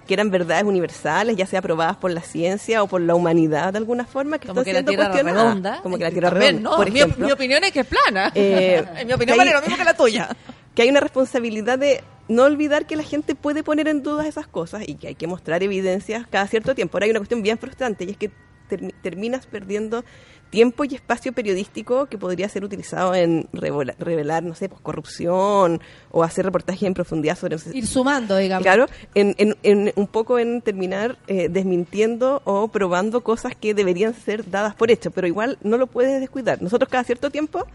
que 0.06 0.14
eran 0.14 0.30
verdades 0.30 0.64
universales, 0.64 1.36
ya 1.36 1.48
sea 1.48 1.58
aprobadas 1.58 1.98
por 1.98 2.12
la 2.12 2.22
ciencia 2.22 2.84
o 2.84 2.88
por 2.88 3.02
la 3.02 3.16
humanidad 3.16 3.74
de 3.74 3.80
alguna 3.80 4.06
forma, 4.06 4.38
que 4.38 4.48
Como 4.48 4.62
están 4.62 4.74
que 4.76 4.82
la 4.84 4.88
siendo 4.88 5.06
cuestionadas. 5.08 5.44
redonda. 5.48 5.80
Como 5.82 5.98
que 5.98 6.04
la 6.04 6.12
Tierra 6.12 6.30
También, 6.30 6.52
redonda, 6.58 6.70
no, 6.70 6.76
por 6.78 6.92
mi- 6.92 7.00
ejemplo. 7.00 7.26
Mi, 7.26 7.32
opinión 7.32 7.64
es 7.64 7.72
que 7.72 7.80
es 7.80 7.88
plana. 7.88 8.32
Eh, 8.36 8.86
en 8.98 9.08
mi 9.08 9.14
opinión 9.14 9.38
vale 9.40 9.54
lo 9.54 9.62
mismo 9.62 9.76
que 9.76 9.84
la 9.84 9.96
tuya. 9.96 10.30
que 10.76 10.84
hay 10.84 10.90
una 10.90 11.00
responsabilidad 11.00 11.80
de 11.80 12.04
no 12.28 12.44
olvidar 12.44 12.86
que 12.86 12.96
la 12.96 13.02
gente 13.02 13.34
puede 13.34 13.64
poner 13.64 13.88
en 13.88 14.04
dudas 14.04 14.28
esas 14.28 14.46
cosas 14.48 14.84
y 14.88 14.94
que 14.96 15.08
hay 15.08 15.16
que 15.16 15.26
mostrar 15.26 15.64
evidencias 15.64 16.28
cada 16.30 16.46
cierto 16.46 16.76
tiempo. 16.76 16.98
Ahora 16.98 17.06
hay 17.06 17.10
una 17.12 17.20
cuestión 17.22 17.42
bien 17.42 17.58
frustrante 17.58 18.04
y 18.04 18.12
es 18.12 18.18
que 18.18 18.30
termi- 18.70 18.94
terminas 19.02 19.48
perdiendo 19.48 20.06
tiempo 20.50 20.84
y 20.84 20.96
espacio 20.96 21.32
periodístico 21.34 22.08
que 22.08 22.18
podría 22.18 22.50
ser 22.50 22.64
utilizado 22.64 23.14
en 23.14 23.48
revelar, 23.54 23.96
revelar, 24.00 24.44
no 24.44 24.56
sé, 24.56 24.68
pues 24.70 24.82
corrupción 24.82 25.80
o 26.12 26.24
hacer 26.24 26.46
reportajes 26.46 26.84
en 26.84 26.94
profundidad 26.94 27.38
sobre... 27.38 27.58
Ir 27.74 27.86
sumando, 27.86 28.36
digamos. 28.38 28.64
Claro, 28.64 28.88
en, 29.14 29.36
en- 29.38 29.56
en- 29.64 29.94
un 29.96 30.08
poco 30.08 30.40
en 30.40 30.62
terminar 30.62 31.18
eh, 31.28 31.50
desmintiendo 31.50 32.42
o 32.46 32.68
probando 32.70 33.22
cosas 33.22 33.56
que 33.56 33.74
deberían 33.74 34.14
ser 34.14 34.50
dadas 34.50 34.74
por 34.76 34.90
hecho, 34.92 35.12
pero 35.12 35.28
igual 35.28 35.58
no 35.62 35.78
lo 35.78 35.88
puedes 35.88 36.20
descuidar. 36.20 36.62
Nosotros 36.62 36.90
cada 36.90 37.04
cierto 37.04 37.30
tiempo 37.30 37.66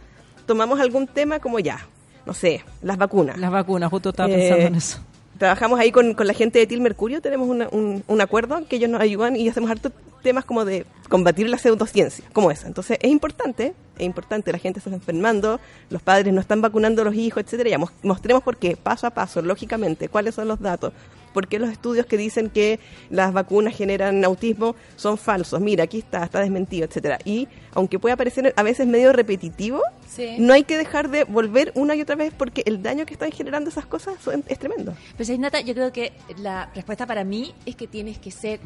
tomamos 0.47 0.81
algún 0.81 1.07
tema 1.07 1.39
como 1.39 1.59
ya, 1.61 1.87
no 2.27 2.35
sé, 2.35 2.65
las 2.83 2.99
vacunas. 2.99 3.39
Las 3.39 3.51
vacunas, 3.51 3.91
justo 3.91 4.11
estaba 4.11 4.29
Eh, 4.31 4.35
pensando 4.37 4.67
en 4.67 4.75
eso. 4.75 4.99
Trabajamos 5.39 5.81
ahí 5.81 5.91
con, 5.91 6.15
con 6.15 6.27
la 6.27 6.33
gente 6.33 6.59
de 6.61 6.67
Til 6.67 6.81
Mercurio, 6.81 7.21
tenemos 7.21 7.49
una- 7.49 7.69
un, 7.73 8.05
un 8.07 8.21
acuerdo 8.21 8.67
que 8.69 8.77
ellos 8.77 8.89
nos 8.89 9.01
ayudan 9.01 9.35
y 9.37 9.49
hacemos 9.49 9.71
hartos 9.71 9.93
temas 10.23 10.45
como 10.45 10.65
de 10.65 10.87
combatir 11.09 11.49
la 11.49 11.59
pseudociencia, 11.59 12.25
como 12.33 12.51
esa. 12.51 12.67
Entonces 12.69 12.99
es 13.03 13.11
importante, 13.11 13.75
es 13.99 14.05
importante, 14.07 14.53
la 14.53 14.59
gente 14.59 14.81
se 14.81 14.89
está 14.89 14.97
enfermando, 14.97 15.61
los 15.91 16.01
padres 16.03 16.33
no 16.33 16.41
están 16.41 16.63
vacunando 16.63 17.03
a 17.03 17.05
los 17.07 17.15
hijos, 17.15 17.43
etcétera. 17.43 17.69
Ya 17.71 17.79
mos- 17.79 17.91
mostremos 18.03 18.43
por 18.43 18.57
qué, 18.57 18.77
paso 18.77 19.07
a 19.07 19.11
paso, 19.11 19.43
lógicamente, 19.43 20.09
cuáles 20.09 20.35
son 20.37 20.47
los 20.49 20.61
datos, 20.61 20.93
por 21.35 21.47
qué 21.49 21.59
los 21.59 21.69
estudios 21.71 22.07
que 22.07 22.17
dicen 22.17 22.49
que 22.49 22.81
las 23.11 23.35
vacunas 23.35 23.77
generan 23.77 24.25
autismo 24.25 24.75
son 24.97 25.19
falsos. 25.19 25.61
Mira, 25.61 25.85
aquí 25.85 25.99
está, 25.99 26.25
está 26.25 26.41
desmentido, 26.41 26.87
etcétera. 26.87 27.19
Y 27.27 27.47
aunque 27.75 27.99
pueda 27.99 28.17
parecer 28.17 28.55
a 28.57 28.63
veces 28.63 28.87
medio 28.87 29.13
repetitivo, 29.13 29.83
Sí. 30.09 30.37
no 30.39 30.55
hay 30.55 30.63
que 30.65 30.79
dejar 30.79 31.11
de 31.11 31.25
volver 31.25 31.73
una 31.75 31.95
y 31.97 32.01
otra 32.01 32.15
vez 32.17 32.33
porque 32.35 32.63
el 32.65 32.83
daño 32.83 33.05
que 33.05 33.13
están 33.13 33.33
generando 33.33 33.69
esas 33.69 33.85
cosas 33.85 34.15
son- 34.23 34.45
es 34.49 34.59
tremendo. 34.59 34.95
Pues 35.17 35.29
Nata, 35.39 35.61
yo 35.61 35.75
creo 35.75 35.93
que 35.93 36.13
la 36.39 36.71
respuesta 36.75 37.05
para 37.07 37.25
mí 37.25 37.53
es 37.67 37.75
que 37.77 37.87
tienes 37.89 38.19
que 38.19 38.31
ser 38.31 38.61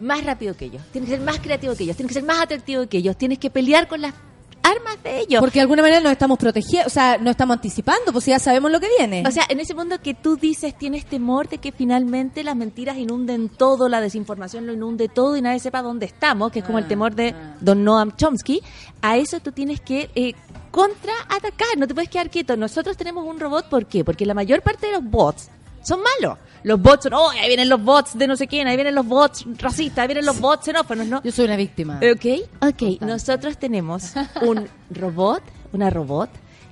más 0.00 0.24
rápido 0.24 0.56
que 0.56 0.66
ellos, 0.66 0.82
tienes 0.92 1.10
que 1.10 1.16
ser 1.16 1.24
más 1.24 1.38
creativo 1.40 1.74
que 1.74 1.82
ellos, 1.84 1.96
tienes 1.96 2.08
que 2.08 2.14
ser 2.20 2.24
más 2.26 2.40
atractivo 2.40 2.86
que 2.88 2.98
ellos, 2.98 3.16
tienes 3.16 3.38
que 3.38 3.50
pelear 3.50 3.88
con 3.88 4.00
las 4.00 4.14
armas 4.62 5.02
de 5.02 5.20
ellos. 5.20 5.40
Porque 5.40 5.58
de 5.58 5.62
alguna 5.62 5.82
manera 5.82 6.00
nos 6.00 6.12
estamos 6.12 6.38
protegiendo, 6.38 6.86
o 6.86 6.90
sea, 6.90 7.18
no 7.18 7.30
estamos 7.30 7.56
anticipando, 7.56 8.12
pues 8.12 8.26
ya 8.26 8.38
sabemos 8.38 8.70
lo 8.70 8.80
que 8.80 8.88
viene. 8.98 9.24
O 9.26 9.30
sea, 9.30 9.44
en 9.48 9.60
ese 9.60 9.74
mundo 9.74 10.00
que 10.00 10.14
tú 10.14 10.36
dices, 10.36 10.76
tienes 10.76 11.06
temor 11.06 11.48
de 11.48 11.58
que 11.58 11.72
finalmente 11.72 12.44
las 12.44 12.56
mentiras 12.56 12.96
inunden 12.96 13.48
todo, 13.48 13.88
la 13.88 14.00
desinformación 14.00 14.66
lo 14.66 14.72
inunde 14.72 15.08
todo 15.08 15.36
y 15.36 15.42
nadie 15.42 15.58
sepa 15.58 15.82
dónde 15.82 16.06
estamos, 16.06 16.52
que 16.52 16.60
es 16.60 16.64
como 16.64 16.78
el 16.78 16.86
temor 16.86 17.14
de 17.14 17.34
Don 17.60 17.84
Noam 17.84 18.16
Chomsky, 18.16 18.62
a 19.00 19.16
eso 19.16 19.40
tú 19.40 19.52
tienes 19.52 19.80
que 19.80 20.10
eh, 20.14 20.34
contraatacar, 20.70 21.76
no 21.78 21.86
te 21.86 21.94
puedes 21.94 22.10
quedar 22.10 22.30
quieto. 22.30 22.56
Nosotros 22.56 22.96
tenemos 22.96 23.26
un 23.26 23.38
robot, 23.38 23.68
¿por 23.68 23.86
qué? 23.86 24.04
Porque 24.04 24.26
la 24.26 24.34
mayor 24.34 24.62
parte 24.62 24.86
de 24.86 24.92
los 24.92 25.04
bots 25.04 25.50
son 25.82 26.00
malos. 26.00 26.38
Los 26.64 26.80
bots 26.80 27.04
son, 27.04 27.14
oh, 27.14 27.30
ahí 27.30 27.48
vienen 27.48 27.68
los 27.68 27.82
bots 27.82 28.16
de 28.16 28.26
no 28.26 28.36
sé 28.36 28.46
quién, 28.46 28.68
ahí 28.68 28.76
vienen 28.76 28.94
los 28.94 29.06
bots 29.06 29.44
racistas, 29.58 29.98
ahí 29.98 30.06
vienen 30.06 30.26
los 30.26 30.40
bots 30.40 30.64
xenófonos, 30.66 31.06
¿no? 31.06 31.22
Yo 31.22 31.32
soy 31.32 31.46
una 31.46 31.56
víctima. 31.56 31.98
Ok, 31.98 32.48
ok. 32.60 33.00
Nosotros 33.00 33.58
tenemos 33.58 34.12
un 34.42 34.68
robot, 34.90 35.42
una 35.72 35.90
robot, 35.90 36.30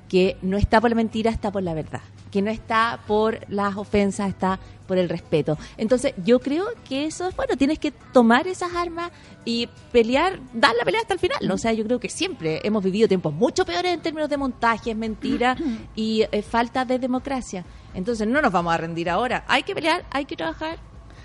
que 0.08 0.36
no 0.42 0.56
está 0.56 0.80
por 0.80 0.90
la 0.90 0.96
mentira, 0.96 1.30
está 1.30 1.50
por 1.50 1.62
la 1.62 1.74
verdad. 1.74 2.00
Que 2.30 2.42
no 2.42 2.50
está 2.50 3.00
por 3.06 3.40
las 3.50 3.76
ofensas, 3.76 4.28
está 4.28 4.58
por 4.86 4.98
el 4.98 5.08
respeto. 5.08 5.56
Entonces, 5.76 6.14
yo 6.24 6.40
creo 6.40 6.64
que 6.88 7.06
eso 7.06 7.28
es 7.28 7.36
bueno. 7.36 7.56
Tienes 7.56 7.78
que 7.78 7.90
tomar 7.90 8.46
esas 8.48 8.74
armas 8.74 9.10
y 9.44 9.68
pelear, 9.92 10.38
dar 10.52 10.74
la 10.76 10.84
pelea 10.84 11.00
hasta 11.00 11.14
el 11.14 11.20
final. 11.20 11.50
O 11.50 11.58
sea, 11.58 11.72
yo 11.72 11.84
creo 11.84 12.00
que 12.00 12.08
siempre 12.08 12.60
hemos 12.64 12.82
vivido 12.82 13.06
tiempos 13.08 13.32
mucho 13.32 13.64
peores 13.64 13.92
en 13.94 14.00
términos 14.00 14.28
de 14.28 14.36
montajes, 14.36 14.96
mentiras 14.96 15.58
y 15.96 16.22
eh, 16.32 16.42
falta 16.42 16.84
de 16.84 16.98
democracia. 16.98 17.64
Entonces, 17.94 18.26
no 18.26 18.40
nos 18.42 18.52
vamos 18.52 18.72
a 18.74 18.76
rendir 18.76 19.08
ahora. 19.10 19.44
Hay 19.48 19.62
que 19.62 19.74
pelear, 19.74 20.04
hay 20.10 20.24
que 20.24 20.36
trabajar 20.36 20.78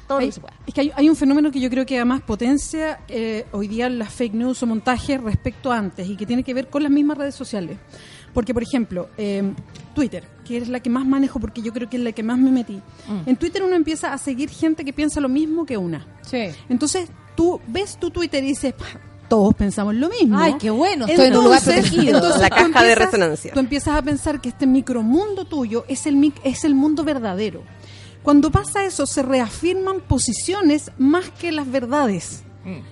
todo 0.07 0.19
lo 0.19 0.21
Hay- 0.21 0.27
que 0.27 0.33
se 0.33 0.41
pueda. 0.41 0.53
Es 0.67 0.73
que 0.73 0.81
hay, 0.81 0.91
hay 0.95 1.09
un 1.09 1.15
fenómeno 1.15 1.51
que 1.51 1.59
yo 1.59 1.69
creo 1.69 1.85
que 1.85 1.95
además 1.95 2.21
potencia 2.21 2.99
eh, 3.07 3.45
hoy 3.51 3.67
día 3.67 3.89
las 3.89 4.09
fake 4.13 4.33
news 4.35 4.61
o 4.61 4.67
montajes 4.67 5.19
respecto 5.21 5.71
a 5.71 5.77
antes 5.79 6.07
y 6.07 6.15
que 6.15 6.25
tiene 6.27 6.43
que 6.43 6.53
ver 6.53 6.67
con 6.69 6.83
las 6.83 6.91
mismas 6.91 7.17
redes 7.17 7.33
sociales. 7.35 7.77
Porque, 8.35 8.53
por 8.53 8.61
ejemplo, 8.61 9.09
eh, 9.17 9.51
Twitter, 9.95 10.23
que 10.45 10.57
es 10.57 10.67
la 10.69 10.79
que 10.81 10.91
más 10.91 11.05
manejo 11.07 11.39
porque 11.39 11.63
yo 11.63 11.73
creo 11.73 11.89
que 11.89 11.97
es 11.97 12.03
la 12.03 12.11
que 12.11 12.21
más 12.21 12.37
me 12.37 12.51
metí. 12.51 12.75
Mm. 13.07 13.27
En 13.29 13.35
Twitter 13.37 13.63
uno 13.63 13.75
empieza 13.75 14.13
a 14.13 14.17
seguir 14.19 14.49
gente 14.51 14.85
que 14.85 14.93
piensa 14.93 15.19
lo 15.19 15.29
mismo 15.29 15.65
que 15.65 15.77
una. 15.77 16.05
Sí. 16.21 16.49
Entonces 16.69 17.09
tú 17.35 17.59
ves 17.67 17.97
tu 17.99 18.11
Twitter 18.11 18.43
y 18.43 18.47
dices, 18.47 18.73
"Pa, 18.73 18.85
todos 19.27 19.55
pensamos 19.55 19.95
lo 19.95 20.07
mismo. 20.09 20.37
Ay, 20.37 20.55
qué 20.59 20.69
bueno, 20.69 21.07
estoy 21.07 21.25
en 21.27 21.37
un 21.37 21.45
lugar 21.45 21.63
protegido. 21.63 22.19
La 22.37 22.49
caja 22.49 22.83
de 22.83 22.93
resonancia. 22.93 23.53
Tú 23.53 23.59
empiezas 23.59 23.95
a 23.97 24.01
pensar 24.03 24.39
que 24.39 24.49
este 24.49 24.67
micromundo 24.67 25.45
tuyo 25.45 25.83
es 25.87 26.05
el, 26.05 26.15
mic- 26.15 26.39
es 26.43 26.63
el 26.63 26.75
mundo 26.75 27.03
verdadero. 27.03 27.63
Cuando 28.21 28.51
pasa 28.51 28.83
eso, 28.85 29.05
se 29.07 29.23
reafirman 29.23 30.01
posiciones 30.01 30.91
más 30.97 31.29
que 31.31 31.51
las 31.51 31.71
verdades. 31.71 32.43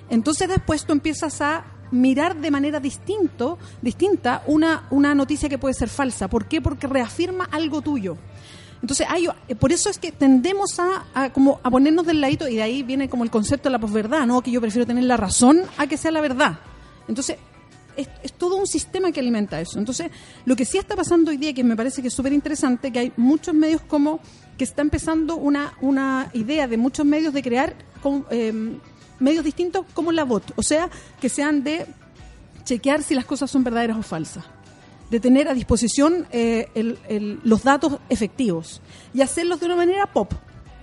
Entonces 0.09 0.47
después 0.47 0.85
tú 0.85 0.93
empiezas 0.93 1.41
a 1.41 1.65
mirar 1.93 2.35
de 2.35 2.51
manera 2.51 2.79
distinto, 2.79 3.57
distinta 3.81 4.43
una, 4.47 4.87
una 4.89 5.15
noticia 5.15 5.47
que 5.47 5.57
puede 5.57 5.73
ser 5.73 5.89
falsa. 5.89 6.27
¿Por 6.27 6.45
qué? 6.45 6.61
Porque 6.61 6.87
reafirma 6.87 7.45
algo 7.51 7.81
tuyo. 7.81 8.17
Entonces, 8.81 9.07
hay, 9.09 9.27
eh, 9.47 9.55
por 9.55 9.71
eso 9.71 9.89
es 9.89 9.97
que 9.97 10.11
tendemos 10.11 10.77
a, 10.79 11.31
como 11.31 11.61
a 11.63 11.69
ponernos 11.69 12.05
del 12.05 12.19
ladito 12.19 12.49
y 12.49 12.55
de 12.55 12.63
ahí 12.63 12.83
viene 12.83 13.07
como 13.07 13.23
el 13.23 13.29
concepto 13.29 13.69
de 13.69 13.71
la 13.73 13.79
posverdad, 13.79 14.25
¿no? 14.25 14.41
Que 14.41 14.51
yo 14.51 14.59
prefiero 14.59 14.85
tener 14.85 15.05
la 15.05 15.15
razón 15.15 15.61
a 15.77 15.87
que 15.87 15.95
sea 15.95 16.11
la 16.11 16.19
verdad. 16.19 16.59
Entonces, 17.07 17.37
es, 17.95 18.09
es 18.23 18.33
todo 18.33 18.57
un 18.57 18.67
sistema 18.67 19.11
que 19.11 19.21
alimenta 19.21 19.61
eso. 19.61 19.79
Entonces, 19.79 20.11
lo 20.45 20.55
que 20.55 20.65
sí 20.65 20.79
está 20.79 20.95
pasando 20.95 21.31
hoy 21.31 21.37
día, 21.37 21.53
que 21.53 21.63
me 21.63 21.77
parece 21.77 22.01
que 22.01 22.09
es 22.09 22.13
súper 22.13 22.33
interesante, 22.33 22.91
que 22.91 22.99
hay 22.99 23.13
muchos 23.15 23.53
medios 23.53 23.81
como 23.81 24.19
que 24.57 24.65
está 24.65 24.81
empezando 24.81 25.37
una, 25.37 25.77
una 25.79 26.29
idea 26.33 26.67
de 26.67 26.75
muchos 26.75 27.05
medios 27.05 27.33
de 27.33 27.41
crear 27.41 27.75
con, 28.01 28.25
eh, 28.31 28.79
medios 29.19 29.43
distintos 29.43 29.85
como 29.93 30.11
la 30.11 30.23
bot, 30.23 30.43
o 30.55 30.63
sea, 30.63 30.89
que 31.21 31.29
sean 31.29 31.63
de 31.63 31.85
chequear 32.65 33.03
si 33.03 33.15
las 33.15 33.25
cosas 33.25 33.49
son 33.51 33.63
verdaderas 33.63 33.97
o 33.97 34.03
falsas 34.03 34.45
de 35.09 35.19
tener 35.19 35.47
a 35.47 35.53
disposición 35.53 36.25
eh, 36.31 36.69
el- 36.73 36.97
el- 37.07 37.39
los 37.43 37.63
datos 37.63 37.99
efectivos 38.09 38.81
y 39.13 39.21
hacerlos 39.21 39.59
de 39.59 39.67
una 39.67 39.75
manera 39.75 40.07
pop, 40.07 40.31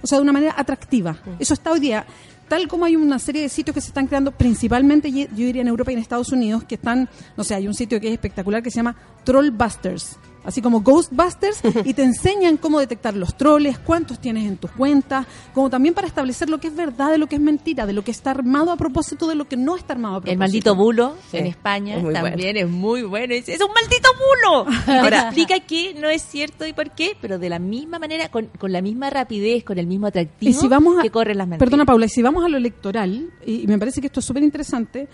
o 0.03 0.07
sea, 0.07 0.19
de 0.19 0.23
una 0.23 0.33
manera 0.33 0.55
atractiva. 0.57 1.17
Eso 1.41 1.55
está 1.55 1.73
hoy 1.73 1.81
día. 1.81 2.07
Tal 2.49 2.69
como 2.69 2.85
hay 2.85 2.95
una 2.97 3.19
serie 3.19 3.43
de 3.43 3.49
sitios 3.49 3.75
que 3.75 3.81
se 3.81 3.89
están 3.89 4.07
creando, 4.07 4.31
principalmente 4.33 5.11
yo 5.11 5.27
diría 5.35 5.63
en 5.63 5.69
Europa 5.69 5.91
y 5.91 5.95
en 5.95 6.01
Estados 6.01 6.31
Unidos, 6.31 6.63
que 6.65 6.77
están, 6.77 7.09
no 7.37 7.43
sé, 7.45 7.55
hay 7.57 7.67
un 7.67 7.75
sitio 7.75 8.01
que 8.01 8.07
es 8.09 8.13
espectacular 8.13 8.63
que 8.63 8.71
se 8.71 8.77
llama 8.77 8.95
Trollbusters, 9.25 10.17
así 10.45 10.63
como 10.63 10.81
Ghostbusters, 10.81 11.61
y 11.85 11.95
te 11.95 12.03
enseñan 12.03 12.57
cómo 12.57 12.81
detectar 12.81 13.15
los 13.15 13.37
troles, 13.37 13.79
cuántos 13.79 14.19
tienes 14.21 14.47
en 14.47 14.57
tus 14.57 14.71
cuentas, 14.71 15.27
como 15.55 15.71
también 15.71 15.95
para 15.95 16.07
establecer 16.07 16.49
lo 16.51 16.59
que 16.59 16.69
es 16.69 16.75
verdad 16.77 17.11
de 17.11 17.19
lo 17.19 17.27
que 17.27 17.37
es 17.37 17.41
mentira, 17.41 17.87
de 17.87 17.93
lo 17.93 18.03
que 18.03 18.11
está 18.11 18.31
armado 18.31 18.71
a 18.73 18.77
propósito 18.77 19.27
de 19.27 19.35
lo 19.35 19.47
que 19.47 19.57
no 19.57 19.77
está 19.77 19.93
armado 19.95 20.17
a 20.17 20.21
propósito. 20.21 20.33
El 20.33 20.39
maldito 20.39 20.75
bulo 20.75 21.15
Sí, 21.31 21.37
en 21.39 21.47
España 21.47 21.97
es 21.97 22.13
también 22.13 22.57
es 22.57 22.69
muy 22.69 23.03
bueno. 23.03 23.35
Es, 23.35 23.49
es 23.49 23.61
un 23.61 23.71
maldito 23.73 24.09
bulo. 24.19 24.67
Ahora- 25.01 25.23
explica 25.25 25.61
que 25.61 25.95
no 25.95 26.09
es 26.09 26.23
cierto 26.23 26.67
y 26.67 26.73
por 26.73 26.91
qué, 26.93 27.17
pero 27.21 27.39
de 27.39 27.49
la 27.49 27.59
misma 27.59 27.99
manera, 27.99 28.29
con, 28.31 28.47
con 28.59 28.73
la 28.73 28.81
misma 28.83 29.11
rapidez, 29.11 29.65
con 29.65 29.79
el 29.79 29.87
mismo 29.87 30.07
atractivo 30.07 30.51
Y 30.51 30.55
si 30.55 30.69
vamos 30.69 30.99
a, 30.99 31.03
que 31.03 31.11
corren 31.11 31.39
las 31.39 31.47
mentiras. 31.49 31.69
Perdona, 31.71 31.85
Paula, 31.85 32.07
y 32.07 32.09
si 32.09 32.23
vamos 32.23 32.45
a 32.45 32.49
lo 32.49 32.57
electoral, 32.57 33.31
y, 33.47 33.63
y 33.63 33.67
me 33.67 33.79
parece 33.79 34.01
que 34.01 34.07
esto 34.07 34.21
es 34.21 34.27
súper 34.27 34.43
interesante, 34.43 35.09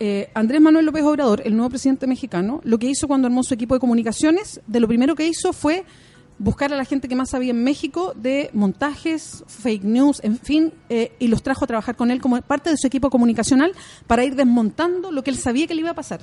eh, 0.00 0.30
Andrés 0.34 0.60
Manuel 0.60 0.86
López 0.86 1.02
Obrador, 1.02 1.42
el 1.44 1.56
nuevo 1.56 1.70
presidente 1.70 2.06
mexicano, 2.06 2.60
lo 2.64 2.78
que 2.78 2.86
hizo 2.86 3.08
cuando 3.08 3.26
armó 3.26 3.42
su 3.42 3.54
equipo 3.54 3.74
de 3.74 3.80
comunicaciones, 3.80 4.60
de 4.66 4.80
lo 4.80 4.86
primero 4.86 5.14
que 5.14 5.26
hizo 5.26 5.52
fue 5.52 5.84
buscar 6.38 6.72
a 6.72 6.76
la 6.76 6.84
gente 6.84 7.08
que 7.08 7.16
más 7.16 7.30
sabía 7.30 7.50
en 7.50 7.64
México 7.64 8.12
de 8.14 8.50
montajes, 8.52 9.44
fake 9.48 9.82
news, 9.82 10.20
en 10.22 10.38
fin, 10.38 10.72
eh, 10.88 11.12
y 11.18 11.26
los 11.26 11.42
trajo 11.42 11.64
a 11.64 11.68
trabajar 11.68 11.96
con 11.96 12.10
él 12.10 12.20
como 12.20 12.40
parte 12.42 12.70
de 12.70 12.76
su 12.76 12.86
equipo 12.86 13.10
comunicacional 13.10 13.72
para 14.06 14.24
ir 14.24 14.36
desmontando 14.36 15.10
lo 15.10 15.24
que 15.24 15.30
él 15.30 15.36
sabía 15.36 15.66
que 15.66 15.74
le 15.74 15.80
iba 15.80 15.90
a 15.90 15.94
pasar, 15.94 16.20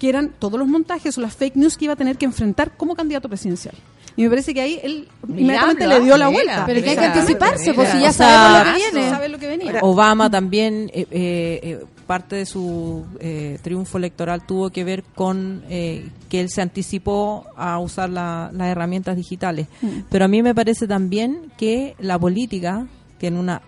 que 0.00 0.08
eran 0.08 0.34
todos 0.38 0.58
los 0.58 0.66
montajes 0.66 1.16
o 1.16 1.20
las 1.20 1.36
fake 1.36 1.56
news 1.56 1.76
que 1.76 1.84
iba 1.84 1.94
a 1.94 1.96
tener 1.96 2.18
que 2.18 2.24
enfrentar 2.24 2.76
como 2.76 2.96
candidato 2.96 3.28
presidencial. 3.28 3.76
Y 4.16 4.22
me 4.24 4.28
parece 4.28 4.52
que 4.52 4.60
ahí 4.60 4.78
él 4.82 5.08
inmediatamente 5.28 5.86
le 5.86 6.00
dio 6.00 6.16
la 6.16 6.28
mira, 6.28 6.42
vuelta. 6.44 6.66
Pero 6.66 6.82
que 6.82 6.90
hay 6.90 6.96
que 6.96 7.04
anticiparse, 7.06 7.72
pues 7.74 7.88
si 7.90 8.00
ya 8.00 8.10
O 8.10 8.12
sea, 8.12 8.28
sabemos 8.28 8.58
lo 8.66 8.72
que 8.72 8.78
viene. 8.92 9.10
Sabe 9.10 9.28
lo 9.28 9.38
que 9.38 9.48
venía. 9.48 9.78
Obama 9.82 10.30
también, 10.30 10.90
eh, 10.92 11.06
eh, 11.10 11.60
eh, 11.62 11.84
parte 12.06 12.36
de 12.36 12.44
su 12.46 13.06
eh, 13.20 13.58
triunfo 13.62 13.96
electoral 13.96 14.44
tuvo 14.46 14.68
que 14.70 14.84
ver 14.84 15.02
con 15.02 15.62
eh, 15.70 16.10
que 16.28 16.40
él 16.40 16.50
se 16.50 16.60
anticipó 16.60 17.46
a 17.56 17.78
usar 17.78 18.10
la- 18.10 18.50
las 18.52 18.68
herramientas 18.68 19.16
digitales. 19.16 19.66
Pero 20.10 20.24
a 20.26 20.28
mí 20.28 20.42
me 20.42 20.54
parece 20.54 20.86
también 20.86 21.50
que 21.56 21.94
la 21.98 22.18
política 22.18 22.86
tiene 23.18 23.38
una 23.40 23.62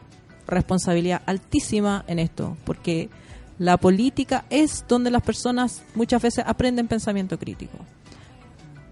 responsabilidad 0.46 1.22
altísima 1.24 2.04
en 2.06 2.18
esto, 2.18 2.56
porque 2.64 3.08
la 3.58 3.78
política 3.78 4.44
es 4.50 4.84
donde 4.88 5.10
las 5.10 5.22
personas 5.22 5.82
muchas 5.94 6.20
veces 6.20 6.44
aprenden 6.46 6.86
pensamiento 6.88 7.38
crítico. 7.38 7.78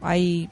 Hay 0.01 0.49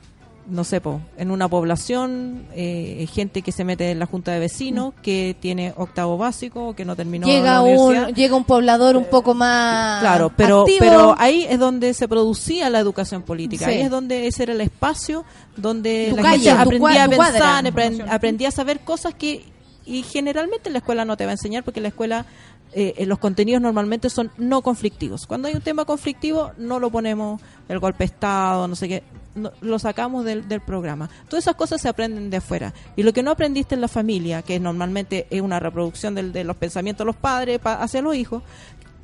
no 0.48 0.64
sé, 0.64 0.80
po, 0.80 1.00
en 1.16 1.30
una 1.30 1.48
población, 1.48 2.46
eh, 2.54 3.06
gente 3.12 3.42
que 3.42 3.52
se 3.52 3.64
mete 3.64 3.90
en 3.90 3.98
la 3.98 4.06
junta 4.06 4.32
de 4.32 4.40
vecinos, 4.40 4.94
que 5.02 5.36
tiene 5.38 5.72
octavo 5.76 6.18
básico, 6.18 6.74
que 6.74 6.84
no 6.84 6.96
terminó 6.96 7.26
Llega 7.26 7.54
la 7.54 7.62
universidad. 7.62 8.08
un, 8.08 8.14
llega 8.14 8.36
un 8.36 8.44
poblador 8.44 8.96
un 8.96 9.04
poco 9.04 9.34
más 9.34 10.00
Claro, 10.00 10.32
pero, 10.36 10.60
activo. 10.62 10.78
pero 10.80 11.14
ahí 11.18 11.46
es 11.48 11.58
donde 11.58 11.94
se 11.94 12.08
producía 12.08 12.68
la 12.70 12.80
educación 12.80 13.22
política. 13.22 13.66
Sí. 13.66 13.72
Ahí 13.72 13.80
es 13.82 13.90
donde 13.90 14.26
ese 14.26 14.42
era 14.44 14.52
el 14.52 14.60
espacio 14.60 15.24
donde 15.56 16.08
Tu 16.10 16.16
la 16.16 16.22
calle, 16.22 16.50
gente 16.50 16.64
tu 16.78 16.86
aprendía 16.86 17.04
a 17.04 17.08
pensar, 17.08 18.08
aprendía 18.10 18.48
a 18.48 18.52
saber 18.52 18.80
cosas 18.80 19.14
que 19.14 19.44
y 19.86 20.02
generalmente 20.02 20.68
en 20.68 20.74
la 20.74 20.78
escuela 20.78 21.04
no 21.04 21.16
te 21.16 21.24
va 21.24 21.30
a 21.30 21.34
enseñar 21.34 21.64
porque 21.64 21.80
la 21.80 21.88
escuela 21.88 22.26
eh, 22.72 22.94
eh, 22.98 23.06
los 23.06 23.18
contenidos 23.18 23.60
normalmente 23.60 24.08
son 24.10 24.30
no 24.36 24.62
conflictivos. 24.62 25.26
Cuando 25.26 25.48
hay 25.48 25.54
un 25.54 25.60
tema 25.62 25.84
conflictivo 25.84 26.52
no 26.58 26.78
lo 26.78 26.90
ponemos 26.90 27.40
el 27.68 27.78
golpe 27.80 28.04
de 28.04 28.12
estado, 28.12 28.68
no 28.68 28.76
sé 28.76 28.88
qué, 28.88 29.02
no- 29.34 29.52
lo 29.60 29.78
sacamos 29.78 30.24
del, 30.24 30.48
del 30.48 30.60
programa. 30.60 31.08
Todas 31.28 31.44
esas 31.44 31.54
cosas 31.56 31.80
se 31.80 31.88
aprenden 31.88 32.30
de 32.30 32.38
afuera. 32.38 32.74
Y 32.96 33.02
lo 33.02 33.12
que 33.12 33.22
no 33.22 33.30
aprendiste 33.30 33.74
en 33.74 33.80
la 33.80 33.88
familia, 33.88 34.42
que 34.42 34.58
normalmente 34.60 35.26
es 35.30 35.40
una 35.40 35.58
reproducción 35.60 36.14
del- 36.14 36.32
de 36.32 36.44
los 36.44 36.56
pensamientos 36.56 37.04
de 37.04 37.06
los 37.06 37.16
padres 37.16 37.58
pa- 37.58 37.82
hacia 37.82 38.02
los 38.02 38.14
hijos, 38.16 38.42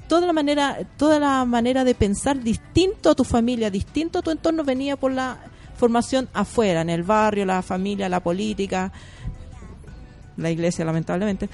toda 0.08 0.24
la 0.26 0.32
manera 0.32 0.78
toda 0.96 1.18
la 1.18 1.44
manera 1.44 1.82
de 1.82 1.94
pensar 1.96 2.38
distinto 2.40 3.10
a 3.10 3.14
tu 3.16 3.24
familia 3.24 3.72
distinto 3.72 4.20
a 4.20 4.22
tu 4.22 4.30
entorno 4.30 4.62
venía 4.62 4.96
por 4.96 5.10
la 5.10 5.36
formación 5.76 6.28
afuera 6.32 6.82
en 6.82 6.90
el 6.90 7.02
barrio 7.02 7.44
la 7.44 7.60
familia 7.60 8.08
la 8.08 8.20
política 8.20 8.92
la 10.36 10.48
iglesia 10.50 10.84
lamentablemente 10.84 11.48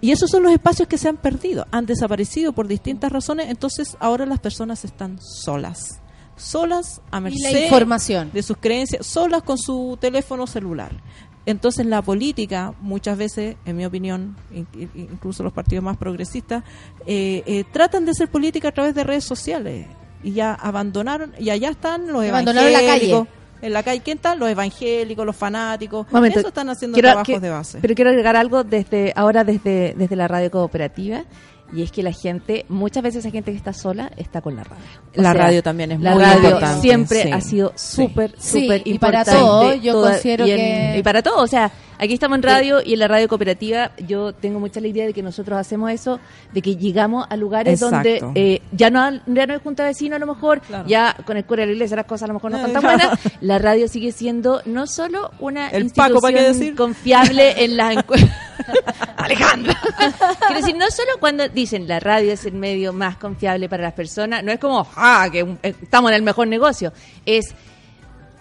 y 0.00 0.10
esos 0.10 0.28
son 0.28 0.42
los 0.42 0.50
espacios 0.50 0.88
que 0.88 0.98
se 0.98 1.08
han 1.08 1.16
perdido 1.18 1.68
han 1.70 1.86
desaparecido 1.86 2.52
por 2.52 2.66
distintas 2.66 3.12
razones 3.12 3.48
entonces 3.48 3.96
ahora 4.00 4.26
las 4.26 4.40
personas 4.40 4.84
están 4.84 5.20
solas 5.20 6.00
solas 6.42 7.00
a 7.10 7.18
Y 7.18 7.22
merced 7.22 7.52
la 7.52 7.60
información. 7.60 8.30
de 8.32 8.42
sus 8.42 8.56
creencias 8.58 9.06
solas 9.06 9.42
con 9.42 9.58
su 9.58 9.96
teléfono 10.00 10.46
celular 10.46 10.92
entonces 11.44 11.84
la 11.86 12.02
política, 12.02 12.72
muchas 12.80 13.18
veces, 13.18 13.56
en 13.64 13.76
mi 13.76 13.84
opinión, 13.84 14.36
in- 14.54 14.66
in- 14.74 14.90
incluso 14.94 15.42
los 15.42 15.52
partidos 15.52 15.82
más 15.82 15.96
progresistas, 15.96 16.62
eh, 17.04 17.42
eh, 17.46 17.64
tratan 17.72 18.04
de 18.04 18.12
hacer 18.12 18.28
política 18.28 18.68
a 18.68 18.72
través 18.72 18.94
de 18.94 19.02
redes 19.02 19.24
sociales 19.24 19.86
y 20.22 20.34
ya 20.34 20.54
abandonaron, 20.54 21.32
y 21.40 21.50
allá 21.50 21.70
están 21.70 22.06
los 22.12 22.24
Abandonaron 22.24 22.70
la 22.72 22.78
calle. 22.78 22.86
evangélicos. 23.10 23.28
En 23.60 23.72
la 23.72 23.82
calle, 23.82 24.00
¿quién 24.04 24.18
está? 24.18 24.36
Los 24.36 24.50
evangélicos, 24.50 25.26
los 25.26 25.34
fanáticos. 25.34 26.06
Momento, 26.12 26.38
Eso 26.38 26.48
están 26.48 26.68
haciendo 26.68 26.94
quiero- 26.94 27.08
trabajos 27.08 27.34
que- 27.34 27.40
de 27.40 27.50
base. 27.50 27.78
Pero 27.82 27.94
quiero 27.96 28.10
agregar 28.10 28.36
algo 28.36 28.62
desde 28.62 29.12
ahora 29.16 29.42
desde, 29.42 29.94
desde 29.96 30.14
la 30.14 30.28
radio 30.28 30.48
cooperativa 30.48 31.24
Y 31.74 31.82
es 31.82 31.90
que 31.90 32.02
la 32.02 32.12
gente, 32.12 32.66
muchas 32.68 33.02
veces 33.02 33.20
esa 33.24 33.30
gente 33.30 33.50
que 33.50 33.56
está 33.56 33.72
sola 33.72 34.10
está 34.16 34.40
con 34.42 34.54
la 34.56 34.62
radio. 34.64 34.84
La 35.14 35.32
radio 35.32 35.62
también 35.62 35.92
es 35.92 36.00
la 36.00 36.12
muy 36.14 36.22
radio 36.22 36.42
importante, 36.50 36.80
siempre 36.82 37.22
sí. 37.22 37.30
ha 37.32 37.40
sido 37.40 37.72
súper, 37.76 38.34
Sí, 38.36 38.62
súper 38.64 38.82
y 38.84 38.98
para 38.98 39.20
importante. 39.20 39.40
todo, 39.40 39.74
yo 39.74 39.92
Toda- 39.94 40.10
considero 40.12 40.46
y 40.46 40.50
en- 40.50 40.56
que- 40.58 40.98
Y 40.98 41.02
para 41.02 41.22
todo, 41.22 41.42
o 41.42 41.46
sea, 41.46 41.72
aquí 42.04 42.14
estamos 42.14 42.36
en 42.36 42.42
radio 42.42 42.82
y 42.84 42.94
en 42.94 42.98
la 42.98 43.08
radio 43.08 43.28
cooperativa 43.28 43.92
yo 44.06 44.32
tengo 44.32 44.58
mucha 44.60 44.80
la 44.80 44.88
idea 44.88 45.06
de 45.06 45.12
que 45.12 45.22
nosotros 45.22 45.58
hacemos 45.58 45.90
eso, 45.90 46.18
de 46.52 46.60
que 46.62 46.76
llegamos 46.76 47.26
a 47.30 47.36
lugares 47.36 47.80
donde 47.80 48.20
eh, 48.34 48.60
ya 48.72 48.90
no 48.90 49.10
ya 49.26 49.46
no 49.46 49.54
hay 49.54 49.60
junta 49.62 49.84
de 49.84 49.90
vecinos 49.90 50.16
a 50.16 50.18
lo 50.20 50.26
mejor, 50.26 50.60
ya 50.86 51.16
con 51.26 51.36
el 51.36 51.44
cura 51.44 51.60
de 51.62 51.66
la 51.68 51.72
iglesia 51.72 51.96
las 51.96 52.06
cosas 52.06 52.24
a 52.24 52.26
lo 52.28 52.34
mejor 52.34 52.50
no 52.50 52.56
están 52.58 52.72
tan 52.72 52.82
buenas. 52.98 53.18
La 53.40 53.58
radio 53.58 53.88
sigue 53.88 54.12
siendo 54.12 54.62
no 54.66 54.86
solo 54.86 55.30
una 55.38 55.68
El 55.70 55.84
institución 55.84 56.08
Paco, 56.14 56.20
¿para 56.22 56.36
qué 56.38 56.42
decir? 56.44 56.74
confiable 56.74 57.64
en 57.64 57.76
las 57.76 57.96
encuestas. 57.96 58.30
Alejandra. 59.16 59.76
Quiero 60.46 60.54
decir, 60.60 60.76
no 60.76 60.90
solo 60.90 61.10
cuando 61.20 61.48
dicen 61.48 61.88
la 61.88 62.00
radio 62.00 62.32
es 62.32 62.44
el 62.44 62.52
medio 62.54 62.92
más 62.92 63.16
confiable 63.16 63.68
para 63.68 63.82
las 63.84 63.92
personas, 63.92 64.42
no 64.44 64.52
es 64.52 64.58
como, 64.58 64.86
ah, 64.96 65.28
que 65.30 65.42
un- 65.42 65.58
eh, 65.62 65.74
estamos 65.82 66.10
en 66.10 66.16
el 66.16 66.22
mejor 66.22 66.48
negocio. 66.48 66.92
Es 67.26 67.54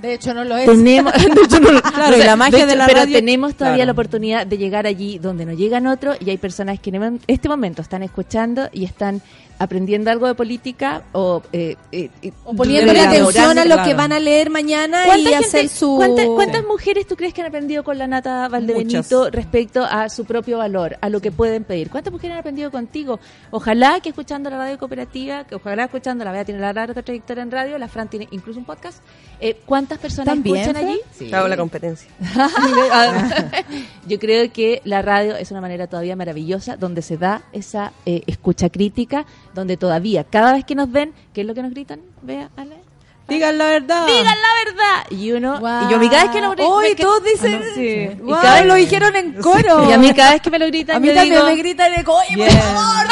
De 0.01 0.13
hecho, 0.15 0.33
no 0.33 0.43
lo 0.43 0.57
es. 0.57 0.65
tenemos, 0.65 1.13
de 1.13 1.41
hecho, 1.43 1.59
no 1.59 1.71
lo- 1.71 1.81
Claro, 1.81 2.13
o 2.13 2.15
sea, 2.15 2.23
y 2.23 2.25
la 2.27 2.35
magia 2.35 2.65
de 2.65 2.75
la 2.75 2.85
pero 2.87 2.99
radio- 3.01 3.15
tenemos 3.17 3.55
todavía 3.55 3.77
claro. 3.77 3.87
la 3.87 3.91
oportunidad 3.93 4.47
de 4.47 4.57
llegar 4.57 4.87
allí 4.87 5.19
donde 5.19 5.45
no 5.45 5.53
llegan 5.53 5.87
otros 5.87 6.17
y 6.19 6.29
hay 6.29 6.37
personas 6.37 6.79
que 6.79 6.89
en 6.89 7.19
este 7.27 7.47
momento 7.49 7.81
están 7.81 8.01
escuchando 8.03 8.69
y 8.73 8.85
están 8.85 9.21
aprendiendo 9.61 10.09
algo 10.09 10.25
de 10.27 10.33
política 10.33 11.03
o, 11.11 11.41
eh, 11.53 11.75
eh, 11.91 12.09
eh, 12.21 12.31
O 12.45 12.55
poniéndole 12.55 12.99
atención 13.01 13.57
a 13.59 13.65
lo 13.65 13.75
claro. 13.75 13.83
que 13.89 13.93
van 13.93 14.11
a 14.11 14.19
leer 14.19 14.49
mañana 14.49 15.03
¿Cuánta 15.05 15.29
y 15.29 15.33
gente- 15.33 15.45
hacer 15.47 15.69
su... 15.69 15.95
¿cuánta- 15.97 16.25
¿Cuántas 16.25 16.63
mujeres 16.65 17.05
tú 17.05 17.15
crees 17.15 17.33
que 17.33 17.41
han 17.41 17.47
aprendido 17.47 17.83
con 17.83 17.97
la 17.97 18.07
Nata 18.07 18.47
Valdebenito 18.47 19.19
Muchas. 19.19 19.31
respecto 19.33 19.83
a 19.83 20.09
su 20.09 20.25
propio 20.25 20.57
valor, 20.57 20.97
a 20.99 21.09
lo 21.09 21.21
que 21.21 21.31
pueden 21.31 21.63
pedir? 21.63 21.89
¿Cuántas 21.91 22.11
mujeres 22.11 22.33
han 22.33 22.39
aprendido 22.39 22.71
contigo? 22.71 23.19
Ojalá 23.51 23.99
que 23.99 24.09
escuchando 24.09 24.49
la 24.49 24.57
radio 24.57 24.77
cooperativa, 24.79 25.43
que 25.43 25.55
ojalá 25.55 25.83
escuchando 25.83 26.25
la 26.25 26.31
Bea 26.31 26.43
tiene 26.45 26.59
la 26.59 26.73
larga 26.73 27.01
trayectoria 27.01 27.43
en 27.43 27.51
radio, 27.51 27.77
la 27.77 27.87
Fran 27.87 28.09
tiene 28.09 28.27
incluso 28.31 28.59
un 28.59 28.65
podcast. 28.65 28.97
eh, 29.39 29.59
¿Cuántas 29.65 29.99
personas 29.99 30.33
¿También, 30.33 30.57
escuchan 30.57 30.85
allí? 30.87 31.31
Hago 31.33 31.47
la 31.47 31.57
competencia. 31.57 32.09
Yo 34.07 34.19
creo 34.19 34.51
que 34.51 34.81
la 34.85 35.01
radio 35.01 35.35
es 35.35 35.51
una 35.51 35.61
manera 35.61 35.87
todavía 35.87 36.15
maravillosa 36.15 36.77
donde 36.77 37.01
se 37.01 37.17
da 37.17 37.43
esa 37.53 37.91
eh, 38.05 38.23
escucha 38.27 38.69
crítica, 38.69 39.25
donde 39.53 39.77
todavía, 39.77 40.23
cada 40.23 40.53
vez 40.53 40.65
que 40.65 40.75
nos 40.75 40.91
ven, 40.91 41.13
¿qué 41.33 41.41
es 41.41 41.47
lo 41.47 41.53
que 41.53 41.63
nos 41.63 41.71
gritan? 41.71 42.01
Vea, 42.21 42.49
Ale. 42.55 42.90
Digan 43.31 43.57
la 43.57 43.65
verdad. 43.65 44.05
Digan 44.07 44.25
la 44.25 44.71
verdad. 44.71 45.05
Y 45.09 45.31
uno, 45.31 45.59
Guau. 45.59 45.87
y 45.87 45.91
yo 45.91 45.97
a 45.97 45.99
mí 45.99 46.09
cada 46.09 46.23
vez 46.23 46.31
que 46.31 46.41
lo 46.41 46.49
Hoy 46.67 46.95
que- 46.95 47.03
todos 47.03 47.23
dicen... 47.23 47.61
Sí. 47.75 47.81
Y 47.81 48.07
Guau, 48.21 48.41
cada 48.41 48.55
vez- 48.59 48.65
lo 48.65 48.75
dijeron 48.75 49.15
en 49.15 49.33
coro. 49.33 49.89
Y 49.89 49.93
a 49.93 49.97
mí 49.97 50.13
cada 50.13 50.31
vez 50.33 50.41
que 50.41 50.49
me 50.49 50.59
lo 50.59 50.67
gritan, 50.67 50.95
A 50.97 50.99
mí 50.99 51.07
también 51.07 51.33
digo, 51.33 51.45
me 51.45 51.55
gritan 51.55 51.91
de 51.91 51.97
oye, 51.99 52.05
por 52.05 52.35
Bien. 52.35 52.49
favor, 52.49 53.05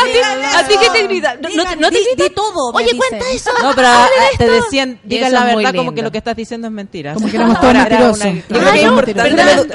¿A 0.55 0.63
ti, 0.67 0.73
qué 0.81 0.89
te 0.89 1.03
gritan? 1.07 1.41
No, 1.41 1.49
no 1.49 1.55
te- 1.55 1.59
Digan, 1.61 1.79
no 1.79 1.89
te 1.89 1.97
di- 1.97 2.03
gritan. 2.05 2.27
di 2.27 2.33
todo, 2.35 2.71
Oye, 2.73 2.97
cuenta 2.97 3.25
eso. 3.33 3.51
No, 3.61 3.73
pero 3.75 3.87
ah, 3.91 4.07
de 4.31 4.45
te 4.45 4.51
decían, 4.51 4.99
Y 5.05 5.09
digan 5.09 5.31
la 5.33 5.43
verdad, 5.45 5.75
como 5.75 5.93
que 5.93 6.01
lo 6.01 6.11
que 6.11 6.17
estás 6.17 6.35
diciendo 6.35 6.67
es 6.67 6.73
mentira. 6.73 7.13
Como 7.13 7.27
que 7.29 7.35
éramos 7.35 7.59
todos 7.59 7.73
mentirosos. 7.73 8.21
Ah, 8.25 9.01
que 9.05 9.13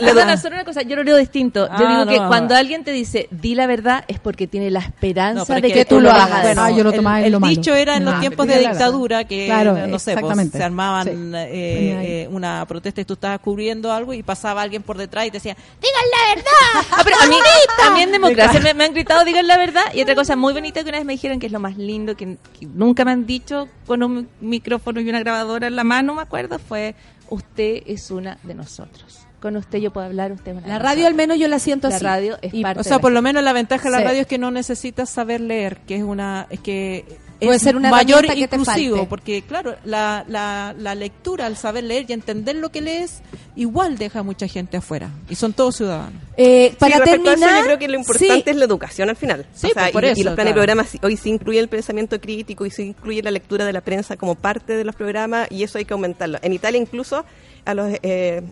perdona, 0.00 0.36
solo 0.36 0.54
una 0.56 0.64
cosa, 0.64 0.82
yo 0.82 0.96
lo 0.96 1.02
leo 1.02 1.16
distinto. 1.16 1.66
Yo 1.66 1.86
Ah, 1.86 2.04
digo 2.04 2.06
que 2.06 2.16
cuando 2.28 2.54
alguien 2.54 2.84
te 2.84 2.92
dice, 2.92 3.28
di 3.30 3.54
la 3.54 3.66
verdad, 3.66 4.04
es 4.08 4.18
porque 4.18 4.46
tiene 4.46 4.70
la 4.70 4.80
esperanza 4.80 5.54
de 5.60 5.72
que, 5.72 5.84
tú 5.84 6.00
lo 6.00 6.10
hagas. 6.10 6.42
Bueno, 6.42 6.62
Ah, 6.64 6.70
yo 6.70 6.84
lo 6.84 6.92
tomaba 6.92 7.20
en 7.20 7.26
el, 7.26 7.32
lo 7.32 7.40
malo. 7.40 7.50
dicho 7.54 7.74
era 7.74 7.96
en 7.96 8.04
los 8.04 8.14
Ah, 8.14 8.20
tiempos 8.20 8.46
de 8.46 8.58
dictadura 8.58 9.24
que, 9.24 9.46
Claro, 9.46 9.86
no 9.86 9.98
sé, 9.98 10.16
pues. 10.16 10.33
Se 10.50 10.62
armaban 10.62 11.04
Sí. 11.04 11.10
eh, 11.12 12.22
eh, 12.24 12.28
una 12.30 12.64
protesta 12.66 13.00
y 13.00 13.04
tú 13.04 13.14
estabas 13.14 13.40
cubriendo 13.40 13.92
algo 13.92 14.12
y 14.14 14.22
pasaba 14.22 14.62
alguien 14.62 14.82
por 14.82 14.96
detrás 14.98 15.26
y 15.26 15.30
te 15.30 15.38
decía, 15.38 15.56
digan 15.80 16.04
la 16.12 16.34
verdad. 16.34 16.90
Ah, 16.96 17.00
pero 17.04 17.16
a 17.22 17.26
mí 17.26 17.36
también 17.78 18.10
democracia 18.12 18.60
me, 18.60 18.74
me 18.74 18.84
han 18.84 18.92
gritado 18.94 19.24
digan 19.24 19.46
la 19.46 19.56
verdad 19.56 19.82
y 19.94 20.02
otra 20.02 20.14
cosa 20.14 20.36
muy 20.36 20.52
bonita 20.52 20.82
que 20.82 20.88
una 20.88 20.98
vez 20.98 21.06
me 21.06 21.12
dijeron 21.14 21.38
que 21.38 21.46
es 21.46 21.52
lo 21.52 21.60
más 21.60 21.76
lindo 21.76 22.16
que, 22.16 22.36
que 22.58 22.66
nunca 22.66 23.04
me 23.04 23.12
han 23.12 23.26
dicho 23.26 23.68
con 23.86 24.02
un 24.02 24.28
micrófono 24.40 25.00
y 25.00 25.08
una 25.08 25.20
grabadora 25.20 25.66
en 25.66 25.76
la 25.76 25.84
mano, 25.84 26.14
me 26.14 26.22
acuerdo, 26.22 26.58
fue 26.58 26.94
usted 27.28 27.82
es 27.86 28.10
una 28.10 28.38
de 28.42 28.54
nosotros. 28.54 29.20
Con 29.40 29.56
usted 29.56 29.78
yo 29.78 29.92
puedo 29.92 30.06
hablar, 30.06 30.32
usted 30.32 30.54
La 30.66 30.78
radio 30.78 31.06
al 31.06 31.14
menos 31.14 31.38
yo 31.38 31.48
la 31.48 31.58
siento 31.58 31.88
La 31.90 31.96
así. 31.96 32.04
radio 32.04 32.38
es 32.40 32.54
Y- 32.54 32.62
parte 32.62 32.80
o 32.80 32.84
sea, 32.84 32.96
de 32.96 33.02
por 33.02 33.12
la 33.12 33.16
lo 33.18 33.22
menos 33.22 33.42
la 33.42 33.52
ventaja 33.52 33.84
de 33.84 33.90
la 33.90 33.98
Sí. 33.98 34.04
radio 34.04 34.20
es 34.22 34.26
que 34.26 34.38
no 34.38 34.50
necesitas 34.50 35.10
saber 35.10 35.40
leer, 35.42 35.78
que 35.86 35.96
es 35.96 36.02
una 36.02 36.46
es 36.50 36.60
que 36.60 37.04
Puede 37.46 37.58
ser 37.58 37.76
una 37.76 37.90
mayor 37.90 38.26
que 38.26 38.34
te 38.48 38.56
inclusivo, 38.56 39.08
porque 39.08 39.42
claro, 39.42 39.76
la, 39.84 40.24
la, 40.28 40.74
la 40.78 40.94
lectura, 40.94 41.46
al 41.46 41.56
saber 41.56 41.84
leer 41.84 42.06
y 42.08 42.12
entender 42.12 42.56
lo 42.56 42.70
que 42.70 42.80
lees, 42.80 43.20
igual 43.56 43.96
deja 43.98 44.20
a 44.20 44.22
mucha 44.22 44.48
gente 44.48 44.76
afuera 44.76 45.10
y 45.28 45.34
son 45.34 45.52
todos 45.52 45.76
ciudadanos. 45.76 46.20
Eh, 46.36 46.70
Sí, 46.70 46.76
para 46.78 46.96
eso, 46.96 47.04
terminar, 47.04 47.58
yo 47.60 47.64
creo 47.64 47.78
que 47.78 47.88
lo 47.88 47.98
importante 47.98 48.34
sí. 48.34 48.50
es 48.50 48.56
la 48.56 48.64
educación 48.64 49.08
al 49.10 49.16
final. 49.16 49.46
Sí, 49.54 49.68
O 49.68 49.70
sea, 49.70 49.82
pues, 49.84 49.92
por 49.92 50.04
y, 50.04 50.08
eso, 50.08 50.20
y 50.20 50.24
los 50.24 50.34
planes 50.34 50.52
claro. 50.54 50.60
de 50.60 50.66
programas 50.66 50.88
sí- 50.88 50.98
hoy 51.02 51.16
se 51.16 51.28
incluye 51.28 51.58
el 51.60 51.68
pensamiento 51.68 52.20
crítico 52.20 52.66
y 52.66 52.70
se 52.70 52.82
incluye 52.84 53.22
la 53.22 53.30
lectura 53.30 53.64
de 53.64 53.72
la 53.72 53.80
prensa 53.80 54.16
como 54.16 54.34
parte 54.34 54.76
de 54.76 54.84
los 54.84 54.94
programas 54.94 55.46
y 55.50 55.62
eso 55.62 55.78
hay 55.78 55.84
que 55.84 55.94
aumentarlo. 55.94 56.38
En 56.42 56.52
Italia 56.52 56.80
incluso 56.80 57.24
a 57.64 57.74
los 57.74 57.92
eh, 58.02 58.42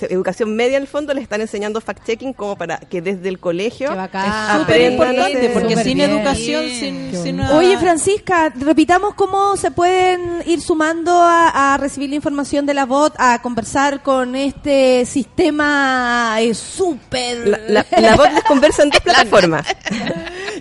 educación 0.00 0.54
media 0.56 0.76
en 0.76 0.82
el 0.82 0.88
fondo 0.88 1.14
les 1.14 1.22
están 1.22 1.40
enseñando 1.40 1.80
fact-checking 1.80 2.34
como 2.34 2.56
para 2.56 2.78
que 2.78 3.00
desde 3.02 3.28
el 3.28 3.38
colegio 3.38 3.94
bacán. 3.94 4.60
Súper 4.60 4.92
importante, 4.92 5.50
porque 5.50 5.76
sin 5.76 5.98
bien. 5.98 6.10
educación, 6.10 6.64
sin, 6.68 7.34
una- 7.40 7.56
Oye, 7.56 7.78
Francisca, 7.78 8.52
repitamos 8.54 9.14
cómo 9.14 9.56
se 9.56 9.70
pueden 9.70 10.42
ir 10.46 10.60
sumando 10.60 11.12
a, 11.22 11.74
a 11.74 11.76
recibir 11.78 12.10
la 12.10 12.16
información 12.16 12.66
de 12.66 12.74
la 12.74 12.86
bot, 12.86 13.14
a 13.18 13.40
conversar 13.42 14.02
con 14.02 14.34
este 14.36 15.06
sistema 15.06 16.36
eh, 16.40 16.54
súper... 16.54 17.46
La, 17.48 17.58
la, 17.68 17.86
la 18.00 18.16
bot 18.16 18.32
les 18.32 18.44
conversa 18.44 18.82
en 18.82 18.90
dos 18.90 19.00
plataformas. 19.04 19.66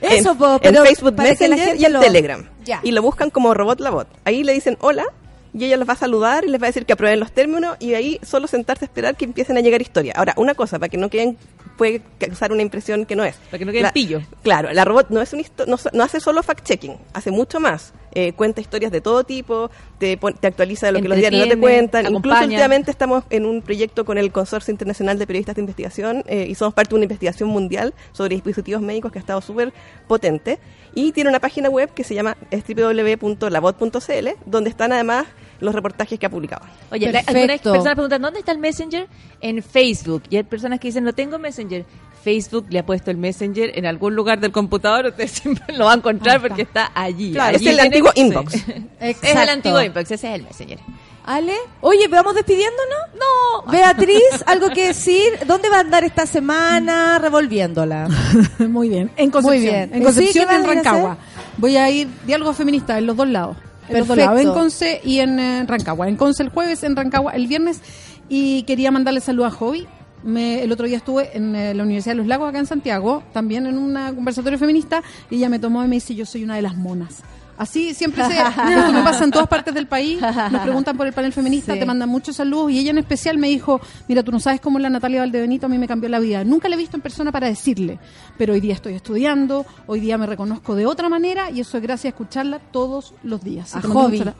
Eso, 0.01 0.31
en, 0.31 0.37
po, 0.37 0.53
en 0.53 0.59
pero 0.61 0.83
Facebook 0.85 1.15
Messenger 1.17 1.75
y 1.79 1.85
en 1.85 1.99
Telegram. 1.99 2.49
Ya. 2.65 2.79
Y 2.83 2.91
lo 2.91 3.01
buscan 3.01 3.29
como 3.29 3.53
robot 3.53 3.79
la 3.79 3.89
bot. 3.89 4.07
Ahí 4.25 4.43
le 4.43 4.53
dicen 4.53 4.77
hola 4.81 5.05
y 5.53 5.65
ella 5.65 5.77
los 5.77 5.87
va 5.87 5.93
a 5.93 5.97
saludar 5.97 6.45
y 6.45 6.49
les 6.49 6.59
va 6.61 6.65
a 6.65 6.69
decir 6.69 6.85
que 6.85 6.93
aprueben 6.93 7.19
los 7.19 7.31
términos 7.31 7.77
y 7.79 7.93
ahí 7.93 8.19
solo 8.23 8.47
sentarse 8.47 8.85
a 8.85 8.87
esperar 8.87 9.15
que 9.15 9.25
empiecen 9.25 9.55
a 9.57 9.61
llegar 9.61 9.81
historias. 9.81 10.15
Ahora, 10.17 10.33
una 10.37 10.55
cosa, 10.55 10.79
para 10.79 10.89
que 10.89 10.97
no 10.97 11.09
queden, 11.09 11.37
puede 11.77 12.01
causar 12.19 12.51
una 12.51 12.61
impresión 12.61 13.05
que 13.05 13.15
no 13.15 13.23
es. 13.23 13.35
Para 13.35 13.59
que 13.59 13.65
no 13.65 13.71
queden 13.71 13.83
La- 13.83 13.93
pillo. 13.93 14.21
Claro, 14.43 14.71
la 14.73 14.83
robot 14.85 15.09
no, 15.09 15.21
es 15.21 15.31
un 15.33 15.43
no, 15.67 15.77
no 15.93 16.03
hace 16.03 16.19
solo 16.19 16.41
fact-checking, 16.43 16.97
hace 17.13 17.31
mucho 17.31 17.59
más. 17.59 17.93
Eh, 18.15 18.33
cuenta 18.33 18.61
historias 18.61 18.91
de 18.91 19.01
todo 19.01 19.23
tipo, 19.23 19.71
te, 19.97 20.17
te 20.39 20.45
actualiza 20.47 20.85
de 20.85 20.91
lo 20.91 21.01
que 21.01 21.07
los 21.07 21.17
diarios 21.17 21.47
no 21.47 21.51
te 21.51 21.59
cuentan. 21.59 22.05
Incluso 22.13 22.43
últimamente 22.43 22.91
estamos 22.91 23.23
en 23.31 23.45
un 23.47 23.63
proyecto 23.63 24.05
con 24.05 24.19
el 24.19 24.31
Consorcio 24.31 24.71
Internacional 24.71 25.17
de 25.17 25.25
Periodistas 25.25 25.55
de 25.55 25.61
Investigación 25.61 26.23
eh, 26.27 26.45
y 26.47 26.53
somos 26.53 26.75
parte 26.75 26.89
de 26.91 26.95
una 26.97 27.05
investigación 27.05 27.49
mundial 27.49 27.95
sobre 28.11 28.35
dispositivos 28.35 28.83
médicos 28.83 29.11
que 29.11 29.17
ha 29.17 29.21
estado 29.21 29.41
súper 29.41 29.73
potente. 30.07 30.59
Y 30.93 31.11
tiene 31.11 31.31
una 31.31 31.39
página 31.39 31.69
web 31.69 31.91
que 31.95 32.03
se 32.03 32.13
llama 32.13 32.37
www.labot.cl, 32.51 34.27
donde 34.45 34.69
están 34.69 34.91
además 34.93 35.25
los 35.63 35.73
reportajes 35.73 36.19
que 36.19 36.25
ha 36.25 36.29
publicado. 36.29 36.65
Oye, 36.91 37.07
algunas 37.07 37.59
personas 37.61 37.93
preguntan, 37.93 38.21
¿dónde 38.21 38.39
está 38.39 38.51
el 38.51 38.57
Messenger? 38.59 39.07
En 39.41 39.63
Facebook. 39.63 40.23
Y 40.29 40.37
hay 40.37 40.43
personas 40.43 40.79
que 40.79 40.89
dicen, 40.89 41.03
no 41.03 41.13
tengo 41.13 41.39
Messenger. 41.39 41.85
Facebook 42.23 42.67
le 42.69 42.79
ha 42.79 42.85
puesto 42.85 43.11
el 43.11 43.17
Messenger 43.17 43.77
en 43.77 43.85
algún 43.85 44.15
lugar 44.15 44.39
del 44.39 44.51
computador, 44.51 45.05
usted 45.09 45.27
siempre 45.27 45.75
lo 45.75 45.85
va 45.85 45.93
a 45.93 45.95
encontrar 45.95 46.41
porque 46.41 46.61
está 46.61 46.91
allí. 46.93 47.33
Claro, 47.33 47.55
Allí 47.57 47.67
es 47.67 47.73
el 47.73 47.79
antiguo 47.79 48.11
inbox. 48.15 48.53
Es 49.03 49.17
el 49.21 49.29
Exacto. 49.29 49.51
antiguo 49.51 49.81
inbox, 49.81 50.11
ese 50.11 50.27
es 50.27 50.35
el 50.35 50.43
Messenger. 50.43 50.79
Ale, 51.25 51.55
oye, 51.81 52.07
¿vamos 52.09 52.35
despidiéndonos? 52.35 52.99
No. 53.15 53.71
Beatriz, 53.71 54.21
¿algo 54.45 54.69
que 54.69 54.87
decir? 54.87 55.31
¿Dónde 55.45 55.69
va 55.69 55.77
a 55.77 55.79
andar 55.79 56.03
esta 56.03 56.25
semana 56.25 57.17
revolviéndola? 57.19 58.09
Muy 58.59 58.89
bien. 58.89 59.09
En 59.15 59.31
Concepción. 59.31 59.61
bien. 59.63 59.89
En. 59.93 60.03
Concepción, 60.03 60.47
¿Qué 60.49 60.55
en 60.55 60.63
a 60.63 60.67
Rancagua. 60.67 61.17
Voy 61.57 61.77
a 61.77 61.89
ir 61.89 62.09
diálogo 62.25 62.53
feminista 62.53 62.97
en 62.97 63.05
los 63.05 63.15
dos 63.15 63.27
lados. 63.29 63.55
Perfecto. 63.87 64.37
en 64.39 64.53
Conce 64.53 65.01
y 65.03 65.19
en 65.19 65.39
eh, 65.39 65.65
Rancagua. 65.67 66.07
En 66.07 66.15
Conce 66.15 66.43
el 66.43 66.49
jueves, 66.49 66.83
en 66.83 66.95
Rancagua 66.95 67.31
el 67.33 67.47
viernes. 67.47 67.81
Y 68.29 68.63
quería 68.63 68.91
mandarle 68.91 69.19
saludo 69.19 69.45
a 69.45 69.51
Jovi. 69.51 69.85
Me- 70.23 70.63
el 70.63 70.71
otro 70.71 70.87
día 70.87 70.97
estuve 70.97 71.35
en 71.35 71.53
eh, 71.55 71.73
la 71.73 71.83
Universidad 71.83 72.13
de 72.13 72.17
los 72.19 72.27
Lagos, 72.27 72.47
acá 72.49 72.59
en 72.59 72.65
Santiago, 72.65 73.23
también 73.33 73.65
en 73.67 73.77
un 73.77 73.93
conversatorio 74.15 74.57
feminista, 74.57 75.03
y 75.29 75.35
ella 75.35 75.49
me 75.49 75.59
tomó 75.59 75.83
y 75.83 75.87
me 75.89 75.95
dice, 75.95 76.15
yo 76.15 76.25
soy 76.25 76.43
una 76.45 76.55
de 76.55 76.61
las 76.61 76.77
monas. 76.77 77.23
Así 77.57 77.93
siempre 77.93 78.25
se, 78.25 78.33
esto 78.37 78.91
me 78.91 79.03
pasa 79.03 79.23
en 79.23 79.31
todas 79.31 79.47
partes 79.47 79.73
del 79.73 79.85
país, 79.87 80.19
nos 80.21 80.61
preguntan 80.63 80.97
por 80.97 81.05
el 81.07 81.13
panel 81.13 81.31
feminista, 81.33 81.73
Sí. 81.73 81.79
te 81.79 81.85
mandan 81.85 82.09
muchos 82.09 82.35
saludos, 82.35 82.71
y 82.71 82.79
ella 82.79 82.91
en 82.91 82.97
especial 82.97 83.37
me 83.37 83.47
dijo, 83.47 83.79
mira, 84.07 84.23
tú 84.23 84.31
no 84.31 84.39
sabes 84.39 84.59
cómo 84.59 84.79
la 84.79 84.89
Natalia 84.89 85.19
Valdebenito 85.21 85.67
a 85.67 85.69
mí 85.69 85.77
me 85.77 85.87
cambió 85.87 86.09
la 86.09 86.19
vida. 86.19 86.43
Nunca 86.43 86.67
la 86.67 86.75
he 86.75 86.77
visto 86.77 86.97
en 86.97 87.01
persona 87.01 87.31
para 87.31 87.47
decirle, 87.47 87.99
pero 88.37 88.53
hoy 88.53 88.59
día 88.59 88.73
estoy 88.73 88.95
estudiando, 88.95 89.65
hoy 89.85 89.99
día 89.99 90.17
me 90.17 90.25
reconozco 90.25 90.73
de 90.75 90.85
otra 90.87 91.09
manera, 91.09 91.51
y 91.51 91.59
eso 91.59 91.77
es 91.77 91.83
gracias 91.83 92.05
a 92.05 92.15
escucharla 92.15 92.59
todos 92.59 93.13
los 93.23 93.43
días. 93.43 93.75
A 93.75 93.81
mucho-. 93.87 94.33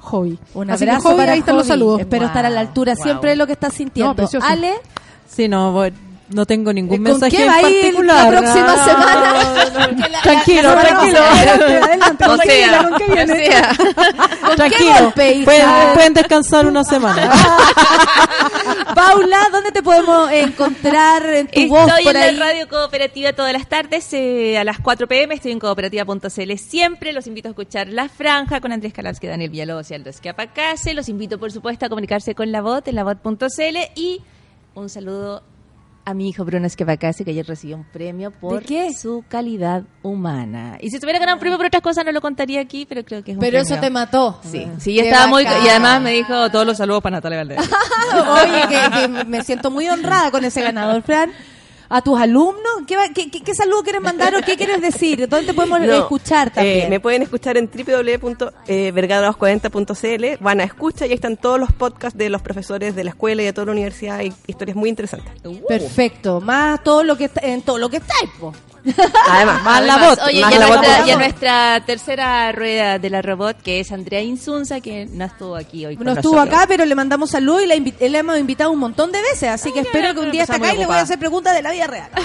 Un 0.55 0.69
abrazo 0.71 1.15
para 1.15 1.33
ahí 1.33 1.39
están 1.39 1.55
los 1.55 1.67
saludos. 1.67 1.99
Espero 2.01 2.25
estar 2.25 2.45
a 2.45 2.49
la 2.49 2.59
altura 2.61 2.93
Wow. 2.95 3.03
siempre 3.03 3.29
de 3.31 3.35
lo 3.35 3.45
que 3.47 3.53
estás 3.53 3.73
sintiendo. 3.73 4.11
No, 4.11 4.15
precioso. 4.15 4.45
Ale, 4.47 4.73
Sí, 5.27 5.47
no, 5.47 5.71
voy- 5.71 5.93
No 6.29 6.45
tengo 6.45 6.71
ningún 6.73 6.97
¿Con 6.97 7.03
mensaje 7.03 7.35
qué 7.35 7.43
en 7.43 7.49
va 7.49 7.55
a 7.55 7.61
ir 7.69 7.81
particular. 7.81 8.33
la 8.33 8.39
próxima 8.39 8.67
No, 8.75 8.85
semana? 8.85 9.33
no, 9.73 9.91
no. 9.91 10.07
La- 10.07 10.21
Tranquilo, 10.21 10.61
la- 10.63 10.75
la- 10.75 10.81
tranquilo. 10.81 11.19
O 11.19 12.27
¿con 12.27 12.39
qué 12.39 12.47
sea, 13.45 13.75
Tranquilo. 14.55 14.93
golpe? 15.01 15.41
Pueden, 15.43 15.69
pueden 15.93 16.13
descansar 16.13 16.65
una 16.65 16.83
semana. 16.83 17.29
Paula, 18.95 19.47
¿dónde 19.51 19.71
te 19.71 19.83
podemos 19.83 20.31
encontrar 20.31 21.25
en 21.25 21.47
tu 21.47 21.67
voz 21.67 21.87
Estoy 21.89 22.03
por 22.05 22.15
en 22.15 22.21
ahí? 22.23 22.35
la 22.35 22.45
radio 22.45 22.67
cooperativa 22.69 23.33
todas 23.33 23.53
las 23.53 23.67
tardes 23.67 24.07
eh, 24.13 24.57
a 24.57 24.63
las 24.63 24.79
4 24.79 25.07
pm. 25.07 25.35
Estoy 25.35 25.51
en 25.51 25.59
cooperativa.cl 25.59 26.53
siempre. 26.57 27.13
Los 27.13 27.27
invito 27.27 27.49
a 27.49 27.51
escuchar 27.51 27.87
La 27.87 28.07
Franja 28.09 28.61
con 28.61 28.71
Andrés 28.71 28.93
Calavsky, 28.93 29.27
Daniel 29.27 29.49
Villalobos 29.49 29.89
y 29.91 29.93
Aldo 29.95 30.09
Esquiapacase. 30.09 30.93
Los 30.93 31.09
invito, 31.09 31.37
por 31.39 31.51
supuesto, 31.51 31.85
a 31.85 31.89
comunicarse 31.89 32.33
con 32.35 32.51
la 32.51 32.61
bot 32.61 32.87
en 32.87 32.95
la 32.95 33.03
bot.cl. 33.03 33.77
Y 33.95 34.21
un 34.75 34.89
saludo 34.89 35.43
a 36.05 36.13
mi 36.13 36.29
hijo 36.29 36.43
Bruno 36.43 36.67
Esquiapacase, 36.67 37.23
que 37.23 37.31
ayer 37.31 37.45
recibió 37.45 37.77
un 37.77 37.83
premio 37.83 38.31
por 38.31 38.63
su 38.99 39.23
calidad 39.27 39.83
humana. 40.01 40.77
Y 40.81 40.89
si 40.89 40.99
tuviera 40.99 41.19
ganado 41.19 41.37
un 41.37 41.39
premio 41.39 41.57
por 41.57 41.67
otras 41.67 41.81
cosas, 41.81 42.05
no 42.05 42.11
lo 42.11 42.21
contaría 42.21 42.61
aquí, 42.61 42.85
pero 42.85 43.03
creo 43.03 43.23
que 43.23 43.31
es 43.31 43.37
un 43.37 43.41
Pero 43.41 43.59
eso 43.59 43.77
te 43.79 43.89
mató. 43.89 44.39
Sí, 44.43 44.67
sí, 44.79 44.95
Qué 44.95 45.09
estaba 45.09 45.27
muy... 45.27 45.43
Y 45.43 45.69
además 45.69 46.01
me 46.01 46.11
dijo 46.11 46.49
todos 46.49 46.65
los 46.65 46.77
saludos 46.77 47.01
para 47.01 47.17
Natalia 47.17 47.39
Valdés. 47.39 47.59
Oye, 48.43 48.61
que, 48.67 49.01
que 49.01 49.25
me 49.25 49.43
siento 49.43 49.71
muy 49.71 49.87
honrada 49.87 50.31
con 50.31 50.43
ese 50.43 50.61
ganador, 50.61 51.01
Fran. 51.03 51.31
¿A 51.95 52.01
tus 52.01 52.19
alumnos? 52.19 52.63
¿Qué, 52.87 52.95
va- 52.97 53.09
qué, 53.13 53.29
qué- 53.29 53.43
qué 53.43 53.53
saludo 53.53 53.83
quieres 53.83 54.01
mandar 54.01 54.33
o 54.35 54.41
qué 54.41 54.57
quieres 54.57 54.81
decir? 54.81 55.27
¿Dónde 55.29 55.45
te 55.47 55.53
podemos 55.53 55.79
No, 55.81 55.93
escuchar 55.93 56.49
también? 56.51 56.87
eh, 56.87 56.89
me 56.89 56.99
pueden 56.99 57.21
escuchar 57.21 57.55
en 57.57 57.69
www.vergara240.cl. 57.69 60.43
Van 60.43 60.59
a 60.59 60.63
escuchar 60.63 61.07
y 61.07 61.11
ahí 61.11 61.15
están 61.15 61.37
todos 61.37 61.59
los 61.59 61.71
podcasts 61.71 62.17
de 62.17 62.29
los 62.29 62.41
profesores 62.41 62.95
de 62.95 63.03
la 63.03 63.11
escuela 63.11 63.43
y 63.43 63.45
de 63.45 63.53
toda 63.53 63.65
la 63.67 63.73
universidad. 63.73 64.17
Hay 64.17 64.33
historias 64.47 64.75
muy 64.75 64.89
interesantes. 64.89 65.31
Perfecto. 65.67 66.41
Más 66.41 66.83
todo 66.83 67.03
lo 67.03 67.15
que 67.17 67.25
está, 67.25 67.41
en 67.45 67.61
todo 67.61 67.77
lo 67.77 67.89
que 67.89 67.97
está, 67.97 68.15
po. 68.39 68.53
Además, 69.29 69.63
Más 69.63 69.83
la 69.83 69.97
bot, 69.97 70.19
Oye, 70.27 70.41
más 70.41 70.51
y, 70.51 70.55
a 70.55 70.59
la 70.59 70.67
bot, 70.67 70.77
nuestra, 70.77 71.07
y 71.07 71.11
a 71.11 71.15
nuestra 71.17 71.83
tercera 71.85 72.51
rueda 72.51 72.99
de 72.99 73.09
la 73.09 73.21
robot, 73.21 73.61
que 73.61 73.79
es 73.79 73.91
Andrea 73.91 74.21
Insunza, 74.21 74.81
que 74.81 75.05
no 75.05 75.25
estuvo 75.25 75.55
aquí 75.55 75.85
hoy 75.85 75.95
con 75.95 76.05
No 76.05 76.13
estuvo 76.13 76.35
nosotros. 76.35 76.55
acá, 76.59 76.67
pero 76.67 76.85
le 76.85 76.93
mandamos 76.95 77.29
salud 77.31 77.61
y 77.61 77.65
la, 77.67 77.75
hemos 78.19 78.37
invitado 78.37 78.71
un 78.71 78.79
montón 78.79 79.11
de 79.11 79.21
veces, 79.21 79.49
así 79.49 79.71
que 79.71 79.81
espero 79.81 80.13
que 80.13 80.19
un 80.19 80.31
día 80.31 80.43
esté 80.43 80.57
acá 80.57 80.73
y 80.73 80.77
le 80.77 80.85
voy 80.85 80.95
a 80.97 81.01
hacer 81.01 81.17
preguntas 81.19 81.55
de 81.55 81.61
la 81.61 81.71
vida 81.71 81.87
real. 81.87 82.09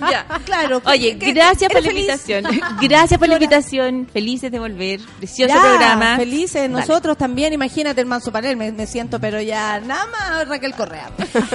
Ya. 0.10 0.24
claro. 0.44 0.80
Oye, 0.86 1.18
¿qué- 1.18 1.32
gracias 1.32 1.70
por 1.70 1.82
la 1.82 1.88
feliz? 1.88 2.08
invitación. 2.08 2.44
Gracias 2.80 3.18
por 3.18 3.28
la 3.28 3.34
invitación. 3.34 4.08
Felices 4.12 4.50
de 4.50 4.58
volver. 4.58 5.00
Precioso 5.18 5.54
Ya, 5.54 5.60
programa. 5.60 6.16
Felices, 6.16 6.54
Dale. 6.62 6.68
nosotros 6.68 7.16
también. 7.18 7.52
Imagínate 7.52 8.00
el 8.00 8.06
manso 8.06 8.32
panel, 8.32 8.56
me, 8.56 8.72
me 8.72 8.86
siento, 8.86 9.20
pero 9.20 9.40
ya 9.40 9.78
nada 9.80 10.06
más 10.06 10.48
Raquel 10.48 10.74
Correa. 10.74 11.10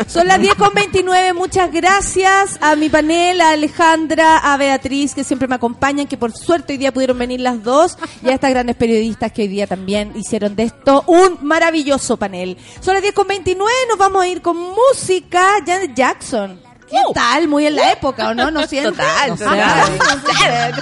Son 0.07 0.27
las 0.27 0.39
10 0.39 0.55
con 0.55 0.73
29. 0.73 1.33
Muchas 1.33 1.71
gracias 1.71 2.57
a 2.61 2.75
mi 2.75 2.89
panel, 2.89 3.41
a 3.41 3.55
Alejandra, 3.99 4.37
a 4.39 4.57
Beatriz, 4.57 5.15
que 5.15 5.23
siempre 5.23 5.47
me 5.47 5.55
acompañan, 5.55 6.05
que 6.05 6.17
por 6.17 6.33
suerte 6.33 6.73
hoy 6.73 6.77
día 6.77 6.91
pudieron 6.93 7.17
venir 7.17 7.39
las 7.39 7.63
dos, 7.63 7.97
y 8.21 8.27
a 8.29 8.33
estas 8.33 8.49
grandes 8.49 8.75
periodistas 8.75 9.31
que 9.31 9.43
hoy 9.43 9.47
día 9.47 9.67
también 9.67 10.11
hicieron 10.15 10.53
de 10.53 10.63
esto 10.63 11.05
un 11.07 11.37
maravilloso 11.41 12.17
panel. 12.17 12.57
Son 12.81 12.93
las 12.93 13.01
10 13.01 13.13
con 13.15 13.25
29. 13.27 13.71
Nos 13.87 13.97
vamos 13.97 14.21
a 14.21 14.27
ir 14.27 14.41
con 14.41 14.57
música. 14.57 15.53
Janet 15.65 15.93
Jackson. 15.95 16.61
¿Qué 16.89 16.97
tal? 17.13 17.47
Muy 17.47 17.67
en 17.67 17.77
la 17.77 17.93
época, 17.93 18.27
¿o 18.29 18.33
no? 18.33 18.51
¿No 18.51 18.67
sientes? 18.67 18.91
Total, 18.97 19.29
No 19.29 19.37
total. 19.37 19.99
sé. 20.25 20.81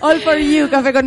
All 0.00 0.22
for 0.22 0.36
you, 0.38 0.70
café 0.70 0.92
con 0.92 1.06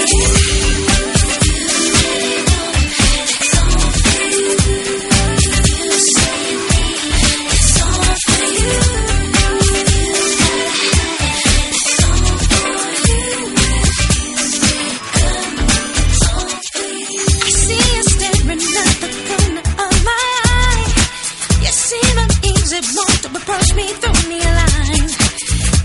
approach 23.51 23.75
me, 23.75 23.87
throw 23.99 24.29
me 24.29 24.39
a 24.39 24.51
line. 24.59 25.09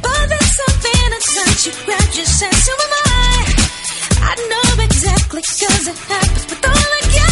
but 0.02 0.28
there's 0.28 0.56
something 0.62 1.12
inside 1.16 1.66
you, 1.66 1.72
grab 1.84 2.14
your 2.14 2.26
sense, 2.26 2.66
who 2.66 2.74
am 2.86 2.94
I? 2.94 3.44
I 4.22 4.34
know 4.50 4.84
exactly, 4.84 5.42
cause 5.42 5.88
it 5.88 5.98
happens 5.98 6.46
with 6.46 6.64
all 6.64 6.72
I 6.72 7.00
got. 7.14 7.25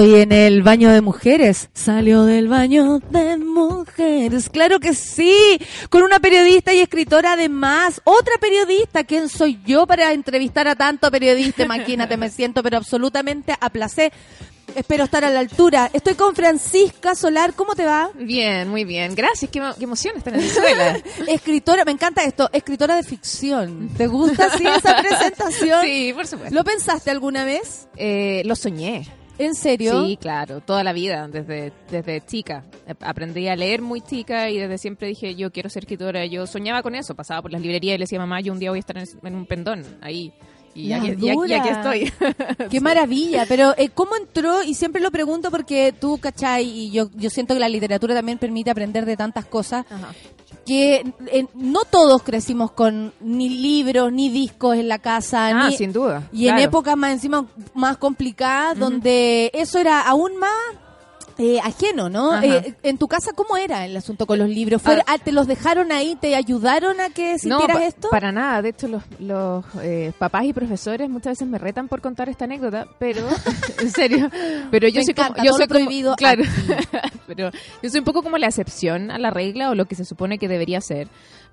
Estoy 0.00 0.22
en 0.22 0.32
el 0.32 0.62
baño 0.62 0.90
de 0.90 1.02
mujeres. 1.02 1.68
Salió 1.74 2.24
del 2.24 2.48
baño 2.48 3.00
de 3.10 3.36
mujeres. 3.36 4.48
Claro 4.48 4.80
que 4.80 4.94
sí. 4.94 5.60
Con 5.90 6.02
una 6.04 6.18
periodista 6.20 6.72
y 6.72 6.80
escritora 6.80 7.34
además. 7.34 8.00
Otra 8.04 8.32
periodista. 8.40 9.04
¿Quién 9.04 9.28
soy 9.28 9.60
yo 9.66 9.86
para 9.86 10.14
entrevistar 10.14 10.66
a 10.68 10.74
tanto 10.74 11.10
periodista? 11.10 11.64
Imagínate, 11.64 12.16
me 12.16 12.30
siento 12.30 12.62
pero 12.62 12.78
absolutamente 12.78 13.54
a 13.60 13.68
placer. 13.68 14.10
Espero 14.74 15.04
estar 15.04 15.22
a 15.22 15.28
la 15.28 15.40
altura. 15.40 15.90
Estoy 15.92 16.14
con 16.14 16.34
Francisca 16.34 17.14
Solar. 17.14 17.52
¿Cómo 17.52 17.74
te 17.74 17.84
va? 17.84 18.08
Bien, 18.18 18.70
muy 18.70 18.84
bien. 18.84 19.14
Gracias. 19.14 19.50
Qué, 19.50 19.60
emo- 19.60 19.74
qué 19.76 19.84
emoción 19.84 20.16
estar 20.16 20.32
en 20.32 20.40
Venezuela. 20.40 20.98
escritora, 21.28 21.84
me 21.84 21.92
encanta 21.92 22.22
esto. 22.22 22.48
Escritora 22.54 22.96
de 22.96 23.02
ficción. 23.02 23.90
¿Te 23.98 24.06
gusta 24.06 24.46
así 24.46 24.64
esa 24.66 24.96
presentación? 25.02 25.82
Sí, 25.84 26.12
por 26.14 26.26
supuesto. 26.26 26.54
¿Lo 26.54 26.64
pensaste 26.64 27.10
alguna 27.10 27.44
vez? 27.44 27.86
Eh, 27.96 28.40
lo 28.46 28.56
soñé. 28.56 29.06
¿En 29.40 29.54
serio? 29.54 30.04
Sí, 30.06 30.16
claro, 30.20 30.60
toda 30.60 30.84
la 30.84 30.92
vida, 30.92 31.26
desde, 31.28 31.72
desde 31.90 32.20
chica. 32.24 32.62
Aprendí 33.00 33.48
a 33.48 33.56
leer 33.56 33.80
muy 33.80 34.00
chica 34.00 34.50
y 34.50 34.58
desde 34.58 34.76
siempre 34.78 35.08
dije, 35.08 35.34
yo 35.34 35.50
quiero 35.50 35.70
ser 35.70 35.84
escritora. 35.84 36.26
Yo 36.26 36.46
soñaba 36.46 36.82
con 36.82 36.94
eso, 36.94 37.14
pasaba 37.14 37.40
por 37.42 37.50
las 37.52 37.62
librerías 37.62 37.94
y 37.94 37.98
le 37.98 38.02
decía, 38.02 38.18
mamá, 38.18 38.40
yo 38.40 38.52
un 38.52 38.58
día 38.58 38.70
voy 38.70 38.78
a 38.78 38.80
estar 38.80 38.98
en, 38.98 39.34
un 39.34 39.46
pendón, 39.46 39.84
ahí. 40.02 40.32
Y, 40.74 40.92
aquí, 40.92 41.08
y 41.08 41.28
aquí- 41.30 41.38
y 41.48 41.52
aquí 41.52 41.68
estoy. 41.68 42.12
Qué 42.70 42.80
maravilla, 42.80 43.44
pero 43.48 43.74
eh, 43.76 43.88
¿cómo 43.88 44.14
entró? 44.14 44.62
Y 44.62 44.74
siempre 44.74 45.00
lo 45.02 45.10
pregunto 45.10 45.50
porque 45.50 45.92
tú, 45.98 46.18
¿cachai? 46.18 46.64
Y 46.64 46.90
yo, 46.92 47.10
yo 47.16 47.28
siento 47.30 47.54
que 47.54 47.60
la 47.60 47.68
literatura 47.68 48.14
también 48.14 48.38
permite 48.38 48.70
aprender 48.70 49.04
de 49.04 49.16
tantas 49.16 49.46
cosas. 49.46 49.84
Que 50.66 51.04
eh, 51.26 51.46
no 51.54 51.84
todos 51.84 52.22
crecimos 52.22 52.70
con 52.72 53.12
ni 53.20 53.48
libros, 53.48 54.12
ni 54.12 54.28
discos 54.30 54.76
en 54.76 54.88
la 54.88 54.98
casa. 54.98 55.48
Ah, 55.48 55.68
ni- 55.68 55.76
sin 55.76 55.92
duda, 55.92 56.28
Y 56.32 56.48
en 56.48 56.58
épocas 56.58 56.96
más 56.96 57.12
encima 57.12 57.46
más 57.74 57.96
complicadas, 57.96 58.78
donde 58.78 59.50
eso 59.54 59.78
era 59.78 60.00
aún 60.02 60.36
más 60.36 60.50
eh, 61.42 61.58
ajeno, 61.64 62.10
¿no? 62.10 62.40
Eh, 62.42 62.74
en 62.82 62.98
tu 62.98 63.08
casa, 63.08 63.32
¿cómo 63.34 63.56
era 63.56 63.86
el 63.86 63.96
asunto 63.96 64.26
con 64.26 64.38
los 64.38 64.48
libros? 64.48 64.82
¿Fue, 64.82 65.02
ah, 65.06 65.16
¿Te 65.16 65.32
los 65.32 65.46
dejaron 65.46 65.90
ahí? 65.90 66.14
¿Te 66.20 66.36
ayudaron 66.36 67.00
a 67.00 67.08
que 67.08 67.38
sintieras 67.38 67.78
pa- 67.78 67.84
esto? 67.86 68.08
Para 68.10 68.30
nada, 68.30 68.60
de 68.60 68.68
hecho 68.68 68.88
los, 68.88 69.02
los 69.18 69.64
eh, 69.82 70.12
papás 70.18 70.44
y 70.44 70.52
profesores 70.52 71.08
muchas 71.08 71.32
veces 71.32 71.48
me 71.48 71.56
retan 71.58 71.88
por 71.88 72.02
contar 72.02 72.28
esta 72.28 72.44
anécdota, 72.44 72.86
pero 72.98 73.22
en 73.80 73.90
serio, 73.90 74.30
pero 74.70 74.86
yo 74.88 75.00
Me 75.00 75.04
soy 75.06 75.14
como, 75.14 75.34
yo 75.42 75.52
soy 75.54 75.66
como- 75.66 75.68
prohibido 75.68 76.14
claro, 76.16 76.42
pero 77.26 77.50
yo 77.82 77.88
soy 77.90 78.00
un 78.00 78.04
poco 78.04 78.22
como 78.22 78.36
la 78.38 78.46
excepción 78.48 79.10
a 79.10 79.18
la 79.18 79.30
regla 79.30 79.70
o 79.70 79.74
lo 79.74 79.86
que 79.86 79.94
se 79.94 80.04
supone 80.04 80.38
que 80.38 80.46
debería 80.48 80.80
ser. 80.80 81.08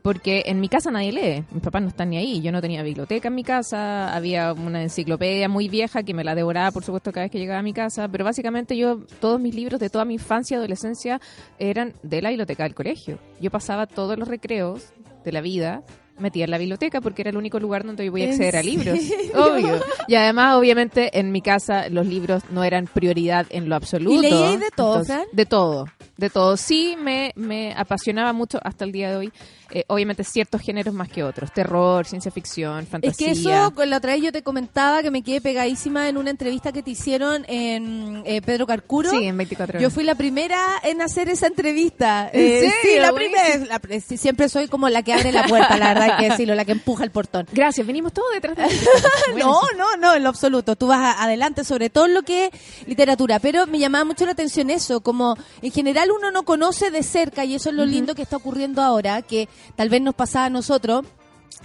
Porque 0.08 0.44
en 0.46 0.62
mi 0.62 0.70
casa 0.70 0.90
nadie 0.90 1.12
lee, 1.12 1.44
mis 1.52 1.62
papás 1.62 1.82
no 1.82 1.90
están 1.90 2.12
ni 2.12 2.18
ahí, 2.18 2.40
yo 2.40 2.54
no 2.54 2.62
tenía 2.62 2.82
biblioteca 2.82 3.28
en 3.28 3.36
mi 3.36 3.44
casa, 3.44 4.16
había 4.16 4.54
una 4.54 4.82
enciclopedia 4.82 5.50
muy 5.50 5.68
vieja 5.68 6.04
que 6.04 6.14
me 6.14 6.24
la 6.24 6.34
devoraba 6.34 6.72
por 6.72 6.86
supuesto 6.86 7.12
cada 7.12 7.26
vez 7.26 7.32
que 7.34 7.40
llegaba 7.40 7.60
a 7.60 7.62
mi 7.62 7.74
casa, 7.74 8.08
pero 8.08 8.24
básicamente 8.24 8.78
yo, 8.78 9.02
todos 9.20 9.42
mis 9.42 9.54
libros 9.54 9.82
de 9.82 9.90
toda 9.90 10.06
mi 10.06 10.14
infancia 10.14 10.56
y 10.56 10.60
adolescencia 10.60 11.20
eran 11.60 11.92
de 12.04 12.22
la 12.22 12.30
biblioteca 12.30 12.64
del 12.64 12.74
colegio. 12.74 13.20
Yo 13.42 13.52
pasaba 13.52 13.86
todos 13.86 14.18
los 14.18 14.30
recreos 14.30 14.94
de 15.26 15.32
la 15.34 15.42
vida 15.42 15.84
metida 16.20 16.46
en 16.46 16.52
la 16.52 16.58
biblioteca 16.58 17.02
porque 17.02 17.22
era 17.24 17.30
el 17.32 17.38
único 17.38 17.60
lugar 17.60 17.86
donde 17.86 18.06
yo 18.06 18.12
voy 18.12 18.22
a 18.22 18.26
¿En 18.26 18.32
acceder 18.32 18.56
a 18.58 18.64
libros. 18.64 19.00
serio? 19.00 19.32
Obvio. 19.36 19.80
Y 20.08 20.16
además, 20.16 20.56
obviamente, 20.56 21.20
en 21.20 21.32
mi 21.32 21.42
casa 21.42 21.90
los 21.90 22.06
libros 22.08 22.44
no 22.52 22.64
eran 22.64 22.88
prioridad 22.88 23.46
en 23.50 23.70
lo 23.70 23.76
absoluto. 23.76 24.18
¿Y 24.18 24.22
leíais 24.30 24.60
de 24.60 24.70
todo, 24.76 25.00
Entonces? 25.00 25.28
De 25.32 25.46
todo. 25.46 25.86
De 26.18 26.30
todo. 26.32 26.58
Sí, 26.58 26.96
me, 27.00 27.32
me 27.36 27.74
apasionaba 27.78 28.34
mucho 28.34 28.60
hasta 28.64 28.86
el 28.86 28.92
día 28.92 29.10
de 29.12 29.16
hoy. 29.18 29.32
eh, 29.70 29.84
obviamente, 29.88 30.24
ciertos 30.24 30.62
géneros 30.62 30.94
más 30.94 31.10
que 31.10 31.24
otros. 31.24 31.52
Terror, 31.52 32.06
ciencia 32.08 32.32
ficción, 32.32 32.84
Es 32.84 32.90
fantasía. 32.90 33.28
que 33.28 33.32
eso, 33.34 33.72
la 33.86 33.98
otra 33.98 34.14
vez 34.14 34.24
yo 34.24 34.32
te 34.32 34.42
comentaba 34.42 35.04
que 35.04 35.12
me 35.12 35.22
quedé 35.24 35.42
pegadísima 35.42 36.08
en 36.08 36.16
una 36.18 36.30
entrevista 36.30 36.72
que 36.72 36.82
te 36.82 36.92
hicieron 36.92 37.44
en 37.50 38.24
eh, 38.26 38.42
Pedro 38.42 38.66
Carcuro. 38.66 39.10
Sí, 39.12 39.26
en 39.26 39.36
24 39.38 39.74
Yo 39.80 39.88
horas. 39.88 39.94
fui 39.94 40.06
la 40.06 40.16
primera 40.16 40.58
en 40.84 41.02
hacer 41.02 41.28
esa 41.30 41.48
entrevista. 41.48 42.30
¿En 42.32 42.40
Eh, 42.42 42.60
serio? 42.62 42.74
Sí, 42.82 43.00
la 43.00 43.12
primera. 43.14 43.80
siempre 44.18 44.48
soy 44.50 44.68
como 44.70 44.88
la 44.90 45.04
que 45.04 45.14
abre 45.14 45.32
la 45.34 45.44
puerta, 45.44 45.78
la 45.78 45.88
verdad 45.94 46.07
que 46.16 46.30
decirlo, 46.30 46.56
la 46.56 46.66
que 46.66 46.72
empuja 46.72 47.04
el 47.04 47.12
portón. 47.12 47.48
Gracias, 47.52 47.86
venimos 47.86 48.14
todos 48.14 48.30
detrás 48.34 48.56
de 48.56 48.64
No, 49.38 49.62
no, 49.78 49.98
no, 49.98 50.14
en 50.16 50.24
lo 50.24 50.30
absoluto. 50.30 50.76
Tú 50.76 50.88
vas 50.88 51.16
adelante 51.20 51.64
sobre 51.64 51.90
todo 51.90 52.08
lo 52.08 52.24
que 52.24 52.46
es 52.46 52.52
literatura. 52.88 53.40
Pero 53.40 53.68
me 53.68 53.80
llamaba 53.80 54.06
mucho 54.06 54.26
la 54.26 54.32
atención 54.32 54.70
eso, 54.70 55.02
como 55.02 55.36
en 55.62 55.72
general 55.72 56.12
uno 56.12 56.32
no 56.32 56.44
conoce 56.44 56.92
de 56.92 57.04
cerca, 57.04 57.46
y 57.46 57.56
eso 57.56 57.70
es 57.70 57.76
lo 57.76 57.86
lindo 57.86 58.16
que 58.16 58.22
está 58.22 58.38
ocurriendo 58.38 58.82
ahora, 58.82 59.22
que 59.22 59.50
tal 59.76 59.90
vez 59.90 60.02
nos 60.02 60.16
pasaba 60.16 60.46
a 60.46 60.50
nosotros, 60.50 61.06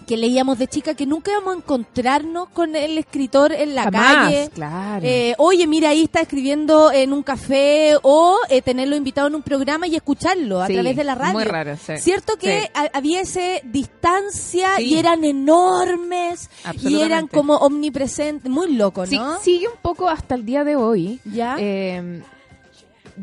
que 0.07 0.17
leíamos 0.17 0.59
de 0.59 0.67
chica 0.67 0.95
que 0.95 1.07
nunca 1.07 1.31
íbamos 1.31 1.55
a 1.55 1.57
encontrarnos 1.59 2.49
con 2.49 2.75
el 2.75 2.99
escritor 2.99 3.53
en 3.53 3.75
la 3.77 3.85
Jamás, 3.85 4.15
calle. 4.17 4.51
claro. 4.53 5.07
Eh, 5.07 5.35
oye, 5.39 5.67
mira, 5.69 5.91
ahí 5.91 6.03
está 6.05 6.21
escribiendo 6.23 6.91
en 6.91 7.13
un 7.13 7.23
café 7.23 7.95
o 8.03 8.37
eh, 8.49 8.63
tenerlo 8.63 8.97
invitado 8.97 9.29
en 9.29 9.37
un 9.37 9.43
programa 9.43 9.87
y 9.87 9.95
escucharlo 9.95 10.61
a 10.61 10.67
Sí, 10.67 10.73
través 10.75 10.97
de 10.97 11.05
la 11.05 11.15
radio. 11.15 11.33
muy 11.35 11.45
raro, 11.45 11.77
sí. 11.77 11.99
Cierto 11.99 12.37
que 12.37 12.63
Sí. 12.63 12.69
ha- 12.75 12.91
había 12.99 13.21
esa 13.21 13.41
distancia 13.63 14.77
Sí. 14.77 14.85
y 14.87 14.99
eran 14.99 15.25
enormes 15.25 16.51
y 16.83 17.01
eran 17.01 17.29
como 17.29 17.57
omnipresentes, 17.57 18.51
muy 18.51 18.75
loco, 18.75 19.07
Sí, 19.07 19.17
¿no? 19.17 19.39
sigue 19.41 19.69
un 19.69 19.77
poco 19.81 20.09
hasta 20.09 20.35
el 20.35 20.45
día 20.45 20.65
de 20.65 20.75
hoy. 20.77 21.21
¿Ya? 21.25 21.57
Eh, 21.59 22.23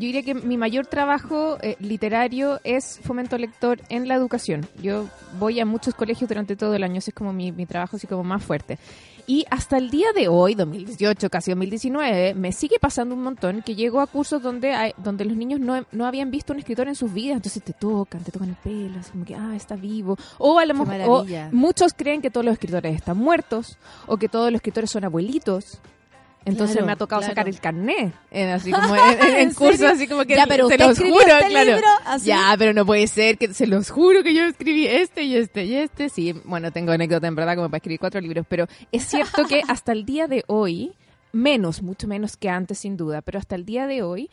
yo 0.00 0.06
diría 0.06 0.22
que 0.22 0.34
mi 0.34 0.56
mayor 0.56 0.86
trabajo 0.86 1.58
eh, 1.60 1.76
literario 1.78 2.58
es 2.64 3.00
fomento 3.04 3.36
lector 3.36 3.82
en 3.90 4.08
la 4.08 4.14
educación. 4.14 4.66
Yo 4.82 5.06
voy 5.38 5.60
a 5.60 5.66
muchos 5.66 5.94
colegios 5.94 6.26
durante 6.26 6.56
todo 6.56 6.74
el 6.74 6.82
año, 6.82 6.98
ese 6.98 7.10
es 7.10 7.14
como 7.14 7.34
mi, 7.34 7.52
mi 7.52 7.66
trabajo 7.66 7.96
así 7.96 8.06
como 8.06 8.24
más 8.24 8.42
fuerte. 8.42 8.78
Y 9.26 9.44
hasta 9.50 9.76
el 9.76 9.90
día 9.90 10.08
de 10.14 10.28
hoy, 10.28 10.54
2018, 10.54 11.28
casi 11.28 11.50
2019, 11.50 12.32
me 12.32 12.50
sigue 12.50 12.78
pasando 12.80 13.14
un 13.14 13.22
montón 13.22 13.60
que 13.60 13.74
llego 13.74 14.00
a 14.00 14.06
cursos 14.06 14.42
donde 14.42 14.72
hay, 14.72 14.92
donde 14.96 15.26
los 15.26 15.36
niños 15.36 15.60
no, 15.60 15.86
no 15.92 16.06
habían 16.06 16.30
visto 16.30 16.54
un 16.54 16.60
escritor 16.60 16.88
en 16.88 16.94
sus 16.94 17.12
vidas, 17.12 17.36
entonces 17.36 17.62
te 17.62 17.74
tocan, 17.74 18.24
te 18.24 18.32
tocan 18.32 18.48
el 18.48 18.56
pelo, 18.56 18.98
así 18.98 19.12
como 19.12 19.26
que, 19.26 19.34
ah, 19.34 19.52
está 19.54 19.76
vivo. 19.76 20.16
O 20.38 20.58
a 20.58 20.64
lo 20.64 20.74
mejor, 20.74 21.26
muchos 21.52 21.92
creen 21.92 22.22
que 22.22 22.30
todos 22.30 22.46
los 22.46 22.54
escritores 22.54 22.96
están 22.96 23.18
muertos, 23.18 23.76
o 24.06 24.16
que 24.16 24.30
todos 24.30 24.50
los 24.50 24.60
escritores 24.60 24.90
son 24.90 25.04
abuelitos. 25.04 25.78
Entonces 26.46 26.74
Claro, 26.76 26.86
me 26.86 26.92
ha 26.92 26.96
tocado 26.96 27.20
claro. 27.20 27.30
sacar 27.32 27.48
el 27.48 27.60
carnet, 27.60 28.14
en, 28.30 28.48
así 28.48 28.70
como 28.72 28.96
en, 28.96 29.00
en- 29.20 29.26
en 29.28 29.36
¿En 29.48 29.54
cursos, 29.54 29.76
serio? 29.76 29.94
así 29.94 30.06
como 30.08 30.24
que 30.24 30.36
Ya, 30.36 30.46
pero 30.46 30.68
te 30.68 30.74
¿usted 30.74 30.86
los 30.86 30.98
juro, 30.98 31.20
este 31.36 31.48
claro. 31.48 31.70
libro? 31.72 31.86
¿Así? 32.06 32.26
Ya, 32.26 32.54
pero 32.58 32.72
no 32.72 32.86
puede 32.86 33.06
ser 33.06 33.36
que 33.36 33.52
se 33.52 33.66
los 33.66 33.90
juro 33.90 34.22
que 34.22 34.32
yo 34.34 34.44
escribí 34.46 34.86
este 34.86 35.22
y 35.24 35.36
este 35.36 35.64
y 35.66 35.74
este. 35.74 36.08
Sí, 36.08 36.34
bueno, 36.44 36.72
tengo 36.72 36.92
anécdota 36.92 37.26
en 37.26 37.34
verdad 37.34 37.56
como 37.56 37.68
para 37.68 37.76
escribir 37.76 38.00
cuatro 38.00 38.20
libros, 38.22 38.46
pero 38.48 38.66
es 38.90 39.04
cierto 39.04 39.44
que 39.46 39.60
hasta 39.68 39.92
el 39.92 40.04
día 40.06 40.28
de 40.28 40.44
hoy, 40.46 40.92
menos, 41.32 41.82
mucho 41.82 42.08
menos 42.08 42.36
que 42.38 42.48
antes 42.48 42.78
sin 42.78 42.96
duda, 42.96 43.20
pero 43.20 43.38
hasta 43.38 43.54
el 43.54 43.64
día 43.66 43.86
de 43.86 44.02
hoy 44.02 44.30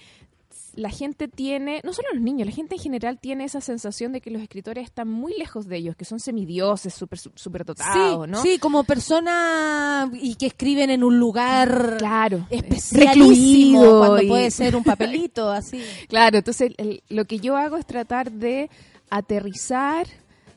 la 0.78 0.90
gente 0.92 1.28
tiene, 1.28 1.82
no 1.84 1.92
solo 1.92 2.08
los 2.14 2.22
niños, 2.22 2.46
la 2.48 2.54
gente 2.54 2.76
en 2.76 2.82
general 2.82 3.18
tiene 3.20 3.44
esa 3.44 3.60
sensación 3.62 4.12
de 4.14 4.22
que 4.22 4.30
los 4.32 4.42
escritores 4.42 4.86
están 4.86 5.10
muy 5.10 5.34
lejos 5.38 5.68
de 5.68 5.76
ellos, 5.78 5.96
que 5.96 6.06
son 6.06 6.20
semidioses, 6.20 6.94
súper 6.94 7.20
super 7.20 7.66
dotados, 7.66 8.26
Sí, 8.26 8.32
¿no? 8.32 8.42
sí, 8.44 8.60
como 8.60 8.84
persona 8.84 10.10
y 10.14 10.36
que 10.36 10.46
escriben 10.46 10.90
en 10.92 11.04
un 11.04 11.20
lugar 11.20 11.96
claro, 11.98 12.46
especialísimo, 12.50 13.82
recluido 13.82 14.00
cuando 14.00 14.22
y- 14.22 14.28
puede 14.28 14.52
ser 14.52 14.76
un 14.76 14.84
papelito 14.86 15.50
así. 15.52 15.82
Claro, 16.08 16.38
entonces 16.38 16.72
el- 16.78 17.02
lo 17.10 17.26
que 17.26 17.40
yo 17.40 17.58
hago 17.58 17.76
es 17.78 17.86
tratar 17.86 18.32
de 18.32 18.70
aterrizar, 19.10 20.06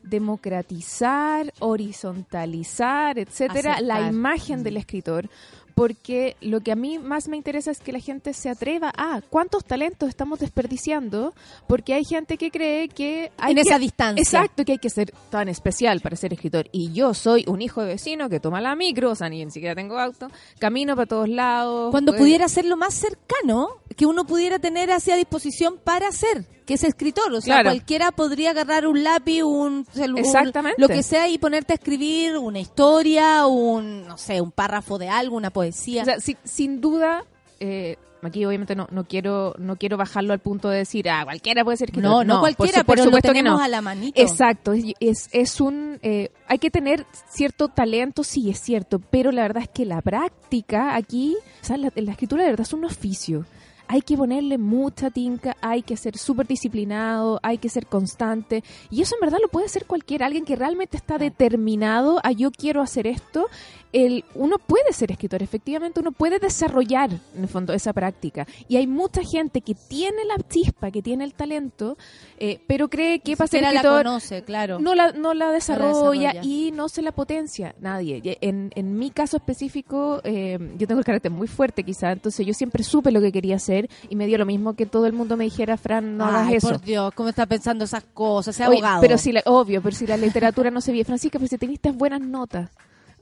democratizar, 0.02 1.52
horizontalizar, 1.60 3.18
etcétera, 3.18 3.80
la 3.80 4.08
imagen 4.08 4.62
del 4.62 4.76
escritor, 4.76 5.28
porque 5.74 6.36
lo 6.40 6.60
que 6.60 6.72
a 6.72 6.76
mí 6.76 6.98
más 6.98 7.28
me 7.28 7.36
interesa 7.36 7.70
es 7.70 7.80
que 7.80 7.92
la 7.92 8.00
gente 8.00 8.32
se 8.34 8.48
atreva 8.48 8.92
a 8.96 9.20
cuántos 9.28 9.64
talentos 9.64 10.08
estamos 10.08 10.38
desperdiciando, 10.40 11.34
porque 11.66 11.94
hay 11.94 12.04
gente 12.04 12.36
que 12.36 12.50
cree 12.50 12.88
que 12.88 13.32
hay 13.38 13.52
En 13.52 13.56
que- 13.56 13.62
esa 13.62 13.78
distancia. 13.78 14.22
Exacto, 14.22 14.64
que 14.64 14.72
hay 14.72 14.78
que 14.78 14.90
ser 14.90 15.12
tan 15.30 15.48
especial 15.48 16.00
para 16.00 16.16
ser 16.16 16.32
escritor. 16.32 16.68
Y 16.72 16.92
yo 16.92 17.14
soy 17.14 17.44
un 17.46 17.62
hijo 17.62 17.80
de 17.82 17.88
vecino 17.88 18.28
que 18.28 18.40
toma 18.40 18.60
la 18.60 18.74
micro, 18.76 19.10
o 19.10 19.14
sea, 19.14 19.28
ni 19.28 19.48
siquiera 19.50 19.74
tengo 19.74 19.98
auto, 19.98 20.28
camino 20.58 20.94
para 20.96 21.06
todos 21.06 21.28
lados. 21.28 21.90
Cuando 21.90 22.12
pues, 22.12 22.20
pudiera 22.22 22.48
ser 22.48 22.64
lo 22.64 22.76
más 22.76 22.94
cercano 22.94 23.68
que 23.96 24.06
uno 24.06 24.24
pudiera 24.26 24.58
tener 24.58 24.90
hacia 24.90 25.16
disposición 25.16 25.78
para 25.82 26.10
ser, 26.12 26.44
que 26.70 26.74
es 26.74 26.84
escritor. 26.84 27.32
O 27.34 27.40
sea, 27.40 27.56
Claro. 27.56 27.70
cualquiera 27.70 28.12
podría 28.12 28.50
agarrar 28.50 28.86
un 28.86 29.02
lápiz, 29.02 29.42
un, 29.42 29.84
Exactamente. 30.16 30.80
lo 30.80 30.86
que 30.86 31.02
sea 31.02 31.26
y 31.28 31.36
ponerte 31.36 31.72
a 31.72 31.74
escribir 31.74 32.38
una 32.38 32.60
historia, 32.60 33.44
un, 33.48 34.06
no 34.06 34.16
sé, 34.16 34.40
un 34.40 34.52
párrafo 34.52 34.96
de 34.96 35.08
algo, 35.08 35.36
una 35.36 35.50
poesía. 35.50 36.02
O 36.02 36.04
sea, 36.04 36.20
si- 36.20 36.36
sin 36.44 36.80
duda, 36.80 37.24
eh, 37.58 37.96
aquí 38.22 38.44
obviamente 38.44 38.76
no, 38.76 38.86
no 38.92 39.02
quiero 39.02 39.54
no 39.58 39.74
quiero 39.74 39.96
bajarlo 39.96 40.32
al 40.32 40.38
punto 40.38 40.68
de 40.68 40.78
decir, 40.78 41.10
ah, 41.10 41.24
cualquiera 41.24 41.64
puede 41.64 41.76
ser 41.76 41.88
escritor. 41.88 42.08
No, 42.08 42.22
no 42.22 42.34
por 42.40 42.54
cualquiera, 42.54 42.78
su- 42.82 42.84
por 42.84 42.94
pero 42.94 43.04
lo 43.06 43.08
supuesto 43.10 43.28
que 43.30 43.34
tenemos 43.40 43.58
no. 43.58 43.64
a 43.64 43.68
la 43.68 43.80
manito. 43.82 44.22
Exacto, 44.22 44.72
es, 44.72 44.84
es, 45.00 45.28
es 45.32 45.60
un... 45.60 45.98
eh, 46.02 46.30
hay 46.46 46.58
que 46.60 46.70
tener 46.70 47.04
cierto 47.32 47.66
talento, 47.66 48.22
sí, 48.22 48.48
es 48.48 48.60
cierto, 48.60 49.00
pero 49.00 49.32
la 49.32 49.42
verdad 49.42 49.64
es 49.64 49.70
que 49.70 49.84
la 49.86 50.02
práctica 50.02 50.94
aquí, 50.94 51.36
o 51.62 51.64
sea, 51.66 51.76
la, 51.78 51.90
la 51.96 52.12
escritura 52.12 52.44
de 52.44 52.50
verdad 52.50 52.64
es 52.68 52.72
un 52.72 52.84
oficio. 52.84 53.44
Hay 53.90 54.02
que 54.02 54.16
ponerle 54.16 54.56
mucha 54.56 55.10
tinca, 55.10 55.56
hay 55.60 55.82
que 55.82 55.96
ser 55.96 56.16
súper 56.16 56.46
disciplinado, 56.46 57.40
hay 57.42 57.58
que 57.58 57.68
ser 57.68 57.86
constante. 57.86 58.62
Y 58.88 59.02
eso 59.02 59.16
en 59.16 59.20
verdad 59.20 59.38
lo 59.42 59.48
puede 59.48 59.66
hacer 59.66 59.84
cualquiera, 59.84 60.26
alguien 60.26 60.44
que 60.44 60.54
realmente 60.54 60.96
está 60.96 61.18
determinado 61.18 62.20
a 62.22 62.30
yo 62.30 62.52
quiero 62.52 62.82
hacer 62.82 63.08
esto. 63.08 63.48
El, 63.92 64.24
uno 64.34 64.56
puede 64.58 64.92
ser 64.92 65.10
escritor, 65.10 65.42
efectivamente, 65.42 66.00
uno 66.00 66.12
puede 66.12 66.38
desarrollar 66.38 67.10
en 67.10 67.42
el 67.42 67.48
fondo 67.48 67.72
esa 67.72 67.92
práctica. 67.92 68.46
Y 68.68 68.76
hay 68.76 68.86
mucha 68.86 69.22
gente 69.22 69.60
que 69.60 69.74
tiene 69.74 70.24
la 70.24 70.36
chispa, 70.48 70.90
que 70.90 71.02
tiene 71.02 71.24
el 71.24 71.34
talento, 71.34 71.96
eh, 72.38 72.60
pero 72.66 72.88
cree 72.88 73.20
que 73.20 73.36
para 73.36 73.48
ser 73.48 73.60
siquiera 73.60 73.72
la 73.72 73.80
escritor 73.80 74.04
conoce, 74.04 74.42
claro. 74.42 74.78
no 74.78 74.94
la, 74.94 75.12
no 75.12 75.34
la 75.34 75.50
desarrolla 75.50 75.90
desarrolla. 76.30 76.34
y 76.42 76.72
no 76.72 76.88
se 76.88 77.02
la 77.02 77.12
potencia 77.12 77.74
nadie. 77.80 78.38
En, 78.40 78.70
en 78.74 78.98
mi 78.98 79.10
caso 79.10 79.36
específico, 79.36 80.20
eh, 80.24 80.58
yo 80.78 80.86
tengo 80.86 81.00
el 81.00 81.04
carácter 81.04 81.30
muy 81.30 81.48
fuerte 81.48 81.84
quizá, 81.84 82.12
entonces 82.12 82.46
yo 82.46 82.54
siempre 82.54 82.84
supe 82.84 83.10
lo 83.10 83.20
que 83.20 83.32
quería 83.32 83.56
hacer 83.56 83.88
y 84.08 84.16
me 84.16 84.26
dio 84.26 84.38
lo 84.38 84.46
mismo 84.46 84.74
que 84.74 84.86
todo 84.86 85.06
el 85.06 85.12
mundo 85.12 85.36
me 85.36 85.44
dijera, 85.44 85.76
Fran, 85.76 86.16
no 86.16 86.24
hagas 86.26 86.52
eso. 86.52 86.68
por 86.68 86.80
Dios, 86.80 87.12
¿cómo 87.14 87.28
está 87.28 87.46
pensando 87.46 87.84
esas 87.84 88.04
cosas? 88.04 88.56
Sea 88.56 88.68
Oye, 88.68 88.78
abogado. 88.78 89.00
Pero 89.00 89.18
si 89.18 89.32
la, 89.32 89.42
obvio, 89.46 89.82
pero 89.82 89.94
si 89.94 90.06
la 90.06 90.16
literatura 90.16 90.70
no 90.70 90.80
se 90.80 90.92
ve, 90.92 91.04
Francisca, 91.04 91.38
pero 91.38 91.48
si 91.48 91.58
teniste 91.58 91.90
buenas 91.90 92.20
notas. 92.20 92.70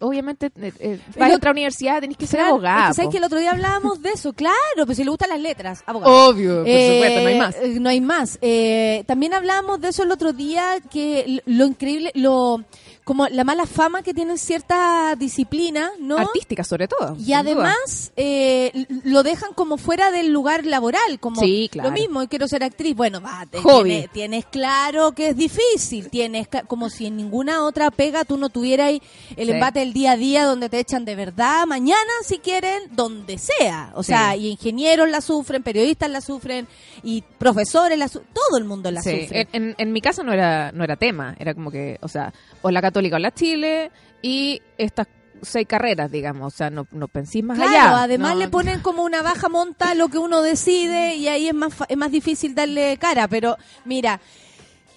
Obviamente, 0.01 0.47
eh, 0.61 0.73
eh, 0.79 1.01
Pero- 1.15 1.33
a 1.33 1.37
otra 1.37 1.51
universidad, 1.51 2.01
tenés 2.01 2.17
que 2.17 2.27
ser 2.27 2.39
Claro, 2.39 2.55
abogado. 2.55 2.81
es 2.83 2.89
que 2.89 2.95
¿sabes 2.95 3.11
que 3.11 3.19
el 3.19 3.25
otro 3.25 3.39
día 3.39 3.51
hablábamos 3.51 4.01
de 4.01 4.11
eso? 4.11 4.33
Claro, 4.33 4.55
pero 4.77 4.95
si 4.95 5.03
le 5.05 5.11
gustan 5.11 5.31
las 5.31 5.41
letras, 5.41 5.83
abogado. 5.87 6.29
Obvio, 6.31 6.63
por 6.65 6.67
supuesto, 6.67 7.21
no 7.23 7.29
hay 7.29 7.39
más. 7.39 7.57
eh, 7.57 7.77
No 7.81 7.89
hay 7.91 8.01
más. 8.01 8.39
Eh, 8.41 9.05
también 9.07 9.35
hablábamos 9.35 9.81
de 9.81 9.89
eso 9.89 10.03
el 10.05 10.13
otro 10.13 10.33
día, 10.33 10.77
que 10.91 11.43
lo 11.47 11.67
increíble, 11.67 12.13
lo 12.15 12.63
como 13.09 13.27
la 13.29 13.43
mala 13.43 13.65
fama 13.65 14.03
que 14.03 14.13
tienen 14.13 14.37
ciertas 14.37 15.19
disciplinas, 15.19 15.93
¿no? 15.99 16.19
Artística, 16.19 16.63
sobre 16.63 16.89
todo. 16.89 17.17
Y 17.19 17.33
además 17.33 18.13
eh, 18.17 18.85
lo 19.03 19.23
dejan 19.23 19.55
como 19.55 19.79
fuera 19.79 20.11
del 20.11 20.31
lugar 20.31 20.67
laboral, 20.67 21.19
como 21.19 21.41
Sí, 21.41 21.71
claro. 21.73 21.89
lo 21.89 21.95
mismo, 21.95 22.29
quiero 22.29 22.47
ser 22.49 22.63
actriz. 22.63 22.95
Bueno, 22.95 23.23
va, 23.23 23.47
tienes, 23.51 24.11
tienes 24.11 24.45
claro 24.45 25.13
que 25.13 25.31
es 25.31 25.37
difícil, 25.39 26.11
tienes 26.11 26.49
como 26.67 26.91
si 26.91 27.07
en 27.07 27.17
ninguna 27.17 27.65
otra 27.65 27.91
pega 27.91 28.27
tú 28.27 28.37
no 28.37 28.51
tuvieras 28.51 28.91
el 28.91 29.47
Sí. 29.47 29.53
embate 29.53 29.79
del 29.81 29.95
día 29.95 30.13
a 30.13 30.17
día 30.19 30.45
donde 30.45 30.69
te 30.69 30.79
echan 30.79 31.07
de 31.07 31.17
verdad, 31.17 31.65
mañana 31.67 31.99
si 32.27 32.37
quieren, 32.41 32.83
donde 32.91 33.39
sea. 33.39 33.91
O 33.95 34.03
Sí. 34.03 34.09
sea, 34.09 34.37
y 34.37 34.49
ingenieros 34.49 35.09
la 35.09 35.23
sufren, 35.23 35.63
periodistas 35.63 36.11
la 36.11 36.21
sufren, 36.21 36.69
y 37.03 37.23
profesores 37.39 37.99
la 37.99 38.09
sufren, 38.09 38.29
todo 38.35 38.59
el 38.59 38.65
mundo 38.65 38.91
la 38.91 39.01
sufre. 39.01 39.49
En, 39.53 39.63
en- 39.69 39.75
en 39.79 39.93
mi 39.93 40.03
caso 40.03 40.23
no 40.23 40.33
era, 40.35 40.73
no 40.73 40.85
era 40.85 40.97
tema, 40.97 41.35
era 41.39 41.55
como 41.55 41.71
que, 41.71 41.97
o 42.03 42.09
sea, 42.09 42.35
o 42.61 42.71
la 42.71 42.83
católica 42.83 42.98
o 42.99 43.19
la 43.19 43.33
Chile 43.33 43.91
y 44.23 44.61
estas 44.77 45.07
seis 45.43 45.67
carreras, 45.69 46.11
digamos, 46.11 46.53
o 46.53 46.57
sea, 46.57 46.69
no, 46.69 46.87
no 46.91 47.07
pensís 47.09 47.45
más 47.45 47.57
Claro, 47.59 47.71
allá. 47.71 48.03
además 48.03 48.35
No, 48.35 48.41
le 48.41 48.49
ponen 48.49 48.81
como 48.81 49.05
una 49.05 49.23
baja 49.23 49.49
monta 49.49 49.91
a 49.91 49.95
lo 49.95 50.09
que 50.09 50.19
uno 50.19 50.43
decide 50.43 51.15
y 51.15 51.29
ahí 51.29 51.49
es 51.49 51.55
más 51.55 51.73
es 51.89 51.97
más 51.97 52.11
difícil 52.11 52.55
darle 52.57 52.97
cara, 53.01 53.29
pero 53.29 53.57
mira, 53.85 54.21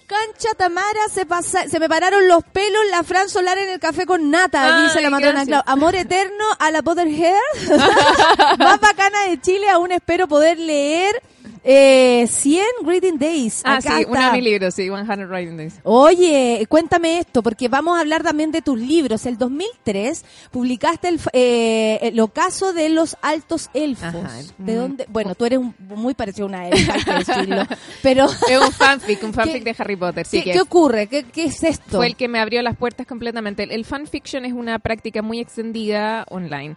Cancha 0.08 0.54
Tamara 0.58 1.08
se 1.14 1.26
pasa, 1.26 1.70
se 1.70 1.80
me 1.80 1.88
pararon 1.88 2.28
los 2.28 2.44
pelos 2.44 2.82
la 2.90 3.04
Fran 3.04 3.30
Solar 3.30 3.58
en 3.60 3.70
el 3.70 3.80
café 3.80 4.06
con 4.06 4.30
nata, 4.30 4.78
Ay, 4.78 4.84
dice 4.84 5.00
la 5.00 5.10
matrona. 5.10 5.46
Clau. 5.46 5.62
Amor 5.66 5.96
eterno 5.96 6.44
a 6.60 6.70
la 6.72 6.82
Potterhead. 6.82 7.34
más 8.60 8.80
bacana 8.82 9.28
de 9.30 9.40
Chile, 9.40 9.70
aún 9.70 9.92
espero 9.92 10.28
poder 10.28 10.60
leer 10.60 11.22
eh, 11.64 12.26
100 12.28 12.64
Greeting 12.84 13.18
Days. 13.20 13.62
Ah, 13.64 13.76
Acá 13.78 13.98
sí, 13.98 14.06
uno 14.08 14.14
de 14.14 14.20
está. 14.20 14.32
mis 14.34 14.44
libros, 14.44 14.74
sí, 14.74 14.84
100 14.90 15.28
Writing 15.30 15.58
Days. 15.58 15.74
Oye, 15.84 16.66
cuéntame 16.70 17.20
esto, 17.20 17.44
porque 17.44 17.68
vamos 17.68 17.98
a 17.98 18.02
hablar 18.02 18.24
también 18.24 18.52
de 18.52 18.62
tus 18.62 18.80
libros. 18.80 19.26
El 19.26 19.38
2003 19.38 20.26
publicaste 20.52 21.08
el, 21.10 21.20
eh, 21.34 22.00
el 22.02 22.20
ocaso 22.20 22.74
de 22.74 22.90
los 22.90 23.16
altos 23.22 23.70
elfos. 23.74 24.04
Ajá. 24.16 24.32
¿De 24.58 24.74
Mm. 24.74 24.78
dónde? 24.78 25.06
Bueno, 25.10 25.36
tú 25.36 25.46
eres 25.46 25.60
un- 25.60 25.76
muy 25.80 26.14
parecido 26.14 26.46
a 26.46 26.50
una 26.50 26.68
elfa, 26.68 26.94
hay 26.94 27.04
que 27.04 27.14
decirlo. 27.14 27.64
Pero, 28.02 28.26
Es 28.26 28.60
un 28.60 28.72
fanfic, 28.72 29.24
un 29.24 29.34
fanfic 29.34 29.64
de 29.64 29.76
Harry 29.78 29.96
Potter, 29.96 30.26
sí. 30.26 30.40
¿qué, 30.40 30.44
que 30.46 30.52
qué 30.54 30.62
ocurre? 30.62 31.08
¿Qué, 31.08 31.24
qué 31.24 31.46
es 31.46 31.64
esto? 31.64 31.98
fue 31.98 32.08
el 32.08 32.16
que 32.16 32.28
me 32.28 32.40
abrió 32.40 32.62
las 32.62 32.76
puertas 32.78 33.06
completamente. 33.06 33.64
El, 33.64 33.72
el 33.72 33.86
fanfiction 33.86 34.46
es 34.46 34.54
una 34.54 34.80
práctica 34.80 35.22
muy 35.22 35.40
extendida 35.40 36.26
online, 36.30 36.76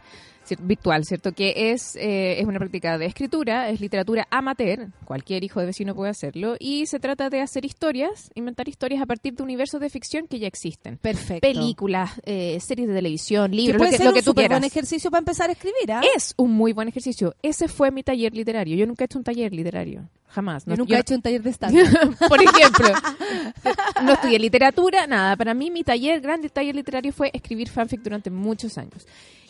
virtual, 0.60 1.04
¿cierto? 1.04 1.32
Que 1.32 1.72
es, 1.72 1.96
eh, 1.96 2.40
es 2.40 2.46
una 2.46 2.58
práctica 2.58 2.98
de 2.98 3.06
escritura, 3.06 3.70
es 3.70 3.80
literatura 3.80 4.26
amateur, 4.30 4.88
cualquier 5.04 5.44
hijo 5.44 5.60
de 5.60 5.66
vecino 5.66 5.94
puede 5.94 6.10
hacerlo, 6.10 6.56
y 6.58 6.86
se 6.86 7.00
trata 7.00 7.30
de 7.30 7.40
hacer 7.40 7.64
historias, 7.64 8.30
inventar 8.34 8.68
historias 8.68 9.02
a 9.02 9.06
partir 9.06 9.34
de 9.34 9.42
universos 9.42 9.80
de 9.80 9.90
ficción 9.90 10.26
que 10.26 10.38
ya 10.38 10.46
existen. 10.46 10.98
Perfecto. 10.98 11.40
Películas, 11.40 12.12
eh, 12.24 12.58
series 12.60 12.88
de 12.88 12.94
televisión, 12.94 13.50
libros, 13.50 13.78
puede 13.78 13.92
lo 13.92 13.92
que, 13.92 13.96
ser 13.98 14.06
lo 14.06 14.12
un 14.12 14.18
tú 14.18 14.24
súper 14.24 14.48
buen 14.48 14.60
quieras. 14.60 14.72
ejercicio 14.76 15.10
para 15.10 15.20
empezar 15.20 15.50
a 15.50 15.52
escribir, 15.52 15.92
¿ah? 15.92 16.02
Es 16.16 16.34
un 16.36 16.52
muy 16.52 16.72
buen 16.72 16.88
ejercicio. 16.88 17.34
Ese 17.42 17.68
fue 17.68 17.90
mi 17.90 18.02
taller 18.02 18.34
literario. 18.34 18.76
Yo 18.76 18.86
nunca 18.86 19.04
he 19.04 19.06
hecho 19.06 19.18
un 19.18 19.24
taller 19.24 19.52
literario. 19.52 20.08
Jamás. 20.34 20.64
Yo 20.64 20.70
No- 20.72 20.76
nunca 20.78 20.90
yo 20.90 20.96
he 20.96 21.00
hecho 21.00 21.14
un 21.14 21.22
taller 21.22 21.42
de 21.42 21.50
stand 21.54 21.76
Por 22.28 22.42
ejemplo, 22.42 22.88
no 24.04 24.12
estudié 24.12 24.38
literatura, 24.38 25.06
nada. 25.06 25.36
Para 25.36 25.54
mí 25.54 25.70
mi 25.70 25.84
taller, 25.84 26.20
grande 26.20 26.48
taller 26.48 26.74
literario 26.74 27.12
fue 27.12 27.30
escribir 27.32 27.68
fanfic 27.68 28.00
durante 28.02 28.30
muchos 28.30 28.76
años. 28.78 29.06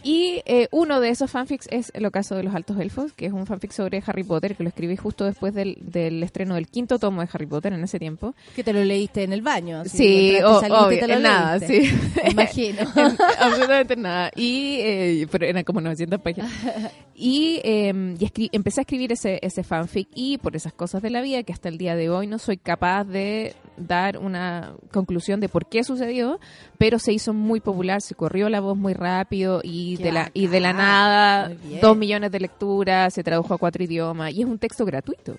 Y 0.06 0.42
eh, 0.44 0.68
uno 0.70 1.00
de 1.00 1.08
esos 1.08 1.30
fanfics 1.30 1.66
es 1.70 1.90
El 1.94 2.04
ocaso 2.04 2.34
de 2.34 2.42
los 2.42 2.54
altos 2.54 2.78
elfos, 2.78 3.14
que 3.14 3.24
es 3.24 3.32
un 3.32 3.46
fanfic 3.46 3.70
sobre 3.72 4.02
Harry 4.06 4.22
Potter, 4.22 4.54
que 4.54 4.62
lo 4.62 4.68
escribí 4.68 4.96
justo 4.98 5.24
después 5.24 5.54
del, 5.54 5.78
del 5.80 6.22
estreno 6.22 6.56
del 6.56 6.66
quinto 6.68 6.98
tomo 6.98 7.22
de 7.22 7.28
Harry 7.32 7.46
Potter 7.46 7.72
en 7.72 7.82
ese 7.82 7.98
tiempo. 7.98 8.34
Que 8.54 8.62
te 8.62 8.74
lo 8.74 8.84
leíste 8.84 9.22
en 9.22 9.32
el 9.32 9.40
baño. 9.40 9.80
así, 9.80 9.96
Sí, 9.96 10.36
o- 10.44 10.58
obvio, 10.58 10.98
te 11.00 11.08
lo 11.08 11.14
en 11.14 11.22
nada, 11.22 11.58
sí. 11.58 11.90
Imagino. 12.30 12.82
En- 12.96 13.16
absolutamente 13.40 13.96
nada. 13.96 14.30
Y, 14.36 14.76
eh, 14.82 15.26
pero 15.30 15.46
eran 15.46 15.64
como 15.64 15.80
900 15.80 16.20
páginas. 16.20 16.52
Y, 17.16 17.60
eh, 17.62 17.94
y 18.18 18.50
empecé 18.52 18.80
a 18.80 18.82
escribir 18.82 19.12
ese, 19.12 19.38
ese 19.40 19.62
fanfic 19.62 20.08
y 20.16 20.36
por 20.36 20.56
esas 20.56 20.72
cosas 20.76 21.02
de 21.02 21.10
la 21.10 21.22
vida 21.22 21.42
que 21.42 21.52
hasta 21.52 21.68
el 21.68 21.78
día 21.78 21.96
de 21.96 22.10
hoy 22.10 22.26
no 22.26 22.38
soy 22.38 22.56
capaz 22.56 23.04
de 23.04 23.54
dar 23.76 24.18
una 24.18 24.74
conclusión 24.92 25.40
de 25.40 25.48
por 25.48 25.66
qué 25.66 25.84
sucedió, 25.84 26.38
pero 26.78 26.98
se 26.98 27.12
hizo 27.12 27.32
muy 27.32 27.60
popular, 27.60 28.00
se 28.00 28.14
corrió 28.14 28.48
la 28.48 28.60
voz 28.60 28.76
muy 28.76 28.92
rápido 28.94 29.60
y, 29.62 29.96
Qué 29.96 30.04
de 30.04 30.12
la, 30.12 30.30
y 30.34 30.46
de 30.46 30.60
la 30.60 30.72
nada 30.72 31.52
dos 31.80 31.96
millones 31.96 32.30
de 32.30 32.40
lecturas, 32.40 33.14
se 33.14 33.22
tradujo 33.22 33.54
a 33.54 33.58
cuatro 33.58 33.82
idiomas 33.82 34.32
y 34.32 34.42
es 34.42 34.46
un 34.46 34.58
texto 34.58 34.84
gratuito. 34.84 35.36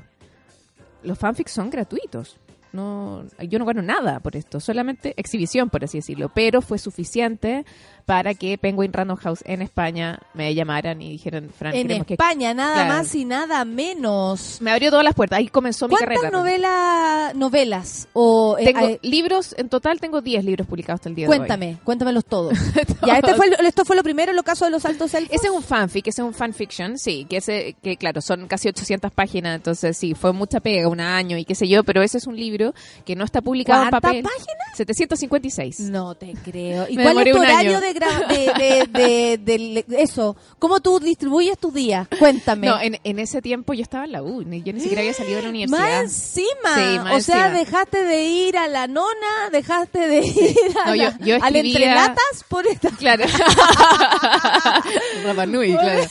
Los 1.04 1.18
fanfics 1.20 1.52
son 1.52 1.70
gratuitos. 1.70 2.38
No, 2.74 3.24
yo 3.40 3.58
no 3.58 3.64
gano 3.64 3.82
nada 3.82 4.20
por 4.20 4.36
esto, 4.36 4.60
solamente 4.60 5.14
exhibición, 5.16 5.70
por 5.70 5.86
así 5.86 6.00
decirlo. 6.00 6.30
Pero 6.34 6.62
fue 6.62 6.78
suficiente 6.78 7.64
para 8.06 8.34
que 8.36 8.58
Penguin 8.58 8.94
Random 8.94 9.18
House 9.18 9.40
en 9.46 9.62
España 9.62 10.20
me 10.34 10.54
llamaran 10.54 11.02
y 11.02 11.10
dijeran, 11.10 11.50
Fran, 11.50 11.74
En 11.76 11.88
queremos 11.88 12.08
que... 12.08 12.14
España, 12.16 12.54
nada 12.54 12.76
Claro. 12.86 12.90
más 12.94 13.16
y 13.16 13.26
nada 13.26 13.66
menos. 13.66 14.60
Me 14.62 14.72
abrió 14.72 14.90
todas 14.92 15.04
las 15.04 15.16
puertas, 15.16 15.40
ahí 15.40 15.48
comenzó 15.48 15.88
mi 15.88 15.96
¿Cuántas 15.96 16.20
carrera. 16.20 16.38
novelas, 16.38 17.36
novelas 17.36 18.08
o 18.14 18.58
eh, 18.60 18.66
Tengo 18.66 18.88
eh, 18.88 19.00
libros, 19.02 19.56
en 19.58 19.70
total 19.70 20.00
tengo 20.00 20.22
10 20.22 20.44
libros 20.46 20.68
publicados 20.68 21.00
hasta 21.00 21.10
el 21.10 21.16
día 21.16 21.28
Cuéntame, 21.28 21.78
cuéntamelos 21.84 22.26
todos. 22.26 22.54
de 22.74 22.82
hoy. 23.02 23.08
ya, 23.08 23.16
este 23.18 23.34
fue, 23.36 23.48
esto 23.66 23.86
fue 23.86 23.96
lo 23.96 24.04
primero, 24.04 24.32
el 24.32 24.40
ocaso 24.40 24.66
de 24.66 24.72
los 24.72 24.86
altos 24.86 25.14
elfos. 25.14 25.36
Ese 25.36 25.48
es 25.48 25.54
un 25.54 25.64
fanfic, 25.64 26.08
ese 26.08 26.22
es 26.22 26.28
un 26.28 26.34
fanfiction, 26.34 26.98
sí, 26.98 27.26
que 27.30 27.38
ese, 27.38 27.76
que 27.82 27.98
claro, 27.98 28.22
son 28.22 28.48
casi 28.48 28.68
800 28.70 29.12
páginas, 29.12 29.56
entonces 29.56 29.98
sí, 29.98 30.14
fue 30.14 30.32
mucha 30.34 30.60
pega, 30.60 30.88
un 30.88 31.00
año 31.00 31.38
y 31.38 31.46
qué 31.46 31.56
sé 31.56 31.68
yo, 31.68 31.84
pero 31.84 32.02
ese 32.04 32.18
es 32.20 32.28
un 32.28 32.36
libro 32.36 32.74
que 33.06 33.16
no 33.16 33.24
está 33.26 33.42
publicado 33.42 33.84
en 33.84 33.90
¿Cuántas 33.90 34.10
papel. 34.12 34.24
páginas? 34.24 34.78
756. 34.78 35.80
No 35.90 36.16
te 36.16 36.34
creo. 36.44 36.86
¿Y 36.90 36.98
Me 36.98 37.04
cuál 37.04 37.28
es 37.28 37.34
tu 37.34 37.40
horario 37.40 37.78
año. 37.78 37.82
de, 37.82 37.94
de, 38.00 38.88
de, 38.90 39.38
de- 39.38 39.86
de- 39.88 40.02
eso? 40.04 40.36
¿Cómo 40.60 40.80
tú 40.80 41.00
distribuyes 41.00 41.58
tus 41.58 41.74
días? 41.74 42.08
Cuéntame. 42.20 42.68
No, 42.68 42.80
en, 42.80 43.00
en 43.04 43.20
ese 43.20 43.42
tiempo 43.42 43.74
yo 43.74 43.82
estaba 43.84 44.06
en 44.06 44.12
la 44.12 44.24
U, 44.24 44.42
yo 44.44 44.74
ni 44.74 44.80
siquiera 44.80 45.02
había 45.02 45.14
salido 45.14 45.38
de 45.38 45.44
la 45.44 45.50
universidad. 45.50 45.80
Más 45.80 46.02
encima. 46.04 46.76
Sí, 46.76 47.00
más 47.00 47.14
o 47.16 47.20
sea, 47.22 47.48
encima. 47.48 47.60
dejaste 47.60 48.04
de 48.04 48.24
ir 48.24 48.58
a 48.58 48.68
la 48.68 48.88
nona, 48.88 49.50
dejaste 49.52 50.00
de 50.08 50.20
ir 50.26 50.58
a 50.84 50.90
No, 50.90 50.96
yo- 50.96 51.04
la- 51.04 51.18
yo 51.20 51.36
al 51.36 51.56
escribía- 51.56 51.74
entrelatas 51.88 52.44
por 52.50 52.68
esta 52.68 52.90
Claro. 52.92 53.26
Rapa 55.26 55.46
Nui, 55.46 55.72
claro. 55.78 56.04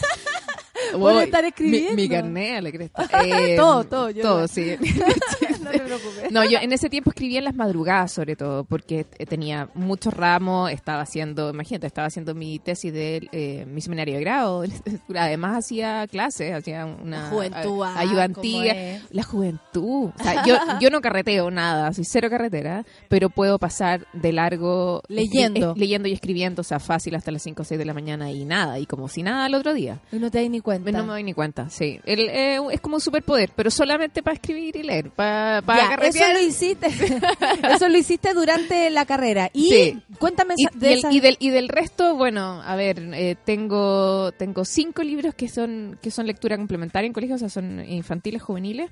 Por 0.93 1.15
Uy, 1.17 1.23
estar 1.25 1.43
mi- 1.43 1.49
escribiendo. 1.49 1.95
Mi, 1.95 2.09
carné 2.09 2.57
a 2.59 2.61
la 2.63 2.71
cresta. 2.73 3.09
Eh, 3.25 3.57
Todo, 3.57 3.85
todo, 3.85 4.11
yo 4.11 4.23
Todo, 4.23 4.41
no. 4.43 4.49
sí. 4.49 4.77
no 5.65 5.71
te 5.71 5.81
preocupes. 5.81 6.31
No, 6.33 6.45
yo 6.45 6.59
en 6.61 6.73
ese 6.73 6.89
tiempo 6.91 7.11
escribía 7.11 7.39
en 7.39 7.45
las 7.45 7.55
madrugadas, 7.55 8.13
sobre 8.13 8.37
todo, 8.37 8.65
porque 8.65 9.07
eh, 9.19 9.27
tenía 9.27 9.69
muchos 9.75 10.15
ramos, 10.15 10.71
estaba 10.71 11.03
haciendo, 11.03 11.51
imagínate, 11.51 11.87
estaba 11.87 12.07
haciendo 12.09 12.35
mi 12.35 12.59
tesis 12.59 12.93
de 12.93 13.29
eh, 13.33 13.65
mi 13.67 13.81
seminario 13.81 14.15
de 14.15 14.21
grado, 14.21 14.65
además 15.17 15.65
hacía 15.65 16.07
clases, 16.07 16.53
hacía 16.55 16.85
una 16.87 17.29
juventud, 17.31 17.83
a- 17.83 17.95
ah, 17.95 18.01
ayudantía. 18.01 19.03
La 19.11 19.23
juventud. 19.23 20.11
O 20.19 20.23
sea, 20.23 20.45
yo, 20.45 20.57
yo 20.81 20.91
no 20.91 21.01
carreteo 21.01 21.51
nada, 21.51 21.93
soy 21.93 22.05
cero 22.05 22.29
carretera, 22.31 22.85
pero 23.09 23.31
puedo 23.31 23.59
pasar 23.59 24.07
de 24.13 24.33
largo 24.33 25.03
Leyendo. 25.09 25.75
leyendo 25.77 26.09
y 26.09 26.13
escribiendo, 26.13 26.61
o 26.61 26.65
sea, 26.65 26.79
fácil 26.81 27.15
hasta 27.15 27.31
las 27.31 27.43
5 27.43 27.63
o 27.63 27.65
6 27.65 27.79
de 27.79 27.85
la 27.85 27.95
mañana 27.95 28.31
y 28.31 28.45
nada, 28.45 28.79
y 28.79 28.87
como 28.87 29.09
si 29.09 29.23
nada 29.23 29.45
al 29.47 29.55
otro 29.55 29.75
día. 29.75 30.01
Y 30.13 30.17
no 30.17 30.31
te 30.31 30.41
das 30.41 30.51
ni 30.51 30.61
cuenta. 30.61 30.85
cuenta. 30.85 30.99
No 31.01 31.07
me 31.07 31.13
doy 31.13 31.23
ni 31.25 31.35
cuenta, 31.35 31.69
sí. 31.71 32.01
El, 32.05 32.21
eh, 32.29 32.59
es 32.73 32.81
como 32.81 32.97
un 32.97 33.01
superpoder, 33.01 33.51
pero 33.55 33.71
solamente 33.71 34.23
para 34.23 34.35
escribir 34.35 34.77
y 34.77 34.83
leer, 34.83 35.11
para 35.11 35.54
Ya, 35.61 35.95
eso 36.07 36.33
lo 36.33 36.41
hiciste. 36.41 36.87
eso 37.75 37.89
lo 37.89 37.99
hiciste 37.99 38.35
durante 38.35 38.91
la 38.91 39.05
carrera. 39.07 39.51
Y 39.53 39.69
Sí. 39.71 40.03
cuéntame 40.19 40.55
Y, 40.57 40.67
de 40.79 40.91
y 40.91 40.93
el- 40.95 41.13
y 41.13 41.21
del, 41.21 41.37
y 41.41 41.51
del 41.51 41.69
resto, 41.69 42.17
bueno, 42.17 42.63
a 42.63 42.77
ver, 42.77 42.99
eh, 43.15 43.37
tengo 43.45 44.33
tengo 44.33 44.65
cinco 44.65 45.03
libros 45.03 45.35
que 45.35 45.49
son 45.49 45.99
que 46.03 46.11
son 46.11 46.27
lectura 46.27 46.57
complementaria 46.57 47.07
en 47.07 47.13
colegio, 47.13 47.37
o 47.37 47.39
sea, 47.39 47.49
son 47.49 47.85
infantiles, 47.89 48.43
juveniles. 48.43 48.91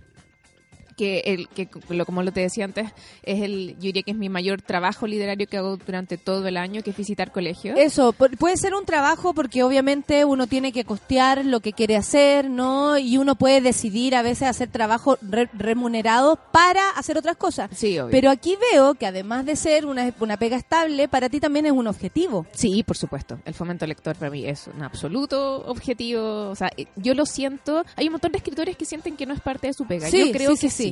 Que, 0.97 1.21
el, 1.27 1.49
que 1.49 1.69
lo- 1.89 2.05
como 2.07 2.23
lo 2.23 2.33
te 2.33 2.41
decía 2.41 2.65
antes, 2.65 2.91
es 3.23 3.41
el, 3.43 3.75
yo 3.77 3.83
diría 3.83 4.03
que 4.03 4.11
es 4.13 4.17
mi 4.17 4.29
mayor 4.29 4.63
trabajo 4.63 5.07
literario 5.07 5.47
que 5.47 5.57
hago 5.57 5.77
durante 5.77 6.19
todo 6.19 6.47
el 6.49 6.57
año, 6.57 6.83
que 6.83 6.91
es 6.91 6.97
visitar 6.97 7.33
colegios. 7.33 7.79
Eso, 7.79 8.13
pu- 8.13 8.37
puede 8.37 8.57
ser 8.57 8.75
un 8.75 8.85
trabajo 8.85 9.35
porque 9.35 9.63
obviamente 9.63 10.25
uno 10.25 10.47
tiene 10.47 10.73
que 10.73 10.85
costear 10.85 11.45
lo 11.45 11.61
que 11.61 11.73
quiere 11.73 11.97
hacer, 11.97 12.49
¿no? 12.51 12.99
Y 12.99 13.17
uno 13.19 13.35
puede 13.37 13.61
decidir 13.61 14.15
a 14.15 14.23
veces 14.23 14.49
hacer 14.49 14.69
trabajo 14.69 15.19
re- 15.23 15.49
remunerado 15.53 16.39
para 16.53 16.91
hacer 16.91 17.17
otras 17.19 17.37
cosas. 17.37 17.71
Sí, 17.75 17.99
obvio. 17.99 18.11
Pero 18.11 18.31
aquí 18.31 18.57
veo 18.73 18.95
que 18.95 19.07
además 19.07 19.45
de 19.47 19.57
ser 19.57 19.87
una, 19.87 20.13
una 20.21 20.37
pega 20.37 20.57
estable, 20.57 21.09
para 21.09 21.29
ti 21.29 21.41
también 21.41 21.67
es 21.67 21.73
un 21.73 21.87
objetivo. 21.87 22.47
Sí, 22.53 22.83
por 22.83 22.97
supuesto. 22.97 23.39
El 23.45 23.55
fomento 23.55 23.87
lector 23.87 24.17
para 24.17 24.31
mí 24.31 24.45
es 24.47 24.69
un 24.75 24.83
absoluto 24.83 25.65
objetivo. 25.67 26.51
O 26.51 26.55
sea, 26.55 26.71
eh, 26.77 26.87
yo 26.97 27.15
lo 27.15 27.27
siento. 27.27 27.85
Hay 27.97 28.07
un 28.07 28.13
montón 28.13 28.33
de 28.33 28.39
escritores 28.39 28.77
que 28.77 28.85
sienten 28.85 29.17
que 29.17 29.27
no 29.27 29.35
es 29.35 29.41
parte 29.41 29.67
de 29.69 29.73
su 29.73 29.87
pega. 29.87 30.09
Sí, 30.09 30.27
yo 30.27 30.33
creo 30.33 30.57
sí, 30.57 30.61
que 30.67 30.71
sí, 30.71 30.83
sí. 30.85 30.92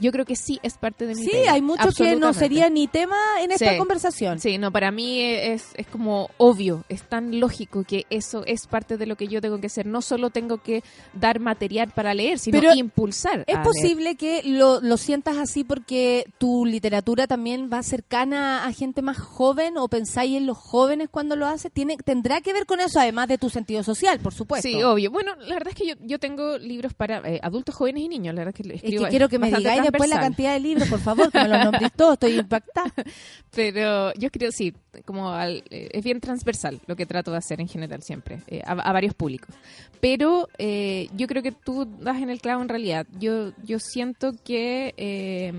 Yo 0.00 0.12
creo 0.12 0.24
que 0.24 0.36
sí 0.36 0.58
es 0.62 0.78
parte 0.78 1.06
de 1.06 1.14
mi 1.14 1.24
Sí, 1.24 1.30
pega. 1.30 1.52
hay 1.52 1.62
mucho 1.62 1.88
que 1.96 2.16
no 2.16 2.32
sería 2.32 2.68
ni 2.70 2.86
tema 2.86 3.16
en 3.42 3.50
esta 3.52 3.72
Sí. 3.72 3.78
conversación. 3.78 4.38
Sí, 4.38 4.58
no, 4.58 4.70
para 4.72 4.90
mí 4.90 5.20
es, 5.20 5.66
es 5.74 5.86
como 5.86 6.30
obvio, 6.38 6.84
es 6.88 7.02
tan 7.02 7.40
lógico 7.40 7.84
que 7.84 8.06
eso 8.10 8.44
es 8.46 8.66
parte 8.66 8.96
de 8.96 9.06
lo 9.06 9.16
que 9.16 9.28
yo 9.28 9.40
tengo 9.40 9.60
que 9.60 9.66
hacer. 9.66 9.86
No 9.86 10.02
solo 10.02 10.30
tengo 10.30 10.58
que 10.58 10.82
dar 11.14 11.40
material 11.40 11.90
para 11.94 12.14
leer, 12.14 12.38
sino 12.38 12.58
Pero 12.60 12.74
impulsar. 12.74 13.44
¿Es 13.46 13.54
a 13.56 13.58
leer. 13.58 13.64
posible 13.64 14.14
que 14.16 14.42
lo, 14.44 14.80
lo 14.80 14.96
sientas 14.96 15.36
así 15.36 15.64
porque 15.64 16.24
tu 16.38 16.64
literatura 16.64 17.26
también 17.26 17.68
va 17.72 17.82
cercana 17.82 18.64
a 18.66 18.72
gente 18.72 19.02
más 19.02 19.18
joven 19.18 19.76
o 19.78 19.88
pensáis 19.88 20.36
en 20.36 20.46
los 20.46 20.56
jóvenes 20.58 21.08
cuando 21.10 21.36
lo 21.36 21.46
haces? 21.46 21.72
¿Tiene, 21.72 21.96
¿Tendrá 21.96 22.40
que 22.40 22.52
ver 22.52 22.66
con 22.66 22.80
eso, 22.80 23.00
además 23.00 23.28
de 23.28 23.38
tu 23.38 23.50
sentido 23.50 23.82
social, 23.82 24.20
por 24.20 24.32
supuesto? 24.34 24.68
Sí, 24.68 24.82
obvio. 24.82 25.10
Bueno, 25.10 25.34
la 25.36 25.54
verdad 25.54 25.68
es 25.68 25.74
que 25.74 25.86
yo, 25.88 25.94
yo 26.00 26.18
tengo 26.18 26.56
libros 26.58 26.94
para 26.94 27.18
eh, 27.28 27.40
adultos, 27.42 27.74
jóvenes 27.74 28.02
y 28.04 28.08
niños. 28.08 28.34
La 28.34 28.44
verdad 28.44 28.54
es 28.58 28.66
que 28.66 28.74
Es 28.74 28.82
escribo 28.82 29.04
que 29.04 29.10
quiero 29.10 29.28
que 29.28 29.38
me 29.38 29.50
digáis 29.50 29.87
después 29.90 30.10
la 30.10 30.16
cantidad 30.20 30.52
de 30.54 30.60
libros, 30.60 30.88
por 30.88 31.00
favor, 31.00 31.30
que 31.32 31.40
me 31.40 31.48
los 31.48 31.64
nombrís 31.64 31.92
todos, 31.92 32.14
estoy 32.14 32.36
impactada. 32.38 32.92
Pero 33.54 34.12
yo 34.14 34.30
creo, 34.30 34.52
sí, 34.52 34.74
como 35.04 35.30
al- 35.30 35.62
eh, 35.70 35.88
es 35.92 36.04
bien 36.04 36.20
transversal 36.20 36.80
lo 36.86 36.96
que 36.96 37.06
trato 37.06 37.30
de 37.30 37.38
hacer 37.38 37.60
en 37.60 37.68
general 37.68 38.02
siempre, 38.02 38.40
eh, 38.46 38.62
a, 38.64 38.72
a 38.72 38.92
varios 38.92 39.14
públicos. 39.14 39.54
Pero 40.00 40.48
eh, 40.58 41.08
yo 41.16 41.26
creo 41.26 41.42
que 41.42 41.52
tú 41.52 41.86
das 42.00 42.20
en 42.22 42.30
el 42.30 42.40
clavo 42.40 42.62
en 42.62 42.68
realidad. 42.68 43.06
Yo, 43.18 43.52
yo 43.64 43.78
siento 43.78 44.32
que 44.44 44.94
eh, 44.96 45.52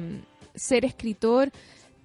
ser 0.55 0.85
escritor 0.85 1.51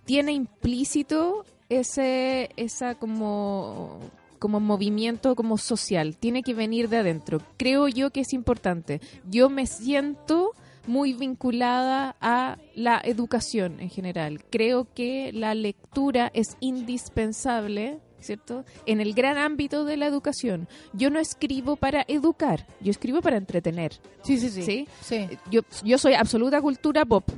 tiene 0.04 0.32
implícito 0.32 1.44
ese, 1.68 2.50
esa 2.56 2.94
como 2.94 4.00
como 4.38 4.60
movimiento 4.60 5.34
como 5.36 5.56
social, 5.56 6.16
tiene 6.18 6.42
que 6.42 6.52
venir 6.52 6.90
de 6.90 6.98
adentro. 6.98 7.40
Creo 7.56 7.88
yo 7.88 8.10
que 8.10 8.20
es 8.20 8.34
importante. 8.34 9.00
Yo 9.30 9.48
me 9.48 9.66
siento 9.66 10.50
muy 10.86 11.14
vinculada 11.14 12.16
a 12.20 12.58
la 12.74 13.00
educación 13.04 13.80
en 13.80 13.90
general. 13.90 14.44
Creo 14.50 14.92
que 14.94 15.32
la 15.32 15.54
lectura 15.54 16.30
es 16.34 16.56
indispensable, 16.60 18.00
¿cierto? 18.20 18.64
En 18.86 19.00
el 19.00 19.14
gran 19.14 19.38
ámbito 19.38 19.84
de 19.84 19.96
la 19.96 20.06
educación. 20.06 20.68
Yo 20.92 21.10
no 21.10 21.18
escribo 21.18 21.76
para 21.76 22.04
educar, 22.08 22.66
yo 22.80 22.90
escribo 22.90 23.22
para 23.22 23.36
entretener. 23.36 24.00
Sí, 24.22 24.38
sí, 24.38 24.50
sí. 24.50 24.86
¿Sí? 25.02 25.28
Yo, 25.50 25.62
yo 25.82 25.98
soy 25.98 26.14
absoluta 26.14 26.60
cultura 26.60 27.04
pop. 27.04 27.28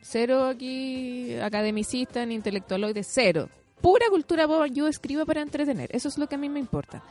Cero 0.00 0.46
aquí 0.46 1.34
academicista 1.36 2.26
ni 2.26 2.34
intelectualoide, 2.34 3.04
cero. 3.04 3.48
Pura 3.80 4.06
cultura 4.10 4.46
pop, 4.46 4.66
yo 4.72 4.88
escribo 4.88 5.24
para 5.26 5.42
entretener. 5.42 5.88
Eso 5.92 6.08
es 6.08 6.18
lo 6.18 6.28
que 6.28 6.34
a 6.34 6.38
mí 6.38 6.48
me 6.48 6.60
importa. 6.60 7.02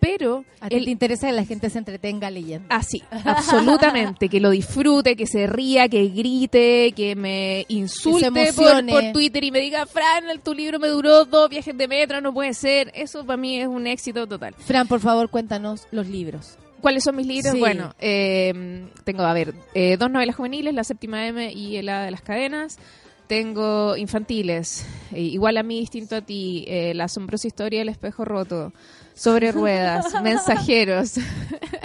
Pero 0.00 0.44
A 0.60 0.68
ti 0.68 0.76
el- 0.76 0.84
te 0.84 0.90
interesa 0.90 1.26
que 1.26 1.32
la 1.32 1.44
gente 1.44 1.70
se 1.70 1.78
entretenga 1.78 2.30
leyendo. 2.30 2.66
Así, 2.70 3.02
absolutamente, 3.10 4.28
que 4.28 4.40
lo 4.40 4.50
disfrute, 4.50 5.16
que 5.16 5.26
se 5.26 5.46
ría, 5.46 5.88
que 5.88 6.06
grite, 6.08 6.92
que 6.94 7.16
me 7.16 7.64
insulte 7.68 8.30
por, 8.52 9.12
Twitter 9.12 9.42
y 9.44 9.50
me 9.50 9.60
diga, 9.60 9.86
Fran, 9.86 10.24
tu 10.44 10.54
libro 10.54 10.78
me 10.78 10.88
duró 10.88 11.24
dos 11.24 11.48
viajes 11.50 11.76
de 11.76 11.88
metro, 11.88 12.20
no 12.20 12.32
puede 12.32 12.54
ser. 12.54 12.92
Eso 12.94 13.24
para 13.24 13.36
mí 13.36 13.60
es 13.60 13.66
un 13.66 13.86
éxito 13.86 14.26
total. 14.26 14.54
Fran, 14.58 14.86
por 14.86 15.00
favor, 15.00 15.28
cuéntanos 15.30 15.86
los 15.90 16.06
libros. 16.06 16.56
¿Cuáles 16.80 17.02
son 17.02 17.16
mis 17.16 17.26
libros? 17.26 17.52
Sí. 17.52 17.58
Bueno, 17.58 17.92
eh, 17.98 18.86
tengo, 19.02 19.24
a 19.24 19.32
ver, 19.32 19.52
eh, 19.74 19.96
dos 19.98 20.10
novelas 20.10 20.36
juveniles, 20.36 20.72
La 20.74 20.84
Séptima 20.84 21.26
M 21.26 21.52
y 21.52 21.76
El 21.76 21.88
Hada 21.88 22.04
de 22.04 22.10
las 22.12 22.22
Cadenas. 22.22 22.78
Tengo 23.26 23.96
infantiles, 23.96 24.86
eh, 25.12 25.20
igual 25.20 25.56
a 25.58 25.62
mí, 25.62 25.80
distinto 25.80 26.16
a 26.16 26.20
ti, 26.22 26.64
eh, 26.66 26.94
La 26.94 27.04
asombrosa 27.04 27.46
historia 27.46 27.80
del 27.80 27.88
espejo 27.90 28.24
roto, 28.24 28.72
Sobre 29.18 29.52
ruedas, 29.52 30.06
Mensajeros, 30.22 31.14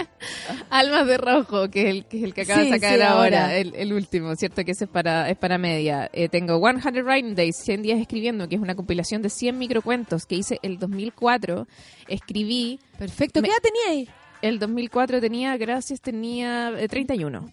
Almas 0.70 1.06
de 1.06 1.18
rojo, 1.18 1.68
que 1.68 1.82
es 1.82 1.88
el 1.88 2.04
que, 2.06 2.18
es 2.18 2.24
el 2.24 2.34
que 2.34 2.42
acaba 2.42 2.60
Sí, 2.60 2.70
de 2.70 2.74
sacar 2.74 2.96
sí, 2.96 3.02
ahora, 3.02 3.42
ahora. 3.42 3.56
El, 3.56 3.74
el 3.74 3.92
último, 3.92 4.34
¿cierto? 4.36 4.64
Que 4.64 4.70
ese 4.72 4.84
es 4.84 4.90
para, 4.90 5.28
es 5.28 5.36
para 5.36 5.58
media. 5.58 6.08
Eh, 6.12 6.28
tengo 6.28 6.58
100 6.58 7.04
Writing 7.04 7.34
Days, 7.34 7.56
100 7.56 7.82
días 7.82 8.00
escribiendo, 8.00 8.48
que 8.48 8.54
es 8.54 8.60
una 8.60 8.74
compilación 8.74 9.20
de 9.22 9.30
100 9.30 9.58
microcuentos 9.58 10.26
que 10.26 10.36
hice 10.36 10.58
el 10.62 10.78
2004. 10.78 11.66
Escribí... 12.08 12.80
Perfecto. 12.98 13.42
¿Qué 13.42 13.48
edad 13.48 13.58
teníais? 13.62 14.08
el 14.44 14.58
2004 14.58 15.20
tenía, 15.22 15.56
gracias, 15.56 16.02
tenía 16.02 16.68
eh, 16.78 16.86
31. 16.86 17.50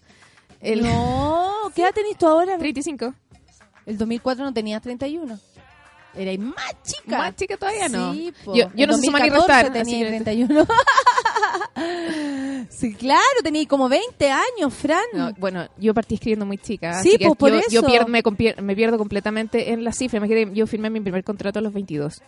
El, 0.60 0.82
No, 0.82 1.72
¿qué 1.74 1.82
edad 1.82 1.94
tenés 1.94 2.18
tú 2.18 2.26
ahora? 2.26 2.58
35. 2.58 3.14
El 3.86 3.98
2004 3.98 4.44
no 4.44 4.52
tenías 4.52 4.82
31. 4.82 5.38
Erais 6.14 6.38
más 6.38 6.56
chica. 6.82 7.18
Más 7.18 7.36
chica 7.36 7.56
todavía 7.56 7.88
no. 7.88 8.12
Sí, 8.12 8.32
po. 8.44 8.54
Yo- 8.54 8.70
yo 8.74 8.86
no 8.86 8.96
sé 8.96 9.06
sumar 9.06 9.22
ni 9.22 9.30
2014 9.30 9.70
restar, 9.70 9.86
que- 9.86 10.06
31. 10.06 10.66
sí, 12.70 12.94
claro, 12.94 13.20
tenías 13.42 13.66
como 13.66 13.88
20 13.88 14.30
años, 14.30 14.72
Fran. 14.74 15.00
No, 15.14 15.32
bueno, 15.38 15.66
yo 15.78 15.94
partí 15.94 16.14
escribiendo 16.14 16.46
muy 16.46 16.58
chica. 16.58 17.02
Sí, 17.02 17.10
así 17.10 17.18
que 17.18 17.26
pues, 17.26 17.38
por 17.38 17.50
yo, 17.50 17.60
yo 17.70 17.80
eso. 17.80 17.88
pier- 17.88 18.06
me, 18.08 18.22
compier- 18.22 18.60
me 18.60 18.74
pierdo 18.76 18.98
completamente 18.98 19.72
en 19.72 19.84
la 19.84 19.92
cifra. 19.92 20.18
Imagínate, 20.18 20.54
yo 20.54 20.66
firmé 20.66 20.90
mi 20.90 21.00
primer 21.00 21.24
contrato 21.24 21.58
a 21.58 21.62
los 21.62 21.72
22. 21.72 22.22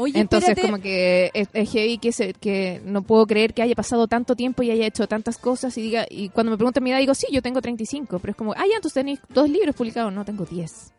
Oye, 0.00 0.20
Entonces, 0.20 0.50
espérate. 0.50 0.70
como 0.70 0.80
que 0.82 1.30
es, 1.34 1.48
es 1.52 1.72
heavy 1.72 1.98
que, 1.98 2.12
se- 2.12 2.32
que 2.32 2.80
no 2.84 3.02
puedo 3.02 3.26
creer 3.26 3.52
que 3.52 3.62
haya 3.62 3.74
pasado 3.74 4.06
tanto 4.06 4.36
tiempo 4.36 4.62
y 4.62 4.70
haya 4.70 4.86
hecho 4.86 5.08
tantas 5.08 5.38
cosas. 5.38 5.76
Y 5.76 5.82
diga 5.82 6.06
y 6.08 6.28
cuando 6.28 6.52
me 6.52 6.56
preguntan 6.56 6.84
mi 6.84 6.90
edad, 6.92 7.00
digo, 7.00 7.14
sí, 7.14 7.26
yo 7.32 7.42
tengo 7.42 7.60
35. 7.60 8.20
Pero 8.20 8.30
es 8.30 8.36
como, 8.36 8.52
ah, 8.52 8.58
ya, 8.68 8.76
entonces 8.76 8.94
tenéis 8.94 9.18
dos 9.28 9.48
libros 9.50 9.74
publicados. 9.74 10.12
No, 10.12 10.24
tengo 10.24 10.44
10. 10.44 10.92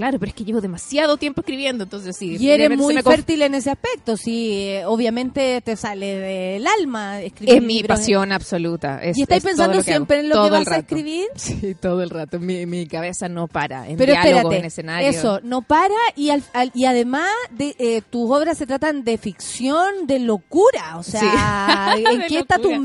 Claro, 0.00 0.18
pero 0.18 0.30
es 0.30 0.34
que 0.34 0.44
llevo 0.44 0.60
demasiado 0.62 1.16
tiempo 1.18 1.42
escribiendo. 1.42 1.84
Entonces, 1.84 2.16
sí. 2.16 2.36
Y 2.40 2.48
eres 2.50 2.76
muy 2.76 2.96
fértil 3.02 3.42
en 3.42 3.54
ese 3.54 3.70
aspecto, 3.70 4.16
sí, 4.16 4.52
eh, 4.68 4.84
obviamente 4.86 5.60
te 5.60 5.76
sale 5.76 6.16
del 6.18 6.66
alma 6.66 7.20
escribir 7.20 7.54
Es 7.56 7.62
mi 7.62 7.74
libros. 7.82 7.98
pasión 7.98 8.32
absoluta. 8.32 9.02
Es- 9.02 9.18
¿Y 9.18 9.22
estáis 9.22 9.44
es 9.44 9.50
pensando 9.50 9.74
hago. 9.74 9.82
siempre 9.82 10.20
en 10.20 10.28
lo 10.30 10.36
Todo 10.36 10.44
que 10.44 10.50
vas 10.50 10.68
a 10.68 10.76
escribir? 10.78 11.26
Sí, 11.36 11.74
todo 11.80 12.02
el 12.02 12.08
rato. 12.10 12.38
Mi, 12.40 12.64
mi 12.64 12.86
cabeza 12.86 13.28
no 13.28 13.46
para. 13.46 13.86
En 13.88 13.96
Pero 13.98 14.12
diálogos, 14.12 14.36
espérate, 14.36 14.58
en 14.58 14.64
escenario. 14.64 15.08
eso, 15.10 15.40
no 15.42 15.62
para 15.62 15.94
y 16.16 16.30
al- 16.30 16.44
al- 16.54 16.72
y 16.74 16.86
además 16.86 17.28
de 17.50 17.74
eh, 17.78 18.02
tus 18.08 18.30
obras 18.30 18.56
se 18.56 18.66
tratan 18.66 19.04
de 19.04 19.18
ficción, 19.18 20.06
de 20.06 20.18
locura, 20.20 20.96
o 20.96 21.02
sea, 21.02 21.94
De 21.96 22.10
¿en 22.10 22.22
qué 22.22 22.38
está 22.38 22.56
tu 22.56 22.70
locura. 22.70 22.78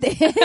Mente? 0.00 0.34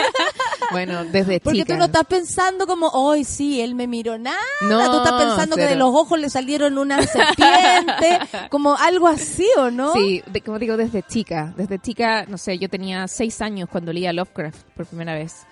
Bueno, 0.70 1.04
desde 1.04 1.38
Porque 1.40 1.58
chica. 1.60 1.74
tú 1.74 1.78
no 1.78 1.84
estás 1.86 2.04
pensando 2.06 2.66
como, 2.66 2.88
hoy 2.88 3.24
sí, 3.24 3.60
él 3.60 3.74
me 3.74 3.86
miró 3.86 4.16
nada, 4.16 4.38
No, 4.62 4.90
tú 4.90 4.96
estás 5.04 5.20
pensando 5.22 5.56
que 5.56 5.66
de 5.66 5.74
los 5.76 5.88
ojos 5.94 6.18
le 6.18 6.30
salieron 6.30 6.78
una 6.78 7.02
serpiente, 7.02 8.18
como 8.50 8.74
algo 8.76 9.06
así, 9.06 9.46
¿o 9.58 9.70
no? 9.70 9.92
Sí, 9.92 10.22
de- 10.26 10.40
como 10.40 10.58
digo, 10.58 10.78
desde 10.78 11.02
chica. 11.02 11.52
Desde 11.58 11.78
chica, 11.78 12.24
no 12.26 12.38
sé, 12.38 12.58
yo 12.58 12.70
tenía 12.70 13.06
seis 13.06 13.42
años 13.42 13.68
cuando 13.70 13.92
leía 13.92 14.12
Lovecraft 14.14 14.62
por 14.74 14.86
primera 14.86 15.12
vez. 15.14 15.46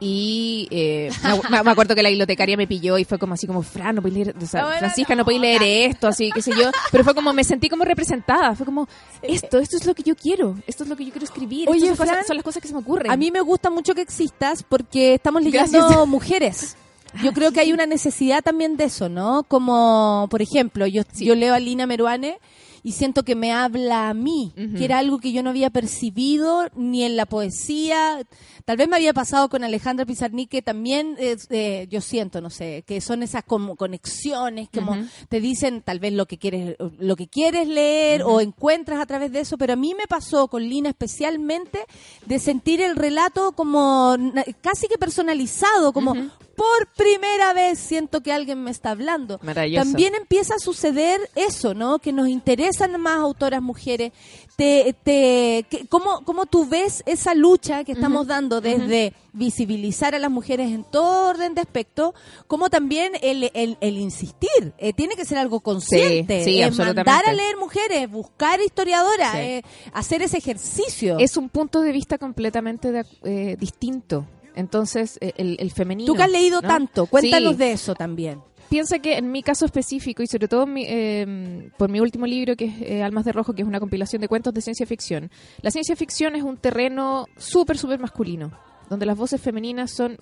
Y 0.00 0.68
eh, 0.70 1.10
me, 1.50 1.62
me 1.62 1.70
acuerdo 1.70 1.94
que 1.94 2.02
la 2.02 2.08
bibliotecaria 2.08 2.56
me 2.56 2.66
pilló 2.66 2.98
y 2.98 3.04
fue 3.04 3.18
como 3.18 3.34
así 3.34 3.46
como, 3.46 3.62
Fran, 3.62 3.96
no 3.96 4.02
podéis 4.02 4.26
leer, 4.26 4.36
o 4.40 4.46
sea, 4.46 4.62
No, 4.62 4.68
era 4.70 4.78
Francisca, 4.78 5.14
no 5.16 5.24
podéis 5.24 5.40
leer 5.40 5.62
esto, 5.90 6.06
así, 6.08 6.30
qué 6.32 6.40
sé 6.40 6.52
yo. 6.52 6.70
Pero 6.92 7.02
fue 7.04 7.14
como, 7.14 7.32
me 7.32 7.42
sentí 7.44 7.68
como 7.68 7.84
representada. 7.84 8.54
Fue 8.54 8.64
como, 8.64 8.88
esto, 9.22 9.58
esto 9.58 9.76
es 9.76 9.86
lo 9.86 9.94
que 9.94 10.02
yo 10.04 10.14
quiero. 10.14 10.54
Esto 10.66 10.84
es 10.84 10.90
lo 10.90 10.96
que 10.96 11.04
yo 11.04 11.10
quiero 11.10 11.24
escribir. 11.24 11.68
Oye, 11.68 11.80
son, 11.88 11.96
cosas- 11.96 12.08
Fran, 12.10 12.24
son 12.26 12.36
las 12.36 12.44
cosas 12.44 12.62
que 12.62 12.68
se 12.68 12.74
me 12.74 12.80
ocurren. 12.80 13.10
A 13.10 13.16
mí 13.16 13.30
me 13.30 13.40
gusta 13.40 13.70
mucho 13.70 13.94
que 13.94 14.02
existas 14.02 14.62
porque 14.62 15.14
estamos 15.14 15.42
leyendo 15.42 15.78
Gracias. 15.78 16.06
mujeres. 16.08 16.76
Yo 17.24 17.32
creo 17.32 17.50
que 17.52 17.60
hay 17.60 17.72
una 17.72 17.86
necesidad 17.86 18.42
también 18.42 18.76
de 18.76 18.84
eso, 18.84 19.08
¿no? 19.08 19.42
Como, 19.48 20.28
por 20.30 20.42
ejemplo, 20.42 20.86
yo, 20.86 21.02
yo 21.16 21.34
leo 21.34 21.54
a 21.54 21.58
Lina 21.58 21.86
Meruane 21.86 22.38
y 22.82 22.92
siento 22.92 23.22
que 23.22 23.34
me 23.34 23.52
habla 23.52 24.08
a 24.08 24.14
mí, 24.14 24.52
que 24.76 24.84
era 24.84 24.98
algo 24.98 25.18
que 25.18 25.32
yo 25.32 25.42
no 25.42 25.50
había 25.50 25.70
percibido 25.70 26.68
ni 26.76 27.04
en 27.04 27.16
la 27.16 27.26
poesía. 27.26 28.26
Tal 28.64 28.76
vez 28.76 28.88
me 28.88 28.96
había 28.96 29.12
pasado 29.12 29.48
con 29.48 29.64
Alejandra 29.64 30.06
Pizarnik, 30.06 30.50
que 30.50 30.62
también 30.62 31.16
es, 31.18 31.46
eh, 31.50 31.86
yo 31.90 32.00
siento, 32.00 32.40
no 32.40 32.50
sé, 32.50 32.84
que 32.86 33.00
son 33.00 33.22
esas 33.22 33.44
como 33.44 33.76
conexiones, 33.76 34.68
como 34.72 34.96
te 35.28 35.40
dicen 35.40 35.82
tal 35.82 36.00
vez 36.00 36.12
lo 36.12 36.26
que 36.26 36.38
quieres, 36.38 36.76
lo 36.98 37.16
que 37.16 37.28
quieres 37.28 37.68
leer 37.68 38.22
o 38.22 38.40
encuentras 38.40 39.00
a 39.00 39.06
través 39.06 39.32
de 39.32 39.40
eso, 39.40 39.58
pero 39.58 39.72
a 39.72 39.76
mí 39.76 39.94
me 39.94 40.06
pasó 40.06 40.48
con 40.48 40.62
Lina 40.62 40.90
especialmente 40.90 41.80
de 42.26 42.38
sentir 42.38 42.80
el 42.80 42.96
relato 42.96 43.52
como 43.52 44.16
casi 44.60 44.88
que 44.88 44.98
personalizado, 44.98 45.92
como 45.92 46.14
por 46.58 46.86
primera 46.96 47.52
vez 47.54 47.78
siento 47.78 48.20
que 48.20 48.32
alguien 48.32 48.62
me 48.62 48.70
está 48.70 48.90
hablando. 48.90 49.38
Maravilloso. 49.42 49.84
También 49.84 50.14
empieza 50.14 50.56
a 50.56 50.58
suceder 50.58 51.20
eso, 51.36 51.72
¿no? 51.72 51.98
Que 52.00 52.12
nos 52.12 52.28
interesan 52.28 53.00
más 53.00 53.16
autoras 53.18 53.62
mujeres. 53.62 54.12
Te, 54.56 54.92
te, 55.04 55.64
que- 55.70 55.86
¿cómo, 55.88 56.24
¿Cómo 56.24 56.46
tú 56.46 56.66
ves 56.68 57.04
esa 57.06 57.32
lucha 57.34 57.84
que 57.84 57.92
estamos 57.92 58.26
dando 58.26 58.60
desde 58.60 59.14
visibilizar 59.32 60.16
a 60.16 60.18
las 60.18 60.32
mujeres 60.32 60.72
en 60.72 60.82
todo 60.82 61.30
orden 61.30 61.54
de 61.54 61.60
aspecto, 61.60 62.12
como 62.48 62.68
también 62.68 63.12
el, 63.22 63.52
el, 63.54 63.76
el 63.80 63.96
insistir? 63.98 64.72
Eh, 64.78 64.92
tiene 64.92 65.14
que 65.14 65.24
ser 65.24 65.38
algo 65.38 65.60
consciente. 65.60 66.42
sí, 66.44 66.58
eh, 66.58 66.64
absolutamente. 66.64 67.08
mandar 67.08 67.28
a 67.28 67.32
leer 67.32 67.56
mujeres, 67.56 68.10
buscar 68.10 68.60
historiadoras, 68.60 69.30
Sí. 69.32 69.38
eh, 69.38 69.62
hacer 69.92 70.22
ese 70.22 70.38
ejercicio. 70.38 71.18
Es 71.20 71.36
un 71.36 71.48
punto 71.48 71.80
de 71.80 71.92
vista 71.92 72.18
completamente 72.18 72.90
de- 72.90 73.04
eh, 73.22 73.56
distinto. 73.60 74.26
Entonces, 74.58 75.18
eh, 75.20 75.32
el, 75.36 75.56
el 75.60 75.70
femenino. 75.70 76.06
Tú 76.12 76.16
que 76.16 76.22
has 76.24 76.30
leído 76.30 76.60
¿no? 76.60 76.68
tanto, 76.68 77.06
cuéntanos 77.06 77.52
Sí. 77.52 77.58
de 77.58 77.72
eso 77.72 77.94
también. 77.94 78.40
Piensa 78.68 78.98
que 78.98 79.16
en 79.16 79.30
mi 79.32 79.42
caso 79.42 79.64
específico, 79.64 80.22
y 80.22 80.26
sobre 80.26 80.48
todo 80.48 80.66
mi- 80.66 80.84
eh, 80.86 81.70
por 81.78 81.88
mi 81.90 82.00
último 82.00 82.26
libro, 82.26 82.54
que 82.56 82.66
es 82.66 82.74
eh, 82.82 83.02
Almas 83.02 83.24
de 83.24 83.32
Rojo, 83.32 83.54
que 83.54 83.62
es 83.62 83.68
una 83.68 83.80
compilación 83.80 84.20
de 84.20 84.28
cuentos 84.28 84.52
de 84.52 84.60
ciencia 84.60 84.84
ficción, 84.84 85.30
la 85.62 85.70
ciencia 85.70 85.96
ficción 85.96 86.34
es 86.36 86.42
un 86.42 86.56
terreno 86.58 87.26
súper, 87.38 87.78
súper 87.78 87.98
masculino, 88.00 88.50
donde 88.90 89.06
las 89.06 89.16
voces 89.16 89.40
femeninas 89.40 89.90
son 89.92 90.18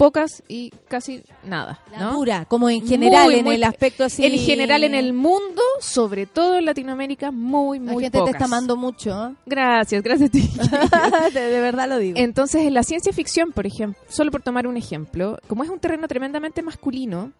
pocas 0.00 0.42
y 0.48 0.70
casi 0.88 1.22
nada. 1.44 1.78
La 1.92 1.98
¿no? 1.98 2.14
pura, 2.14 2.46
como 2.46 2.70
en 2.70 2.86
general, 2.88 3.26
Muy, 3.26 3.34
en 3.40 3.44
muy- 3.44 3.54
el 3.56 3.64
aspecto 3.64 4.02
así. 4.04 4.24
En 4.24 4.32
general, 4.38 4.82
en 4.82 4.94
el 4.94 5.12
mundo, 5.12 5.60
sobre 5.80 6.24
todo 6.24 6.56
en 6.56 6.64
Latinoamérica, 6.64 7.30
muy, 7.30 7.78
La 7.80 7.92
muy 7.92 8.04
gente 8.04 8.16
te 8.16 8.20
pocas. 8.20 8.34
está 8.36 8.46
amando 8.46 8.76
mucho. 8.78 9.10
¿eh? 9.28 9.34
Gracias, 9.44 10.02
gracias 10.02 10.30
a 10.30 10.32
ti. 10.32 10.50
de, 11.34 11.40
de 11.40 11.60
verdad 11.60 11.86
lo 11.86 11.98
digo. 11.98 12.18
Entonces, 12.18 12.62
en 12.62 12.72
la 12.72 12.82
ciencia 12.82 13.12
ficción, 13.12 13.52
por 13.52 13.66
ejemplo, 13.66 14.00
solo 14.08 14.30
por 14.30 14.40
tomar 14.42 14.66
un 14.66 14.78
ejemplo, 14.78 15.38
como 15.46 15.64
es 15.64 15.68
un 15.68 15.78
terreno 15.78 16.08
tremendamente 16.08 16.62
masculino, 16.62 17.32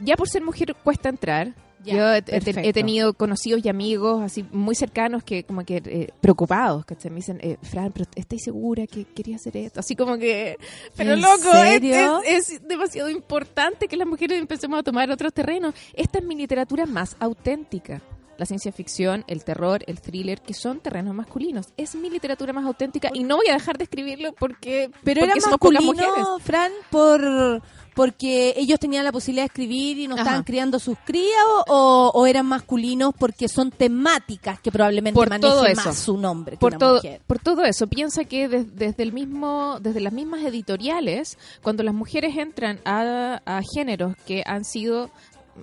ya 0.00 0.16
por 0.16 0.28
ser 0.28 0.42
mujer 0.42 0.74
cuesta 0.82 1.08
entrar. 1.08 1.54
Ya, 1.84 1.94
Yo 1.94 2.12
he, 2.14 2.72
tenido 2.72 3.14
conocidos 3.14 3.64
y 3.64 3.68
amigos 3.68 4.22
así 4.22 4.44
muy 4.50 4.74
cercanos 4.74 5.22
que 5.22 5.44
como 5.44 5.64
que 5.64 5.76
eh, 5.84 6.08
preocupados, 6.20 6.84
que 6.84 6.96
me 7.08 7.16
dicen, 7.16 7.38
eh, 7.40 7.56
Fran, 7.62 7.92
pero 7.92 8.04
¿estáis 8.16 8.42
segura 8.42 8.86
que 8.86 9.04
quería 9.04 9.36
hacer 9.36 9.56
esto? 9.56 9.80
Así 9.80 9.94
como 9.94 10.18
que, 10.18 10.58
pero 10.96 11.12
¿En 11.12 11.20
loco, 11.20 11.52
es-? 11.54 11.82
Es, 12.26 12.50
es 12.50 12.68
demasiado 12.68 13.08
importante 13.08 13.86
que 13.86 13.96
las 13.96 14.08
mujeres 14.08 14.38
empecemos 14.38 14.80
a 14.80 14.82
tomar 14.82 15.10
otros 15.10 15.32
terrenos. 15.32 15.74
Esta 15.94 16.18
es 16.18 16.24
mi 16.24 16.34
literatura 16.34 16.84
más 16.84 17.16
auténtica. 17.20 18.02
La 18.38 18.46
ciencia 18.46 18.72
ficción, 18.72 19.24
el 19.26 19.44
terror, 19.44 19.82
el 19.86 20.00
thriller, 20.00 20.40
que 20.40 20.54
son 20.54 20.80
terrenos 20.80 21.14
masculinos. 21.14 21.66
Es 21.76 21.94
mi 21.96 22.08
literatura 22.08 22.52
más 22.52 22.64
auténtica 22.64 23.10
y 23.12 23.24
no 23.24 23.36
voy 23.36 23.48
a 23.48 23.54
dejar 23.54 23.76
de 23.78 23.84
escribirlo 23.84 24.32
porque, 24.32 24.90
Pero 25.04 25.20
porque 25.22 25.38
era 25.38 25.50
masculino, 25.50 26.38
Fran, 26.40 26.72
por 26.90 27.60
porque 27.94 28.54
ellos 28.56 28.78
tenían 28.78 29.04
la 29.04 29.10
posibilidad 29.10 29.42
de 29.42 29.46
escribir 29.48 29.98
y 29.98 30.06
no 30.06 30.14
Ajá. 30.14 30.22
estaban 30.22 30.44
criando 30.44 30.78
sus 30.78 30.96
crías 31.04 31.34
o, 31.66 32.12
o 32.14 32.26
eran 32.26 32.46
masculinos 32.46 33.12
porque 33.18 33.48
son 33.48 33.72
temáticas 33.72 34.60
que 34.60 34.70
probablemente 34.70 35.16
Por 35.16 35.28
manejen 35.28 35.50
todo 35.50 35.66
eso. 35.66 35.82
más 35.84 35.98
su 35.98 36.16
nombre 36.16 36.52
que 36.52 36.60
por 36.60 36.72
una 36.74 36.78
todo 36.78 36.94
mujer. 36.96 37.20
por 37.26 37.40
todo 37.40 37.64
eso 37.64 37.88
piensa 37.88 38.22
que 38.24 38.46
des- 38.46 38.76
desde 38.76 39.02
el 39.02 39.12
mismo 39.12 39.78
desde 39.80 39.98
las 40.00 40.12
mismas 40.12 40.42
editoriales 40.44 41.38
cuando 41.60 41.82
las 41.82 41.92
mujeres 41.92 42.36
entran 42.36 42.78
a, 42.84 43.42
a 43.44 43.62
géneros 43.74 44.14
que 44.26 44.44
han 44.46 44.64
sido 44.64 45.10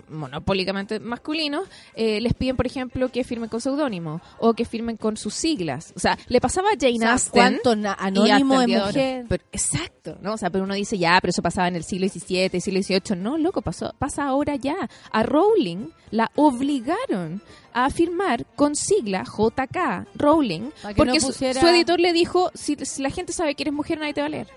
monopólicamente 0.09 0.99
masculinos 0.99 1.67
eh, 1.95 2.19
les 2.21 2.33
piden 2.33 2.55
por 2.55 2.65
ejemplo 2.65 3.09
que 3.09 3.23
firmen 3.23 3.49
con 3.49 3.61
seudónimo 3.61 4.21
o 4.39 4.53
que 4.53 4.65
firmen 4.65 4.97
con 4.97 5.17
sus 5.17 5.33
siglas. 5.33 5.93
O 5.95 5.99
sea 5.99 6.17
le 6.27 6.41
pasaba 6.41 6.69
a 6.69 6.77
Jane 6.79 6.95
O 6.95 6.99
sea, 6.99 7.11
Austen 7.13 7.31
¿cuánto 7.31 7.75
na- 7.75 7.97
y 7.99 8.05
anónimo 8.07 8.59
de 8.59 8.67
mujer? 8.67 9.25
Pero- 9.29 9.43
exacto 9.51 10.17
no 10.21 10.33
o 10.33 10.37
sea 10.37 10.49
pero 10.49 10.63
uno 10.63 10.73
dice 10.73 10.97
ya 10.97 11.17
pero 11.21 11.29
eso 11.31 11.41
pasaba 11.41 11.67
en 11.67 11.75
el 11.75 11.83
siglo 11.83 12.07
XVII 12.07 12.59
siglo 12.61 12.81
XVIII 12.81 13.15
no 13.17 13.37
loco 13.37 13.61
pasó 13.61 13.93
pasa 13.99 14.25
ahora 14.25 14.55
ya. 14.55 14.75
A 15.11 15.23
Rowling 15.23 15.87
la 16.11 16.31
obligaron 16.35 17.41
a 17.73 17.89
firmar 17.89 18.45
con 18.55 18.75
sigla 18.75 19.23
JK 19.23 20.07
Rowling 20.15 20.69
porque 20.95 21.05
no 21.05 21.19
su- 21.19 21.27
pusiera- 21.27 21.59
su, 21.61 21.67
editor 21.67 21.99
le 21.99 22.13
dijo 22.13 22.51
si, 22.53 22.75
si 22.85 23.01
la 23.01 23.09
gente 23.09 23.33
sabe 23.33 23.55
que 23.55 23.63
eres 23.63 23.73
mujer 23.73 23.99
nadie 23.99 24.13
te 24.13 24.21
va 24.21 24.27
a 24.27 24.29
leer 24.29 24.47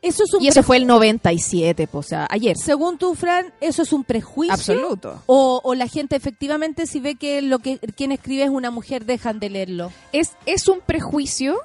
Eso 0.00 0.22
es 0.24 0.32
un 0.34 0.42
y 0.42 0.48
eso 0.48 0.62
fue 0.62 0.76
el 0.76 0.86
97 0.86 1.86
pues, 1.88 2.06
o 2.06 2.08
sea 2.08 2.26
ayer 2.30 2.56
Según 2.56 2.98
tú, 2.98 3.14
Fran, 3.14 3.52
¿eso 3.60 3.82
es 3.82 3.92
un 3.92 4.04
prejuicio? 4.04 4.54
Absoluto. 4.54 5.22
O, 5.26 5.60
o 5.64 5.74
la 5.74 5.88
gente 5.88 6.14
efectivamente 6.16 6.86
si 6.86 7.00
ve 7.00 7.16
que 7.16 7.42
lo 7.42 7.58
que 7.58 7.78
quien 7.96 8.12
escribe 8.12 8.44
es 8.44 8.50
una 8.50 8.70
mujer 8.70 9.04
dejan 9.04 9.40
de 9.40 9.50
leerlo? 9.50 9.92
es 10.12 10.32
es 10.46 10.68
un 10.68 10.80
prejuicio 10.80 11.56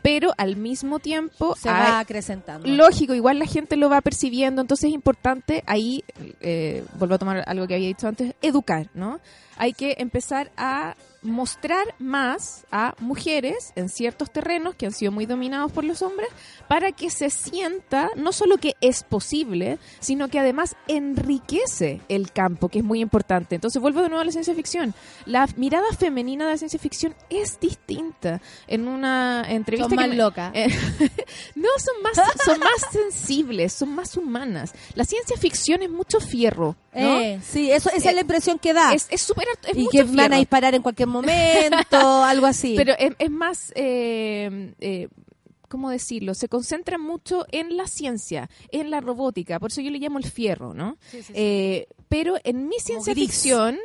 pero 0.00 0.32
al 0.36 0.56
mismo 0.56 0.98
tiempo 0.98 1.54
Se 1.56 1.68
hay- 1.68 1.92
va 1.92 2.00
acrecentando. 2.00 2.66
Lógico, 2.66 3.14
igual 3.14 3.38
la 3.38 3.46
gente 3.46 3.76
lo 3.76 3.88
va 3.88 4.00
percibiendo, 4.00 4.60
entonces 4.60 4.88
es 4.88 4.94
importante 4.94 5.62
ahí, 5.64 6.02
eh, 6.40 6.84
vuelvo 6.98 7.14
a 7.14 7.18
tomar 7.18 7.44
algo 7.46 7.68
que 7.68 7.76
había 7.76 7.86
dicho 7.86 8.08
antes, 8.08 8.34
educar, 8.42 8.88
¿no? 8.94 9.20
Hay 9.56 9.74
que 9.74 9.94
empezar 9.98 10.50
a 10.56 10.96
mostrar 11.22 11.94
más 11.98 12.66
a 12.70 12.94
mujeres 12.98 13.72
en 13.76 13.88
ciertos 13.88 14.30
terrenos 14.32 14.74
que 14.74 14.86
han 14.86 14.92
sido 14.92 15.12
muy 15.12 15.26
dominados 15.26 15.70
por 15.72 15.84
los 15.84 16.02
hombres 16.02 16.28
para 16.68 16.92
que 16.92 17.10
se 17.10 17.30
sienta 17.30 18.10
no 18.16 18.32
solo 18.32 18.56
que 18.58 18.74
es 18.80 19.02
posible, 19.04 19.78
sino 20.00 20.28
que 20.28 20.38
además 20.40 20.74
enriquece 20.88 22.00
el 22.08 22.32
campo, 22.32 22.68
que 22.68 22.78
es 22.80 22.84
muy 22.84 23.00
importante. 23.00 23.54
Entonces 23.54 23.80
vuelvo 23.80 24.02
de 24.02 24.08
nuevo 24.08 24.22
a 24.22 24.24
la 24.24 24.32
ciencia 24.32 24.54
ficción. 24.54 24.94
La 25.26 25.46
mirada 25.56 25.86
femenina 25.98 26.44
de 26.46 26.52
la 26.52 26.58
ciencia 26.58 26.78
ficción 26.78 27.14
es 27.30 27.58
distinta. 27.60 28.40
En 28.66 28.88
una 28.88 29.44
entrevista 29.48 29.84
Son 29.88 29.90
que 29.90 29.96
más 29.96 30.08
me- 30.08 30.16
locas. 30.16 30.50
eh, 30.54 30.68
no, 31.54 31.68
son 31.78 32.02
más, 32.02 32.16
son 32.44 32.58
más 32.60 32.70
sensibles, 32.90 33.72
son 33.72 33.94
más 33.94 34.16
humanas. 34.16 34.72
La 34.94 35.04
ciencia 35.04 35.36
ficción 35.36 35.82
es 35.82 35.90
mucho 35.90 36.20
fierro, 36.20 36.76
¿no? 36.94 37.18
Eh, 37.20 37.40
sí, 37.42 37.70
eso, 37.70 37.90
esa 37.94 38.08
es 38.10 38.14
la 38.14 38.20
impresión 38.22 38.58
que 38.58 38.72
da. 38.72 38.92
Es, 38.94 39.06
es 39.10 39.22
súper 39.22 39.46
es 39.68 39.76
y 39.76 39.80
mucho 39.82 39.90
que 39.92 40.02
van 40.04 40.10
a 40.20 40.22
fierro. 40.24 40.36
disparar 40.38 40.74
en 40.74 40.82
cualquier 40.82 41.08
momento, 41.12 41.96
algo 42.24 42.46
así. 42.46 42.74
Pero 42.76 42.94
es, 42.98 43.12
es 43.18 43.30
más, 43.30 43.72
eh, 43.74 44.74
eh, 44.80 45.08
¿cómo 45.68 45.90
decirlo? 45.90 46.34
Se 46.34 46.48
concentra 46.48 46.98
mucho 46.98 47.46
en 47.50 47.76
la 47.76 47.86
ciencia, 47.86 48.50
en 48.70 48.90
la 48.90 49.00
robótica, 49.00 49.58
por 49.58 49.70
eso 49.70 49.80
yo 49.80 49.90
le 49.90 49.98
llamo 49.98 50.18
el 50.18 50.24
fierro, 50.24 50.74
¿no? 50.74 50.98
Eh, 51.34 51.86
pero 52.08 52.36
en 52.44 52.68
mi 52.68 52.78
ciencia 52.78 53.14
ficción, 53.14 53.78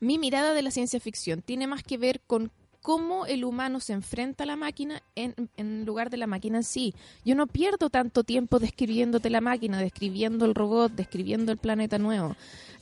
mi 0.00 0.18
mirada 0.18 0.52
de 0.52 0.62
la 0.62 0.70
ciencia 0.70 1.00
ficción 1.00 1.42
tiene 1.42 1.66
más 1.66 1.82
que 1.82 1.96
ver 1.96 2.20
con 2.26 2.50
cómo 2.82 3.26
el 3.26 3.44
humano 3.44 3.80
se 3.80 3.92
enfrenta 3.92 4.44
a 4.44 4.46
la 4.46 4.56
máquina 4.56 5.02
en, 5.14 5.34
en 5.56 5.84
lugar 5.84 6.10
de 6.10 6.16
la 6.16 6.26
máquina 6.26 6.58
en 6.58 6.64
sí. 6.64 6.94
Yo 7.24 7.34
no 7.34 7.46
pierdo 7.46 7.90
tanto 7.90 8.24
tiempo 8.24 8.58
describiéndote 8.58 9.30
la 9.30 9.40
máquina, 9.40 9.80
describiendo 9.80 10.44
el 10.44 10.54
robot, 10.54 10.92
describiendo 10.92 11.52
el 11.52 11.58
planeta 11.58 11.98
nuevo. 11.98 12.36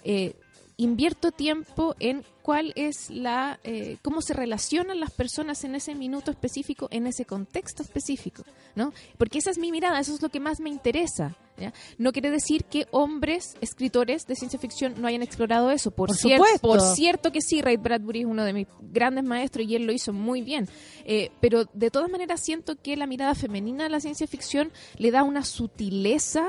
Eh, 0.05 0.36
invierto 0.78 1.32
tiempo 1.32 1.94
en 2.01 2.23
cuál 2.43 2.73
es 2.77 3.09
la 3.11 3.59
eh, 3.65 3.97
cómo 4.03 4.20
se 4.20 4.35
relacionan 4.35 5.01
las 5.01 5.11
personas 5.11 5.65
en 5.65 5.74
ese 5.74 5.94
minuto 5.94 6.31
específico 6.31 6.86
en 6.90 7.07
ese 7.07 7.24
contexto 7.24 7.82
específico 7.82 8.44
no 8.74 8.93
porque 9.16 9.39
esa 9.39 9.51
es 9.51 9.57
mi 9.59 9.73
mirada 9.73 9.98
eso 10.01 10.15
es 10.15 10.20
lo 10.20 10.28
que 10.28 10.39
más 10.39 10.61
me 10.61 10.69
interesa 10.69 11.35
¿ya? 11.57 11.73
no 11.97 12.12
quiere 12.12 12.31
decir 12.31 12.65
que 12.65 12.86
hombres 12.90 13.57
escritores 13.62 14.27
de 14.27 14.36
ciencia 14.36 14.59
ficción 14.59 14.94
no 15.01 15.09
hayan 15.09 15.23
explorado 15.23 15.70
eso 15.70 15.90
por, 15.93 16.09
Por 16.09 16.16
cier- 16.19 16.36
supuesto. 16.36 16.69
por 16.69 16.81
cierto 16.82 17.32
que 17.32 17.40
sí 17.40 17.62
Ray 17.62 17.78
Bradbury 17.78 18.20
es 18.20 18.27
uno 18.27 18.44
de 18.44 18.53
mis 18.53 18.66
grandes 18.93 19.24
maestros 19.24 19.66
y 19.66 19.77
él 19.77 19.86
lo 19.86 19.93
hizo 19.93 20.12
muy 20.12 20.43
bien 20.43 20.69
Eh, 21.07 21.31
pero 21.40 21.65
de 21.73 21.90
todas 21.90 22.11
maneras 22.11 22.43
siento 22.44 22.77
que 22.77 22.97
la 22.97 23.07
mirada 23.07 23.35
femenina 23.35 23.85
de 23.85 23.90
la 23.90 24.01
ciencia 24.01 24.27
ficción 24.27 24.70
le 24.98 25.11
da 25.11 25.23
una 25.23 25.43
sutileza 25.43 26.47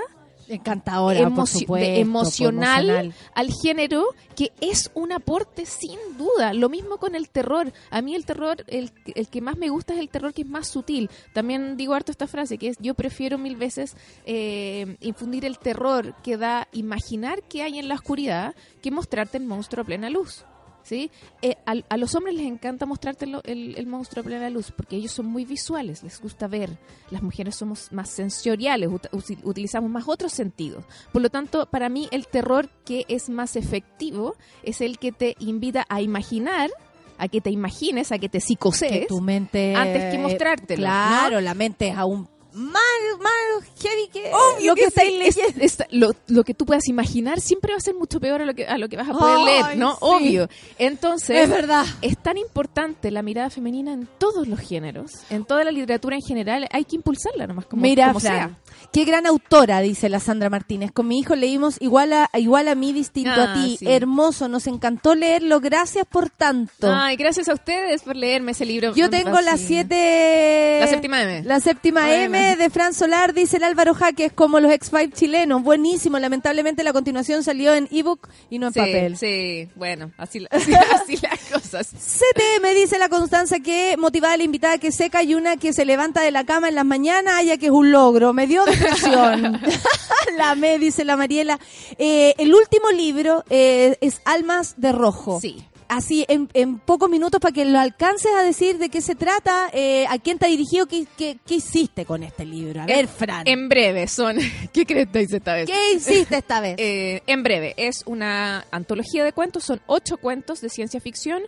Encantadora, 0.49 1.19
por 1.19 1.28
emocio- 1.28 1.60
supuesto, 1.61 1.90
de- 1.90 1.99
emocional, 1.99 2.86
emocional. 2.90 3.14
al 3.36 3.49
género 3.52 4.06
que 4.36 4.52
es 4.61 4.91
un 4.94 5.11
aporte 5.11 5.65
sin 5.65 5.99
duda. 6.18 6.53
Lo 6.53 6.69
mismo 6.69 6.98
con 6.98 7.15
el 7.15 7.30
terror. 7.30 7.72
A 7.90 8.02
mí 8.02 8.15
el 8.15 8.26
terror, 8.26 8.64
el, 8.68 8.91
el 9.15 9.28
que 9.28 9.41
más 9.41 9.57
me 9.57 9.69
gusta 9.69 9.94
es 9.94 9.99
el 9.99 10.10
terror 10.10 10.34
que 10.34 10.44
es 10.44 10.48
más 10.48 10.68
sutil. 10.68 11.10
También 11.34 11.76
digo 11.78 11.94
harto 11.94 12.11
esta 12.11 12.28
frase, 12.28 12.57
que 12.57 12.69
es 12.69 12.78
yo 12.80 12.94
prefiero 12.94 13.38
mil 13.38 13.56
veces 13.56 13.95
eh, 14.26 14.98
infundir 15.02 15.45
el 15.45 15.60
terror 15.60 16.15
que 16.24 16.38
da 16.38 16.68
imaginar 16.72 17.44
que 17.44 17.64
hay 17.64 17.80
en 17.80 17.88
la 17.88 17.95
oscuridad 17.95 18.56
que 18.82 18.91
mostrarte 18.91 19.38
el 19.38 19.45
monstruo 19.45 19.84
a 19.84 19.86
plena 19.86 20.10
luz. 20.10 20.45
¿Sí? 20.88 21.11
Eh, 21.41 21.57
al- 21.65 21.84
a, 21.89 21.97
los 21.97 22.15
hombres 22.15 22.34
les 22.35 22.45
encanta 22.45 22.85
mostrarte 22.85 23.27
lo- 23.27 23.43
el, 23.43 23.76
el 23.77 23.88
monstruo 23.88 24.22
a 24.22 24.26
plena 24.26 24.49
luz 24.49 24.72
porque 24.72 24.95
ellos 24.95 25.11
son 25.11 25.26
muy 25.26 25.43
visuales, 25.43 26.01
les 26.01 26.22
gusta 26.22 26.47
ver. 26.47 26.77
Las 27.11 27.22
mujeres 27.22 27.55
somos 27.57 27.91
más 27.91 28.09
sensoriales, 28.09 28.88
ut- 28.89 29.09
utilizamos 29.43 29.91
más 29.91 30.05
otros 30.07 30.31
sentidos. 30.31 30.85
Por 31.11 31.22
lo 31.22 31.30
tanto, 31.30 31.65
para 31.65 31.89
mí 31.89 32.07
el 32.11 32.26
terror 32.27 32.69
que 32.85 33.03
es 33.09 33.27
más 33.30 33.57
efectivo 33.57 34.35
es 34.64 34.80
el 34.80 34.97
que 34.97 35.11
te 35.11 35.35
invita 35.39 35.85
a 35.89 35.99
imaginar 36.01 36.69
a 37.18 37.27
que 37.27 37.41
te 37.41 37.49
imagines, 37.49 38.14
a 38.14 38.18
que 38.19 38.30
te 38.30 38.39
psicosees. 38.39 38.91
Que 38.91 39.05
tu 39.07 39.19
mente... 39.19 39.76
Antes 39.76 40.14
que 40.14 40.19
mostrártelo, 40.19 40.84
Claro, 40.84 41.35
¿no? 41.35 41.41
la 41.41 41.53
mente 41.53 41.89
es 41.89 41.97
aún 41.97 42.30
más, 42.58 42.84
más 43.22 43.34
heavy 43.82 44.08
que 44.12 44.32
Obvio 44.34 44.68
lo 44.72 44.76
que, 44.76 44.82
que 44.82 44.88
estáis 44.88 45.12
sí, 45.12 45.18
leyendo. 45.20 45.64
es- 45.64 45.80
es- 45.80 45.88
lo, 45.92 46.12
lo 46.28 46.44
que 46.44 46.54
tú 46.54 46.66
puedas 46.66 46.88
imaginar 46.88 47.40
siempre 47.40 47.72
va 47.74 47.78
a 47.78 47.82
ser 47.82 47.94
mucho 47.96 48.20
peor 48.20 48.42
a 48.42 48.46
lo 48.46 48.54
que, 48.54 48.66
a 48.68 48.78
lo 48.78 48.90
que 48.90 48.98
vas 48.98 49.08
a 49.10 49.14
poder 49.14 49.40
leer, 49.40 49.78
¿no? 49.78 49.92
sí. 49.94 49.98
Obvio. 50.02 50.50
Entonces, 50.78 51.44
Es 51.44 51.50
verdad. 51.50 51.86
es 52.02 52.18
tan 52.18 52.38
importante 52.38 53.12
la 53.12 53.22
mirada 53.22 53.50
femenina 53.50 53.94
en 53.94 54.08
todos 54.18 54.48
los 54.48 54.60
géneros, 54.60 55.12
en 55.30 55.46
toda 55.46 55.64
la 55.64 55.72
literatura 55.72 56.16
en 56.16 56.22
general, 56.22 56.68
hay 56.72 56.86
que 56.86 56.96
impulsarla 56.96 57.48
nomás 57.48 57.66
como, 57.66 57.82
Mira, 57.82 58.08
como 58.08 58.20
Fran, 58.20 58.34
sea. 58.68 58.88
qué 58.92 59.06
gran 59.06 59.26
autora, 59.28 59.80
dice 59.82 60.10
la 60.10 60.20
Sandra 60.20 60.50
Martínez. 60.50 60.92
Con 60.92 61.08
mi 61.08 61.20
hijo 61.20 61.36
leímos 61.36 61.76
igual 61.80 62.14
a, 62.14 62.30
igual 62.34 62.68
a 62.68 62.76
mí, 62.76 62.94
distinto 62.94 63.30
Ah, 63.36 63.52
a 63.52 63.54
ti. 63.54 63.78
sí. 63.78 63.86
Hermoso, 63.88 64.48
nos 64.48 64.68
encantó 64.68 65.16
leerlo. 65.16 65.60
Gracias 65.60 66.06
por 66.08 66.30
tanto. 66.30 66.92
Ay, 66.92 67.16
gracias 67.16 67.50
a 67.50 67.54
ustedes 67.54 68.02
por 68.04 68.16
leerme 68.16 68.52
ese 68.52 68.66
libro. 68.66 68.94
Yo 68.96 69.10
tengo 69.10 69.40
la 69.42 69.54
Así. 69.54 69.68
7... 69.68 70.78
La 70.82 70.88
séptima 70.88 71.22
M. 71.24 71.44
La 71.44 71.60
séptima 71.60 72.02
Bueno. 72.06 72.24
De 72.56 72.69
Fran 72.69 72.94
Solar, 72.94 73.34
dice 73.34 73.57
el 73.57 73.64
Álvaro 73.64 73.94
Jaques, 73.94 74.32
como 74.32 74.60
los 74.60 74.72
X5 74.72 75.11
chilenos. 75.14 75.64
Buenísimo. 75.64 76.18
Lamentablemente 76.19 76.84
la 76.84 76.94
continuación 76.94 77.44
salió 77.44 77.74
en 77.74 77.88
ebook 77.91 78.30
y 78.49 78.60
no 78.60 78.68
en 78.68 78.74
Sí, 78.74 78.80
papel. 78.80 79.18
sí, 79.18 79.68
bueno, 79.76 80.11
así, 80.18 80.45
así, 80.52 80.74
así 80.74 81.18
las 81.18 81.40
cosas. 81.52 81.88
CTM 81.90 82.74
dice 82.76 82.98
la 82.98 83.10
Constanza 83.10 83.60
que 83.60 83.95
motivada 83.98 84.38
la 84.38 84.44
invitada 84.44 84.78
que 84.78 84.91
seca 84.91 85.24
y 85.24 85.36
una 85.36 85.57
que 85.57 85.74
se 85.74 85.84
levanta 85.86 86.22
de 86.22 86.32
la 86.32 86.45
cama 86.45 86.69
en 86.69 86.76
las 86.76 86.86
mañanas, 86.86 87.44
ya 87.44 87.57
que 87.57 87.65
es 87.68 87.72
un 87.72 87.91
logro. 87.91 88.32
Me 88.34 88.48
dio 88.48 88.64
depresión. 88.65 89.60
la 90.38 90.56
me, 90.56 90.80
dice 90.80 91.03
la 91.03 91.18
Mariela. 91.18 91.60
Eh, 91.98 92.34
el 92.38 92.53
último 92.53 92.91
libro 92.91 93.44
eh, 93.49 93.98
es 94.02 94.22
Almas 94.26 94.76
de 94.78 94.91
Rojo. 94.94 95.40
Sí. 95.41 95.64
Así, 95.89 96.26
en, 96.27 96.49
en 96.53 96.80
pocos 96.80 97.09
minutos, 97.09 97.39
para 97.39 97.53
que 97.53 97.64
lo 97.65 97.80
alcances 97.80 98.31
a 98.38 98.43
decir 98.43 98.77
de 98.77 98.89
qué 98.89 99.01
se 99.01 99.15
trata, 99.15 99.69
eh, 99.73 100.05
a 100.09 100.18
quién 100.19 100.38
te 100.38 100.45
ha 100.45 100.49
dirigido, 100.49 100.85
qué, 100.85 101.05
qué, 101.18 101.38
qué 101.45 101.55
hiciste 101.55 102.05
con 102.05 102.23
este 102.23 102.45
libro. 102.45 102.81
A 102.81 102.85
ver, 102.85 102.99
En- 102.99 103.07
Fran. 103.07 103.47
En 103.47 103.69
breve 103.69 104.07
son. 104.07 104.38
¿Qué 104.73 104.85
crees 104.85 105.07
que 105.09 105.22
esta 105.22 105.53
vez? 105.55 105.65
¿Qué 105.69 105.93
hiciste 105.93 106.38
esta 106.38 106.59
vez? 106.61 106.76
Eh, 106.89 107.22
en 107.27 107.43
breve, 107.43 107.73
es 107.77 108.03
una 108.05 108.65
antología 108.72 109.23
de 109.23 109.31
cuentos, 109.34 109.64
son 109.64 109.81
ocho 109.88 110.18
cuentos 110.18 110.61
de 110.61 110.69
ciencia 110.69 110.99
ficción, 110.99 111.41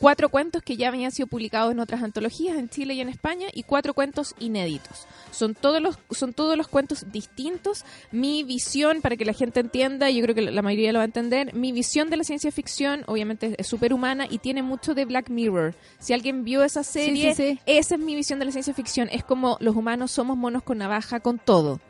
cuatro 0.00 0.28
cuentos 0.28 0.62
que 0.62 0.76
ya 0.76 0.88
habían 0.88 1.10
sido 1.10 1.26
publicados 1.26 1.72
en 1.72 1.80
otras 1.80 2.02
antologías 2.02 2.56
en 2.56 2.68
Chile 2.68 2.94
y 2.94 3.00
en 3.00 3.08
España 3.08 3.48
y 3.52 3.62
cuatro 3.62 3.94
cuentos 3.94 4.34
inéditos. 4.38 5.06
Son 5.30 5.54
todos 5.54 5.80
los, 5.80 5.98
son 6.10 6.32
todos 6.32 6.56
los 6.56 6.68
cuentos 6.68 7.06
distintos. 7.12 7.84
Mi 8.12 8.44
visión, 8.44 9.00
para 9.00 9.16
que 9.16 9.24
la 9.24 9.32
gente 9.32 9.60
entienda, 9.60 10.10
yo 10.10 10.22
creo 10.22 10.34
que 10.34 10.42
la 10.42 10.62
mayoría 10.62 10.92
lo 10.92 10.98
va 10.98 11.02
a 11.02 11.06
entender, 11.06 11.54
mi 11.54 11.72
visión 11.72 12.10
de 12.10 12.16
la 12.16 12.24
ciencia 12.24 12.50
ficción 12.52 13.04
obviamente 13.06 13.54
es 13.58 13.66
superhumana 13.66 14.26
y 14.28 14.38
tiene 14.38 14.62
mucho 14.62 14.94
de 14.94 15.04
Black 15.04 15.30
Mirror. 15.30 15.74
Si 15.98 16.12
alguien 16.12 16.44
vio 16.44 16.62
esa 16.64 16.82
serie, 16.82 17.34
sí, 17.34 17.50
sí. 17.54 17.60
esa 17.66 17.94
es 17.94 18.00
mi 18.00 18.14
visión 18.14 18.38
de 18.38 18.44
la 18.46 18.52
ciencia 18.52 18.74
ficción. 18.74 19.08
Es 19.10 19.24
como 19.24 19.56
los 19.60 19.76
humanos 19.76 20.10
somos 20.10 20.36
monos 20.36 20.62
con 20.62 20.78
navaja 20.78 21.20
con 21.20 21.38
todo. 21.38 21.80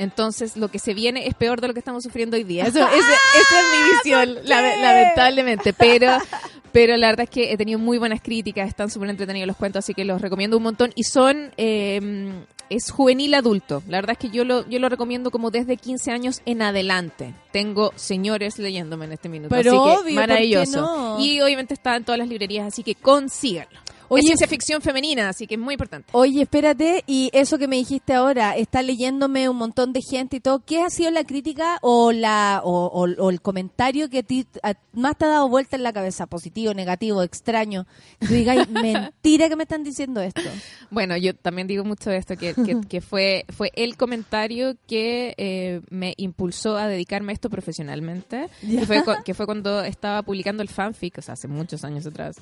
Entonces, 0.00 0.56
lo 0.56 0.68
que 0.68 0.78
se 0.78 0.94
viene 0.94 1.26
es 1.26 1.34
peor 1.34 1.60
de 1.60 1.68
lo 1.68 1.74
que 1.74 1.78
estamos 1.80 2.02
sufriendo 2.02 2.36
hoy 2.36 2.44
día. 2.44 2.64
Eso, 2.64 2.78
ese- 2.88 2.96
esa 2.98 3.60
es 3.60 3.66
mi 3.70 3.94
visión, 3.94 4.44
lame- 4.46 4.80
lamentablemente. 4.80 5.72
Pero, 5.72 6.16
pero 6.72 6.96
la 6.96 7.08
verdad 7.08 7.24
es 7.24 7.30
que 7.30 7.52
he 7.52 7.56
tenido 7.56 7.78
muy 7.78 7.98
buenas 7.98 8.20
críticas, 8.20 8.68
están 8.68 8.90
súper 8.90 9.10
entretenidos 9.10 9.46
los 9.46 9.56
cuentos, 9.56 9.84
así 9.84 9.94
que 9.94 10.04
los 10.04 10.20
recomiendo 10.20 10.56
un 10.56 10.62
montón. 10.62 10.92
Y 10.94 11.04
son, 11.04 11.52
eh, 11.56 12.32
es 12.70 12.90
juvenil 12.90 13.34
adulto. 13.34 13.82
La 13.88 13.98
verdad 13.98 14.12
es 14.12 14.18
que 14.18 14.30
yo 14.34 14.44
lo, 14.44 14.68
yo 14.68 14.78
lo 14.78 14.88
recomiendo 14.88 15.30
como 15.30 15.50
desde 15.50 15.76
15 15.76 16.12
años 16.12 16.40
en 16.46 16.62
adelante. 16.62 17.34
Tengo 17.52 17.92
señores 17.96 18.58
leyéndome 18.58 19.06
en 19.06 19.12
este 19.12 19.28
minuto. 19.28 19.54
Pero 19.54 19.70
así 19.70 19.78
que 19.78 19.82
obvio, 19.82 19.96
¿por 20.02 20.06
qué 20.08 20.14
maravilloso. 20.14 20.80
no? 20.80 21.20
Y 21.20 21.40
obviamente 21.40 21.74
está 21.74 21.96
en 21.96 22.04
todas 22.04 22.18
las 22.20 22.28
librerías, 22.28 22.66
así 22.68 22.82
que 22.84 22.94
consíganlo. 22.94 23.78
Oye, 24.10 24.20
es 24.20 24.26
ciencia 24.26 24.46
ficción 24.48 24.82
femenina, 24.82 25.28
así 25.28 25.46
que 25.46 25.54
es 25.54 25.60
muy 25.60 25.74
importante. 25.74 26.08
Oye, 26.12 26.42
espérate, 26.42 27.02
y 27.06 27.30
eso 27.32 27.58
que 27.58 27.66
me 27.68 27.76
dijiste 27.76 28.12
ahora, 28.12 28.56
está 28.56 28.82
leyéndome 28.82 29.48
un 29.48 29.56
montón 29.56 29.92
de 29.92 30.00
gente 30.02 30.36
y 30.36 30.40
todo. 30.40 30.60
¿Qué 30.64 30.82
ha 30.82 30.90
sido 30.90 31.10
la 31.10 31.24
crítica 31.24 31.78
o 31.82 32.12
la 32.12 32.60
o, 32.64 32.86
o- 32.86 33.08
o 33.24 33.30
el 33.30 33.40
comentario 33.40 34.08
que 34.10 34.18
a 34.18 34.22
ti 34.22 34.46
a- 34.62 34.74
más 34.92 35.16
te 35.16 35.24
ha 35.24 35.28
dado 35.28 35.48
vuelta 35.48 35.76
en 35.76 35.82
la 35.82 35.92
cabeza? 35.92 36.26
Positivo, 36.26 36.74
negativo, 36.74 37.22
extraño. 37.22 37.86
Que 38.20 38.26
tú 38.26 38.34
digas, 38.34 38.58
"Ay, 38.58 38.64
mentira 39.12 39.48
que 39.48 39.56
me 39.56 39.62
están 39.62 39.84
diciendo 39.84 40.20
esto. 40.20 40.42
Bueno, 40.90 41.16
yo 41.16 41.34
también 41.34 41.66
digo 41.66 41.84
mucho 41.84 42.10
de 42.10 42.16
esto, 42.18 42.36
que, 42.36 42.54
que, 42.54 42.80
que 42.88 43.00
fue, 43.00 43.44
fue 43.56 43.70
el 43.74 43.96
comentario 43.96 44.76
que 44.86 45.34
eh, 45.38 45.80
me 45.90 46.14
impulsó 46.16 46.76
a 46.76 46.88
dedicarme 46.88 47.32
a 47.32 47.34
esto 47.34 47.48
profesionalmente, 47.48 48.48
que 48.60 48.86
fue, 48.86 49.02
que 49.24 49.34
fue 49.34 49.46
cuando 49.46 49.82
estaba 49.84 50.22
publicando 50.22 50.62
el 50.62 50.68
fanfic, 50.68 51.18
o 51.18 51.22
sea, 51.22 51.34
hace 51.34 51.48
muchos 51.48 51.84
años 51.84 52.06
atrás. 52.06 52.36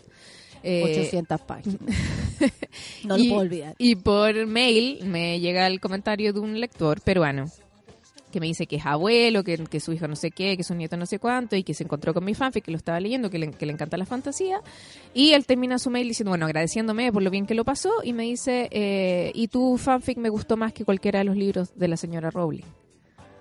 Eh, 0.63 0.83
800 0.85 1.41
páginas. 1.43 1.79
No 3.05 3.17
lo 3.17 3.25
y, 3.25 3.29
puedo 3.29 3.41
olvidar. 3.41 3.75
Y 3.79 3.97
por 3.97 4.47
mail 4.47 5.01
me 5.05 5.41
llega 5.41 5.67
el 5.67 5.81
comentario 5.81 6.33
de 6.33 6.39
un 6.39 6.61
lector 6.61 7.01
peruano 7.01 7.51
que 8.31 8.41
me 8.41 8.47
dice 8.47 8.67
que 8.67 8.77
es 8.77 8.87
abuelo, 8.87 9.43
que, 9.43 9.57
que 9.65 9.81
su 9.81 9.93
hijo 9.93 10.07
no 10.07 10.17
sé 10.17 10.31
qué, 10.31 10.57
que 10.57 10.63
su 10.63 10.75
nieto 10.75 10.97
no 10.97 11.07
sé 11.07 11.19
cuánto, 11.19 11.57
y 11.57 11.63
que 11.63 11.75
se 11.75 11.85
encontró 11.85 12.15
con 12.15 12.25
mi 12.25 12.35
fanfic, 12.35 12.65
que 12.65 12.71
lo 12.71 12.77
estaba 12.77 13.01
leyendo, 13.01 13.31
que 13.31 13.39
le, 13.39 13.51
que 13.51 13.67
le 13.67 13.73
encanta 13.73 13.97
la 13.97 14.07
fantasía. 14.07 14.61
Y 15.15 15.33
él 15.33 15.47
termina 15.47 15.79
su 15.79 15.91
mail 15.91 16.09
diciendo, 16.09 16.31
bueno, 16.31 16.47
agradeciéndome 16.47 17.13
por 17.13 17.23
lo 17.23 17.31
bien 17.31 17.47
que 17.47 17.55
lo 17.55 17.65
pasó, 17.65 17.91
y 18.05 18.13
me 18.13 18.25
dice, 18.25 18.69
eh, 18.71 19.33
y 19.35 19.49
tu 19.49 19.79
fanfic 19.79 20.19
me 20.19 20.29
gustó 20.29 20.57
más 20.57 20.73
que 20.73 20.85
cualquiera 20.85 21.21
de 21.21 21.25
los 21.25 21.37
libros 21.37 21.73
de 21.75 21.89
la 21.89 21.97
señora 21.97 22.31
Rowling. 22.31 22.65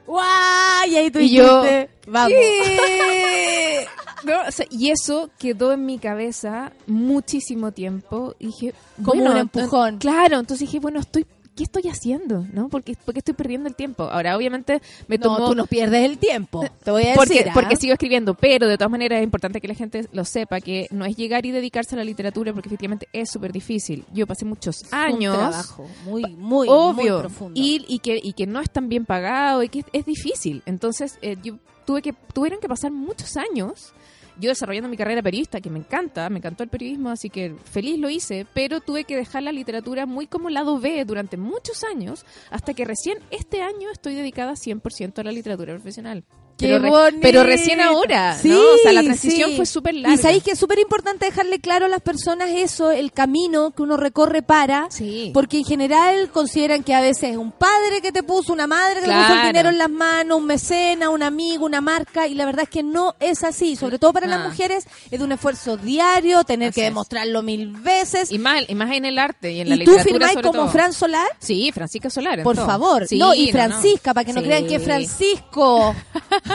¡Guay! 0.08 0.92
Y 0.92 0.96
ahí 0.96 1.12
tú 1.12 1.20
Y 1.20 1.30
yo, 1.36 1.64
vamos. 2.08 2.30
¿qué? 2.30 3.88
No, 4.24 4.42
o 4.48 4.52
sea, 4.52 4.66
y 4.72 4.90
eso 4.90 5.30
quedó 5.38 5.74
en 5.74 5.86
mi 5.86 6.00
cabeza 6.00 6.72
muchísimo 6.88 7.72
tiempo. 7.72 8.36
Y 8.40 8.48
dije, 8.48 8.74
Como 8.98 9.22
bueno, 9.22 9.32
un 9.32 9.38
empujón. 9.38 9.98
Claro, 10.00 10.40
entonces 10.40 10.68
dije, 10.68 10.80
bueno, 10.80 11.00
estoy 11.00 11.26
¿qué 11.58 11.64
estoy 11.64 11.90
haciendo? 11.90 12.46
¿No? 12.54 12.70
Porque, 12.70 12.96
porque 13.04 13.20
estoy 13.20 13.34
perdiendo 13.34 13.68
el 13.68 13.76
tiempo. 13.76 14.04
Ahora, 14.04 14.38
obviamente, 14.38 14.82
me 15.08 15.18
No, 15.18 15.24
tomó... 15.24 15.50
tú 15.50 15.56
no 15.56 15.66
pierdes 15.66 16.06
el 16.06 16.18
tiempo. 16.18 16.64
Te 16.84 16.92
voy 16.92 17.08
a 17.08 17.16
porque, 17.16 17.34
decir. 17.34 17.50
¿ah? 17.50 17.54
porque 17.54 17.76
sigo 17.76 17.94
escribiendo, 17.94 18.36
pero 18.36 18.68
de 18.68 18.78
todas 18.78 18.92
maneras 18.92 19.18
es 19.20 19.24
importante 19.24 19.60
que 19.60 19.68
la 19.68 19.74
gente 19.74 20.08
lo 20.14 20.24
sepa, 20.24 20.62
que 20.62 20.88
no 20.92 21.04
es 21.04 21.18
llegar 21.18 21.46
y 21.46 21.52
dedicarse 21.52 21.96
a 21.96 21.98
la 21.98 22.04
literatura, 22.06 22.54
porque 22.54 22.70
efectivamente 22.70 23.10
es 23.12 23.30
súper 23.30 23.52
difícil. 23.52 24.06
Yo 24.14 24.28
pasé 24.28 24.46
muchos 24.46 24.86
años... 24.94 25.36
Un 25.36 25.40
trabajo 25.50 25.88
muy, 26.06 26.24
muy, 26.36 26.68
obvio 26.70 27.14
muy 27.14 27.22
profundo. 27.22 27.60
Y, 27.60 27.84
y 27.88 28.00
que 28.00 28.20
y 28.22 28.34
que 28.34 28.46
no 28.46 28.62
es 28.62 28.70
tan 28.70 28.88
bien 28.90 29.06
pagado 29.06 29.64
y 29.64 29.70
que 29.70 29.80
es, 29.80 29.86
es 29.94 30.06
difícil 30.06 30.62
entonces 30.66 31.18
eh, 31.22 31.38
yo 31.44 31.58
tuve 31.86 32.02
que 32.02 32.14
tuvieron 32.34 32.60
que 32.60 32.68
pasar 32.68 32.92
muchos 32.92 33.38
años 33.38 33.94
yo 34.40 34.50
desarrollando 34.50 34.90
mi 34.90 34.98
carrera 34.98 35.22
periodista 35.22 35.62
que 35.62 35.70
me 35.70 35.80
encanta 35.80 36.30
me 36.30 36.38
encantó 36.38 36.64
el 36.64 36.70
periodismo 36.70 37.10
así 37.10 37.30
que 37.30 37.56
feliz 37.66 38.00
lo 38.00 38.10
hice 38.10 38.46
pero 38.54 38.82
tuve 38.82 39.04
que 39.04 39.16
dejar 39.16 39.44
la 39.44 39.52
literatura 39.52 40.06
muy 40.06 40.28
como 40.28 40.50
lado 40.50 40.80
B 40.80 41.04
durante 41.06 41.38
muchos 41.38 41.84
años 41.84 42.26
hasta 42.50 42.74
que 42.74 42.86
recién 42.86 43.20
este 43.32 43.62
año 43.62 43.90
estoy 43.92 44.16
dedicada 44.16 44.54
100% 44.54 45.20
a 45.20 45.24
la 45.24 45.32
literatura 45.32 45.74
profesional. 45.74 46.24
¡Qué 46.24 46.47
pero, 46.58 46.80
re- 46.80 46.90
bonito! 46.90 47.20
pero 47.22 47.44
recién 47.44 47.82
ahora 47.82 48.38
Sí, 48.42 48.50
¿no? 48.50 48.60
o 48.60 48.78
sea 48.84 48.94
la 48.94 49.04
transición 49.04 49.52
sí. 49.52 49.56
fue 49.58 49.66
súper 49.66 49.96
larga 49.96 50.16
Y 50.16 50.18
sabéis 50.18 50.44
que 50.44 50.52
es 50.52 50.60
súper 50.60 50.80
importante 50.80 51.26
dejarle 51.26 51.60
claro 51.60 51.86
a 51.86 51.90
las 51.90 52.02
personas 52.02 52.50
eso, 52.50 52.92
el 52.92 53.12
camino 53.12 53.72
que 53.72 53.82
uno 53.84 53.98
recorre 53.98 54.42
para, 54.42 54.88
Sí. 54.90 55.32
porque 55.34 55.58
en 55.60 55.66
general 55.66 56.30
consideran 56.32 56.84
que 56.84 56.94
a 56.96 57.02
veces 57.02 57.32
es 57.32 57.38
un 57.38 57.52
padre 57.52 58.02
que 58.02 58.12
te 58.12 58.24
puso, 58.24 58.54
una 58.54 58.68
madre 58.68 58.96
que 58.96 59.02
te 59.02 59.08
puso 59.08 59.18
el 59.20 59.26
Claro. 59.28 59.48
dinero 59.48 59.70
en 59.70 59.78
las 59.78 59.90
manos, 59.90 60.38
un 60.38 60.46
mecena, 60.46 61.10
un 61.10 61.24
amigo, 61.24 61.66
una 61.66 61.82
marca, 61.82 62.28
y 62.28 62.34
la 62.36 62.46
verdad 62.46 62.64
es 62.64 62.70
que 62.70 62.84
no 62.84 63.16
es 63.20 63.44
así, 63.44 63.76
sobre 63.76 64.00
todo 64.00 64.14
para 64.14 64.28
las 64.28 64.44
mujeres 64.44 64.86
es 65.12 65.20
de 65.20 65.24
un 65.26 65.32
esfuerzo 65.32 65.78
diario, 65.78 66.44
tener 66.44 66.70
Así 66.70 66.82
que 66.82 66.88
es. 66.88 66.92
demostrarlo 66.92 67.42
mil 67.44 67.68
veces. 67.72 68.32
y 68.32 68.40
más, 68.40 68.64
y 68.68 68.76
más 68.76 68.92
en 68.92 69.06
el 69.06 69.20
arte 69.20 69.52
y 69.52 69.62
en 69.62 69.70
la 69.70 69.76
¿Y 69.76 69.80
tú 69.84 69.92
literatura 69.92 70.28
firmáis 70.28 70.46
como 70.48 70.64
todo. 70.64 70.72
Fran 70.72 70.94
Solar? 70.94 71.28
Sí, 71.40 71.72
Francisca 71.74 72.10
Solar. 72.10 72.44
Por 72.44 72.56
todo. 72.56 72.66
favor. 72.66 73.08
Sí, 73.08 73.18
no, 73.18 73.34
y 73.34 73.48
no, 73.48 73.52
Francisca, 73.52 74.14
para 74.14 74.26
que 74.26 74.34
no 74.34 74.42
crean 74.42 74.66
que 74.68 74.76
es 74.76 74.84
Francisco. 74.84 75.96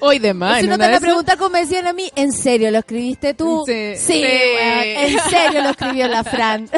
Hoy 0.00 0.18
de 0.18 0.34
más. 0.34 0.60
si 0.60 0.66
no 0.66 0.76
te 0.78 0.84
van 0.84 0.94
a 0.94 1.00
preguntar 1.00 1.38
como 1.38 1.50
me 1.50 1.60
decían 1.60 1.86
a 1.86 1.92
mí, 1.92 2.10
¿en 2.14 2.32
serio 2.32 2.70
lo 2.70 2.78
escribiste 2.78 3.34
tú? 3.34 3.64
Sí. 3.66 3.94
Sí, 3.96 4.12
Sí. 4.14 4.22
weón, 4.22 4.78
en 4.84 5.18
serio 5.30 5.62
lo 5.62 5.70
escribió 5.70 6.08
la 6.08 6.24
Fran. 6.24 6.68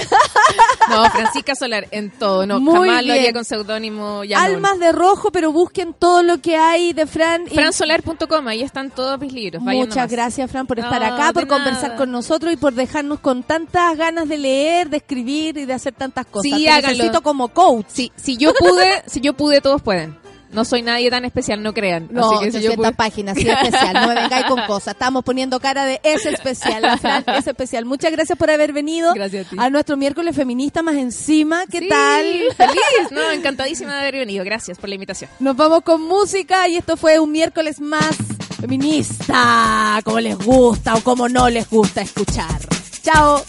No, 0.89 1.11
Francisca 1.11 1.55
Solar 1.55 1.87
en 1.91 2.11
todo. 2.11 2.47
No, 2.47 2.61
Muy 2.61 2.89
jamás 2.89 3.03
lo 3.03 3.13
bien. 3.13 3.19
haría 3.19 3.33
con 3.33 3.45
seudónimo. 3.45 4.23
Almas 4.37 4.79
de 4.79 4.93
rojo, 4.93 5.31
pero 5.33 5.53
busquen 5.53 5.93
todo 5.95 6.23
lo 6.23 6.41
que 6.41 6.57
hay 6.57 6.93
de 6.93 7.07
Fran. 7.07 7.45
y- 7.51 7.55
Fransolar.com, 7.55 8.47
ahí 8.49 8.63
están 8.63 8.91
todos 8.91 9.19
mis 9.21 9.33
libros. 9.33 9.63
vayan 9.65 9.81
Muchas 9.81 9.97
nomás. 9.97 10.11
gracias, 10.13 10.51
Fran, 10.51 10.67
por 10.67 10.79
estar 10.79 11.01
No, 11.01 11.15
acá, 11.15 11.33
por 11.33 11.47
conversar 11.47 11.97
con 11.97 12.11
nosotros 12.11 12.53
y 12.53 12.57
por 12.57 12.73
dejarnos 12.75 13.21
con 13.21 13.43
tantas 13.43 13.97
ganas 13.97 14.29
de 14.29 14.39
leer, 14.39 14.89
de 14.89 14.99
escribir 14.99 15.57
y 15.59 15.65
de 15.67 15.73
hacer 15.75 15.93
tantas 15.95 16.27
cosas. 16.27 16.51
Sí, 16.59 16.65
Te 16.65 16.83
necesito 16.83 17.23
como 17.23 17.49
coach. 17.49 17.87
Sí, 17.89 18.13
si 18.17 18.37
yo 18.37 18.53
pude, 18.55 19.03
si 19.07 19.21
yo 19.21 19.35
pude, 19.35 19.61
todos 19.61 19.83
pueden. 19.83 20.19
No 20.53 20.65
soy 20.65 20.83
nadie 20.83 21.11
tan 21.11 21.25
especial, 21.25 21.63
no 21.63 21.73
crean. 21.73 22.09
No, 22.11 22.23
así 22.23 22.31
que 22.31 22.49
800 22.49 22.87
si 22.87 22.91
yo... 22.91 22.97
páginas, 22.97 23.37
sí 23.37 23.49
especial. 23.49 23.95
No 23.95 24.09
me 24.09 24.15
vengáis 24.15 24.47
con 24.47 24.61
cosas. 24.67 24.95
Estamos 24.95 25.25
poniendo 25.25 25.61
cara 25.61 25.85
de 25.85 26.01
es 26.03 26.27
especial. 26.27 26.83
La 26.83 26.99
Fran 26.99 27.25
es 27.39 27.47
especial. 27.47 27.85
Muchas 27.85 28.13
gracias 28.13 28.37
por 28.37 28.51
haber 28.51 28.73
venido. 28.73 29.15
Gracias 29.15 29.47
a, 29.47 29.51
ti. 29.51 29.57
a 29.59 29.71
nuestro 29.71 29.97
miércoles 29.97 30.35
feminista 30.35 30.83
más 30.83 30.97
encima. 30.97 31.65
¿Qué 31.71 31.81
sí, 31.81 31.89
tal? 31.89 32.25
Feliz, 32.57 33.11
no, 33.11 33.31
encantadísima 33.31 33.95
de 33.95 34.01
haber 34.01 34.17
venido. 34.17 34.45
Gracias 34.45 34.79
por 34.79 34.89
la 34.89 34.95
invitación. 34.97 35.31
Nos 35.39 35.57
vamos 35.57 35.83
con 35.83 36.03
música 36.03 36.69
y 36.69 36.77
esto 36.77 36.97
fue 36.97 37.19
un 37.19 37.31
miércoles 37.31 37.81
más 37.81 38.17
feminista. 38.61 40.01
Como 40.05 40.21
les 40.21 40.37
gusta 40.37 40.95
o 40.95 41.01
como 41.01 41.29
no 41.29 41.49
les 41.49 41.69
gusta 41.69 42.03
escuchar. 42.03 42.61
Chao. 43.03 43.43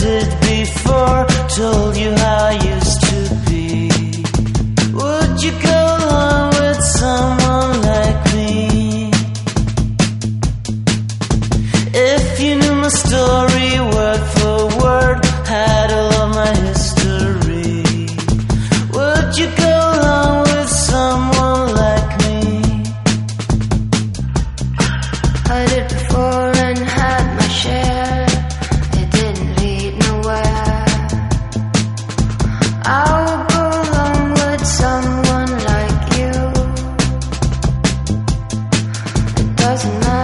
did 0.00 0.28
before 0.40 1.26
told 1.56 1.96
you 1.96 2.10
how 2.14 2.46
I 2.46 2.54
used 2.74 3.00
to 3.10 3.20
be. 3.46 3.88
Would 4.98 5.42
you 5.44 5.52
go 5.70 5.82
with 6.58 6.80
someone 7.00 7.82
like 7.90 8.20
me? 8.34 9.10
If 11.94 12.40
you 12.40 12.56
knew 12.56 12.74
my 12.82 12.88
story. 12.88 13.53
doesn't 39.64 39.98
matter. 40.00 40.23